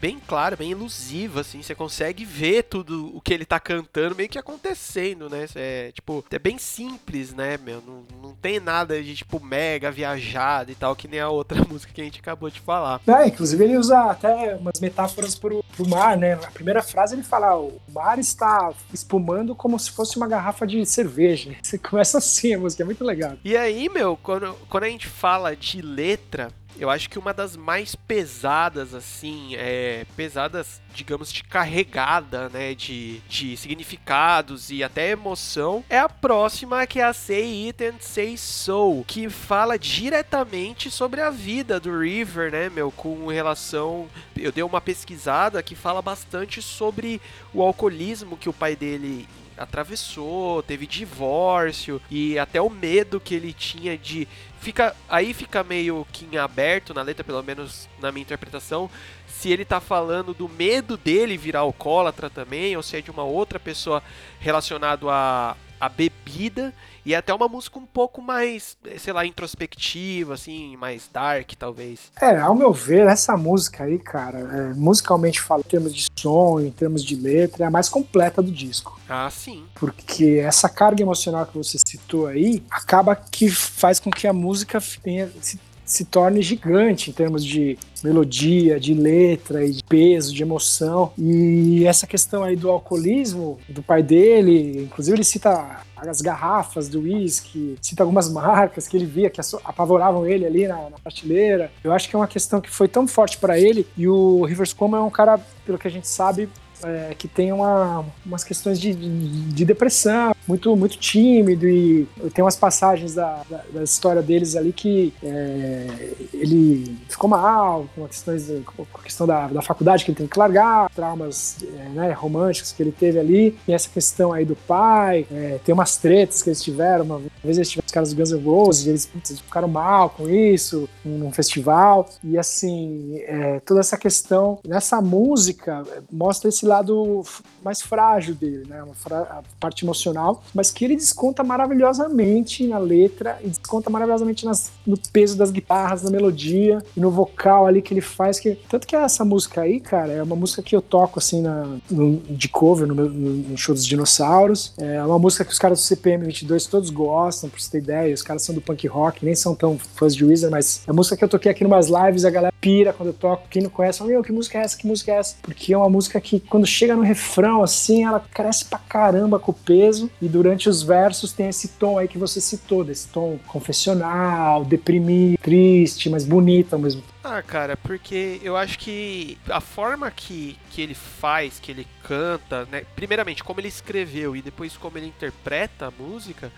bem 0.00 0.18
clara, 0.26 0.56
bem 0.56 0.72
elusiva, 0.72 1.40
assim. 1.40 1.62
Você 1.62 1.74
consegue 1.74 2.24
ver 2.24 2.64
tudo 2.64 3.14
o 3.14 3.20
que 3.20 3.32
ele 3.32 3.44
tá 3.44 3.60
cantando 3.60 4.16
meio 4.16 4.28
que 4.28 4.38
acontecendo, 4.38 5.28
né? 5.28 5.46
É, 5.54 5.92
tipo, 5.92 6.24
é 6.30 6.38
bem 6.38 6.58
simples, 6.58 7.32
né, 7.32 7.58
meu? 7.58 7.82
Não, 7.86 8.04
não 8.22 8.34
tem 8.34 8.58
nada 8.58 9.02
de, 9.02 9.14
tipo, 9.14 9.38
mega 9.38 9.90
viajado 9.90 10.70
e 10.72 10.74
tal, 10.74 10.96
que 10.96 11.06
nem 11.06 11.20
a 11.20 11.28
outra 11.28 11.62
música 11.68 11.92
que 11.92 12.00
a 12.00 12.04
gente 12.04 12.20
acabou 12.20 12.50
de 12.50 12.60
falar. 12.60 13.00
É, 13.06 13.26
inclusive 13.26 13.62
ele 13.62 13.76
usa 13.76 14.10
até 14.10 14.56
umas 14.56 14.80
metáforas 14.80 15.34
pro, 15.34 15.62
pro 15.76 15.88
mar, 15.88 16.16
né? 16.16 16.36
Na 16.36 16.50
primeira 16.50 16.82
frase 16.82 17.14
ele 17.14 17.22
fala: 17.22 17.56
o 17.56 17.80
mar 17.92 18.18
está 18.18 18.72
espumando 18.92 19.54
como 19.54 19.78
se 19.78 19.90
fosse 19.90 20.16
uma 20.16 20.28
garrafa 20.28 20.66
de 20.66 20.84
cerveja. 20.86 21.54
Você 21.62 21.78
começa 21.78 22.18
assim 22.18 22.54
a 22.54 22.58
música, 22.58 22.82
é 22.82 22.86
muito 22.86 23.04
legal. 23.04 23.34
E 23.44 23.56
aí, 23.56 23.88
meu, 23.88 24.16
quando, 24.16 24.54
quando 24.68 24.84
a 24.84 24.88
gente 24.88 25.06
fala 25.06 25.54
de 25.54 25.82
letra, 25.82 26.50
eu 26.80 26.88
acho 26.88 27.10
que 27.10 27.18
uma 27.18 27.34
das 27.34 27.56
mais 27.56 27.94
pesadas, 27.94 28.94
assim, 28.94 29.54
é, 29.56 30.06
pesadas, 30.16 30.80
digamos, 30.94 31.30
de 31.30 31.44
carregada, 31.44 32.48
né, 32.48 32.74
de, 32.74 33.18
de 33.28 33.54
significados 33.54 34.70
e 34.70 34.82
até 34.82 35.10
emoção, 35.10 35.84
é 35.90 35.98
a 35.98 36.08
próxima, 36.08 36.86
que 36.86 36.98
é 36.98 37.04
a 37.04 37.12
Say 37.12 37.66
It 37.66 37.84
and 37.84 38.00
Say 38.00 38.38
So, 38.38 39.04
que 39.06 39.28
fala 39.28 39.78
diretamente 39.78 40.90
sobre 40.90 41.20
a 41.20 41.28
vida 41.28 41.78
do 41.78 41.98
River, 41.98 42.50
né, 42.50 42.70
meu, 42.70 42.90
com 42.90 43.26
relação... 43.26 44.08
Eu 44.34 44.50
dei 44.50 44.64
uma 44.64 44.80
pesquisada 44.80 45.62
que 45.62 45.74
fala 45.74 46.00
bastante 46.00 46.62
sobre 46.62 47.20
o 47.52 47.60
alcoolismo 47.60 48.38
que 48.38 48.48
o 48.48 48.54
pai 48.54 48.74
dele 48.74 49.28
atravessou, 49.60 50.62
teve 50.62 50.86
divórcio 50.86 52.00
e 52.10 52.38
até 52.38 52.62
o 52.62 52.70
medo 52.70 53.20
que 53.20 53.34
ele 53.34 53.52
tinha 53.52 53.98
de 53.98 54.26
fica 54.60 54.94
aí 55.08 55.32
fica 55.32 55.64
meio 55.64 56.06
que 56.12 56.26
em 56.30 56.36
aberto 56.36 56.94
na 56.94 57.02
letra, 57.02 57.24
pelo 57.24 57.42
menos 57.42 57.88
na 57.98 58.12
minha 58.12 58.22
interpretação, 58.22 58.90
se 59.26 59.50
ele 59.50 59.64
tá 59.64 59.80
falando 59.80 60.34
do 60.34 60.48
medo 60.48 60.96
dele 60.96 61.36
virar 61.36 61.60
alcoólatra 61.60 62.28
também 62.28 62.76
ou 62.76 62.82
se 62.82 62.96
é 62.96 63.00
de 63.00 63.10
uma 63.10 63.24
outra 63.24 63.58
pessoa 63.58 64.02
relacionado 64.38 65.08
a 65.08 65.56
a 65.80 65.88
bebida 65.88 66.72
e 67.04 67.14
até 67.14 67.32
uma 67.32 67.48
música 67.48 67.78
um 67.78 67.86
pouco 67.86 68.20
mais, 68.20 68.76
sei 68.98 69.12
lá, 69.12 69.24
introspectiva, 69.24 70.34
assim, 70.34 70.76
mais 70.76 71.08
dark, 71.12 71.50
talvez. 71.58 72.12
É, 72.20 72.38
ao 72.38 72.54
meu 72.54 72.72
ver, 72.72 73.06
essa 73.06 73.36
música 73.36 73.84
aí, 73.84 73.98
cara, 73.98 74.38
é, 74.38 74.74
musicalmente 74.74 75.40
falando, 75.40 75.64
em 75.64 75.68
termos 75.68 75.94
de 75.94 76.06
som, 76.14 76.60
em 76.60 76.70
termos 76.70 77.02
de 77.02 77.16
letra, 77.16 77.64
é 77.64 77.66
a 77.66 77.70
mais 77.70 77.88
completa 77.88 78.42
do 78.42 78.50
disco. 78.50 79.00
Ah, 79.08 79.30
sim. 79.30 79.64
Porque 79.74 80.42
essa 80.44 80.68
carga 80.68 81.02
emocional 81.02 81.46
que 81.46 81.56
você 81.56 81.78
citou 81.78 82.26
aí 82.26 82.62
acaba 82.70 83.16
que 83.16 83.48
faz 83.50 83.98
com 83.98 84.10
que 84.10 84.26
a 84.26 84.32
música 84.32 84.78
tenha, 85.02 85.30
se, 85.40 85.58
se 85.90 86.04
torne 86.04 86.40
gigante 86.40 87.10
em 87.10 87.12
termos 87.12 87.44
de 87.44 87.76
melodia, 88.02 88.78
de 88.78 88.94
letra, 88.94 89.64
e 89.66 89.72
de 89.72 89.82
peso, 89.82 90.32
de 90.32 90.42
emoção. 90.42 91.12
E 91.18 91.84
essa 91.84 92.06
questão 92.06 92.44
aí 92.44 92.54
do 92.54 92.70
alcoolismo 92.70 93.58
do 93.68 93.82
pai 93.82 94.02
dele, 94.02 94.84
inclusive 94.84 95.16
ele 95.16 95.24
cita 95.24 95.82
as 95.96 96.20
garrafas 96.20 96.88
do 96.88 97.00
uísque, 97.00 97.76
cita 97.82 98.04
algumas 98.04 98.30
marcas 98.30 98.86
que 98.86 98.96
ele 98.96 99.04
via 99.04 99.28
que 99.28 99.40
apavoravam 99.64 100.26
ele 100.26 100.46
ali 100.46 100.68
na, 100.68 100.90
na 100.90 100.98
prateleira. 100.98 101.70
Eu 101.82 101.92
acho 101.92 102.08
que 102.08 102.14
é 102.14 102.18
uma 102.18 102.28
questão 102.28 102.60
que 102.60 102.70
foi 102.70 102.86
tão 102.86 103.06
forte 103.08 103.36
para 103.36 103.58
ele 103.58 103.86
e 103.96 104.06
o 104.06 104.44
Rivers 104.44 104.72
Cuomo 104.72 104.96
é 104.96 105.00
um 105.00 105.10
cara, 105.10 105.38
pelo 105.66 105.76
que 105.76 105.88
a 105.88 105.90
gente 105.90 106.06
sabe, 106.06 106.48
é, 106.84 107.14
que 107.18 107.28
tem 107.28 107.52
uma, 107.52 108.04
umas 108.24 108.44
questões 108.44 108.80
de, 108.80 108.94
de, 108.94 109.08
de 109.52 109.64
depressão, 109.64 110.34
muito, 110.46 110.74
muito 110.76 110.98
tímido 110.98 111.68
e 111.68 112.06
tem 112.34 112.44
umas 112.44 112.56
passagens 112.56 113.14
da, 113.14 113.42
da, 113.48 113.62
da 113.72 113.82
história 113.82 114.22
deles 114.22 114.56
ali 114.56 114.72
que 114.72 115.12
é, 115.22 115.86
ele 116.32 116.96
ficou 117.08 117.30
mal 117.30 117.86
com, 117.94 118.06
questões, 118.06 118.50
com 118.64 118.86
a 118.94 119.02
questão 119.02 119.26
da, 119.26 119.46
da 119.48 119.62
faculdade 119.62 120.04
que 120.04 120.10
ele 120.10 120.16
teve 120.18 120.30
que 120.30 120.38
largar, 120.38 120.90
traumas 120.90 121.56
é, 121.62 121.88
né, 121.90 122.12
românticos 122.12 122.72
que 122.72 122.82
ele 122.82 122.92
teve 122.92 123.18
ali, 123.18 123.56
tem 123.64 123.74
essa 123.74 123.88
questão 123.88 124.32
aí 124.32 124.44
do 124.44 124.56
pai, 124.56 125.26
é, 125.30 125.58
tem 125.64 125.72
umas 125.72 125.96
tretas 125.96 126.42
que 126.42 126.48
eles 126.48 126.62
tiveram, 126.62 127.04
uma 127.04 127.22
vez 127.42 127.56
eles 127.56 127.70
tiveram 127.70 127.86
os 127.90 127.92
caras 127.92 128.10
do 128.12 128.16
Guns 128.16 128.30
N' 128.30 128.42
Roses, 128.44 128.86
eles, 128.86 129.06
putz, 129.06 129.40
ficaram 129.40 129.68
mal 129.68 130.10
com 130.10 130.28
isso, 130.28 130.88
num 131.04 131.32
festival, 131.32 132.08
e 132.22 132.38
assim, 132.38 133.16
é, 133.26 133.60
toda 133.60 133.80
essa 133.80 133.96
questão, 133.98 134.58
nessa 134.66 135.00
música, 135.00 135.82
é, 135.92 136.00
mostra 136.10 136.48
esse 136.48 136.64
lado 136.64 137.22
mais 137.62 137.82
frágil 137.82 138.34
dele, 138.34 138.64
né, 138.68 138.82
a 139.12 139.42
parte 139.58 139.84
emocional, 139.84 140.42
mas 140.54 140.70
que 140.70 140.84
ele 140.84 140.96
desconta 140.96 141.42
maravilhosamente 141.42 142.66
na 142.66 142.78
letra 142.78 143.38
e 143.42 143.48
desconta 143.48 143.90
maravilhosamente 143.90 144.44
nas- 144.46 144.70
no 144.86 144.96
peso 145.12 145.36
das 145.36 145.50
guitarras, 145.50 146.02
na 146.02 146.10
melodia 146.10 146.82
e 146.96 147.00
no 147.00 147.10
vocal 147.10 147.66
ali 147.66 147.82
que 147.82 147.92
ele 147.92 148.00
faz. 148.00 148.38
Que, 148.38 148.54
tanto 148.68 148.86
que 148.86 148.94
essa 148.96 149.24
música 149.24 149.62
aí, 149.62 149.80
cara, 149.80 150.12
é 150.12 150.22
uma 150.22 150.36
música 150.36 150.62
que 150.62 150.74
eu 150.74 150.80
toco 150.80 151.18
assim 151.18 151.42
na, 151.42 151.76
no- 151.90 152.18
de 152.18 152.48
cover 152.48 152.86
no, 152.86 152.94
meu, 152.94 153.08
no, 153.10 153.56
show 153.58 153.74
dos 153.74 153.84
dinossauros. 153.84 154.72
É 154.78 155.02
uma 155.04 155.18
música 155.18 155.44
que 155.44 155.52
os 155.52 155.58
caras 155.58 155.78
do 155.80 155.82
CPM 155.82 156.24
22 156.24 156.66
todos 156.66 156.90
gostam, 156.90 157.50
você 157.56 157.70
ter 157.70 157.79
ideia. 157.80 158.14
Os 158.14 158.22
caras 158.22 158.42
são 158.42 158.54
do 158.54 158.60
punk 158.60 158.86
rock, 158.86 159.24
nem 159.24 159.34
são 159.34 159.54
tão 159.54 159.78
fãs 159.78 160.14
de 160.14 160.24
Wizard, 160.24 160.52
mas 160.52 160.82
a 160.86 160.92
música 160.92 161.16
que 161.16 161.24
eu 161.24 161.28
toquei 161.28 161.50
aqui 161.50 161.64
numas 161.64 161.88
lives, 161.88 162.24
a 162.24 162.30
galera 162.30 162.52
pira 162.60 162.92
quando 162.92 163.08
eu 163.08 163.14
toco. 163.14 163.48
Quem 163.50 163.62
não 163.62 163.70
conhece, 163.70 163.98
fala, 163.98 164.10
meu, 164.10 164.22
que 164.22 164.32
música 164.32 164.58
é 164.58 164.62
essa? 164.62 164.76
Que 164.76 164.86
música 164.86 165.12
é 165.12 165.16
essa? 165.16 165.36
Porque 165.42 165.72
é 165.72 165.76
uma 165.76 165.88
música 165.88 166.20
que, 166.20 166.40
quando 166.40 166.66
chega 166.66 166.94
no 166.94 167.02
refrão, 167.02 167.62
assim, 167.62 168.04
ela 168.04 168.20
cresce 168.32 168.64
pra 168.64 168.78
caramba 168.78 169.38
com 169.38 169.50
o 169.50 169.54
peso. 169.54 170.10
E 170.20 170.28
durante 170.28 170.68
os 170.68 170.82
versos 170.82 171.32
tem 171.32 171.48
esse 171.48 171.68
tom 171.68 171.98
aí 171.98 172.06
que 172.06 172.18
você 172.18 172.40
citou, 172.40 172.84
desse 172.84 173.08
tom 173.08 173.38
confessional, 173.46 174.64
deprimido, 174.64 175.38
triste, 175.42 176.08
mas 176.08 176.24
bonito 176.24 176.74
ao 176.74 176.78
mesmo. 176.78 177.02
Ah, 177.22 177.42
cara, 177.42 177.76
porque 177.76 178.40
eu 178.42 178.56
acho 178.56 178.78
que 178.78 179.38
a 179.50 179.60
forma 179.60 180.10
que, 180.10 180.58
que 180.70 180.80
ele 180.80 180.94
faz, 180.94 181.60
que 181.60 181.70
ele 181.70 181.86
canta, 182.02 182.64
né? 182.66 182.86
Primeiramente, 182.96 183.44
como 183.44 183.60
ele 183.60 183.68
escreveu 183.68 184.34
e 184.34 184.40
depois 184.40 184.74
como 184.78 184.96
ele 184.96 185.06
interpreta 185.08 185.88
a 185.88 185.90
música, 185.90 186.50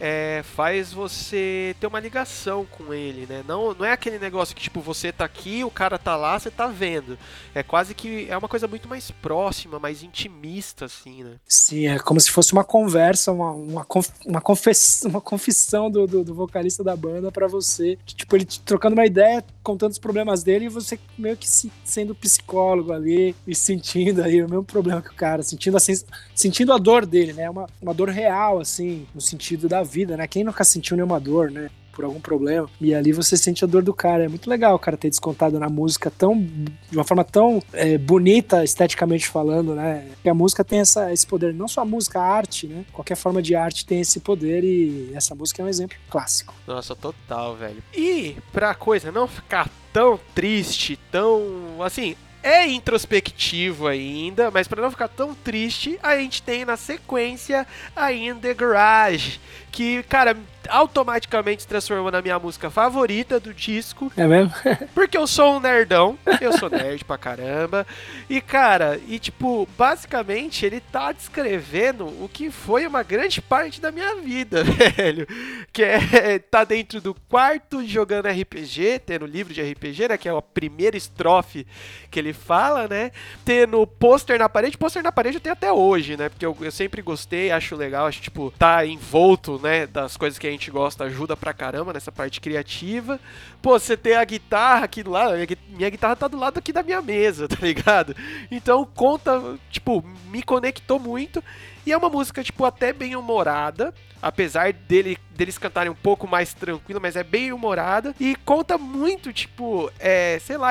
é, 0.00 0.42
faz 0.44 0.90
você 0.92 1.76
ter 1.80 1.86
uma 1.86 2.00
ligação 2.00 2.64
com 2.66 2.94
ele, 2.94 3.26
né? 3.26 3.44
Não, 3.46 3.74
não 3.74 3.84
é 3.84 3.92
aquele 3.92 4.18
negócio 4.18 4.54
que, 4.56 4.62
tipo, 4.62 4.80
você 4.80 5.12
tá 5.12 5.24
aqui, 5.26 5.64
o 5.64 5.70
cara 5.70 5.98
tá 5.98 6.16
lá, 6.16 6.38
você 6.38 6.50
tá 6.50 6.66
vendo. 6.66 7.18
É 7.54 7.62
quase 7.62 7.94
que 7.94 8.26
é 8.30 8.36
uma 8.36 8.48
coisa 8.48 8.66
muito 8.66 8.88
mais 8.88 9.10
próxima, 9.10 9.78
mais 9.78 10.02
intimista, 10.02 10.86
assim, 10.86 11.24
né? 11.24 11.36
Sim, 11.48 11.86
é 11.88 11.98
como 11.98 12.20
se 12.20 12.30
fosse 12.30 12.52
uma 12.52 12.64
conversa, 12.64 13.32
uma, 13.32 13.52
uma, 13.52 13.84
conf- 13.84 14.10
uma, 14.26 14.40
confess- 14.40 15.04
uma 15.04 15.20
confissão 15.20 15.90
do, 15.90 16.06
do, 16.06 16.24
do 16.24 16.34
vocalista 16.34 16.84
da 16.84 16.94
banda 16.96 17.30
pra 17.32 17.46
você. 17.46 17.98
Tipo, 18.04 18.36
ele 18.36 18.44
trocando 18.44 18.94
uma 18.94 19.06
ideia, 19.06 19.42
contando 19.62 19.92
os 19.92 19.98
problemas 20.06 20.44
dele 20.44 20.66
e 20.66 20.68
você 20.68 20.96
meio 21.18 21.36
que 21.36 21.48
se- 21.50 21.72
sendo 21.84 22.14
psicólogo 22.14 22.92
ali 22.92 23.34
e 23.44 23.54
sentindo 23.56 24.22
aí 24.22 24.40
o 24.40 24.48
mesmo 24.48 24.62
problema 24.62 25.02
que 25.02 25.10
o 25.10 25.14
cara, 25.14 25.42
sentindo, 25.42 25.76
assim, 25.76 25.94
sentindo 26.32 26.72
a 26.72 26.78
dor 26.78 27.04
dele, 27.04 27.32
né? 27.32 27.50
Uma, 27.50 27.66
uma 27.82 27.92
dor 27.92 28.08
real, 28.08 28.60
assim, 28.60 29.04
no 29.12 29.20
sentido 29.20 29.68
da 29.68 29.82
vida, 29.82 30.16
né? 30.16 30.28
Quem 30.28 30.44
nunca 30.44 30.62
sentiu 30.62 30.96
nenhuma 30.96 31.18
dor, 31.18 31.50
né? 31.50 31.68
Por 31.96 32.04
algum 32.04 32.20
problema. 32.20 32.68
E 32.78 32.94
ali 32.94 33.10
você 33.10 33.38
sente 33.38 33.64
a 33.64 33.66
dor 33.66 33.82
do 33.82 33.94
cara. 33.94 34.24
É 34.24 34.28
muito 34.28 34.50
legal 34.50 34.74
o 34.74 34.78
cara 34.78 34.98
ter 34.98 35.08
descontado 35.08 35.58
na 35.58 35.70
música 35.70 36.10
tão. 36.10 36.38
de 36.38 36.94
uma 36.96 37.04
forma 37.04 37.24
tão 37.24 37.62
é, 37.72 37.96
bonita, 37.96 38.62
esteticamente 38.62 39.26
falando, 39.26 39.74
né? 39.74 40.06
Porque 40.12 40.28
a 40.28 40.34
música 40.34 40.62
tem 40.62 40.80
essa, 40.80 41.10
esse 41.10 41.26
poder. 41.26 41.54
Não 41.54 41.66
só 41.66 41.80
a 41.80 41.84
música, 41.86 42.20
a 42.20 42.24
arte, 42.24 42.66
né? 42.66 42.84
Qualquer 42.92 43.16
forma 43.16 43.40
de 43.40 43.54
arte 43.54 43.86
tem 43.86 44.02
esse 44.02 44.20
poder 44.20 44.62
e 44.62 45.10
essa 45.14 45.34
música 45.34 45.62
é 45.62 45.64
um 45.64 45.68
exemplo 45.68 45.96
clássico. 46.10 46.52
Nossa, 46.66 46.94
total, 46.94 47.56
velho. 47.56 47.82
E 47.94 48.36
pra 48.52 48.74
coisa 48.74 49.10
não 49.10 49.26
ficar 49.26 49.70
tão 49.90 50.20
triste, 50.34 50.98
tão. 51.10 51.82
Assim, 51.82 52.14
é 52.46 52.64
introspectivo 52.68 53.88
ainda, 53.88 54.52
mas 54.52 54.68
pra 54.68 54.80
não 54.80 54.90
ficar 54.90 55.08
tão 55.08 55.34
triste, 55.34 55.98
a 56.00 56.16
gente 56.16 56.40
tem 56.42 56.64
na 56.64 56.76
sequência 56.76 57.66
a 57.94 58.12
In 58.12 58.36
The 58.36 58.54
Garage, 58.54 59.40
que, 59.72 60.04
cara, 60.04 60.36
automaticamente 60.68 61.62
se 61.62 61.68
transformou 61.68 62.10
na 62.10 62.22
minha 62.22 62.38
música 62.38 62.70
favorita 62.70 63.38
do 63.40 63.52
disco. 63.52 64.12
É 64.16 64.26
mesmo? 64.26 64.52
Porque 64.94 65.16
eu 65.16 65.26
sou 65.26 65.56
um 65.56 65.60
nerdão, 65.60 66.18
eu 66.40 66.52
sou 66.58 66.70
nerd 66.70 67.04
pra 67.04 67.18
caramba. 67.18 67.86
E 68.28 68.40
cara, 68.40 69.00
e 69.06 69.18
tipo, 69.18 69.68
basicamente 69.76 70.64
ele 70.64 70.80
tá 70.80 71.12
descrevendo 71.12 72.06
o 72.06 72.28
que 72.32 72.50
foi 72.50 72.86
uma 72.86 73.02
grande 73.02 73.40
parte 73.40 73.80
da 73.80 73.90
minha 73.90 74.16
vida, 74.16 74.62
velho. 74.96 75.26
Que 75.72 75.82
é 75.82 76.38
tá 76.38 76.64
dentro 76.64 77.00
do 77.00 77.14
quarto 77.14 77.86
jogando 77.86 78.28
RPG, 78.28 79.00
tendo 79.04 79.26
livro 79.26 79.52
de 79.52 79.62
RPG, 79.62 80.08
né? 80.08 80.18
Que 80.18 80.28
é 80.28 80.32
a 80.32 80.42
primeira 80.42 80.96
estrofe 80.96 81.66
que 82.10 82.18
ele 82.18 82.32
fala, 82.32 82.88
né? 82.88 83.10
Tendo 83.44 83.86
pôster 83.86 84.38
na 84.38 84.48
parede, 84.48 84.76
pôster 84.78 85.02
na 85.02 85.12
parede 85.12 85.36
eu 85.36 85.40
tenho 85.40 85.52
até 85.52 85.72
hoje, 85.72 86.16
né? 86.16 86.28
Porque 86.28 86.46
eu, 86.46 86.56
eu 86.60 86.72
sempre 86.72 87.02
gostei, 87.02 87.50
acho 87.50 87.76
legal, 87.76 88.06
acho 88.06 88.20
tipo, 88.20 88.52
tá 88.58 88.84
envolto, 88.86 89.60
né? 89.62 89.86
Das 89.86 90.16
coisas 90.16 90.38
que 90.38 90.46
a 90.46 90.50
gente 90.56 90.70
gosta, 90.70 91.04
ajuda 91.04 91.36
pra 91.36 91.52
caramba 91.54 91.92
nessa 91.92 92.10
parte 92.12 92.40
criativa. 92.40 93.18
Pô, 93.62 93.78
você 93.78 93.96
tem 93.96 94.14
a 94.16 94.24
guitarra 94.24 94.84
aqui 94.84 95.02
do 95.02 95.10
lado, 95.10 95.34
minha, 95.34 95.46
gui- 95.46 95.58
minha 95.68 95.90
guitarra 95.90 96.16
tá 96.16 96.28
do 96.28 96.36
lado 96.38 96.58
aqui 96.58 96.72
da 96.72 96.82
minha 96.82 97.00
mesa, 97.02 97.46
tá 97.48 97.56
ligado? 97.60 98.14
Então 98.50 98.84
conta, 98.84 99.40
tipo, 99.70 100.02
me 100.30 100.42
conectou 100.42 100.98
muito. 100.98 101.42
E 101.86 101.92
é 101.92 101.96
uma 101.96 102.08
música, 102.08 102.42
tipo, 102.42 102.64
até 102.64 102.92
bem 102.92 103.14
humorada. 103.16 103.94
Apesar 104.20 104.72
dele, 104.72 105.16
deles 105.30 105.56
cantarem 105.58 105.92
um 105.92 105.94
pouco 105.94 106.26
mais 106.26 106.52
tranquilo, 106.52 107.00
mas 107.00 107.14
é 107.16 107.22
bem 107.22 107.52
humorada. 107.52 108.14
E 108.18 108.34
conta 108.34 108.76
muito, 108.76 109.32
tipo, 109.32 109.90
é, 110.00 110.38
sei 110.40 110.56
lá, 110.56 110.70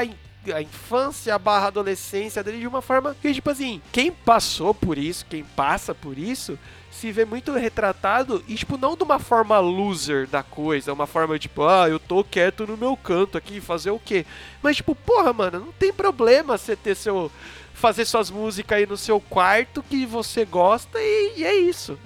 a 0.53 0.61
infância 0.61 1.37
barra 1.39 1.67
adolescência 1.67 2.43
dele 2.43 2.59
de 2.59 2.67
uma 2.67 2.81
forma 2.81 3.15
que, 3.21 3.33
tipo 3.33 3.49
assim, 3.49 3.81
quem 3.91 4.11
passou 4.11 4.73
por 4.73 4.97
isso, 4.97 5.25
quem 5.27 5.43
passa 5.43 5.95
por 5.95 6.17
isso, 6.17 6.59
se 6.99 7.11
vê 7.11 7.25
muito 7.25 7.51
retratado 7.51 8.43
e, 8.47 8.55
tipo, 8.55 8.77
não 8.77 8.95
de 8.95 9.03
uma 9.03 9.19
forma 9.19 9.59
loser 9.59 10.27
da 10.27 10.41
coisa, 10.41 10.93
uma 10.93 11.05
forma 11.05 11.37
tipo, 11.37 11.63
ah, 11.63 11.89
eu 11.89 11.99
tô 11.99 12.23
quieto 12.23 12.65
no 12.65 12.77
meu 12.77 12.95
canto 12.95 13.37
aqui, 13.37 13.59
fazer 13.59 13.91
o 13.91 13.99
quê? 13.99 14.25
Mas, 14.63 14.77
tipo, 14.77 14.95
porra, 14.95 15.33
mano, 15.33 15.59
não 15.59 15.71
tem 15.73 15.91
problema 15.91 16.57
você 16.57 16.75
ter 16.75 16.95
seu. 16.95 17.29
Fazer 17.75 18.05
suas 18.05 18.31
músicas 18.31 18.77
aí 18.79 18.85
no 18.85 18.97
seu 18.97 19.19
quarto 19.19 19.83
que 19.83 20.05
você 20.05 20.43
gosta 20.45 20.97
e, 20.99 21.33
e 21.39 21.43
é 21.43 21.55
isso. 21.55 21.97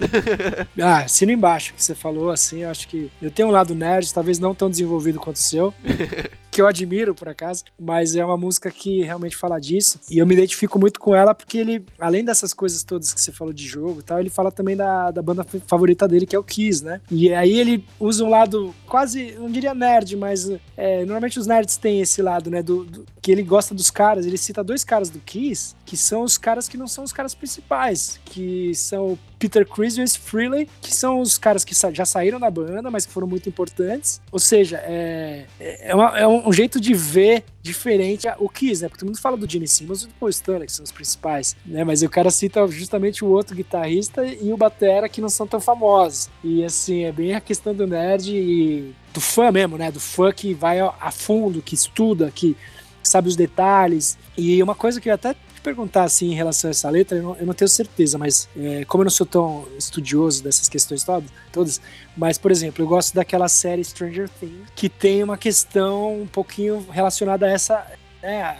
Ah, 0.82 0.98
assina 1.04 1.32
embaixo 1.32 1.74
que 1.74 1.82
você 1.82 1.94
falou, 1.94 2.30
assim, 2.30 2.60
eu 2.60 2.70
acho 2.70 2.88
que 2.88 3.10
eu 3.20 3.30
tenho 3.30 3.48
um 3.48 3.50
lado 3.52 3.74
nerd, 3.74 4.12
talvez 4.12 4.38
não 4.38 4.54
tão 4.54 4.68
desenvolvido 4.70 5.18
quanto 5.20 5.36
o 5.36 5.40
seu, 5.40 5.72
que 6.50 6.60
eu 6.60 6.66
admiro, 6.66 7.14
por 7.14 7.28
acaso, 7.28 7.64
mas 7.78 8.16
é 8.16 8.24
uma 8.24 8.36
música 8.36 8.70
que 8.70 9.02
realmente 9.02 9.36
fala 9.36 9.58
disso, 9.60 10.00
e 10.10 10.18
eu 10.18 10.26
me 10.26 10.34
identifico 10.34 10.78
muito 10.78 10.98
com 10.98 11.14
ela 11.14 11.34
porque 11.34 11.58
ele, 11.58 11.84
além 11.98 12.24
dessas 12.24 12.52
coisas 12.54 12.82
todas 12.82 13.12
que 13.14 13.20
você 13.20 13.30
falou 13.30 13.52
de 13.52 13.66
jogo 13.66 14.00
e 14.00 14.02
tal, 14.02 14.18
ele 14.20 14.30
fala 14.30 14.50
também 14.50 14.76
da, 14.76 15.10
da 15.10 15.22
banda 15.22 15.44
favorita 15.66 16.08
dele, 16.08 16.26
que 16.26 16.34
é 16.34 16.38
o 16.38 16.44
Kiss, 16.44 16.82
né? 16.84 17.00
E 17.10 17.32
aí 17.32 17.58
ele 17.58 17.84
usa 17.98 18.24
um 18.24 18.30
lado 18.30 18.74
quase, 18.86 19.32
não 19.38 19.50
diria 19.50 19.74
nerd, 19.74 20.16
mas 20.16 20.50
é, 20.76 21.00
normalmente 21.04 21.38
os 21.38 21.46
nerds 21.46 21.76
têm 21.76 22.00
esse 22.00 22.20
lado, 22.22 22.50
né, 22.50 22.62
do, 22.62 22.84
do- 22.84 23.06
que 23.22 23.30
ele 23.30 23.42
gosta 23.42 23.74
dos 23.74 23.90
caras, 23.90 24.24
ele 24.26 24.38
cita 24.38 24.64
dois 24.64 24.82
caras 24.84 25.10
do 25.10 25.18
Kiss, 25.20 25.74
que 25.84 25.96
são 25.96 26.22
os 26.22 26.38
caras 26.38 26.68
que 26.68 26.76
não 26.76 26.88
são 26.88 27.04
os 27.04 27.12
caras 27.12 27.34
principais, 27.34 28.18
que 28.24 28.74
são 28.74 29.18
Peter 29.38 29.66
Chris 29.66 29.96
e 29.98 30.06
Frehley, 30.18 30.68
que 30.80 30.94
são 30.94 31.20
os 31.20 31.36
caras 31.38 31.64
que 31.64 31.74
já 31.92 32.04
saíram 32.04 32.38
da 32.40 32.50
banda, 32.50 32.90
mas 32.90 33.04
que 33.06 33.12
foram 33.12 33.26
muito 33.26 33.48
importantes. 33.48 34.20
Ou 34.32 34.38
seja, 34.38 34.78
é, 34.84 35.46
é, 35.58 35.94
uma- 35.94 36.18
é 36.18 36.26
um 36.26 36.52
jeito 36.52 36.80
de 36.80 36.94
ver 36.94 37.44
diferente 37.62 38.26
o 38.38 38.48
Kiss, 38.48 38.82
né? 38.82 38.88
Porque 38.88 39.00
todo 39.00 39.08
mundo 39.08 39.20
fala 39.20 39.36
do 39.36 39.48
Gene 39.50 39.68
Simmons 39.68 40.02
e 40.02 40.06
do 40.06 40.14
Paul 40.14 40.30
Stanley, 40.30 40.66
que 40.66 40.72
são 40.72 40.84
os 40.84 40.92
principais, 40.92 41.54
né? 41.64 41.84
Mas 41.84 42.02
o 42.02 42.08
cara 42.08 42.30
cita 42.30 42.66
justamente 42.68 43.24
o 43.24 43.28
outro 43.28 43.54
guitarrista 43.54 44.24
e 44.24 44.52
o 44.52 44.56
batera 44.56 45.08
que 45.08 45.20
não 45.20 45.28
são 45.28 45.46
tão 45.46 45.60
famosos. 45.60 46.28
E 46.42 46.64
assim, 46.64 47.04
é 47.04 47.12
bem 47.12 47.34
a 47.34 47.40
questão 47.40 47.74
do 47.74 47.86
nerd 47.86 48.30
e 48.34 48.94
do 49.12 49.20
fã 49.20 49.50
mesmo, 49.50 49.76
né? 49.76 49.90
Do 49.90 50.00
fã 50.00 50.32
que 50.32 50.54
vai 50.54 50.80
a 50.80 51.10
fundo, 51.10 51.60
que 51.62 51.74
estuda, 51.74 52.30
que 52.34 52.56
sabe 53.02 53.28
os 53.28 53.36
detalhes. 53.36 54.18
E 54.36 54.62
uma 54.62 54.74
coisa 54.74 55.00
que 55.00 55.08
eu 55.08 55.14
até 55.14 55.34
te 55.34 55.60
perguntar 55.62 56.04
assim 56.04 56.30
em 56.30 56.34
relação 56.34 56.68
a 56.68 56.72
essa 56.72 56.88
letra, 56.88 57.18
eu 57.18 57.22
não, 57.22 57.36
eu 57.36 57.46
não 57.46 57.54
tenho 57.54 57.68
certeza, 57.68 58.16
mas 58.16 58.48
é, 58.56 58.84
como 58.84 59.02
eu 59.02 59.04
não 59.04 59.10
sou 59.10 59.26
tão 59.26 59.66
estudioso 59.78 60.42
dessas 60.42 60.68
questões 60.68 61.04
todas, 61.04 61.30
todas, 61.52 61.80
mas 62.16 62.38
por 62.38 62.50
exemplo, 62.50 62.82
eu 62.82 62.88
gosto 62.88 63.14
daquela 63.14 63.48
série 63.48 63.84
Stranger 63.84 64.28
Things, 64.28 64.68
que 64.74 64.88
tem 64.88 65.22
uma 65.22 65.36
questão 65.36 66.22
um 66.22 66.26
pouquinho 66.26 66.86
relacionada 66.90 67.46
a 67.46 67.50
essa, 67.50 67.86
né, 68.22 68.56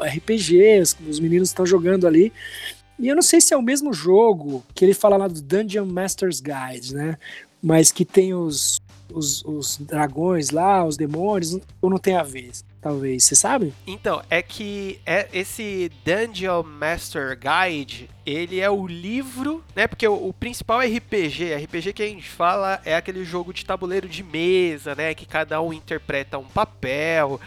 RPG, 0.00 0.80
os, 0.80 0.96
os 1.08 1.20
meninos 1.20 1.48
estão 1.48 1.66
jogando 1.66 2.06
ali. 2.06 2.32
E 2.98 3.08
eu 3.08 3.14
não 3.14 3.22
sei 3.22 3.40
se 3.40 3.52
é 3.52 3.56
o 3.56 3.62
mesmo 3.62 3.92
jogo 3.92 4.64
que 4.74 4.84
ele 4.84 4.94
fala 4.94 5.16
lá 5.16 5.28
do 5.28 5.42
Dungeon 5.42 5.86
Master's 5.86 6.40
Guide, 6.40 6.94
né? 6.94 7.18
Mas 7.60 7.90
que 7.90 8.04
tem 8.04 8.34
os, 8.34 8.80
os, 9.12 9.44
os 9.44 9.78
dragões 9.78 10.50
lá, 10.50 10.84
os 10.84 10.96
demônios, 10.96 11.58
ou 11.80 11.90
não 11.90 11.98
tem 11.98 12.16
a 12.16 12.22
ver? 12.22 12.52
Talvez, 12.84 13.24
você 13.24 13.34
sabe? 13.34 13.72
Então, 13.86 14.22
é 14.28 14.42
que 14.42 15.00
é 15.06 15.26
esse 15.32 15.90
Dungeon 16.04 16.62
Master 16.62 17.34
Guide, 17.34 18.10
ele 18.26 18.60
é 18.60 18.68
o 18.68 18.86
livro, 18.86 19.64
né? 19.74 19.86
Porque 19.86 20.06
o, 20.06 20.28
o 20.28 20.34
principal 20.34 20.82
é 20.82 20.86
RPG. 20.86 21.54
RPG 21.64 21.94
que 21.94 22.02
a 22.02 22.06
gente 22.06 22.28
fala 22.28 22.82
é 22.84 22.94
aquele 22.94 23.24
jogo 23.24 23.54
de 23.54 23.64
tabuleiro 23.64 24.06
de 24.06 24.22
mesa, 24.22 24.94
né? 24.94 25.14
Que 25.14 25.24
cada 25.24 25.62
um 25.62 25.72
interpreta 25.72 26.36
um 26.36 26.44
papel. 26.44 27.40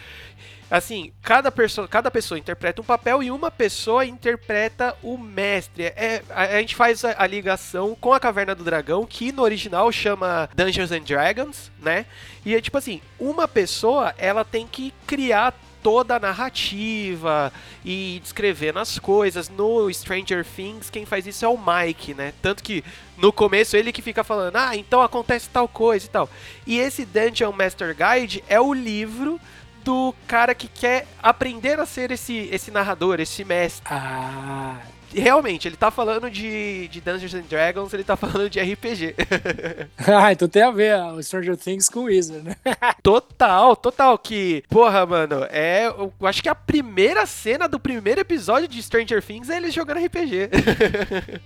Assim, 0.69 1.13
cada 1.21 1.49
pessoa, 1.49 1.87
cada 1.87 2.11
pessoa 2.11 2.37
interpreta 2.37 2.81
um 2.81 2.85
papel 2.85 3.23
e 3.23 3.31
uma 3.31 3.49
pessoa 3.49 4.05
interpreta 4.05 4.95
o 5.01 5.17
mestre. 5.17 5.83
É, 5.83 6.21
a, 6.29 6.43
a 6.43 6.59
gente 6.59 6.75
faz 6.75 7.05
a, 7.05 7.15
a 7.17 7.25
ligação 7.25 7.95
com 7.99 8.13
a 8.13 8.19
Caverna 8.19 8.53
do 8.53 8.65
Dragão, 8.65 9.05
que 9.05 9.31
no 9.31 9.43
original 9.43 9.89
chama 9.91 10.49
Dungeons 10.53 10.91
and 10.91 11.03
Dragons, 11.03 11.71
né? 11.79 12.05
E 12.45 12.53
é 12.53 12.59
tipo 12.59 12.77
assim, 12.77 13.01
uma 13.17 13.47
pessoa, 13.47 14.13
ela 14.17 14.43
tem 14.43 14.67
que 14.67 14.93
criar 15.05 15.53
toda 15.81 16.17
a 16.17 16.19
narrativa 16.19 17.51
e 17.85 18.19
descrevendo 18.21 18.79
as 18.79 18.99
coisas. 18.99 19.47
No 19.47 19.89
Stranger 19.93 20.45
Things, 20.45 20.89
quem 20.89 21.05
faz 21.05 21.25
isso 21.25 21.45
é 21.45 21.47
o 21.47 21.57
Mike, 21.57 22.13
né? 22.13 22.33
Tanto 22.41 22.61
que 22.61 22.83
no 23.17 23.31
começo 23.31 23.77
ele 23.77 23.93
que 23.93 24.01
fica 24.01 24.21
falando, 24.21 24.57
ah, 24.57 24.75
então 24.75 25.01
acontece 25.01 25.47
tal 25.47 25.65
coisa 25.65 26.05
e 26.05 26.09
tal. 26.09 26.29
E 26.65 26.77
esse 26.77 27.05
Dungeon 27.05 27.53
Master 27.53 27.95
Guide 27.95 28.43
é 28.49 28.59
o 28.59 28.73
livro 28.73 29.39
do 29.87 30.13
cara 30.27 30.53
que 30.53 30.67
quer 30.67 31.07
aprender 31.23 31.79
a 31.79 31.85
ser 31.85 32.11
esse, 32.11 32.49
esse 32.51 32.69
narrador, 32.69 33.21
esse 33.21 33.45
mestre. 33.45 33.87
Ah, 33.89 34.81
Realmente, 35.13 35.65
ele 35.65 35.77
tá 35.77 35.89
falando 35.89 36.29
de, 36.29 36.89
de 36.89 36.99
Dungeons 36.99 37.33
and 37.33 37.45
Dragons, 37.49 37.93
ele 37.93 38.03
tá 38.03 38.17
falando 38.17 38.49
de 38.49 38.59
RPG. 38.59 39.15
ah, 40.05 40.33
então 40.33 40.49
tem 40.49 40.61
a 40.61 40.69
ver 40.69 40.95
ah, 40.95 41.13
o 41.13 41.23
Stranger 41.23 41.55
Things 41.55 41.87
com 41.87 42.01
o 42.01 42.03
Wizard, 42.03 42.43
né? 42.43 42.57
total, 43.01 43.77
total. 43.77 44.17
Que, 44.17 44.65
porra, 44.69 45.05
mano, 45.05 45.45
é. 45.49 45.87
Eu 45.87 46.11
acho 46.23 46.43
que 46.43 46.49
a 46.49 46.55
primeira 46.55 47.25
cena 47.25 47.69
do 47.69 47.79
primeiro 47.79 48.19
episódio 48.19 48.67
de 48.67 48.83
Stranger 48.83 49.23
Things 49.23 49.49
é 49.49 49.55
eles 49.55 49.73
jogando 49.73 50.05
RPG. 50.05 50.49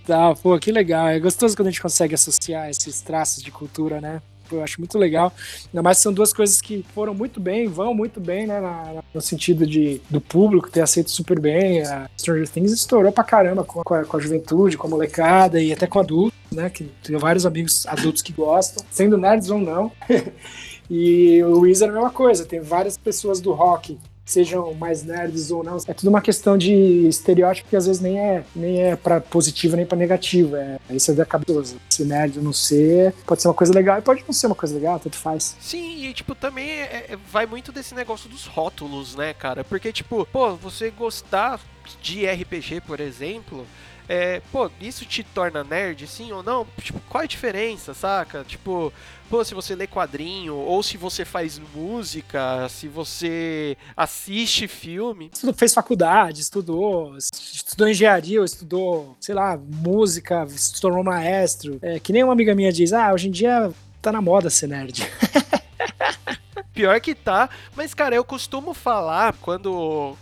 Tá, 0.04 0.34
pô, 0.34 0.58
que 0.58 0.72
legal. 0.72 1.06
É 1.06 1.20
gostoso 1.20 1.56
quando 1.56 1.68
a 1.68 1.70
gente 1.70 1.80
consegue 1.80 2.16
associar 2.16 2.68
esses 2.68 3.00
traços 3.00 3.42
de 3.42 3.52
cultura, 3.52 4.00
né? 4.00 4.20
Pô, 4.52 4.58
eu 4.58 4.62
acho 4.64 4.78
muito 4.78 4.98
legal. 4.98 5.32
Ainda 5.72 5.82
mais 5.82 5.96
são 5.96 6.12
duas 6.12 6.30
coisas 6.30 6.60
que 6.60 6.84
foram 6.94 7.14
muito 7.14 7.40
bem, 7.40 7.66
vão 7.68 7.94
muito 7.94 8.20
bem, 8.20 8.46
né? 8.46 8.60
na- 8.60 8.92
na- 8.92 9.04
no 9.14 9.20
sentido 9.22 9.66
de, 9.66 9.98
do 10.10 10.20
público 10.20 10.70
ter 10.70 10.82
aceito 10.82 11.10
super 11.10 11.40
bem. 11.40 11.80
A 11.82 12.06
Stranger 12.18 12.46
Things 12.48 12.70
estourou 12.70 13.10
pra 13.10 13.24
caramba 13.24 13.64
com 13.64 13.80
a, 13.80 14.04
com 14.04 14.16
a- 14.16 14.20
juventude, 14.20 14.76
com 14.76 14.86
a 14.86 14.90
molecada 14.90 15.60
e 15.60 15.72
até 15.72 15.86
com 15.86 15.98
adultos, 15.98 16.38
né? 16.52 16.68
Que 16.68 16.84
tenho 17.02 17.18
vários 17.18 17.46
amigos 17.46 17.86
adultos 17.86 18.20
que 18.20 18.32
gostam, 18.32 18.84
sendo 18.90 19.16
nerds 19.16 19.48
ou 19.48 19.58
não. 19.58 19.90
e 20.90 21.42
o 21.44 21.60
Wizard 21.60 21.90
é 21.94 21.96
a 21.96 22.00
mesma 22.00 22.12
coisa, 22.14 22.44
tem 22.44 22.60
várias 22.60 22.98
pessoas 22.98 23.40
do 23.40 23.52
rock 23.52 23.98
sejam 24.24 24.72
mais 24.74 25.02
nerds 25.02 25.50
ou 25.50 25.62
não. 25.64 25.76
É 25.86 25.92
tudo 25.94 26.08
uma 26.08 26.20
questão 26.20 26.56
de 26.56 26.72
estereótipo 27.08 27.68
que 27.68 27.76
às 27.76 27.86
vezes 27.86 28.00
nem 28.00 28.18
é, 28.18 28.44
nem 28.54 28.82
é 28.82 28.96
para 28.96 29.20
positivo 29.20 29.76
nem 29.76 29.84
para 29.86 29.98
negativo. 29.98 30.56
É, 30.56 30.78
isso 30.90 31.10
é 31.10 31.14
da 31.14 31.24
cabeça. 31.26 31.76
Se 31.90 32.04
nerd 32.04 32.38
ou 32.38 32.44
não 32.44 32.52
ser, 32.52 33.12
pode 33.26 33.42
ser 33.42 33.48
uma 33.48 33.54
coisa 33.54 33.72
legal 33.74 33.98
e 33.98 34.02
pode 34.02 34.22
não 34.26 34.32
ser 34.32 34.46
uma 34.46 34.54
coisa 34.54 34.74
legal, 34.74 34.98
tanto 35.00 35.16
faz. 35.16 35.56
Sim, 35.60 36.04
e 36.06 36.12
tipo, 36.14 36.34
também 36.34 36.68
é- 36.70 37.06
é- 37.10 37.18
vai 37.30 37.46
muito 37.46 37.72
desse 37.72 37.94
negócio 37.94 38.28
dos 38.28 38.46
rótulos, 38.46 39.14
né, 39.16 39.34
cara? 39.34 39.64
Porque, 39.64 39.92
tipo, 39.92 40.26
pô, 40.32 40.54
você 40.56 40.90
gostar 40.90 41.60
de 42.00 42.24
RPG, 42.26 42.80
por 42.80 43.00
exemplo, 43.00 43.66
é, 44.08 44.40
pô, 44.50 44.70
isso 44.80 45.04
te 45.04 45.22
torna 45.22 45.62
nerd, 45.62 46.06
sim 46.06 46.32
ou 46.32 46.42
não? 46.42 46.66
Tipo, 46.80 47.00
qual 47.08 47.22
é 47.22 47.24
a 47.24 47.28
diferença, 47.28 47.94
saca? 47.94 48.44
Tipo, 48.44 48.92
pô, 49.30 49.44
se 49.44 49.54
você 49.54 49.74
lê 49.74 49.86
quadrinho, 49.86 50.54
ou 50.54 50.82
se 50.82 50.96
você 50.96 51.24
faz 51.24 51.60
música, 51.74 52.68
se 52.68 52.88
você 52.88 53.76
assiste 53.96 54.68
filme. 54.68 55.30
Estudou, 55.32 55.54
fez 55.54 55.72
faculdade, 55.72 56.40
estudou, 56.40 57.16
estudou 57.16 57.88
engenharia, 57.88 58.40
ou 58.40 58.44
estudou, 58.44 59.16
sei 59.20 59.34
lá, 59.34 59.56
música, 59.56 60.46
se 60.48 60.80
tornou 60.80 61.02
maestro. 61.02 61.78
É, 61.80 61.98
que 61.98 62.12
nem 62.12 62.24
uma 62.24 62.32
amiga 62.32 62.54
minha 62.54 62.72
diz, 62.72 62.92
ah, 62.92 63.12
hoje 63.12 63.28
em 63.28 63.32
dia 63.32 63.72
tá 64.00 64.12
na 64.12 64.20
moda 64.20 64.50
ser 64.50 64.66
nerd. 64.66 65.08
Pior 66.74 66.98
que 67.00 67.14
tá, 67.14 67.50
mas 67.76 67.92
cara, 67.92 68.14
eu 68.14 68.24
costumo 68.24 68.72
falar, 68.72 69.34
quando 69.42 70.16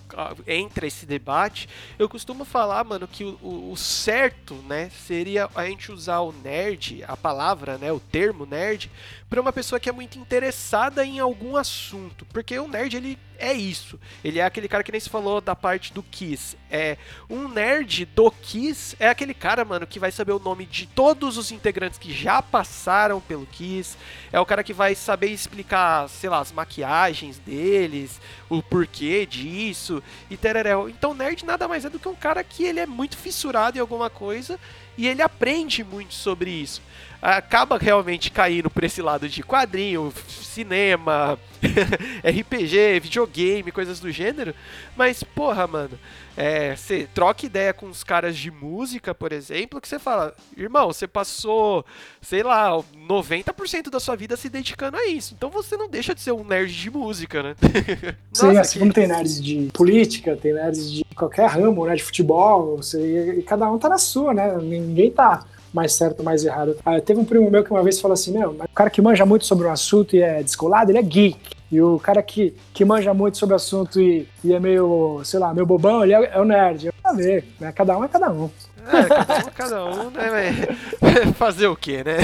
entra 0.46 0.86
esse 0.86 1.06
debate, 1.06 1.68
eu 1.98 2.08
costumo 2.08 2.44
falar, 2.44 2.84
mano, 2.84 3.06
que 3.08 3.24
o, 3.24 3.72
o- 3.72 3.76
certo, 3.76 4.54
né, 4.68 4.90
seria 5.06 5.48
a 5.54 5.64
gente 5.66 5.92
usar 5.92 6.20
o 6.20 6.32
nerd, 6.32 7.02
a 7.06 7.16
palavra, 7.16 7.78
né, 7.78 7.92
o 7.92 8.00
termo 8.00 8.44
nerd, 8.46 8.90
pra 9.28 9.40
uma 9.40 9.52
pessoa 9.52 9.78
que 9.78 9.88
é 9.88 9.92
muito 9.92 10.18
interessada 10.18 11.04
em 11.04 11.20
algum 11.20 11.56
assunto. 11.56 12.26
Porque 12.32 12.58
o 12.58 12.66
nerd, 12.66 12.96
ele 12.96 13.18
é 13.38 13.52
isso. 13.52 13.98
Ele 14.24 14.38
é 14.40 14.44
aquele 14.44 14.66
cara 14.68 14.82
que 14.82 14.90
nem 14.90 15.00
se 15.00 15.08
falou 15.08 15.40
da 15.40 15.54
parte 15.54 15.92
do 15.94 16.02
Kiss. 16.02 16.56
É 16.68 16.98
um 17.28 17.48
nerd 17.48 18.04
do 18.06 18.30
Kiss 18.30 18.96
é 18.98 19.08
aquele 19.08 19.32
cara, 19.32 19.64
mano, 19.64 19.86
que 19.86 20.00
vai 20.00 20.10
saber 20.10 20.32
o 20.32 20.38
nome 20.40 20.66
de 20.66 20.86
todos 20.86 21.38
os 21.38 21.52
integrantes 21.52 21.98
que 21.98 22.12
já 22.12 22.42
passaram 22.42 23.20
pelo 23.20 23.46
Kiss. 23.46 23.96
É 24.32 24.40
o 24.40 24.44
cara 24.46 24.64
que 24.64 24.72
vai 24.72 24.94
saber 24.96 25.28
explicar, 25.28 26.08
sei 26.08 26.28
lá, 26.28 26.40
as 26.40 26.50
maquiagens 26.52 27.38
deles, 27.38 28.20
o 28.48 28.60
porquê 28.62 29.24
disso 29.24 29.99
e 30.28 30.36
tereréu. 30.36 30.88
Então, 30.88 31.14
nerd 31.14 31.44
nada 31.44 31.66
mais 31.68 31.84
é 31.84 31.90
do 31.90 31.98
que 31.98 32.08
um 32.08 32.14
cara 32.14 32.42
que 32.42 32.64
ele 32.64 32.80
é 32.80 32.86
muito 32.86 33.16
fissurado 33.16 33.78
em 33.78 33.80
alguma 33.80 34.10
coisa 34.10 34.58
e 35.00 35.08
ele 35.08 35.22
aprende 35.22 35.82
muito 35.84 36.14
sobre 36.14 36.50
isso. 36.50 36.82
Acaba 37.22 37.76
realmente 37.76 38.30
caindo 38.30 38.70
por 38.70 38.82
esse 38.82 39.02
lado 39.02 39.28
de 39.28 39.42
quadrinho, 39.42 40.10
cinema, 40.26 41.38
RPG, 42.24 43.00
videogame, 43.00 43.70
coisas 43.70 44.00
do 44.00 44.10
gênero. 44.10 44.54
Mas, 44.96 45.22
porra, 45.22 45.66
mano, 45.66 45.98
é, 46.34 46.74
você 46.74 47.06
troca 47.14 47.44
ideia 47.44 47.74
com 47.74 47.86
os 47.86 48.02
caras 48.02 48.36
de 48.38 48.50
música, 48.50 49.14
por 49.14 49.32
exemplo, 49.32 49.80
que 49.80 49.86
você 49.88 49.98
fala, 49.98 50.34
irmão, 50.56 50.86
você 50.86 51.06
passou, 51.06 51.84
sei 52.22 52.42
lá, 52.42 52.70
90% 53.06 53.90
da 53.90 54.00
sua 54.00 54.16
vida 54.16 54.34
se 54.36 54.48
dedicando 54.48 54.96
a 54.96 55.06
isso. 55.06 55.34
Então 55.36 55.50
você 55.50 55.76
não 55.76 55.88
deixa 55.90 56.14
de 56.14 56.22
ser 56.22 56.32
um 56.32 56.42
nerd 56.44 56.72
de 56.74 56.90
música, 56.90 57.42
né? 57.42 57.54
Sim, 58.32 58.46
Nossa, 58.46 58.60
assim 58.62 58.72
que- 58.74 58.78
como 58.78 58.92
tem 58.94 59.06
nerds 59.06 59.42
de 59.42 59.68
política, 59.74 60.36
tem 60.36 60.54
nerds 60.54 60.90
de 60.90 61.04
qualquer 61.14 61.46
ramo, 61.50 61.84
né? 61.84 61.94
De 61.96 62.02
futebol, 62.02 62.78
você- 62.78 63.34
e 63.38 63.42
cada 63.42 63.70
um 63.70 63.78
tá 63.78 63.88
na 63.90 63.98
sua, 63.98 64.32
né? 64.32 64.56
Ninguém 64.90 65.10
tá 65.10 65.44
mais 65.72 65.92
certo, 65.94 66.22
mais 66.22 66.44
errado. 66.44 66.76
Ah, 66.84 67.00
teve 67.00 67.20
um 67.20 67.24
primo 67.24 67.50
meu 67.50 67.62
que 67.62 67.70
uma 67.70 67.82
vez 67.82 68.00
falou 68.00 68.14
assim, 68.14 68.32
meu, 68.32 68.50
o 68.50 68.74
cara 68.74 68.90
que 68.90 69.00
manja 69.00 69.24
muito 69.24 69.46
sobre 69.46 69.66
um 69.66 69.70
assunto 69.70 70.16
e 70.16 70.22
é 70.22 70.42
descolado, 70.42 70.90
ele 70.90 70.98
é 70.98 71.02
geek. 71.02 71.38
E 71.70 71.80
o 71.80 72.00
cara 72.00 72.20
que, 72.20 72.52
que 72.74 72.84
manja 72.84 73.14
muito 73.14 73.38
sobre 73.38 73.52
o 73.52 73.56
assunto 73.56 74.00
e, 74.00 74.26
e 74.42 74.52
é 74.52 74.58
meio, 74.58 75.20
sei 75.24 75.38
lá, 75.38 75.54
meio 75.54 75.64
bobão, 75.64 76.02
ele 76.02 76.12
é, 76.12 76.30
é 76.34 76.40
o 76.40 76.44
nerd. 76.44 76.86
Eu, 76.86 76.92
a 77.04 77.12
ver, 77.12 77.44
né? 77.60 77.70
Cada 77.70 77.96
um 77.96 78.02
é 78.02 78.08
cada 78.08 78.32
um. 78.32 78.50
É, 78.88 79.04
cada 79.04 79.36
um, 79.36 79.50
cada 79.54 79.84
um, 79.84 80.10
né? 80.10 80.28
mas 81.00 81.36
Fazer 81.36 81.68
o 81.68 81.76
quê, 81.76 82.02
né? 82.02 82.16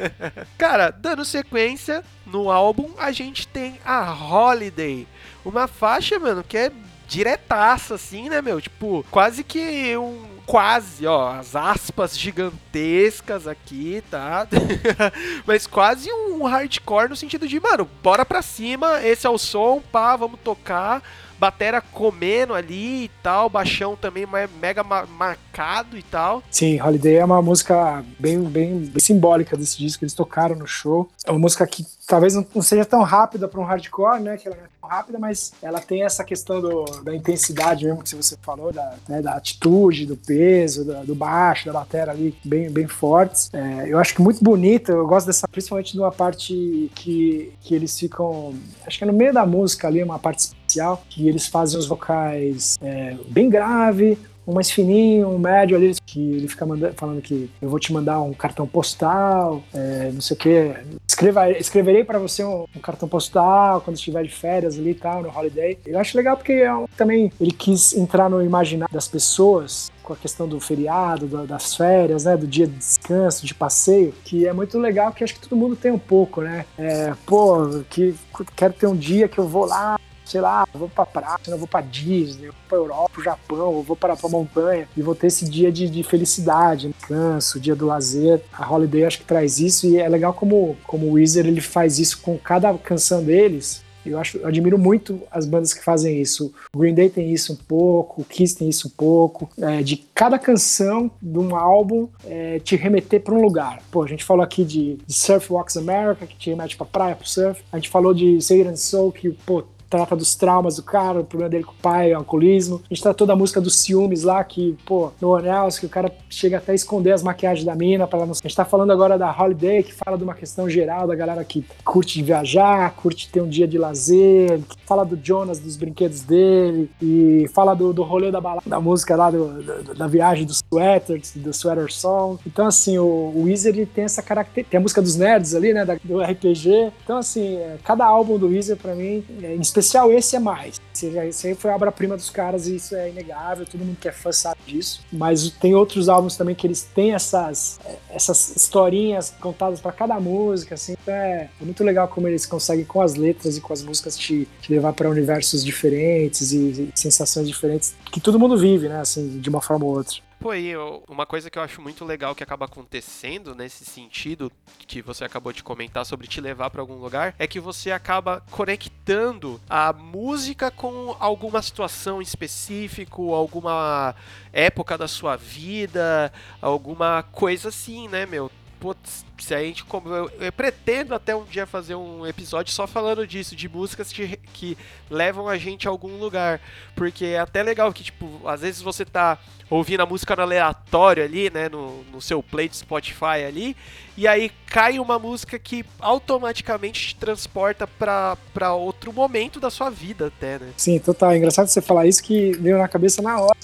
Cara, 0.56 0.90
dando 0.90 1.24
sequência 1.26 2.02
no 2.24 2.50
álbum, 2.50 2.90
a 2.98 3.12
gente 3.12 3.46
tem 3.46 3.78
a 3.84 4.14
Holiday. 4.14 5.06
Uma 5.44 5.68
faixa, 5.68 6.18
mano, 6.18 6.42
que 6.42 6.56
é 6.56 6.72
diretaça, 7.06 7.94
assim, 7.94 8.28
né, 8.28 8.40
meu? 8.40 8.60
Tipo, 8.60 9.04
quase 9.10 9.44
que 9.44 9.96
um. 9.96 10.35
Quase, 10.46 11.06
ó, 11.06 11.32
as 11.32 11.56
aspas 11.56 12.16
gigantescas 12.16 13.48
aqui, 13.48 14.02
tá? 14.08 14.46
Mas 15.44 15.66
quase 15.66 16.10
um 16.12 16.44
hardcore 16.44 17.08
no 17.08 17.16
sentido 17.16 17.48
de, 17.48 17.58
mano, 17.58 17.88
bora 18.00 18.24
pra 18.24 18.42
cima, 18.42 19.02
esse 19.04 19.26
é 19.26 19.30
o 19.30 19.38
som, 19.38 19.82
pá, 19.90 20.14
vamos 20.14 20.38
tocar 20.40 21.02
batera 21.38 21.80
comendo 21.80 22.54
ali 22.54 23.04
e 23.04 23.10
tal, 23.22 23.48
baixão 23.48 23.96
também 23.96 24.26
mega 24.60 24.82
ma- 24.82 25.06
marcado 25.06 25.96
e 25.96 26.02
tal. 26.02 26.42
Sim, 26.50 26.80
Holiday 26.80 27.16
é 27.16 27.24
uma 27.24 27.42
música 27.42 28.04
bem, 28.18 28.40
bem, 28.42 28.78
bem 28.78 29.00
simbólica 29.00 29.56
desse 29.56 29.78
disco, 29.78 30.04
eles 30.04 30.14
tocaram 30.14 30.56
no 30.56 30.66
show. 30.66 31.08
É 31.24 31.30
uma 31.30 31.38
música 31.40 31.66
que 31.66 31.84
talvez 32.06 32.34
não 32.34 32.62
seja 32.62 32.84
tão 32.84 33.02
rápida 33.02 33.48
para 33.48 33.60
um 33.60 33.64
hardcore, 33.64 34.20
né? 34.20 34.36
Que 34.36 34.46
ela 34.48 34.56
é 34.56 34.60
tão 34.80 34.88
rápida, 34.88 35.18
mas 35.18 35.52
ela 35.60 35.80
tem 35.80 36.04
essa 36.04 36.22
questão 36.24 36.60
do- 36.60 36.84
da 37.02 37.14
intensidade 37.14 37.84
mesmo 37.84 38.02
que 38.02 38.14
você 38.14 38.36
falou, 38.40 38.72
da, 38.72 38.94
né, 39.08 39.20
da 39.20 39.32
atitude, 39.32 40.06
do 40.06 40.16
peso, 40.16 40.84
da- 40.84 41.02
do 41.02 41.14
baixo, 41.14 41.66
da 41.66 41.72
bateria 41.72 42.10
ali, 42.12 42.34
bem, 42.44 42.70
bem 42.70 42.86
fortes. 42.86 43.50
É, 43.52 43.86
eu 43.88 43.98
acho 43.98 44.14
que 44.14 44.22
muito 44.22 44.42
bonita, 44.42 44.92
eu 44.92 45.06
gosto 45.06 45.26
dessa, 45.26 45.48
principalmente 45.48 45.92
de 45.92 45.98
uma 45.98 46.12
parte 46.12 46.90
que, 46.94 47.52
que 47.60 47.74
eles 47.74 47.98
ficam, 47.98 48.54
acho 48.86 48.98
que 48.98 49.04
é 49.04 49.06
no 49.06 49.12
meio 49.12 49.32
da 49.32 49.44
música 49.44 49.88
ali, 49.88 50.02
uma 50.02 50.18
parte 50.18 50.50
especial, 50.76 51.02
que 51.08 51.28
eles 51.28 51.46
fazem 51.46 51.78
os 51.78 51.86
vocais 51.86 52.76
é, 52.82 53.16
bem 53.28 53.48
grave, 53.48 54.18
um 54.46 54.54
mais 54.54 54.70
fininho, 54.70 55.28
um 55.28 55.38
médio 55.40 55.76
ali, 55.76 55.92
que 56.06 56.20
ele 56.20 56.46
fica 56.46 56.64
manda- 56.64 56.92
falando 56.96 57.20
que 57.20 57.50
eu 57.60 57.68
vou 57.68 57.80
te 57.80 57.92
mandar 57.92 58.20
um 58.20 58.32
cartão 58.32 58.64
postal, 58.64 59.60
é, 59.74 60.10
não 60.12 60.20
sei 60.20 60.36
o 60.36 60.38
quê. 60.38 60.72
Escreva, 61.08 61.50
escreverei 61.50 62.04
para 62.04 62.18
você 62.20 62.44
um, 62.44 62.64
um 62.76 62.80
cartão 62.80 63.08
postal 63.08 63.80
quando 63.80 63.96
estiver 63.96 64.22
de 64.22 64.28
férias 64.32 64.78
ali 64.78 64.90
e 64.90 64.94
tal, 64.94 65.20
no 65.22 65.36
holiday. 65.36 65.76
Eu 65.84 65.98
acho 65.98 66.16
legal 66.16 66.36
porque 66.36 66.52
é 66.52 66.70
também 66.96 67.32
ele 67.40 67.50
quis 67.50 67.92
entrar 67.94 68.30
no 68.30 68.40
imaginário 68.40 68.94
das 68.94 69.08
pessoas 69.08 69.90
com 70.00 70.12
a 70.12 70.16
questão 70.16 70.46
do 70.46 70.60
feriado, 70.60 71.26
da- 71.26 71.44
das 71.44 71.74
férias, 71.74 72.24
né, 72.24 72.36
do 72.36 72.46
dia 72.46 72.68
de 72.68 72.76
descanso, 72.76 73.44
de 73.44 73.52
passeio, 73.52 74.14
que 74.24 74.46
é 74.46 74.52
muito 74.52 74.78
legal, 74.78 75.10
que 75.10 75.24
acho 75.24 75.34
que 75.34 75.40
todo 75.40 75.58
mundo 75.58 75.74
tem 75.74 75.90
um 75.90 75.98
pouco, 75.98 76.42
né? 76.42 76.64
É, 76.78 77.12
pô, 77.26 77.82
que 77.90 78.14
quero 78.54 78.72
ter 78.74 78.86
um 78.86 78.94
dia 78.94 79.26
que 79.26 79.38
eu 79.38 79.48
vou 79.48 79.66
lá 79.66 79.98
sei 80.26 80.40
lá, 80.40 80.66
eu 80.72 80.80
vou 80.80 80.88
pra 80.88 81.06
praia, 81.06 81.38
eu 81.46 81.58
vou 81.58 81.68
pra 81.68 81.80
Disney, 81.80 82.48
eu 82.48 82.52
vou 82.52 82.62
pra 82.68 82.78
Europa, 82.78 83.10
pro 83.14 83.22
Japão, 83.22 83.76
eu 83.76 83.82
vou 83.82 83.96
para 83.96 84.16
pra 84.16 84.28
montanha 84.28 84.88
e 84.96 85.02
vou 85.02 85.14
ter 85.14 85.28
esse 85.28 85.48
dia 85.48 85.70
de, 85.72 85.88
de 85.88 86.02
felicidade, 86.02 86.88
descanso, 86.88 87.60
dia 87.60 87.74
do 87.74 87.86
lazer. 87.86 88.42
A 88.52 88.70
Holiday 88.70 89.04
acho 89.04 89.18
que 89.18 89.24
traz 89.24 89.58
isso 89.58 89.86
e 89.86 89.98
é 89.98 90.08
legal 90.08 90.34
como, 90.34 90.76
como 90.86 91.06
o 91.06 91.12
Weezer 91.12 91.46
ele 91.46 91.60
faz 91.60 91.98
isso 91.98 92.20
com 92.20 92.36
cada 92.36 92.72
canção 92.74 93.22
deles. 93.22 93.86
Eu 94.04 94.18
acho, 94.20 94.38
eu 94.38 94.46
admiro 94.46 94.78
muito 94.78 95.20
as 95.30 95.44
bandas 95.44 95.74
que 95.74 95.82
fazem 95.82 96.20
isso. 96.20 96.52
O 96.72 96.78
Green 96.78 96.94
Day 96.94 97.10
tem 97.10 97.32
isso 97.32 97.52
um 97.52 97.56
pouco, 97.56 98.22
o 98.22 98.24
Kiss 98.24 98.56
tem 98.56 98.68
isso 98.68 98.88
um 98.88 98.90
pouco. 98.90 99.50
é, 99.60 99.82
de 99.82 99.96
cada 100.14 100.38
canção 100.38 101.10
de 101.20 101.38
um 101.38 101.56
álbum 101.56 102.08
é, 102.24 102.60
te 102.60 102.76
remeter 102.76 103.20
para 103.20 103.34
um 103.34 103.42
lugar. 103.42 103.82
Pô, 103.90 104.02
a 104.02 104.06
gente 104.06 104.24
falou 104.24 104.44
aqui 104.44 104.64
de, 104.64 104.98
de 105.04 105.12
Surf 105.12 105.52
Walks 105.52 105.76
America, 105.76 106.26
que 106.26 106.36
te 106.36 106.50
remete 106.50 106.76
pra 106.76 106.86
praia, 106.86 107.16
pro 107.16 107.28
surf. 107.28 107.62
A 107.72 107.76
gente 107.76 107.88
falou 107.88 108.14
de 108.14 108.40
Sailor 108.40 108.72
and 108.72 108.76
Soul, 108.76 109.10
que, 109.10 109.30
pô, 109.30 109.64
trata 109.96 110.16
dos 110.16 110.34
traumas 110.34 110.76
do 110.76 110.82
cara, 110.82 111.20
o 111.20 111.24
problema 111.24 111.50
dele 111.50 111.64
com 111.64 111.72
o 111.72 111.76
pai, 111.82 112.12
o 112.12 112.16
alcoolismo. 112.18 112.80
A 112.90 112.94
gente 112.94 113.02
tratou 113.02 113.26
da 113.26 113.34
música 113.36 113.60
dos 113.60 113.76
ciúmes 113.76 114.22
lá, 114.22 114.42
que, 114.44 114.76
pô, 114.86 115.10
no 115.20 115.30
Onels, 115.30 115.78
que 115.78 115.86
o 115.86 115.88
cara 115.88 116.10
chega 116.30 116.58
até 116.58 116.72
a 116.72 116.74
esconder 116.74 117.12
as 117.12 117.22
maquiagens 117.22 117.64
da 117.64 117.74
mina 117.74 118.06
pra 118.06 118.18
ela 118.18 118.26
não... 118.26 118.32
A 118.32 118.48
gente 118.48 118.56
tá 118.56 118.64
falando 118.64 118.92
agora 118.92 119.18
da 119.18 119.30
Holiday, 119.30 119.82
que 119.82 119.92
fala 119.92 120.16
de 120.16 120.24
uma 120.24 120.34
questão 120.34 120.68
geral 120.68 121.06
da 121.06 121.14
galera 121.14 121.42
que 121.44 121.64
curte 121.84 122.22
viajar, 122.22 122.94
curte 122.94 123.28
ter 123.28 123.40
um 123.40 123.48
dia 123.48 123.66
de 123.66 123.78
lazer, 123.78 124.60
fala 124.86 125.04
do 125.04 125.18
Jonas, 125.22 125.58
dos 125.58 125.76
brinquedos 125.76 126.20
dele, 126.20 126.90
e 127.02 127.46
fala 127.54 127.74
do, 127.74 127.92
do 127.92 128.02
rolê 128.02 128.30
da 128.30 128.40
balada, 128.40 128.68
da 128.68 128.80
música 128.80 129.16
lá, 129.16 129.30
do, 129.30 129.62
da, 129.62 129.94
da 129.94 130.06
viagem 130.06 130.44
dos 130.44 130.62
sweaters, 130.72 131.32
do 131.34 131.52
sweater 131.52 131.92
song. 131.92 132.38
Então, 132.46 132.66
assim, 132.66 132.98
o, 132.98 133.32
o 133.34 133.46
ele 133.48 133.86
tem 133.86 134.04
essa 134.04 134.22
característica. 134.22 134.70
Tem 134.70 134.78
a 134.78 134.80
música 134.80 135.00
dos 135.00 135.16
nerds 135.16 135.54
ali, 135.54 135.72
né, 135.72 135.84
da- 135.84 135.96
do 136.02 136.20
RPG. 136.20 136.92
Então, 137.04 137.18
assim, 137.18 137.56
é, 137.56 137.78
cada 137.82 138.04
álbum 138.04 138.38
do 138.38 138.48
Weezer, 138.48 138.76
pra 138.76 138.94
mim, 138.94 139.24
é, 139.42 139.54
em 139.54 139.60
especial 139.60 139.85
esse 140.12 140.36
é 140.36 140.38
mais. 140.38 140.80
Esse, 140.94 141.46
aí 141.48 141.54
foi 141.54 141.70
a 141.70 141.74
obra-prima 141.74 142.16
dos 142.16 142.30
caras 142.30 142.66
e 142.66 142.76
isso 142.76 142.94
é 142.94 143.10
inegável, 143.10 143.66
todo 143.66 143.84
mundo 143.84 143.98
que 144.00 144.08
é 144.08 144.12
fã 144.12 144.32
sabe 144.32 144.58
disso. 144.66 145.00
Mas 145.12 145.50
tem 145.50 145.74
outros 145.74 146.08
álbuns 146.08 146.36
também 146.36 146.54
que 146.54 146.66
eles 146.66 146.82
têm 146.82 147.14
essas, 147.14 147.78
essas 148.10 148.56
historinhas 148.56 149.34
contadas 149.40 149.80
pra 149.80 149.92
cada 149.92 150.18
música, 150.18 150.74
assim. 150.74 150.94
Então 151.02 151.14
é, 151.14 151.50
é 151.60 151.64
muito 151.64 151.84
legal 151.84 152.08
como 152.08 152.28
eles 152.28 152.46
conseguem, 152.46 152.84
com 152.84 153.00
as 153.00 153.14
letras 153.14 153.56
e 153.56 153.60
com 153.60 153.72
as 153.72 153.82
músicas, 153.82 154.16
te, 154.16 154.48
te 154.60 154.72
levar 154.72 154.92
pra 154.92 155.08
universos 155.08 155.64
diferentes 155.64 156.52
e, 156.52 156.56
e 156.56 156.90
sensações 156.94 157.46
diferentes 157.46 157.94
que 158.10 158.20
todo 158.20 158.38
mundo 158.38 158.56
vive, 158.56 158.88
né, 158.88 159.00
assim, 159.00 159.38
de 159.38 159.48
uma 159.48 159.60
forma 159.60 159.84
ou 159.84 159.96
outra. 159.96 160.25
E 160.54 160.68
eu- 160.68 161.02
uma 161.08 161.26
coisa 161.26 161.50
que 161.50 161.58
eu 161.58 161.62
acho 161.62 161.80
muito 161.80 162.04
legal 162.04 162.34
que 162.34 162.42
acaba 162.42 162.66
acontecendo 162.66 163.54
nesse 163.54 163.84
sentido, 163.84 164.50
que 164.86 165.02
você 165.02 165.24
acabou 165.24 165.52
de 165.52 165.62
comentar 165.62 166.04
sobre 166.04 166.26
te 166.26 166.40
levar 166.40 166.70
pra 166.70 166.80
algum 166.80 166.96
lugar, 166.96 167.34
é 167.38 167.46
que 167.46 167.58
você 167.60 167.90
acaba 167.90 168.42
conectando 168.50 169.60
a 169.68 169.92
música 169.92 170.70
com 170.70 171.16
alguma 171.18 171.60
situação 171.62 172.20
específica, 172.20 173.16
alguma 173.16 174.14
época 174.52 174.96
da 174.98 175.08
sua 175.08 175.36
vida, 175.36 176.32
alguma 176.60 177.22
coisa 177.32 177.68
assim, 177.68 178.08
né, 178.08 178.26
meu? 178.26 178.50
Putz, 178.78 179.24
se 179.38 179.54
a 179.54 179.60
gente. 179.60 179.84
como 179.84 180.08
Eu, 180.08 180.30
eu 180.40 180.52
pretendo 180.52 181.14
até 181.14 181.34
um 181.34 181.44
dia 181.44 181.66
fazer 181.66 181.94
um 181.94 182.26
episódio 182.26 182.72
só 182.72 182.86
falando 182.86 183.26
disso, 183.26 183.56
de 183.56 183.68
músicas 183.68 184.12
que, 184.12 184.36
que 184.52 184.76
levam 185.10 185.48
a 185.48 185.56
gente 185.56 185.86
a 185.86 185.90
algum 185.90 186.18
lugar. 186.18 186.60
Porque 186.94 187.26
é 187.26 187.38
até 187.38 187.62
legal 187.62 187.92
que, 187.92 188.04
tipo, 188.04 188.40
às 188.46 188.60
vezes 188.60 188.82
você 188.82 189.04
tá 189.04 189.38
ouvindo 189.68 190.00
a 190.00 190.06
música 190.06 190.36
no 190.36 190.42
aleatório 190.42 191.24
ali, 191.24 191.50
né, 191.50 191.68
no, 191.68 192.04
no 192.04 192.20
seu 192.20 192.42
play 192.42 192.68
de 192.68 192.76
Spotify 192.76 193.44
ali, 193.46 193.76
e 194.16 194.26
aí 194.28 194.50
cai 194.66 194.98
uma 194.98 195.18
música 195.18 195.58
que 195.58 195.84
automaticamente 195.98 197.08
te 197.08 197.16
transporta 197.16 197.86
pra 197.86 198.74
outro 198.74 199.12
momento 199.12 199.58
da 199.58 199.70
sua 199.70 199.90
vida 199.90 200.28
até, 200.28 200.58
né? 200.58 200.72
Sim, 200.76 200.98
total. 200.98 201.32
É 201.32 201.36
engraçado 201.36 201.66
você 201.66 201.82
falar 201.82 202.06
isso 202.06 202.22
que 202.22 202.52
veio 202.52 202.78
na 202.78 202.88
cabeça 202.88 203.20
na 203.20 203.40
hora. 203.40 203.56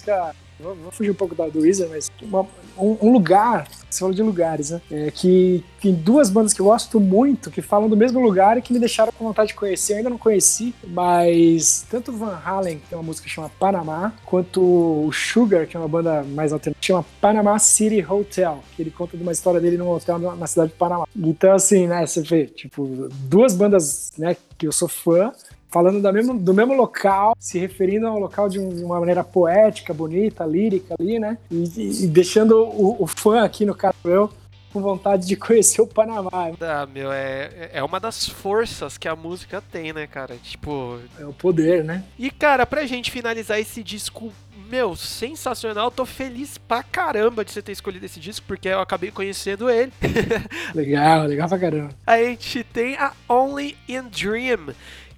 Vou 0.63 0.91
fugir 0.93 1.11
um 1.11 1.15
pouco 1.15 1.35
da, 1.35 1.49
do 1.49 1.61
Weezer, 1.61 1.89
mas 1.91 2.11
uma- 2.23 2.47
um, 2.79 2.97
um 3.03 3.13
lugar, 3.13 3.69
você 3.91 4.01
falou 4.01 4.15
de 4.15 4.23
lugares, 4.23 4.71
né? 4.71 4.81
É, 4.91 5.11
que 5.11 5.63
tem 5.81 5.93
duas 5.93 6.31
bandas 6.31 6.53
que 6.53 6.61
eu 6.61 6.67
gosto 6.67 6.99
muito, 7.01 7.51
que 7.51 7.61
falam 7.61 7.89
do 7.89 7.97
mesmo 7.97 8.21
lugar 8.21 8.57
e 8.57 8.63
que 8.63 8.73
me 8.73 8.79
deixaram 8.79 9.13
com 9.13 9.25
vontade 9.25 9.49
de 9.49 9.55
conhecer. 9.55 9.93
Eu 9.95 9.97
ainda 9.99 10.11
não 10.11 10.19
conheci, 10.19 10.75
mas 10.87 11.85
tanto 11.91 12.13
Van 12.13 12.39
Halen, 12.45 12.79
que 12.79 12.87
tem 12.89 12.97
uma 12.97 13.05
música 13.05 13.27
que 13.27 13.33
chama 13.33 13.51
Panamá, 13.59 14.13
quanto 14.25 14.61
o 14.63 15.11
Sugar, 15.13 15.67
que 15.67 15.77
é 15.77 15.81
uma 15.81 15.89
banda 15.89 16.23
mais 16.23 16.53
alternativa, 16.53 16.83
chama 16.83 17.05
Panama 17.21 17.59
City 17.59 18.05
Hotel, 18.09 18.63
que 18.77 18.83
ele 18.83 18.91
conta 18.91 19.17
de 19.17 19.23
uma 19.23 19.33
história 19.33 19.61
dele 19.61 19.77
num 19.77 19.91
hotel 19.91 20.19
na 20.19 20.47
cidade 20.47 20.71
de 20.71 20.77
Panamá. 20.79 21.07
Então, 21.17 21.53
assim, 21.53 21.87
né, 21.87 22.07
você 22.07 22.23
vê, 22.23 22.47
tipo, 22.47 23.09
duas 23.25 23.55
bandas, 23.55 24.13
né, 24.17 24.37
que 24.57 24.67
eu 24.67 24.73
sou 24.73 24.89
fã, 24.89 25.33
falando 25.73 26.01
da 26.01 26.13
mesmo, 26.13 26.39
do 26.39 26.53
mesmo 26.55 26.75
local, 26.75 27.35
se 27.39 27.59
referindo 27.59 28.07
ao 28.07 28.19
local 28.19 28.49
de, 28.49 28.59
um- 28.61 28.85
uma 28.85 29.01
maneira 29.01 29.25
poética, 29.25 29.93
bonita, 29.95 30.45
lírica 30.45 30.95
ali, 30.99 31.19
né? 31.19 31.39
E, 31.51 31.65
e- 31.77 32.05
e 32.05 32.07
deixando 32.07 32.57
o, 32.65 33.03
o 33.03 33.07
fã 33.07 33.43
aqui 33.43 33.65
no 33.65 33.75
caso 33.75 33.97
eu 34.05 34.31
com 34.73 34.81
vontade 34.81 35.27
de 35.27 35.37
conhecer 35.37 35.83
o 35.83 35.87
Panamá. 35.87 36.31
Ah, 36.61 36.87
meu, 36.87 37.13
é, 37.13 37.71
é 37.75 37.83
uma 37.83 37.99
das 38.01 38.27
forças 38.29 38.97
que 38.97 39.07
a 39.09 39.15
música 39.17 39.63
tem, 39.73 39.93
né, 39.93 40.07
cara? 40.07 40.35
Tipo. 40.43 40.99
É 41.19 41.25
o 41.27 41.33
poder, 41.33 41.83
né? 41.85 42.05
E, 42.19 42.31
cara, 42.31 42.65
pra 42.65 42.87
gente 42.87 43.11
finalizar 43.11 43.59
esse 43.61 43.83
disco. 43.83 44.33
Meu, 44.71 44.97
sensacional, 44.97 45.91
tô 45.91 46.07
feliz 46.07 46.57
pra 46.57 46.83
caramba 46.83 47.45
de 47.45 47.53
você 47.53 47.61
ter 47.61 47.73
escolhido 47.73 48.07
esse 48.07 48.19
disco, 48.19 48.47
porque 48.49 48.69
eu 48.69 48.81
acabei 48.81 49.11
conhecendo 49.11 49.69
ele. 49.69 49.93
Legal, 50.75 51.27
legal 51.27 51.47
pra 51.47 51.59
caramba. 51.59 51.91
A 52.07 52.17
gente 52.17 52.65
tem 52.65 52.97
a 52.97 53.13
Only 53.29 53.77
in 53.87 54.05
Dream, 54.09 54.73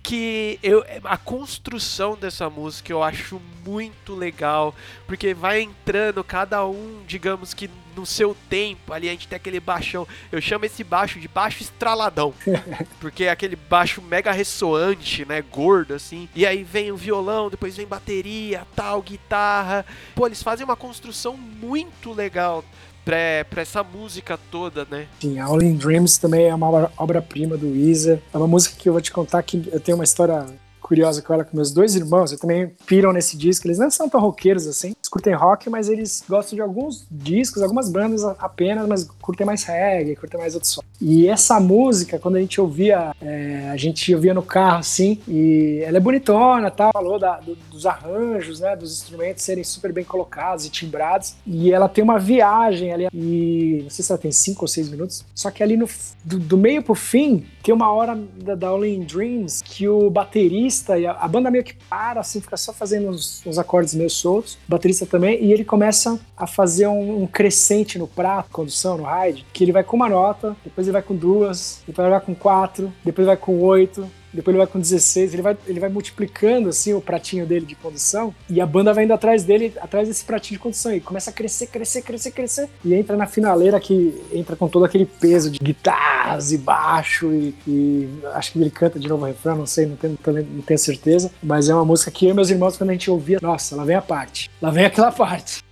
que 0.05 0.61
eu, 0.63 0.85
a 1.03 1.17
construção 1.17 2.15
dessa 2.15 2.51
música 2.51 2.93
eu 2.93 3.03
acho 3.03 3.41
muito 3.65 4.15
legal, 4.15 4.75
porque 5.07 5.33
vai 5.33 5.63
entrando 5.63 6.23
cada 6.23 6.65
um, 6.67 7.03
digamos 7.07 7.55
que 7.55 7.71
no 7.97 8.05
seu 8.05 8.37
tempo, 8.51 8.93
ali 8.93 9.09
a 9.09 9.13
gente 9.13 9.27
tem 9.27 9.37
aquele 9.37 9.59
baixão, 9.61 10.07
eu 10.31 10.43
chamo 10.43 10.67
esse 10.67 10.85
baixo 10.85 11.19
de 11.19 11.27
baixo 11.27 11.63
estraladão, 11.63 12.35
porque 13.01 13.25
é 13.25 13.31
aquele 13.31 13.57
baixo 13.57 14.03
mega 14.03 14.31
ressoante, 14.31 15.25
né, 15.25 15.41
gordo 15.41 15.95
assim, 15.95 16.29
e 16.35 16.45
aí 16.45 16.63
vem 16.63 16.93
o 16.93 16.97
violão, 16.97 17.49
depois 17.49 17.75
vem 17.75 17.87
bateria, 17.87 18.67
tal, 18.77 19.01
guitarra, 19.01 19.87
pô, 20.15 20.27
eles 20.27 20.43
fazem 20.43 20.65
uma 20.65 20.77
construção 20.77 21.35
muito 21.37 22.13
legal 22.13 22.63
pra, 23.05 23.45
pra 23.51 23.63
essa 23.63 23.83
música 23.83 24.39
toda, 24.51 24.87
né? 24.91 25.07
Sim, 25.21 25.39
All 25.39 25.63
in 25.63 25.77
Dreams 25.77 26.19
também 26.19 26.47
é 26.47 26.55
uma 26.55 26.69
obra- 26.69 26.93
obra-prima 26.97 27.57
do 27.57 27.71
Weezer. 27.71 28.21
É 28.33 28.37
uma 28.37 28.47
música 28.49 28.75
que 28.79 28.89
eu 28.89 28.93
vou 28.93 29.03
te 29.03 29.13
contar 29.13 29.43
que 29.43 29.69
eu 29.73 29.81
tenho 29.81 29.97
uma 29.99 30.05
história 30.05 30.47
curiosa 30.85 31.23
com 31.23 31.33
ela 31.33 31.45
com 31.45 31.57
meus 31.57 31.73
dois 31.73 31.95
irmãos. 31.97 32.31
Eu 32.31 32.39
também 32.39 32.71
piram 32.85 33.11
nesse 33.11 33.39
disco. 33.39 33.67
Eles 33.67 33.79
não 33.79 33.91
são 33.91 34.07
tão 34.07 34.21
roqueiros 34.21 34.67
assim. 34.67 34.89
Eles 34.89 35.09
curtem 35.09 35.33
rock, 35.35 35.71
mas 35.71 35.89
eles 35.89 36.23
gostam 36.29 36.55
de 36.57 36.61
alguns 36.61 37.07
discos, 37.11 37.63
algumas 37.63 37.89
bandas 37.89 38.23
apenas, 38.39 38.87
mas 38.87 39.05
curtem 39.23 39.47
mais 39.47 39.65
reggae, 39.65 40.15
curtem 40.15 40.39
mais 40.39 40.55
outros 40.55 40.73
sons. 40.73 40.85
E 41.01 41.27
essa 41.27 41.59
música, 41.59 42.19
quando 42.19 42.37
a 42.37 42.41
gente 42.41 42.61
ouvia, 42.61 43.15
é, 43.21 43.71
a 43.71 43.77
gente 43.79 44.15
ouvia 44.15 44.35
no 44.35 44.43
carro 44.43 44.79
assim, 44.79 45.19
e 45.27 45.81
ela 45.85 45.97
é 45.97 46.01
bonitona, 46.01 46.71
tá? 46.71 46.91
Falou 46.93 47.19
da- 47.19 47.41
do- 47.41 47.57
dos 47.71 47.87
arranjos, 47.87 48.61
né? 48.61 48.77
Dos 48.77 48.93
instrumentos 48.93 49.43
serem 49.43 49.65
super 49.65 49.93
bem 49.93 50.05
colocados 50.05 50.67
e 50.67 50.71
timbrados. 50.71 51.35
E 51.47 51.73
ela 51.73 51.89
tem 51.89 52.05
uma 52.05 52.19
viagem 52.19 52.93
ali, 52.93 53.09
e 53.13 53.81
não 53.85 53.91
sei 53.91 54.05
se 54.05 54.13
ela 54.13 54.21
tem 54.21 54.31
cinco 54.33 54.63
ou 54.65 54.69
seis 54.69 54.89
minutos, 54.91 55.25
só 55.35 55.51
que 55.51 55.63
ali 55.63 55.77
no, 55.77 55.89
do, 56.25 56.39
do 56.39 56.57
meio 56.59 56.83
pro 56.83 56.95
fim, 56.95 57.45
tem 57.63 57.75
uma 57.75 57.91
hora 57.91 58.15
da, 58.43 58.55
da 58.55 58.69
All 58.69 58.85
in 58.85 59.01
Dreams 59.01 59.63
que 59.63 59.89
o 59.89 60.11
baterista 60.11 60.74
e 60.99 61.07
a, 61.07 61.13
a 61.13 61.29
banda 61.29 61.51
meio 61.51 61.65
que 61.65 61.75
para, 61.75 62.21
assim, 62.21 62.41
fica 62.41 62.57
só 62.57 62.73
fazendo 62.73 63.09
uns, 63.09 63.43
uns 63.47 63.59
acordes 63.59 63.95
meio 63.95 64.11
soltos, 64.11 64.55
o 64.55 64.71
baterista 64.71 65.07
também, 65.07 65.43
e 65.43 65.53
ele 65.53 65.65
começa 65.65 66.19
a 66.37 66.47
fazer 66.47 66.87
um, 66.87 67.23
um 67.23 67.27
crescente 67.27 67.99
no 67.99 68.07
prato, 68.07 68.51
condução, 68.51 68.99
no 68.99 69.05
ride, 69.05 69.47
que 69.53 69.65
ele 69.65 69.73
vai 69.73 69.85
com 69.85 69.97
uma 69.97 70.09
nota, 70.09 70.57
depois 70.65 70.87
ele 70.87 70.93
vai 70.93 71.03
com 71.03 71.15
duas, 71.15 71.83
depois 71.87 72.05
ele 72.05 72.17
vai 72.17 72.25
com 72.25 72.35
quatro, 72.35 72.93
depois 73.05 73.27
vai 73.27 73.37
com 73.37 73.61
oito, 73.61 74.09
depois 74.35 74.55
ele 74.55 74.65
vai 74.65 74.67
com 74.67 74.79
16, 74.79 75.35
ele 75.35 75.43
vai, 75.43 75.57
ele 75.67 75.81
vai 75.81 75.89
multiplicando 75.89 76.69
assim 76.69 76.93
o 76.93 77.01
pratinho 77.01 77.47
dele 77.47 77.65
de 77.65 77.75
condução 77.75 78.35
e 78.49 78.61
a 78.61 78.67
banda 78.67 78.93
vai 78.93 79.05
indo 79.05 79.13
atrás 79.13 79.45
dele, 79.45 79.73
atrás 79.81 80.09
desse 80.09 80.25
pratinho 80.25 80.59
de 80.59 80.63
condução 80.63 80.95
e 80.95 81.01
começa 81.01 81.31
a 81.31 81.33
crescer, 81.33 81.67
crescer, 81.69 82.03
crescer, 82.03 82.31
crescer 82.31 82.69
e 82.85 82.95
entra 82.95 83.17
na 83.17 83.27
finaleira 83.27 83.79
que 83.81 84.21
entra 84.33 84.57
com 84.57 84.69
todo 84.69 84.85
aquele 84.85 85.07
peso 85.07 85.51
de 85.51 85.59
guitarras 85.59 86.53
e 86.53 86.59
baixo 86.59 87.33
e, 87.33 87.55
e 87.67 88.09
acho 88.35 88.53
que 88.53 88.59
ele 88.59 88.71
canta 88.71 88.99
de 88.99 89.09
novo 89.09 89.25
o 89.25 89.27
refrão, 89.27 89.57
não 89.57 89.67
sei, 89.67 89.87
não 89.87 89.97
tenho, 89.97 90.19
não 90.27 90.63
tenho 90.63 90.79
certeza, 90.79 91.31
mas 91.43 91.69
é 91.69 91.75
uma 91.75 91.85
música 91.85 92.11
que 92.11 92.27
eu 92.27 92.31
e 92.31 92.35
meus 92.35 92.51
irmãos 92.51 92.77
quando 92.77 92.91
a 92.91 92.93
gente 92.93 93.11
ouvia, 93.11 93.39
nossa, 93.41 93.77
lá 93.77 93.85
vem 93.85 93.97
a 93.97 94.03
parte, 94.03 94.51
lá 94.61 94.71
vem 94.71 94.85
aquela 94.85 95.11
parte. 95.13 95.63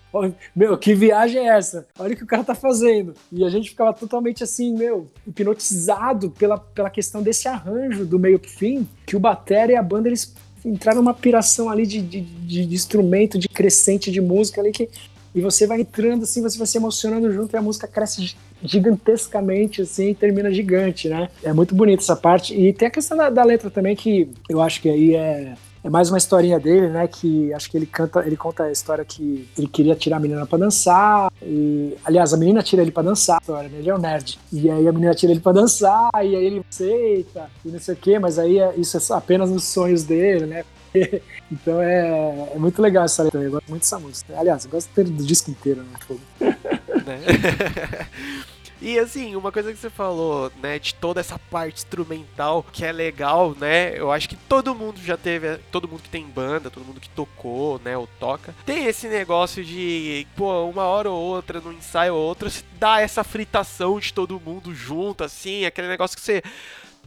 Meu, 0.55 0.77
que 0.77 0.95
viagem 0.95 1.49
é 1.49 1.57
essa? 1.57 1.87
Olha 1.99 2.15
o 2.15 2.17
que 2.17 2.25
o 2.25 2.27
cara 2.27 2.45
tá 2.45 2.55
fazendo. 2.55 3.15
E 3.33 3.45
a 3.45 3.49
gente 3.49 3.71
ficava 3.71 3.93
totalmente 3.93 4.45
assim, 4.45 4.77
meu, 4.77 5.07
hipnotizado 5.27 6.31
pela, 6.31 6.59
pela 6.59 6.91
questão 6.91 7.23
desse 7.23 7.49
arranjo 7.49 8.05
do 8.05 8.19
meio 8.19 8.39
pro 8.39 8.51
fim, 8.51 8.87
que 9.07 9.17
o 9.17 9.21
Batera 9.21 9.73
e 9.73 9.77
a 9.77 9.83
banda 9.83 10.09
eles 10.09 10.35
entraram 10.65 10.99
numa 11.03 11.15
piração 11.15 11.69
ali 11.69 11.87
de, 11.87 12.01
de, 12.01 12.21
de- 12.21 12.75
instrumento, 12.75 13.39
de 13.39 13.49
crescente 13.49 14.11
de 14.11 14.21
música 14.21 14.61
ali 14.61 14.71
que. 14.73 14.89
E 15.35 15.41
você 15.41 15.67
vai 15.67 15.81
entrando 15.81 16.25
assim, 16.25 16.43
você 16.43 16.59
vai 16.59 16.67
se 16.67 16.77
emocionando 16.77 17.33
junto 17.33 17.55
e 17.55 17.57
a 17.57 17.63
música 17.63 17.89
cresce 17.89 18.23
gi- 18.23 18.37
gigantescamente 18.63 19.81
assim 19.83 20.11
e 20.11 20.15
termina 20.15 20.53
gigante, 20.53 21.09
né? 21.09 21.31
É 21.43 21.53
muito 21.55 21.75
bonita 21.75 22.03
essa 22.03 22.15
parte. 22.15 22.55
E 22.55 22.71
tem 22.73 22.89
a 22.89 22.91
questão 22.91 23.17
da, 23.17 23.31
da 23.31 23.43
letra 23.43 23.71
também, 23.71 23.97
que 23.97 24.29
eu 24.49 24.61
acho 24.61 24.83
que 24.83 24.91
aí 24.91 25.15
é, 25.15 25.55
é 25.85 25.91
mais 25.91 26.11
uma 26.11 26.19
historinha 26.19 26.61
dele, 26.61 26.89
né? 26.89 27.09
Que 27.09 27.53
acho 27.53 27.71
que 27.71 27.77
ele 27.77 27.87
canta, 27.87 28.21
ele 28.25 28.37
conta 28.37 28.65
a 28.65 28.71
história 28.71 29.05
que 29.05 29.49
ele 29.59 29.67
queria 29.67 29.97
tirar 29.97 30.19
a 30.19 30.21
menina 30.21 30.47
pra 30.47 30.59
dançar. 30.59 31.33
E, 31.43 31.97
aliás, 32.05 32.33
a 32.33 32.37
menina 32.37 32.63
tira 32.63 32.83
ele 32.83 32.93
pra 32.93 33.03
dançar, 33.03 33.39
a 33.39 33.41
história, 33.41 33.69
né? 33.69 33.79
ele 33.79 33.91
é 33.91 33.95
um 33.95 33.99
nerd. 33.99 34.39
E 34.53 34.71
aí 34.71 34.87
a 34.87 34.93
menina 34.93 35.15
tira 35.15 35.33
ele 35.33 35.41
pra 35.41 35.53
dançar, 35.53 36.09
e 36.15 36.37
aí 36.37 36.45
ele 36.45 36.65
aceita, 36.69 37.51
e 37.65 37.69
não 37.69 37.81
sei 37.81 37.95
o 37.95 37.97
quê, 37.97 38.19
mas 38.19 38.39
aí 38.39 38.59
é- 38.59 38.75
isso 38.77 38.97
é 38.97 39.17
apenas 39.17 39.51
nos 39.51 39.65
sonhos 39.65 40.05
dele, 40.05 40.47
né? 40.47 40.65
então 41.51 41.81
é, 41.81 42.51
é 42.55 42.59
muito 42.59 42.81
legal 42.81 43.05
essa 43.05 43.23
letra, 43.23 43.43
eu 43.43 43.51
gosto 43.51 43.69
muito 43.69 43.83
dessa 43.83 43.99
música. 43.99 44.39
Aliás, 44.39 44.65
eu 44.65 44.71
gosto 44.71 44.89
do 45.03 45.25
disco 45.25 45.51
inteiro, 45.51 45.83
né? 45.83 46.21
E 48.85 48.99
assim, 48.99 49.37
uma 49.37 49.53
coisa 49.53 49.73
que 49.73 49.79
você 49.79 49.89
falou, 49.89 50.51
né, 50.61 50.77
de 50.77 50.93
toda 50.93 51.21
essa 51.21 51.39
parte 51.39 51.77
instrumental 51.77 52.67
que 52.73 52.85
é 52.85 52.91
legal, 52.91 53.55
né? 53.55 53.97
Eu 53.97 54.11
acho 54.11 54.29
que 54.29 54.35
todo 54.35 54.75
mundo 54.75 55.01
já 55.01 55.17
teve, 55.17 55.57
todo 55.71 55.87
mundo 55.87 56.03
que 56.03 56.09
tem 56.09 56.27
banda, 56.27 56.69
todo 56.69 56.85
mundo 56.85 57.01
que 57.01 57.09
tocou, 57.09 57.81
né, 57.85 57.97
ou 57.97 58.09
toca, 58.19 58.53
tem 58.67 58.87
esse 58.87 59.07
negócio 59.07 59.65
de, 59.65 60.27
pô, 60.35 60.65
uma 60.65 60.83
hora 60.83 61.09
ou 61.09 61.17
outra, 61.17 61.61
no 61.61 61.73
ensaio 61.73 62.17
ou 62.17 62.21
outra, 62.21 62.51
se 62.51 62.65
dá 62.77 63.01
essa 63.01 63.23
fritação 63.23 64.01
de 64.01 64.13
todo 64.13 64.41
mundo 64.41 64.75
junto, 64.75 65.23
assim, 65.23 65.65
aquele 65.65 65.87
negócio 65.87 66.17
que 66.17 66.23
você 66.23 66.43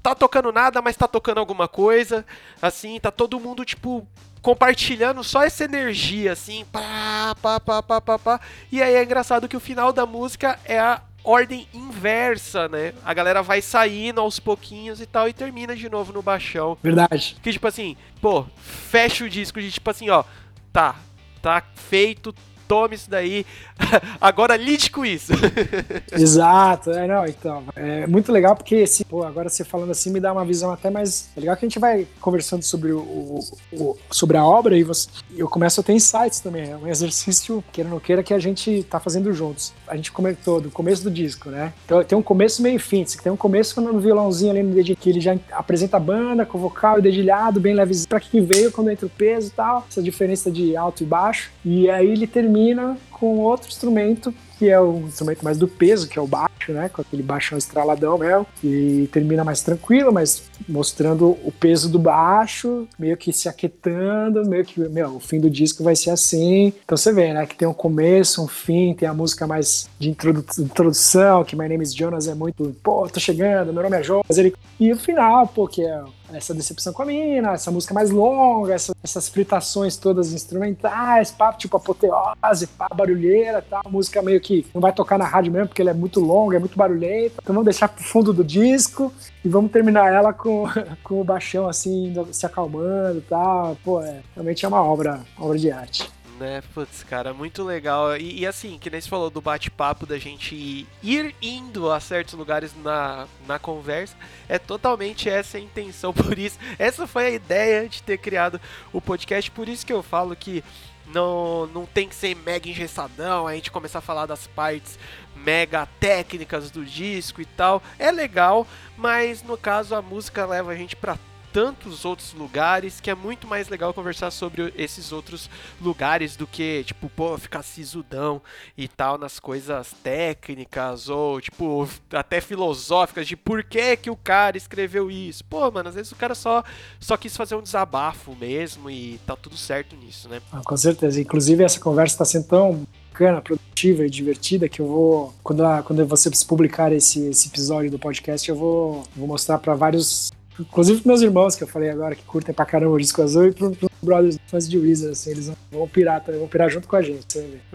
tá 0.01 0.15
tocando 0.15 0.53
nada, 0.53 0.81
mas 0.81 0.95
tá 0.95 1.09
tocando 1.09 1.39
alguma 1.39 1.67
coisa, 1.67 2.25
assim, 2.61 2.97
tá 3.01 3.11
todo 3.11 3.37
mundo, 3.37 3.65
tipo, 3.65 4.07
compartilhando 4.41 5.25
só 5.25 5.43
essa 5.43 5.65
energia, 5.65 6.31
assim, 6.31 6.63
pá, 6.71 7.35
pá, 7.41 7.59
pá, 7.59 7.83
pá, 7.83 7.99
pá, 7.99 8.17
pá. 8.17 8.41
E 8.71 8.81
aí 8.81 8.93
é 8.93 9.03
engraçado 9.03 9.49
que 9.49 9.57
o 9.57 9.59
final 9.59 9.91
da 9.91 10.05
música 10.05 10.57
é 10.63 10.79
a 10.79 11.01
ordem 11.25 11.67
inversa, 11.73 12.67
né? 12.69 12.93
A 13.03 13.13
galera 13.13 13.41
vai 13.41 13.61
saindo 13.61 14.21
aos 14.21 14.39
pouquinhos 14.39 15.01
e 15.01 15.05
tal, 15.05 15.27
e 15.27 15.33
termina 15.33 15.75
de 15.75 15.89
novo 15.89 16.13
no 16.13 16.21
baixão. 16.21 16.77
Verdade. 16.83 17.35
Que 17.41 17.51
tipo 17.51 17.67
assim, 17.67 17.97
pô, 18.21 18.45
fecha 18.57 19.23
o 19.25 19.29
disco 19.29 19.59
de 19.59 19.71
tipo 19.71 19.89
assim, 19.89 20.09
ó, 20.09 20.23
tá, 20.71 20.95
tá 21.41 21.63
feito, 21.75 22.33
tome 22.67 22.95
isso 22.95 23.09
daí, 23.09 23.45
agora 24.19 24.55
lide 24.57 24.89
com 24.89 25.05
isso. 25.05 25.31
Exato, 26.11 26.89
é, 26.91 27.07
não, 27.07 27.25
então, 27.25 27.63
é 27.75 28.07
muito 28.07 28.31
legal 28.31 28.55
porque, 28.55 28.77
assim, 28.77 29.03
pô, 29.03 29.23
agora 29.23 29.49
você 29.49 29.63
falando 29.63 29.91
assim 29.91 30.11
me 30.11 30.19
dá 30.19 30.31
uma 30.33 30.43
visão 30.45 30.71
até 30.71 30.89
mais, 30.89 31.29
é 31.35 31.39
legal 31.41 31.55
que 31.55 31.65
a 31.65 31.69
gente 31.69 31.79
vai 31.79 32.07
conversando 32.19 32.63
sobre 32.63 32.91
o, 32.91 32.99
o- 32.99 33.39
o- 33.71 33.97
sobre 34.11 34.37
a 34.37 34.43
obra 34.43 34.77
e 34.77 34.83
você, 34.83 35.07
eu 35.35 35.47
começo 35.47 35.79
a 35.79 35.83
ter 35.83 35.93
insights 35.93 36.39
também, 36.39 36.71
é 36.71 36.75
um 36.77 36.87
exercício, 36.87 37.63
queira 37.71 37.87
ou 37.89 37.93
não 37.95 37.99
queira, 37.99 38.23
que 38.23 38.33
a 38.33 38.39
gente 38.39 38.83
tá 38.89 38.99
fazendo 38.99 39.31
juntos. 39.33 39.73
A 39.87 39.95
gente 39.95 40.11
comentou 40.11 40.59
do 40.59 40.69
começo 40.69 41.03
do 41.03 41.11
disco, 41.11 41.49
né, 41.49 41.73
então 41.85 42.03
tem 42.03 42.17
um 42.17 42.21
começo 42.21 42.61
meio 42.61 42.75
e 42.75 42.79
fim, 42.79 43.03
tem 43.21 43.31
um 43.31 43.37
começo 43.37 43.79
no 43.81 43.99
violãozinho 43.99 44.51
ali 44.51 44.63
no 44.63 44.73
dedilhado, 44.73 45.01
que 45.01 45.09
ele 45.09 45.21
já 45.21 45.37
apresenta 45.51 45.97
a 45.97 45.99
banda 45.99 46.45
com 46.45 46.57
o 46.57 46.61
vocal 46.61 46.99
e 46.99 47.01
dedilhado, 47.01 47.59
bem 47.59 47.73
levezinho, 47.73 48.07
pra 48.07 48.19
que 48.19 48.39
veio 48.41 48.71
quando 48.71 48.89
entra 48.89 49.05
o 49.05 49.09
peso 49.09 49.47
e 49.47 49.51
tal, 49.51 49.85
essa 49.89 50.01
diferença 50.01 50.51
de 50.51 50.75
alto 50.75 51.03
e 51.03 51.05
baixo, 51.05 51.51
e 51.63 51.89
aí 51.89 52.11
ele 52.11 52.27
termina 52.27 52.97
com 53.19 53.39
outro 53.39 53.69
instrumento 53.69 54.33
que 54.57 54.69
é 54.69 54.79
o 54.79 54.99
instrumento 54.99 55.43
mais 55.43 55.57
do 55.57 55.67
peso, 55.67 56.07
que 56.07 56.17
é 56.17 56.21
o 56.21 56.27
baixo, 56.27 56.71
né? 56.71 56.87
Com 56.87 57.01
aquele 57.01 57.21
baixão 57.21 57.57
estraladão 57.57 58.17
mesmo. 58.17 58.47
E 58.63 59.09
termina 59.11 59.43
mais 59.43 59.61
tranquilo, 59.61 60.13
mas 60.13 60.43
mostrando 60.67 61.31
o 61.43 61.51
peso 61.51 61.89
do 61.89 61.99
baixo, 61.99 62.87
meio 62.97 63.17
que 63.17 63.33
se 63.33 63.49
aquietando, 63.49 64.47
meio 64.47 64.63
que, 64.63 64.79
meu, 64.79 65.15
o 65.15 65.19
fim 65.19 65.41
do 65.41 65.49
disco 65.49 65.83
vai 65.83 65.93
ser 65.93 66.11
assim. 66.11 66.71
Então 66.85 66.97
você 66.97 67.11
vê, 67.11 67.33
né? 67.33 67.45
Que 67.45 67.55
tem 67.55 67.67
um 67.67 67.73
começo, 67.73 68.41
um 68.41 68.47
fim, 68.47 68.93
tem 68.93 69.09
a 69.09 69.13
música 69.13 69.45
mais 69.45 69.89
de 69.99 70.09
introdu- 70.09 70.45
introdução, 70.59 71.43
que 71.43 71.53
My 71.55 71.67
Name 71.67 71.83
is 71.83 71.93
Jonas 71.93 72.27
é 72.27 72.33
muito, 72.33 72.73
pô, 72.81 73.09
tô 73.09 73.19
chegando, 73.19 73.73
meu 73.73 73.83
nome 73.83 73.97
é 73.97 74.03
Jonas. 74.03 74.37
Ele... 74.37 74.55
E 74.79 74.91
o 74.91 74.97
final, 74.97 75.47
pô, 75.47 75.67
que 75.67 75.85
é 75.85 76.01
essa 76.37 76.53
decepção 76.53 76.93
com 76.93 77.01
a 77.01 77.05
mina, 77.05 77.53
essa 77.53 77.71
música 77.71 77.93
mais 77.93 78.09
longa, 78.09 78.73
essa- 78.73 78.93
essas 79.03 79.27
fritações 79.29 79.97
todas 79.97 80.31
instrumentais, 80.33 81.31
pá, 81.31 81.53
tipo 81.53 81.77
apoteose, 81.77 82.67
pá, 82.77 82.87
barulheira, 82.93 83.61
tá? 83.61 83.81
Música 83.89 84.21
meio 84.21 84.39
que 84.41 84.65
não 84.73 84.81
vai 84.81 84.91
tocar 84.93 85.17
na 85.17 85.25
rádio 85.25 85.51
mesmo, 85.51 85.67
porque 85.67 85.81
ela 85.81 85.91
é 85.91 85.93
muito 85.93 86.19
longa, 86.19 86.55
é 86.57 86.59
muito 86.59 86.77
barulhenta. 86.77 87.35
Então 87.41 87.53
vamos 87.53 87.65
deixar 87.65 87.87
pro 87.87 88.03
fundo 88.03 88.33
do 88.33 88.43
disco 88.43 89.13
e 89.43 89.49
vamos 89.49 89.71
terminar 89.71 90.11
ela 90.13 90.33
com, 90.33 90.65
com 91.03 91.21
o 91.21 91.23
baixão 91.23 91.67
assim, 91.67 92.13
se 92.31 92.45
acalmando 92.45 93.21
tal. 93.29 93.77
Pô, 93.83 94.01
é, 94.01 94.21
realmente 94.33 94.65
é 94.65 94.67
uma 94.67 94.83
obra, 94.83 95.21
obra 95.39 95.57
de 95.57 95.71
arte. 95.71 96.09
Né, 96.39 96.61
putz, 96.73 97.01
cara, 97.03 97.33
muito 97.33 97.63
legal. 97.63 98.17
E, 98.17 98.41
e 98.41 98.47
assim, 98.47 98.77
que 98.77 98.89
nem 98.89 98.99
você 98.99 99.07
falou 99.07 99.29
do 99.29 99.39
bate-papo 99.39 100.05
da 100.05 100.17
gente 100.17 100.53
ir 101.01 101.35
indo 101.41 101.89
a 101.89 101.99
certos 101.99 102.33
lugares 102.33 102.75
na, 102.83 103.25
na 103.47 103.57
conversa, 103.57 104.17
é 104.49 104.59
totalmente 104.59 105.29
essa 105.29 105.57
a 105.57 105.61
intenção. 105.61 106.11
Por 106.13 106.37
isso, 106.37 106.59
essa 106.77 107.07
foi 107.07 107.27
a 107.27 107.31
ideia 107.31 107.87
de 107.87 108.03
ter 108.03 108.17
criado 108.17 108.59
o 108.91 108.99
podcast. 108.99 109.49
Por 109.49 109.69
isso 109.69 109.85
que 109.85 109.93
eu 109.93 110.03
falo 110.03 110.35
que 110.35 110.61
não, 111.07 111.67
não 111.67 111.85
tem 111.85 112.09
que 112.09 112.15
ser 112.15 112.35
mega 112.35 112.67
engessadão, 112.67 113.47
a 113.47 113.53
gente 113.53 113.71
começar 113.71 113.99
a 113.99 114.01
falar 114.01 114.25
das 114.25 114.47
partes 114.47 114.99
mega 115.35 115.85
técnicas 115.99 116.69
do 116.69 116.83
disco 116.83 117.41
e 117.41 117.45
tal. 117.45 117.81
É 117.97 118.11
legal, 118.11 118.67
mas 118.97 119.41
no 119.41 119.57
caso 119.57 119.95
a 119.95 120.01
música 120.01 120.45
leva 120.45 120.71
a 120.71 120.75
gente 120.75 120.97
pra 120.97 121.17
tantos 121.55 122.03
outros 122.03 122.33
lugares 122.33 122.99
que 122.99 123.09
é 123.09 123.15
muito 123.15 123.47
mais 123.47 123.69
legal 123.69 123.93
conversar 123.93 124.29
sobre 124.29 124.73
esses 124.75 125.13
outros 125.13 125.49
lugares 125.81 126.35
do 126.35 126.45
que, 126.45 126.83
tipo, 126.83 127.07
pô, 127.07 127.37
ficar 127.37 127.63
sisudão 127.63 128.41
e 128.77 128.89
tal 128.89 129.17
nas 129.17 129.39
coisas 129.39 129.93
técnicas 130.03 131.07
ou, 131.07 131.39
tipo, 131.39 131.87
até 132.11 132.41
filosóficas 132.41 133.25
de 133.25 133.37
por 133.37 133.63
que 133.63 133.95
que 133.95 134.09
o 134.09 134.17
cara 134.17 134.57
escreveu 134.57 135.09
isso. 135.09 135.45
Pô, 135.45 135.71
mano, 135.71 135.87
às 135.87 135.95
vezes 135.95 136.11
o 136.11 136.15
cara 136.17 136.35
só, 136.35 136.61
só 136.99 137.15
quis 137.15 137.37
fazer 137.37 137.55
um 137.55 137.61
desabafo 137.61 138.35
mesmo 138.35 138.89
e 138.89 139.17
tá 139.25 139.33
tudo 139.37 139.55
certo 139.55 139.95
nisso, 139.95 140.27
né? 140.27 140.41
Ah, 140.51 140.59
com 140.61 140.75
certeza. 140.75 141.21
Inclusive, 141.21 141.63
essa 141.63 141.79
conversa 141.79 142.15
está 142.15 142.25
sendo 142.25 142.47
tão 142.47 142.85
bacana, 143.13 143.41
produtiva 143.41 144.05
e 144.05 144.09
divertida 144.09 144.67
que 144.67 144.81
eu 144.81 144.87
vou, 144.87 145.33
quando, 145.41 145.63
a- 145.65 145.81
quando 145.81 146.05
vocês 146.05 146.43
publicarem 146.43 146.97
esse, 146.97 147.27
esse 147.27 147.47
episódio 147.47 147.89
do 147.89 147.97
podcast, 147.97 148.49
eu 148.49 148.57
vou, 148.57 149.03
vou 149.15 149.25
mostrar 149.25 149.57
para 149.57 149.73
vários, 149.73 150.33
inclusive 150.59 150.99
pros 150.99 151.05
meus 151.05 151.21
irmãos 151.21 151.55
que 151.55 151.63
eu 151.63 151.67
falei 151.67 151.89
agora, 151.89 152.15
que 152.15 152.23
curtem 152.23 152.53
pra 152.53 152.65
caramba 152.65 152.93
o 152.93 152.99
disco 152.99 153.21
azul, 153.21 153.47
e 153.47 153.51
pros 153.51 153.77
pros 153.77 153.91
brothers 154.01 154.37
fãs 154.47 154.69
de 154.69 154.77
Wizard, 154.77 155.13
assim, 155.13 155.31
eles 155.31 155.51
vão, 155.71 155.87
pirar 155.87 156.23
também, 156.23 156.39
vão 156.39 156.49
pirar 156.49 156.69
junto 156.69 156.87
com 156.87 156.95
a 156.95 157.01
gente. 157.01 157.25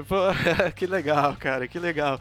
Pô, 0.09 0.17
que 0.77 0.87
legal, 0.87 1.37
cara, 1.39 1.67
que 1.67 1.79
legal. 1.79 2.19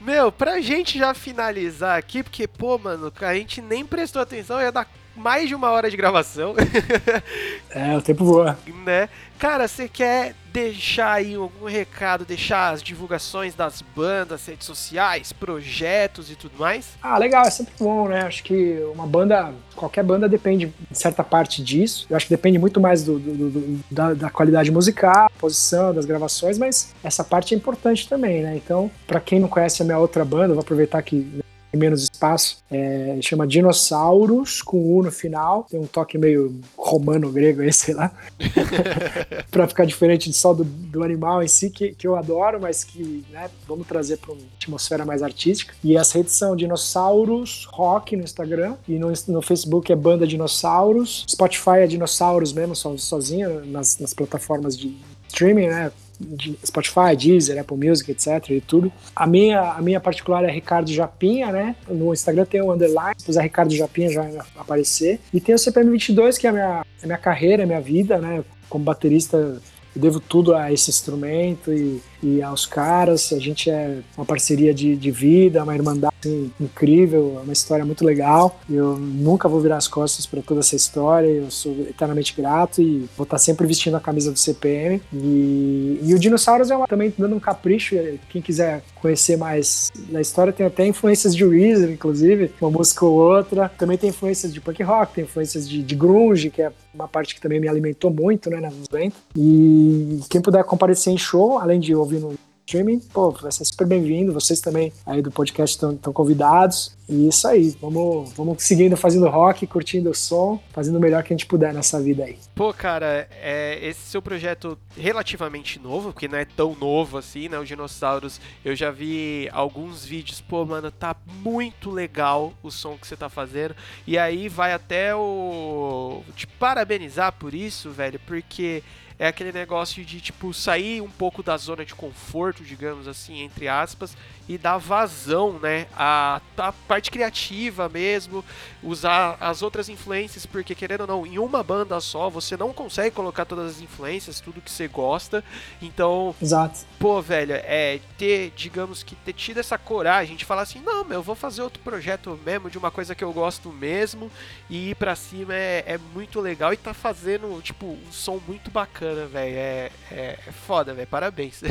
Meu, 0.00 0.30
pra 0.30 0.60
gente 0.60 0.98
já 0.98 1.14
finalizar 1.14 1.98
aqui, 1.98 2.22
porque, 2.22 2.46
pô, 2.46 2.78
mano, 2.78 3.12
a 3.20 3.34
gente 3.34 3.60
nem 3.60 3.84
prestou 3.84 4.22
atenção, 4.22 4.60
ia 4.60 4.72
dar 4.72 4.88
mais 5.18 5.48
de 5.48 5.54
uma 5.54 5.70
hora 5.70 5.90
de 5.90 5.96
gravação, 5.96 6.54
É, 7.70 7.96
o 7.96 8.02
tempo 8.02 8.24
voa. 8.24 8.58
né? 8.84 9.08
Cara, 9.38 9.68
você 9.68 9.88
quer 9.88 10.34
deixar 10.52 11.12
aí 11.12 11.34
algum 11.34 11.66
recado, 11.66 12.24
deixar 12.24 12.72
as 12.72 12.82
divulgações 12.82 13.54
das 13.54 13.82
bandas, 13.82 14.44
redes 14.46 14.66
sociais, 14.66 15.32
projetos 15.32 16.30
e 16.30 16.34
tudo 16.34 16.58
mais? 16.58 16.86
Ah, 17.00 17.16
legal, 17.18 17.44
é 17.46 17.50
sempre 17.50 17.72
bom, 17.78 18.08
né? 18.08 18.22
Acho 18.22 18.42
que 18.42 18.80
uma 18.92 19.06
banda, 19.06 19.52
qualquer 19.76 20.02
banda 20.02 20.28
depende 20.28 20.72
de 20.90 20.98
certa 20.98 21.22
parte 21.22 21.62
disso. 21.62 22.06
Eu 22.10 22.16
acho 22.16 22.26
que 22.26 22.34
depende 22.34 22.58
muito 22.58 22.80
mais 22.80 23.04
do, 23.04 23.18
do- 23.18 23.50
do- 23.50 23.80
da, 23.90 24.14
da 24.14 24.30
qualidade 24.30 24.70
musical, 24.72 25.30
posição 25.38 25.94
das 25.94 26.04
gravações, 26.06 26.58
mas 26.58 26.92
essa 27.04 27.22
parte 27.22 27.54
é 27.54 27.56
importante 27.56 28.08
também, 28.08 28.42
né? 28.42 28.56
Então, 28.56 28.90
pra 29.06 29.20
quem 29.20 29.38
não 29.38 29.48
conhece 29.48 29.82
a 29.82 29.84
minha 29.84 29.98
outra 29.98 30.24
banda, 30.24 30.46
eu 30.50 30.54
vou 30.54 30.62
aproveitar 30.62 31.00
que 31.02 31.28
menos 31.76 32.04
espaço, 32.04 32.58
é, 32.70 33.18
chama 33.20 33.46
Dinossauros, 33.46 34.62
com 34.62 34.96
U 34.96 35.02
no 35.02 35.10
final, 35.10 35.64
tem 35.68 35.78
um 35.78 35.86
toque 35.86 36.16
meio 36.16 36.60
romano-grego 36.76 37.62
aí, 37.62 37.72
sei 37.72 37.94
lá, 37.94 38.10
pra 39.50 39.68
ficar 39.68 39.84
diferente 39.84 40.32
só 40.32 40.54
do, 40.54 40.64
do 40.64 41.02
animal 41.02 41.42
em 41.42 41.48
si, 41.48 41.70
que, 41.70 41.92
que 41.92 42.06
eu 42.06 42.16
adoro, 42.16 42.60
mas 42.60 42.84
que 42.84 43.24
né, 43.30 43.50
vamos 43.66 43.86
trazer 43.86 44.18
pra 44.18 44.32
uma 44.32 44.42
atmosfera 44.56 45.04
mais 45.04 45.22
artística. 45.22 45.74
E 45.84 45.96
as 45.96 46.12
redes 46.12 46.32
são 46.32 46.56
Dinossauros 46.56 47.66
Rock 47.70 48.16
no 48.16 48.24
Instagram, 48.24 48.76
e 48.88 48.98
no, 48.98 49.12
no 49.28 49.42
Facebook 49.42 49.92
é 49.92 49.96
Banda 49.96 50.26
Dinossauros, 50.26 51.24
Spotify 51.28 51.80
é 51.80 51.86
Dinossauros 51.86 52.52
mesmo, 52.52 52.74
so, 52.74 52.96
sozinho, 52.98 53.64
nas, 53.66 53.98
nas 53.98 54.14
plataformas 54.14 54.76
de 54.76 54.96
streaming, 55.28 55.68
né? 55.68 55.92
De 56.18 56.58
Spotify, 56.64 57.16
Deezer, 57.16 57.60
Apple 57.60 57.76
Music, 57.76 58.10
etc, 58.10 58.50
YouTube. 58.50 58.92
A 59.14 59.26
minha, 59.26 59.72
a 59.72 59.80
minha 59.80 60.00
particular 60.00 60.44
é 60.44 60.50
Ricardo 60.50 60.92
Japinha, 60.92 61.52
né? 61.52 61.76
No 61.88 62.12
Instagram 62.12 62.44
tem 62.44 62.60
o 62.60 62.72
underline, 62.72 63.14
se 63.16 63.24
puser 63.24 63.42
Ricardo 63.42 63.74
Japinha 63.74 64.10
já 64.10 64.22
vai 64.22 64.38
aparecer. 64.56 65.20
E 65.32 65.40
tem 65.40 65.54
o 65.54 65.58
CPM 65.58 65.90
22, 65.90 66.38
que 66.38 66.46
é 66.46 66.50
a 66.50 66.52
minha, 66.52 66.84
é 67.00 67.04
a 67.04 67.06
minha 67.06 67.18
carreira, 67.18 67.62
é 67.62 67.64
a 67.64 67.66
minha 67.66 67.80
vida, 67.80 68.18
né? 68.18 68.44
Como 68.68 68.84
baterista, 68.84 69.36
eu 69.36 69.60
devo 69.94 70.20
tudo 70.20 70.54
a 70.54 70.72
esse 70.72 70.90
instrumento 70.90 71.72
e, 71.72 72.00
e 72.22 72.42
aos 72.42 72.66
caras. 72.66 73.32
A 73.32 73.38
gente 73.38 73.70
é 73.70 73.98
uma 74.16 74.24
parceria 74.24 74.72
de, 74.74 74.96
de 74.96 75.10
vida, 75.10 75.62
uma 75.62 75.74
irmandade 75.74 76.14
assim, 76.20 76.50
incrível, 76.60 77.40
uma 77.42 77.52
história 77.52 77.84
muito 77.84 78.04
legal. 78.04 78.58
Eu 78.68 78.96
nunca 78.96 79.48
vou 79.48 79.60
virar 79.60 79.76
as 79.76 79.88
costas 79.88 80.26
para 80.26 80.42
toda 80.42 80.60
essa 80.60 80.76
história. 80.76 81.28
Eu 81.28 81.50
sou 81.50 81.72
eternamente 81.88 82.34
grato 82.36 82.82
e 82.82 83.08
vou 83.16 83.24
estar 83.24 83.38
sempre 83.38 83.66
vestindo 83.66 83.96
a 83.96 84.00
camisa 84.00 84.32
do 84.32 84.38
CPM. 84.38 85.00
E, 85.12 86.00
e 86.02 86.14
o 86.14 86.18
Dinossauros 86.18 86.70
é 86.70 86.76
uma, 86.76 86.86
também 86.86 87.12
dando 87.16 87.36
um 87.36 87.40
capricho. 87.40 87.96
Quem 88.28 88.42
quiser 88.42 88.82
conhecer 89.00 89.36
mais 89.36 89.90
da 90.10 90.20
história, 90.20 90.52
tem 90.52 90.66
até 90.66 90.86
influências 90.86 91.34
de 91.34 91.44
Weezer, 91.44 91.90
inclusive, 91.90 92.50
uma 92.60 92.70
música 92.70 93.04
ou 93.04 93.14
outra. 93.14 93.68
Também 93.78 93.96
tem 93.96 94.10
influências 94.10 94.52
de 94.52 94.60
punk 94.60 94.82
rock, 94.82 95.14
tem 95.14 95.24
influências 95.24 95.68
de, 95.68 95.82
de 95.82 95.94
grunge, 95.94 96.50
que 96.50 96.62
é 96.62 96.72
uma 96.92 97.06
parte 97.06 97.34
que 97.34 97.40
também 97.40 97.60
me 97.60 97.68
alimentou 97.68 98.10
muito, 98.10 98.50
né, 98.50 98.60
nos 98.60 98.88
90. 98.88 99.16
E 99.36 100.20
quem 100.28 100.40
puder 100.40 100.64
comparecer 100.64 101.12
em 101.12 101.18
show, 101.18 101.58
além 101.58 101.78
de 101.78 101.94
ouvir 101.94 102.07
no 102.16 102.34
streaming, 102.68 103.00
pô, 103.00 103.30
vai 103.30 103.50
ser 103.50 103.64
super 103.64 103.86
bem-vindo. 103.86 104.32
Vocês 104.32 104.60
também 104.60 104.92
aí 105.06 105.22
do 105.22 105.30
podcast 105.30 105.74
estão 105.74 106.12
convidados. 106.12 106.94
E 107.08 107.26
isso 107.26 107.48
aí, 107.48 107.74
vamos, 107.80 108.30
vamos 108.34 108.62
seguindo 108.62 108.94
fazendo 108.94 109.26
rock, 109.26 109.66
curtindo 109.66 110.10
o 110.10 110.14
som, 110.14 110.60
fazendo 110.70 110.96
o 110.96 111.00
melhor 111.00 111.22
que 111.22 111.32
a 111.32 111.36
gente 111.36 111.46
puder 111.46 111.72
nessa 111.72 111.98
vida 111.98 112.24
aí. 112.24 112.38
Pô, 112.54 112.72
cara, 112.74 113.26
é, 113.40 113.78
esse 113.82 114.00
seu 114.00 114.20
projeto 114.20 114.76
relativamente 114.94 115.78
novo, 115.78 116.12
porque 116.12 116.28
não 116.28 116.36
é 116.36 116.44
tão 116.44 116.76
novo 116.78 117.16
assim, 117.16 117.48
né? 117.48 117.58
Os 117.58 117.66
dinossauros, 117.66 118.38
eu 118.62 118.76
já 118.76 118.90
vi 118.90 119.48
alguns 119.52 120.04
vídeos, 120.04 120.42
pô, 120.42 120.66
mano, 120.66 120.90
tá 120.90 121.16
muito 121.42 121.90
legal 121.90 122.52
o 122.62 122.70
som 122.70 122.98
que 122.98 123.06
você 123.06 123.16
tá 123.16 123.30
fazendo. 123.30 123.74
E 124.06 124.18
aí 124.18 124.46
vai 124.50 124.74
até 124.74 125.14
o. 125.14 126.22
te 126.36 126.46
parabenizar 126.46 127.32
por 127.32 127.54
isso, 127.54 127.90
velho, 127.90 128.20
porque 128.26 128.82
é 129.18 129.26
aquele 129.26 129.52
negócio 129.52 130.04
de, 130.04 130.20
tipo, 130.20 130.54
sair 130.54 131.00
um 131.00 131.10
pouco 131.10 131.42
da 131.42 131.56
zona 131.56 131.84
de 131.84 131.94
conforto, 131.94 132.62
digamos 132.62 133.08
assim, 133.08 133.40
entre 133.40 133.66
aspas, 133.66 134.16
e 134.48 134.56
dar 134.56 134.78
vazão, 134.78 135.58
né, 135.58 135.86
à, 135.96 136.40
à 136.56 136.72
parte 136.72 137.10
criativa 137.10 137.88
mesmo, 137.88 138.44
usar 138.82 139.36
as 139.40 139.60
outras 139.60 139.88
influências, 139.88 140.46
porque 140.46 140.74
querendo 140.74 141.00
ou 141.02 141.06
não, 141.06 141.26
em 141.26 141.38
uma 141.38 141.62
banda 141.62 142.00
só, 142.00 142.30
você 142.30 142.56
não 142.56 142.72
consegue 142.72 143.14
colocar 143.14 143.44
todas 143.44 143.72
as 143.72 143.80
influências, 143.80 144.40
tudo 144.40 144.60
que 144.60 144.70
você 144.70 144.86
gosta, 144.86 145.44
então, 145.82 146.34
Exato. 146.40 146.80
pô, 146.98 147.20
velho, 147.20 147.54
é 147.54 148.00
ter, 148.16 148.52
digamos 148.56 149.02
que, 149.02 149.16
ter 149.16 149.32
tido 149.32 149.58
essa 149.58 149.76
coragem 149.76 150.36
de 150.36 150.44
falar 150.44 150.62
assim, 150.62 150.80
não, 150.80 151.04
meu, 151.04 151.18
eu 151.18 151.22
vou 151.22 151.34
fazer 151.34 151.62
outro 151.62 151.82
projeto 151.82 152.38
mesmo, 152.46 152.70
de 152.70 152.78
uma 152.78 152.90
coisa 152.90 153.14
que 153.14 153.24
eu 153.24 153.32
gosto 153.32 153.70
mesmo, 153.70 154.30
e 154.70 154.90
ir 154.90 154.94
pra 154.94 155.16
cima 155.16 155.54
é, 155.54 155.84
é 155.86 155.98
muito 156.14 156.40
legal, 156.40 156.72
e 156.72 156.76
tá 156.76 156.94
fazendo, 156.94 157.60
tipo, 157.60 157.86
um 157.86 158.12
som 158.12 158.40
muito 158.46 158.70
bacana, 158.70 159.07
velho, 159.14 159.56
é, 159.56 159.90
é, 160.10 160.38
é 160.46 160.52
foda, 160.52 160.94
velho, 160.94 161.08
parabéns. 161.08 161.60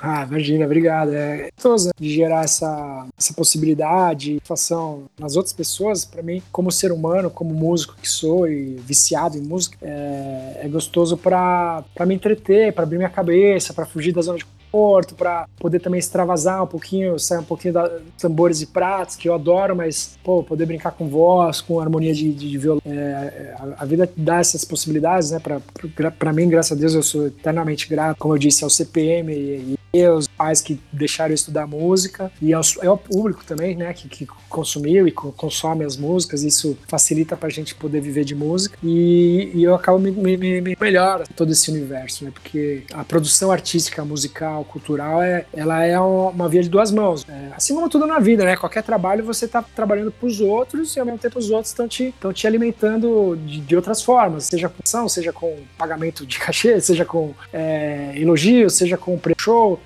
Ah, 0.00 0.24
imagina, 0.28 0.64
obrigado. 0.64 1.12
É 1.12 1.50
gostoso 1.50 1.88
né, 1.88 1.92
de 1.98 2.14
gerar 2.14 2.44
essa, 2.44 3.06
essa 3.18 3.34
possibilidade, 3.34 4.34
satisfação 4.34 5.04
nas 5.18 5.34
outras 5.34 5.52
pessoas. 5.52 6.04
Pra 6.04 6.22
mim, 6.22 6.40
como 6.52 6.70
ser 6.70 6.92
humano, 6.92 7.30
como 7.30 7.52
músico 7.52 7.96
que 8.00 8.08
sou 8.08 8.48
e 8.48 8.76
viciado 8.76 9.36
em 9.36 9.40
música, 9.40 9.76
é, 9.82 10.60
é 10.62 10.68
gostoso 10.68 11.16
pra 11.16 11.84
me 12.06 12.14
entreter, 12.14 12.72
pra 12.72 12.84
abrir 12.84 12.96
minha 12.96 13.08
cabeça, 13.08 13.74
pra 13.74 13.84
fugir 13.84 14.12
da 14.12 14.22
zona 14.22 14.38
de 14.38 14.46
pra 15.16 15.48
poder 15.58 15.80
também 15.80 15.98
extravasar 15.98 16.62
um 16.62 16.66
pouquinho, 16.66 17.18
sair 17.18 17.38
um 17.38 17.44
pouquinho 17.44 17.74
da 17.74 17.90
tambores 18.18 18.60
e 18.60 18.66
pratos, 18.66 19.16
que 19.16 19.28
eu 19.28 19.34
adoro, 19.34 19.74
mas, 19.74 20.18
pô, 20.22 20.42
poder 20.42 20.66
brincar 20.66 20.92
com 20.92 21.08
voz, 21.08 21.60
com 21.60 21.80
harmonia 21.80 22.14
de, 22.14 22.32
de, 22.32 22.50
de 22.50 22.58
violão. 22.58 22.82
É, 22.84 23.54
a, 23.58 23.82
a 23.82 23.84
vida 23.84 24.08
dá 24.16 24.38
essas 24.38 24.64
possibilidades, 24.64 25.30
né? 25.30 25.40
Pra 26.18 26.32
mim, 26.32 26.48
graças 26.48 26.72
a 26.72 26.80
Deus, 26.80 26.94
eu 26.94 27.02
sou 27.02 27.26
eternamente 27.26 27.88
grato, 27.88 28.18
como 28.18 28.34
eu 28.34 28.38
disse, 28.38 28.64
ao 28.64 28.70
CPM 28.70 29.32
e, 29.32 29.77
aos 30.10 30.28
pais 30.28 30.60
que 30.60 30.78
deixaram 30.92 31.30
eu 31.30 31.34
estudar 31.34 31.66
música 31.66 32.30
e 32.42 32.52
ao, 32.52 32.62
ao 32.86 32.98
público 32.98 33.42
também, 33.44 33.74
né, 33.74 33.92
que, 33.94 34.08
que 34.08 34.26
consumiu 34.48 35.08
e 35.08 35.10
co- 35.12 35.32
consome 35.32 35.84
as 35.84 35.96
músicas, 35.96 36.42
isso 36.42 36.76
facilita 36.86 37.36
pra 37.36 37.48
gente 37.48 37.74
poder 37.74 38.00
viver 38.00 38.24
de 38.24 38.34
música 38.34 38.76
e, 38.82 39.50
e 39.54 39.64
eu 39.64 39.74
acabo 39.74 39.98
me, 39.98 40.10
me, 40.10 40.36
me- 40.36 40.60
me 40.60 40.76
melhor 40.78 41.26
todo 41.34 41.50
esse 41.52 41.70
universo, 41.70 42.24
né, 42.24 42.30
porque 42.32 42.82
a 42.92 43.02
produção 43.02 43.50
artística, 43.50 44.04
musical, 44.04 44.64
cultural, 44.64 45.22
é, 45.22 45.46
ela 45.54 45.82
é 45.84 45.98
uma, 45.98 46.48
via 46.48 46.62
de 46.62 46.68
duas 46.68 46.90
mãos, 46.92 47.26
É, 47.28 47.50
assim 47.56 47.74
como 47.74 47.88
tudo 47.88 48.06
na 48.06 48.18
vida, 48.18 48.44
né, 48.44 48.56
qualquer 48.56 48.82
trabalho 48.82 49.24
você 49.24 49.48
tá 49.48 49.62
trabalhando 49.62 50.12
pros 50.12 50.40
outros 50.40 50.94
e 50.96 51.00
ao 51.00 51.06
mesmo 51.06 51.18
tempo 51.18 51.38
os 51.38 51.50
outros 51.50 51.70
estão 51.70 51.88
te, 51.88 52.14
te 52.34 52.46
alimentando 52.46 53.36
de, 53.46 53.60
de 53.60 53.76
outras 53.76 54.02
formas, 54.02 54.44
seja 54.44 54.68
com 54.68 54.76
ação, 54.84 55.08
seja 55.08 55.32
com 55.32 55.56
pagamento 55.78 56.26
de 56.26 56.38
cachê, 56.38 56.78
seja 56.80 57.04
com 57.04 57.32
é, 57.52 58.12
elogio, 58.16 58.68
seja 58.70 58.96
com 58.98 59.18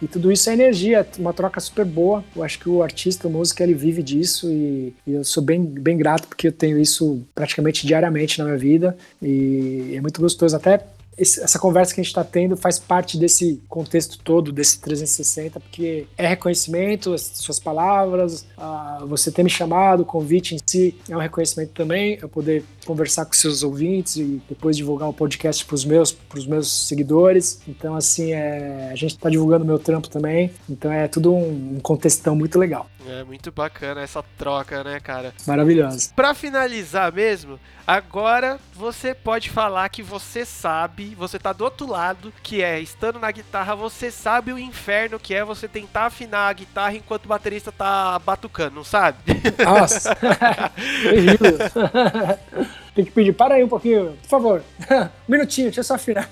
e 0.00 0.06
tudo 0.06 0.30
isso 0.30 0.48
é 0.48 0.52
energia, 0.52 1.06
uma 1.18 1.32
troca 1.32 1.60
super 1.60 1.84
boa. 1.84 2.24
Eu 2.34 2.42
acho 2.42 2.58
que 2.58 2.68
o 2.68 2.82
artista, 2.82 3.28
o 3.28 3.30
músico, 3.30 3.62
ele 3.62 3.74
vive 3.74 4.02
disso 4.02 4.50
e, 4.50 4.94
e 5.06 5.12
eu 5.12 5.24
sou 5.24 5.42
bem, 5.42 5.64
bem 5.64 5.96
grato 5.96 6.28
porque 6.28 6.48
eu 6.48 6.52
tenho 6.52 6.78
isso 6.78 7.22
praticamente 7.34 7.86
diariamente 7.86 8.38
na 8.38 8.44
minha 8.44 8.56
vida 8.56 8.96
e 9.20 9.92
é 9.94 10.00
muito 10.00 10.20
gostoso. 10.20 10.56
Até 10.56 10.84
esse- 11.16 11.40
essa 11.42 11.58
conversa 11.58 11.94
que 11.94 12.00
a 12.00 12.04
gente 12.04 12.10
está 12.10 12.24
tendo 12.24 12.56
faz 12.56 12.78
parte 12.78 13.18
desse 13.18 13.62
contexto 13.68 14.18
todo, 14.18 14.50
desse 14.52 14.80
360, 14.80 15.60
porque 15.60 16.06
é 16.16 16.26
reconhecimento, 16.26 17.12
as 17.14 17.20
suas 17.22 17.58
palavras, 17.58 18.46
ah, 18.56 19.04
você 19.06 19.30
ter 19.30 19.42
me 19.42 19.50
chamado, 19.50 20.00
o 20.00 20.06
convite 20.06 20.54
em 20.54 20.58
si 20.64 20.98
é 21.08 21.16
um 21.16 21.20
reconhecimento 21.20 21.72
também, 21.72 22.18
eu 22.20 22.28
poder 22.28 22.64
conversar 22.86 23.24
com 23.26 23.32
seus 23.32 23.62
ouvintes 23.62 24.16
e 24.16 24.42
depois 24.48 24.76
divulgar 24.76 25.08
o 25.08 25.12
podcast 25.12 25.64
para 25.64 25.74
os 25.74 25.84
meus, 25.84 26.12
pros 26.12 26.46
meus 26.46 26.88
seguidores. 26.88 27.60
Então, 27.68 27.94
assim, 27.94 28.32
é, 28.32 28.88
a 28.90 28.96
gente 28.96 29.12
está 29.14 29.28
divulgando 29.30 29.64
o 29.64 29.66
meu 29.66 29.78
trampo 29.78 30.08
também, 30.08 30.50
então 30.68 30.90
é 30.92 31.06
tudo 31.08 31.32
um, 31.34 31.76
um 31.76 31.80
contextão 31.80 32.34
muito 32.34 32.58
legal, 32.58 32.88
É 33.08 33.22
muito 33.24 33.50
bacana 33.52 34.00
essa 34.00 34.22
troca, 34.38 34.82
né, 34.84 34.98
cara? 35.00 35.32
maravilhoso. 35.46 36.10
Pra 36.14 36.34
finalizar 36.34 37.12
mesmo, 37.12 37.58
agora 37.86 38.58
você 38.74 39.14
pode 39.14 39.50
falar 39.50 39.88
que 39.88 40.02
você 40.02 40.44
sabe, 40.44 41.01
você 41.16 41.38
tá 41.38 41.52
do 41.52 41.64
outro 41.64 41.86
lado, 41.86 42.32
que 42.42 42.62
é 42.62 42.80
estando 42.80 43.18
na 43.18 43.30
guitarra, 43.30 43.74
você 43.74 44.10
sabe 44.10 44.52
o 44.52 44.58
inferno 44.58 45.18
que 45.18 45.34
é 45.34 45.44
você 45.44 45.68
tentar 45.68 46.06
afinar 46.06 46.48
a 46.48 46.52
guitarra 46.52 46.94
enquanto 46.94 47.26
o 47.26 47.28
baterista 47.28 47.70
tá 47.70 48.18
batucando, 48.18 48.76
não 48.76 48.84
sabe? 48.84 49.18
Nossa. 49.64 50.16
Tem 52.94 53.06
que 53.06 53.10
pedir, 53.10 53.32
para 53.32 53.54
aí 53.54 53.64
um 53.64 53.68
pouquinho, 53.68 54.18
por 54.22 54.28
favor. 54.28 54.62
um 55.26 55.32
minutinho, 55.32 55.68
deixa 55.68 55.80
eu 55.80 55.84
só 55.84 55.94
afinar. 55.94 56.28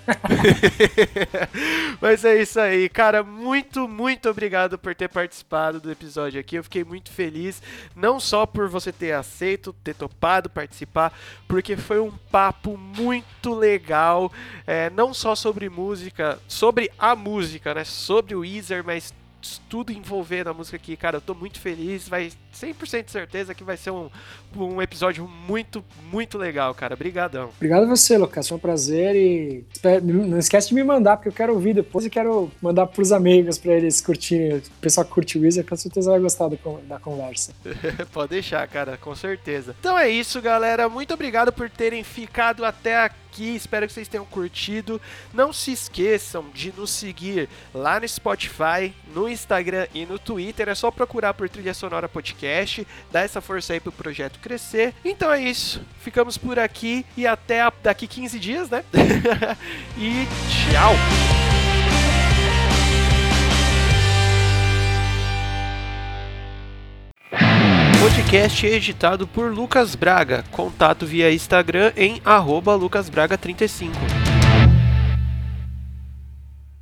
Mas 2.01 2.23
é 2.23 2.41
isso 2.41 2.61
aí, 2.61 2.87
cara. 2.89 3.23
Muito, 3.23 3.89
muito 3.89 4.29
obrigado 4.29 4.79
por 4.79 4.95
ter 4.95 5.09
participado 5.09 5.81
do 5.81 5.91
episódio 5.91 6.39
aqui. 6.39 6.57
Eu 6.57 6.65
fiquei 6.65 6.85
muito 6.85 7.11
feliz, 7.11 7.63
não 7.97 8.21
só 8.21 8.45
por 8.45 8.69
você 8.69 8.93
ter 8.93 9.13
aceito, 9.13 9.75
ter 9.83 9.95
topado 9.95 10.51
participar, 10.51 11.13
porque 11.49 11.79
foi 11.79 11.99
um 11.99 12.13
papo 12.31 12.77
muito 12.77 13.55
legal. 13.55 14.31
é, 14.67 14.91
não 14.91 15.15
só 15.15 15.35
sobre 15.35 15.71
música, 15.71 16.39
sobre 16.47 16.91
a 16.99 17.17
música, 17.17 17.73
né? 17.73 17.85
Sobre 17.85 18.35
o 18.35 18.41
Weezer, 18.41 18.85
mas 18.85 19.15
tudo 19.69 19.93
envolvendo 19.93 20.49
a 20.49 20.55
música 20.55 20.77
aqui, 20.77 20.97
cara, 20.97 21.17
eu 21.17 21.21
tô 21.21 21.35
muito 21.35 21.59
feliz, 21.59 22.09
vai 22.09 22.31
100% 22.55 23.05
de 23.05 23.11
certeza 23.11 23.55
que 23.55 23.65
vai 23.65 23.77
ser 23.77 23.91
um, 23.91 24.11
um 24.57 24.83
episódio 24.83 25.27
muito, 25.27 25.85
muito 26.11 26.37
legal, 26.37 26.75
cara, 26.75 26.97
brigadão. 26.97 27.51
Obrigado 27.57 27.85
a 27.85 27.87
você, 27.87 28.19
Lucas. 28.19 28.49
Foi 28.49 28.57
um 28.57 28.61
prazer 28.61 29.15
e 29.17 29.65
não 30.03 30.39
esquece 30.39 30.69
de 30.69 30.75
me 30.75 30.83
mandar, 30.83 31.17
porque 31.17 31.29
eu 31.29 31.33
quero 31.33 31.55
ouvir 31.55 31.75
depois 31.75 32.05
e 32.05 32.11
quero 32.11 32.51
mandar 32.61 32.87
pros 32.87 33.13
amigos 33.13 33.59
pra 33.59 33.73
eles 33.73 34.01
curtirem. 34.01 34.59
O 34.59 34.63
pessoal 34.81 35.05
que 35.05 35.13
curte 35.13 35.39
o 35.39 35.43
Weezer 35.43 35.65
com 35.65 35.77
certeza 35.77 36.11
vai 36.11 36.21
gostar 36.21 36.49
da 36.49 36.99
conversa. 36.99 37.53
Pode 38.13 38.31
deixar, 38.31 38.67
cara, 38.69 38.97
com 38.97 39.15
certeza. 39.15 39.75
Então 39.79 39.99
é 39.99 40.09
isso, 40.09 40.41
galera. 40.43 40.89
Muito 40.89 41.15
obrigado 41.15 41.53
por 41.53 41.71
terem 41.71 42.03
ficado 42.03 42.65
até 42.65 42.97
aqui. 42.97 43.21
Espero 43.39 43.87
que 43.87 43.93
vocês 43.93 44.09
tenham 44.09 44.25
curtido. 44.25 45.01
Não 45.33 45.53
se 45.53 45.73
esqueçam 45.73 46.47
de 46.53 46.73
nos 46.77 46.91
seguir 46.91 47.49
lá 47.75 48.01
no 48.01 48.09
Spotify, 48.09 48.93
no 49.15 49.29
Instagram 49.29 49.87
e 49.95 50.05
no 50.05 50.19
Twitter. 50.19 50.69
É 50.69 50.75
só 50.75 50.91
procurar 50.91 51.35
por 51.35 51.49
Trilha 51.49 51.75
Sonora 51.75 52.09
Podcast. 52.09 52.87
Dá 53.11 53.21
essa 53.21 53.41
força 53.41 53.73
aí 53.73 53.81
pro 53.81 53.93
projeto 53.93 54.39
crescer. 54.41 54.95
Então 55.05 55.33
é 55.33 55.41
isso. 55.43 55.81
Ficamos 56.01 56.37
por 56.37 56.59
aqui 56.59 57.05
e 57.17 57.27
até 57.27 57.63
a- 57.63 57.73
daqui 57.83 58.07
15 58.07 58.39
dias, 58.39 58.69
né? 58.71 58.85
e 59.97 60.27
tchau! 60.73 60.95
Podcast 68.01 68.65
editado 68.65 69.27
por 69.27 69.53
Lucas 69.53 69.95
Braga. 69.95 70.43
Contato 70.51 71.05
via 71.05 71.31
Instagram 71.31 71.93
em 71.95 72.19
arroba 72.25 72.75
lucasbraga35. 72.75 74.20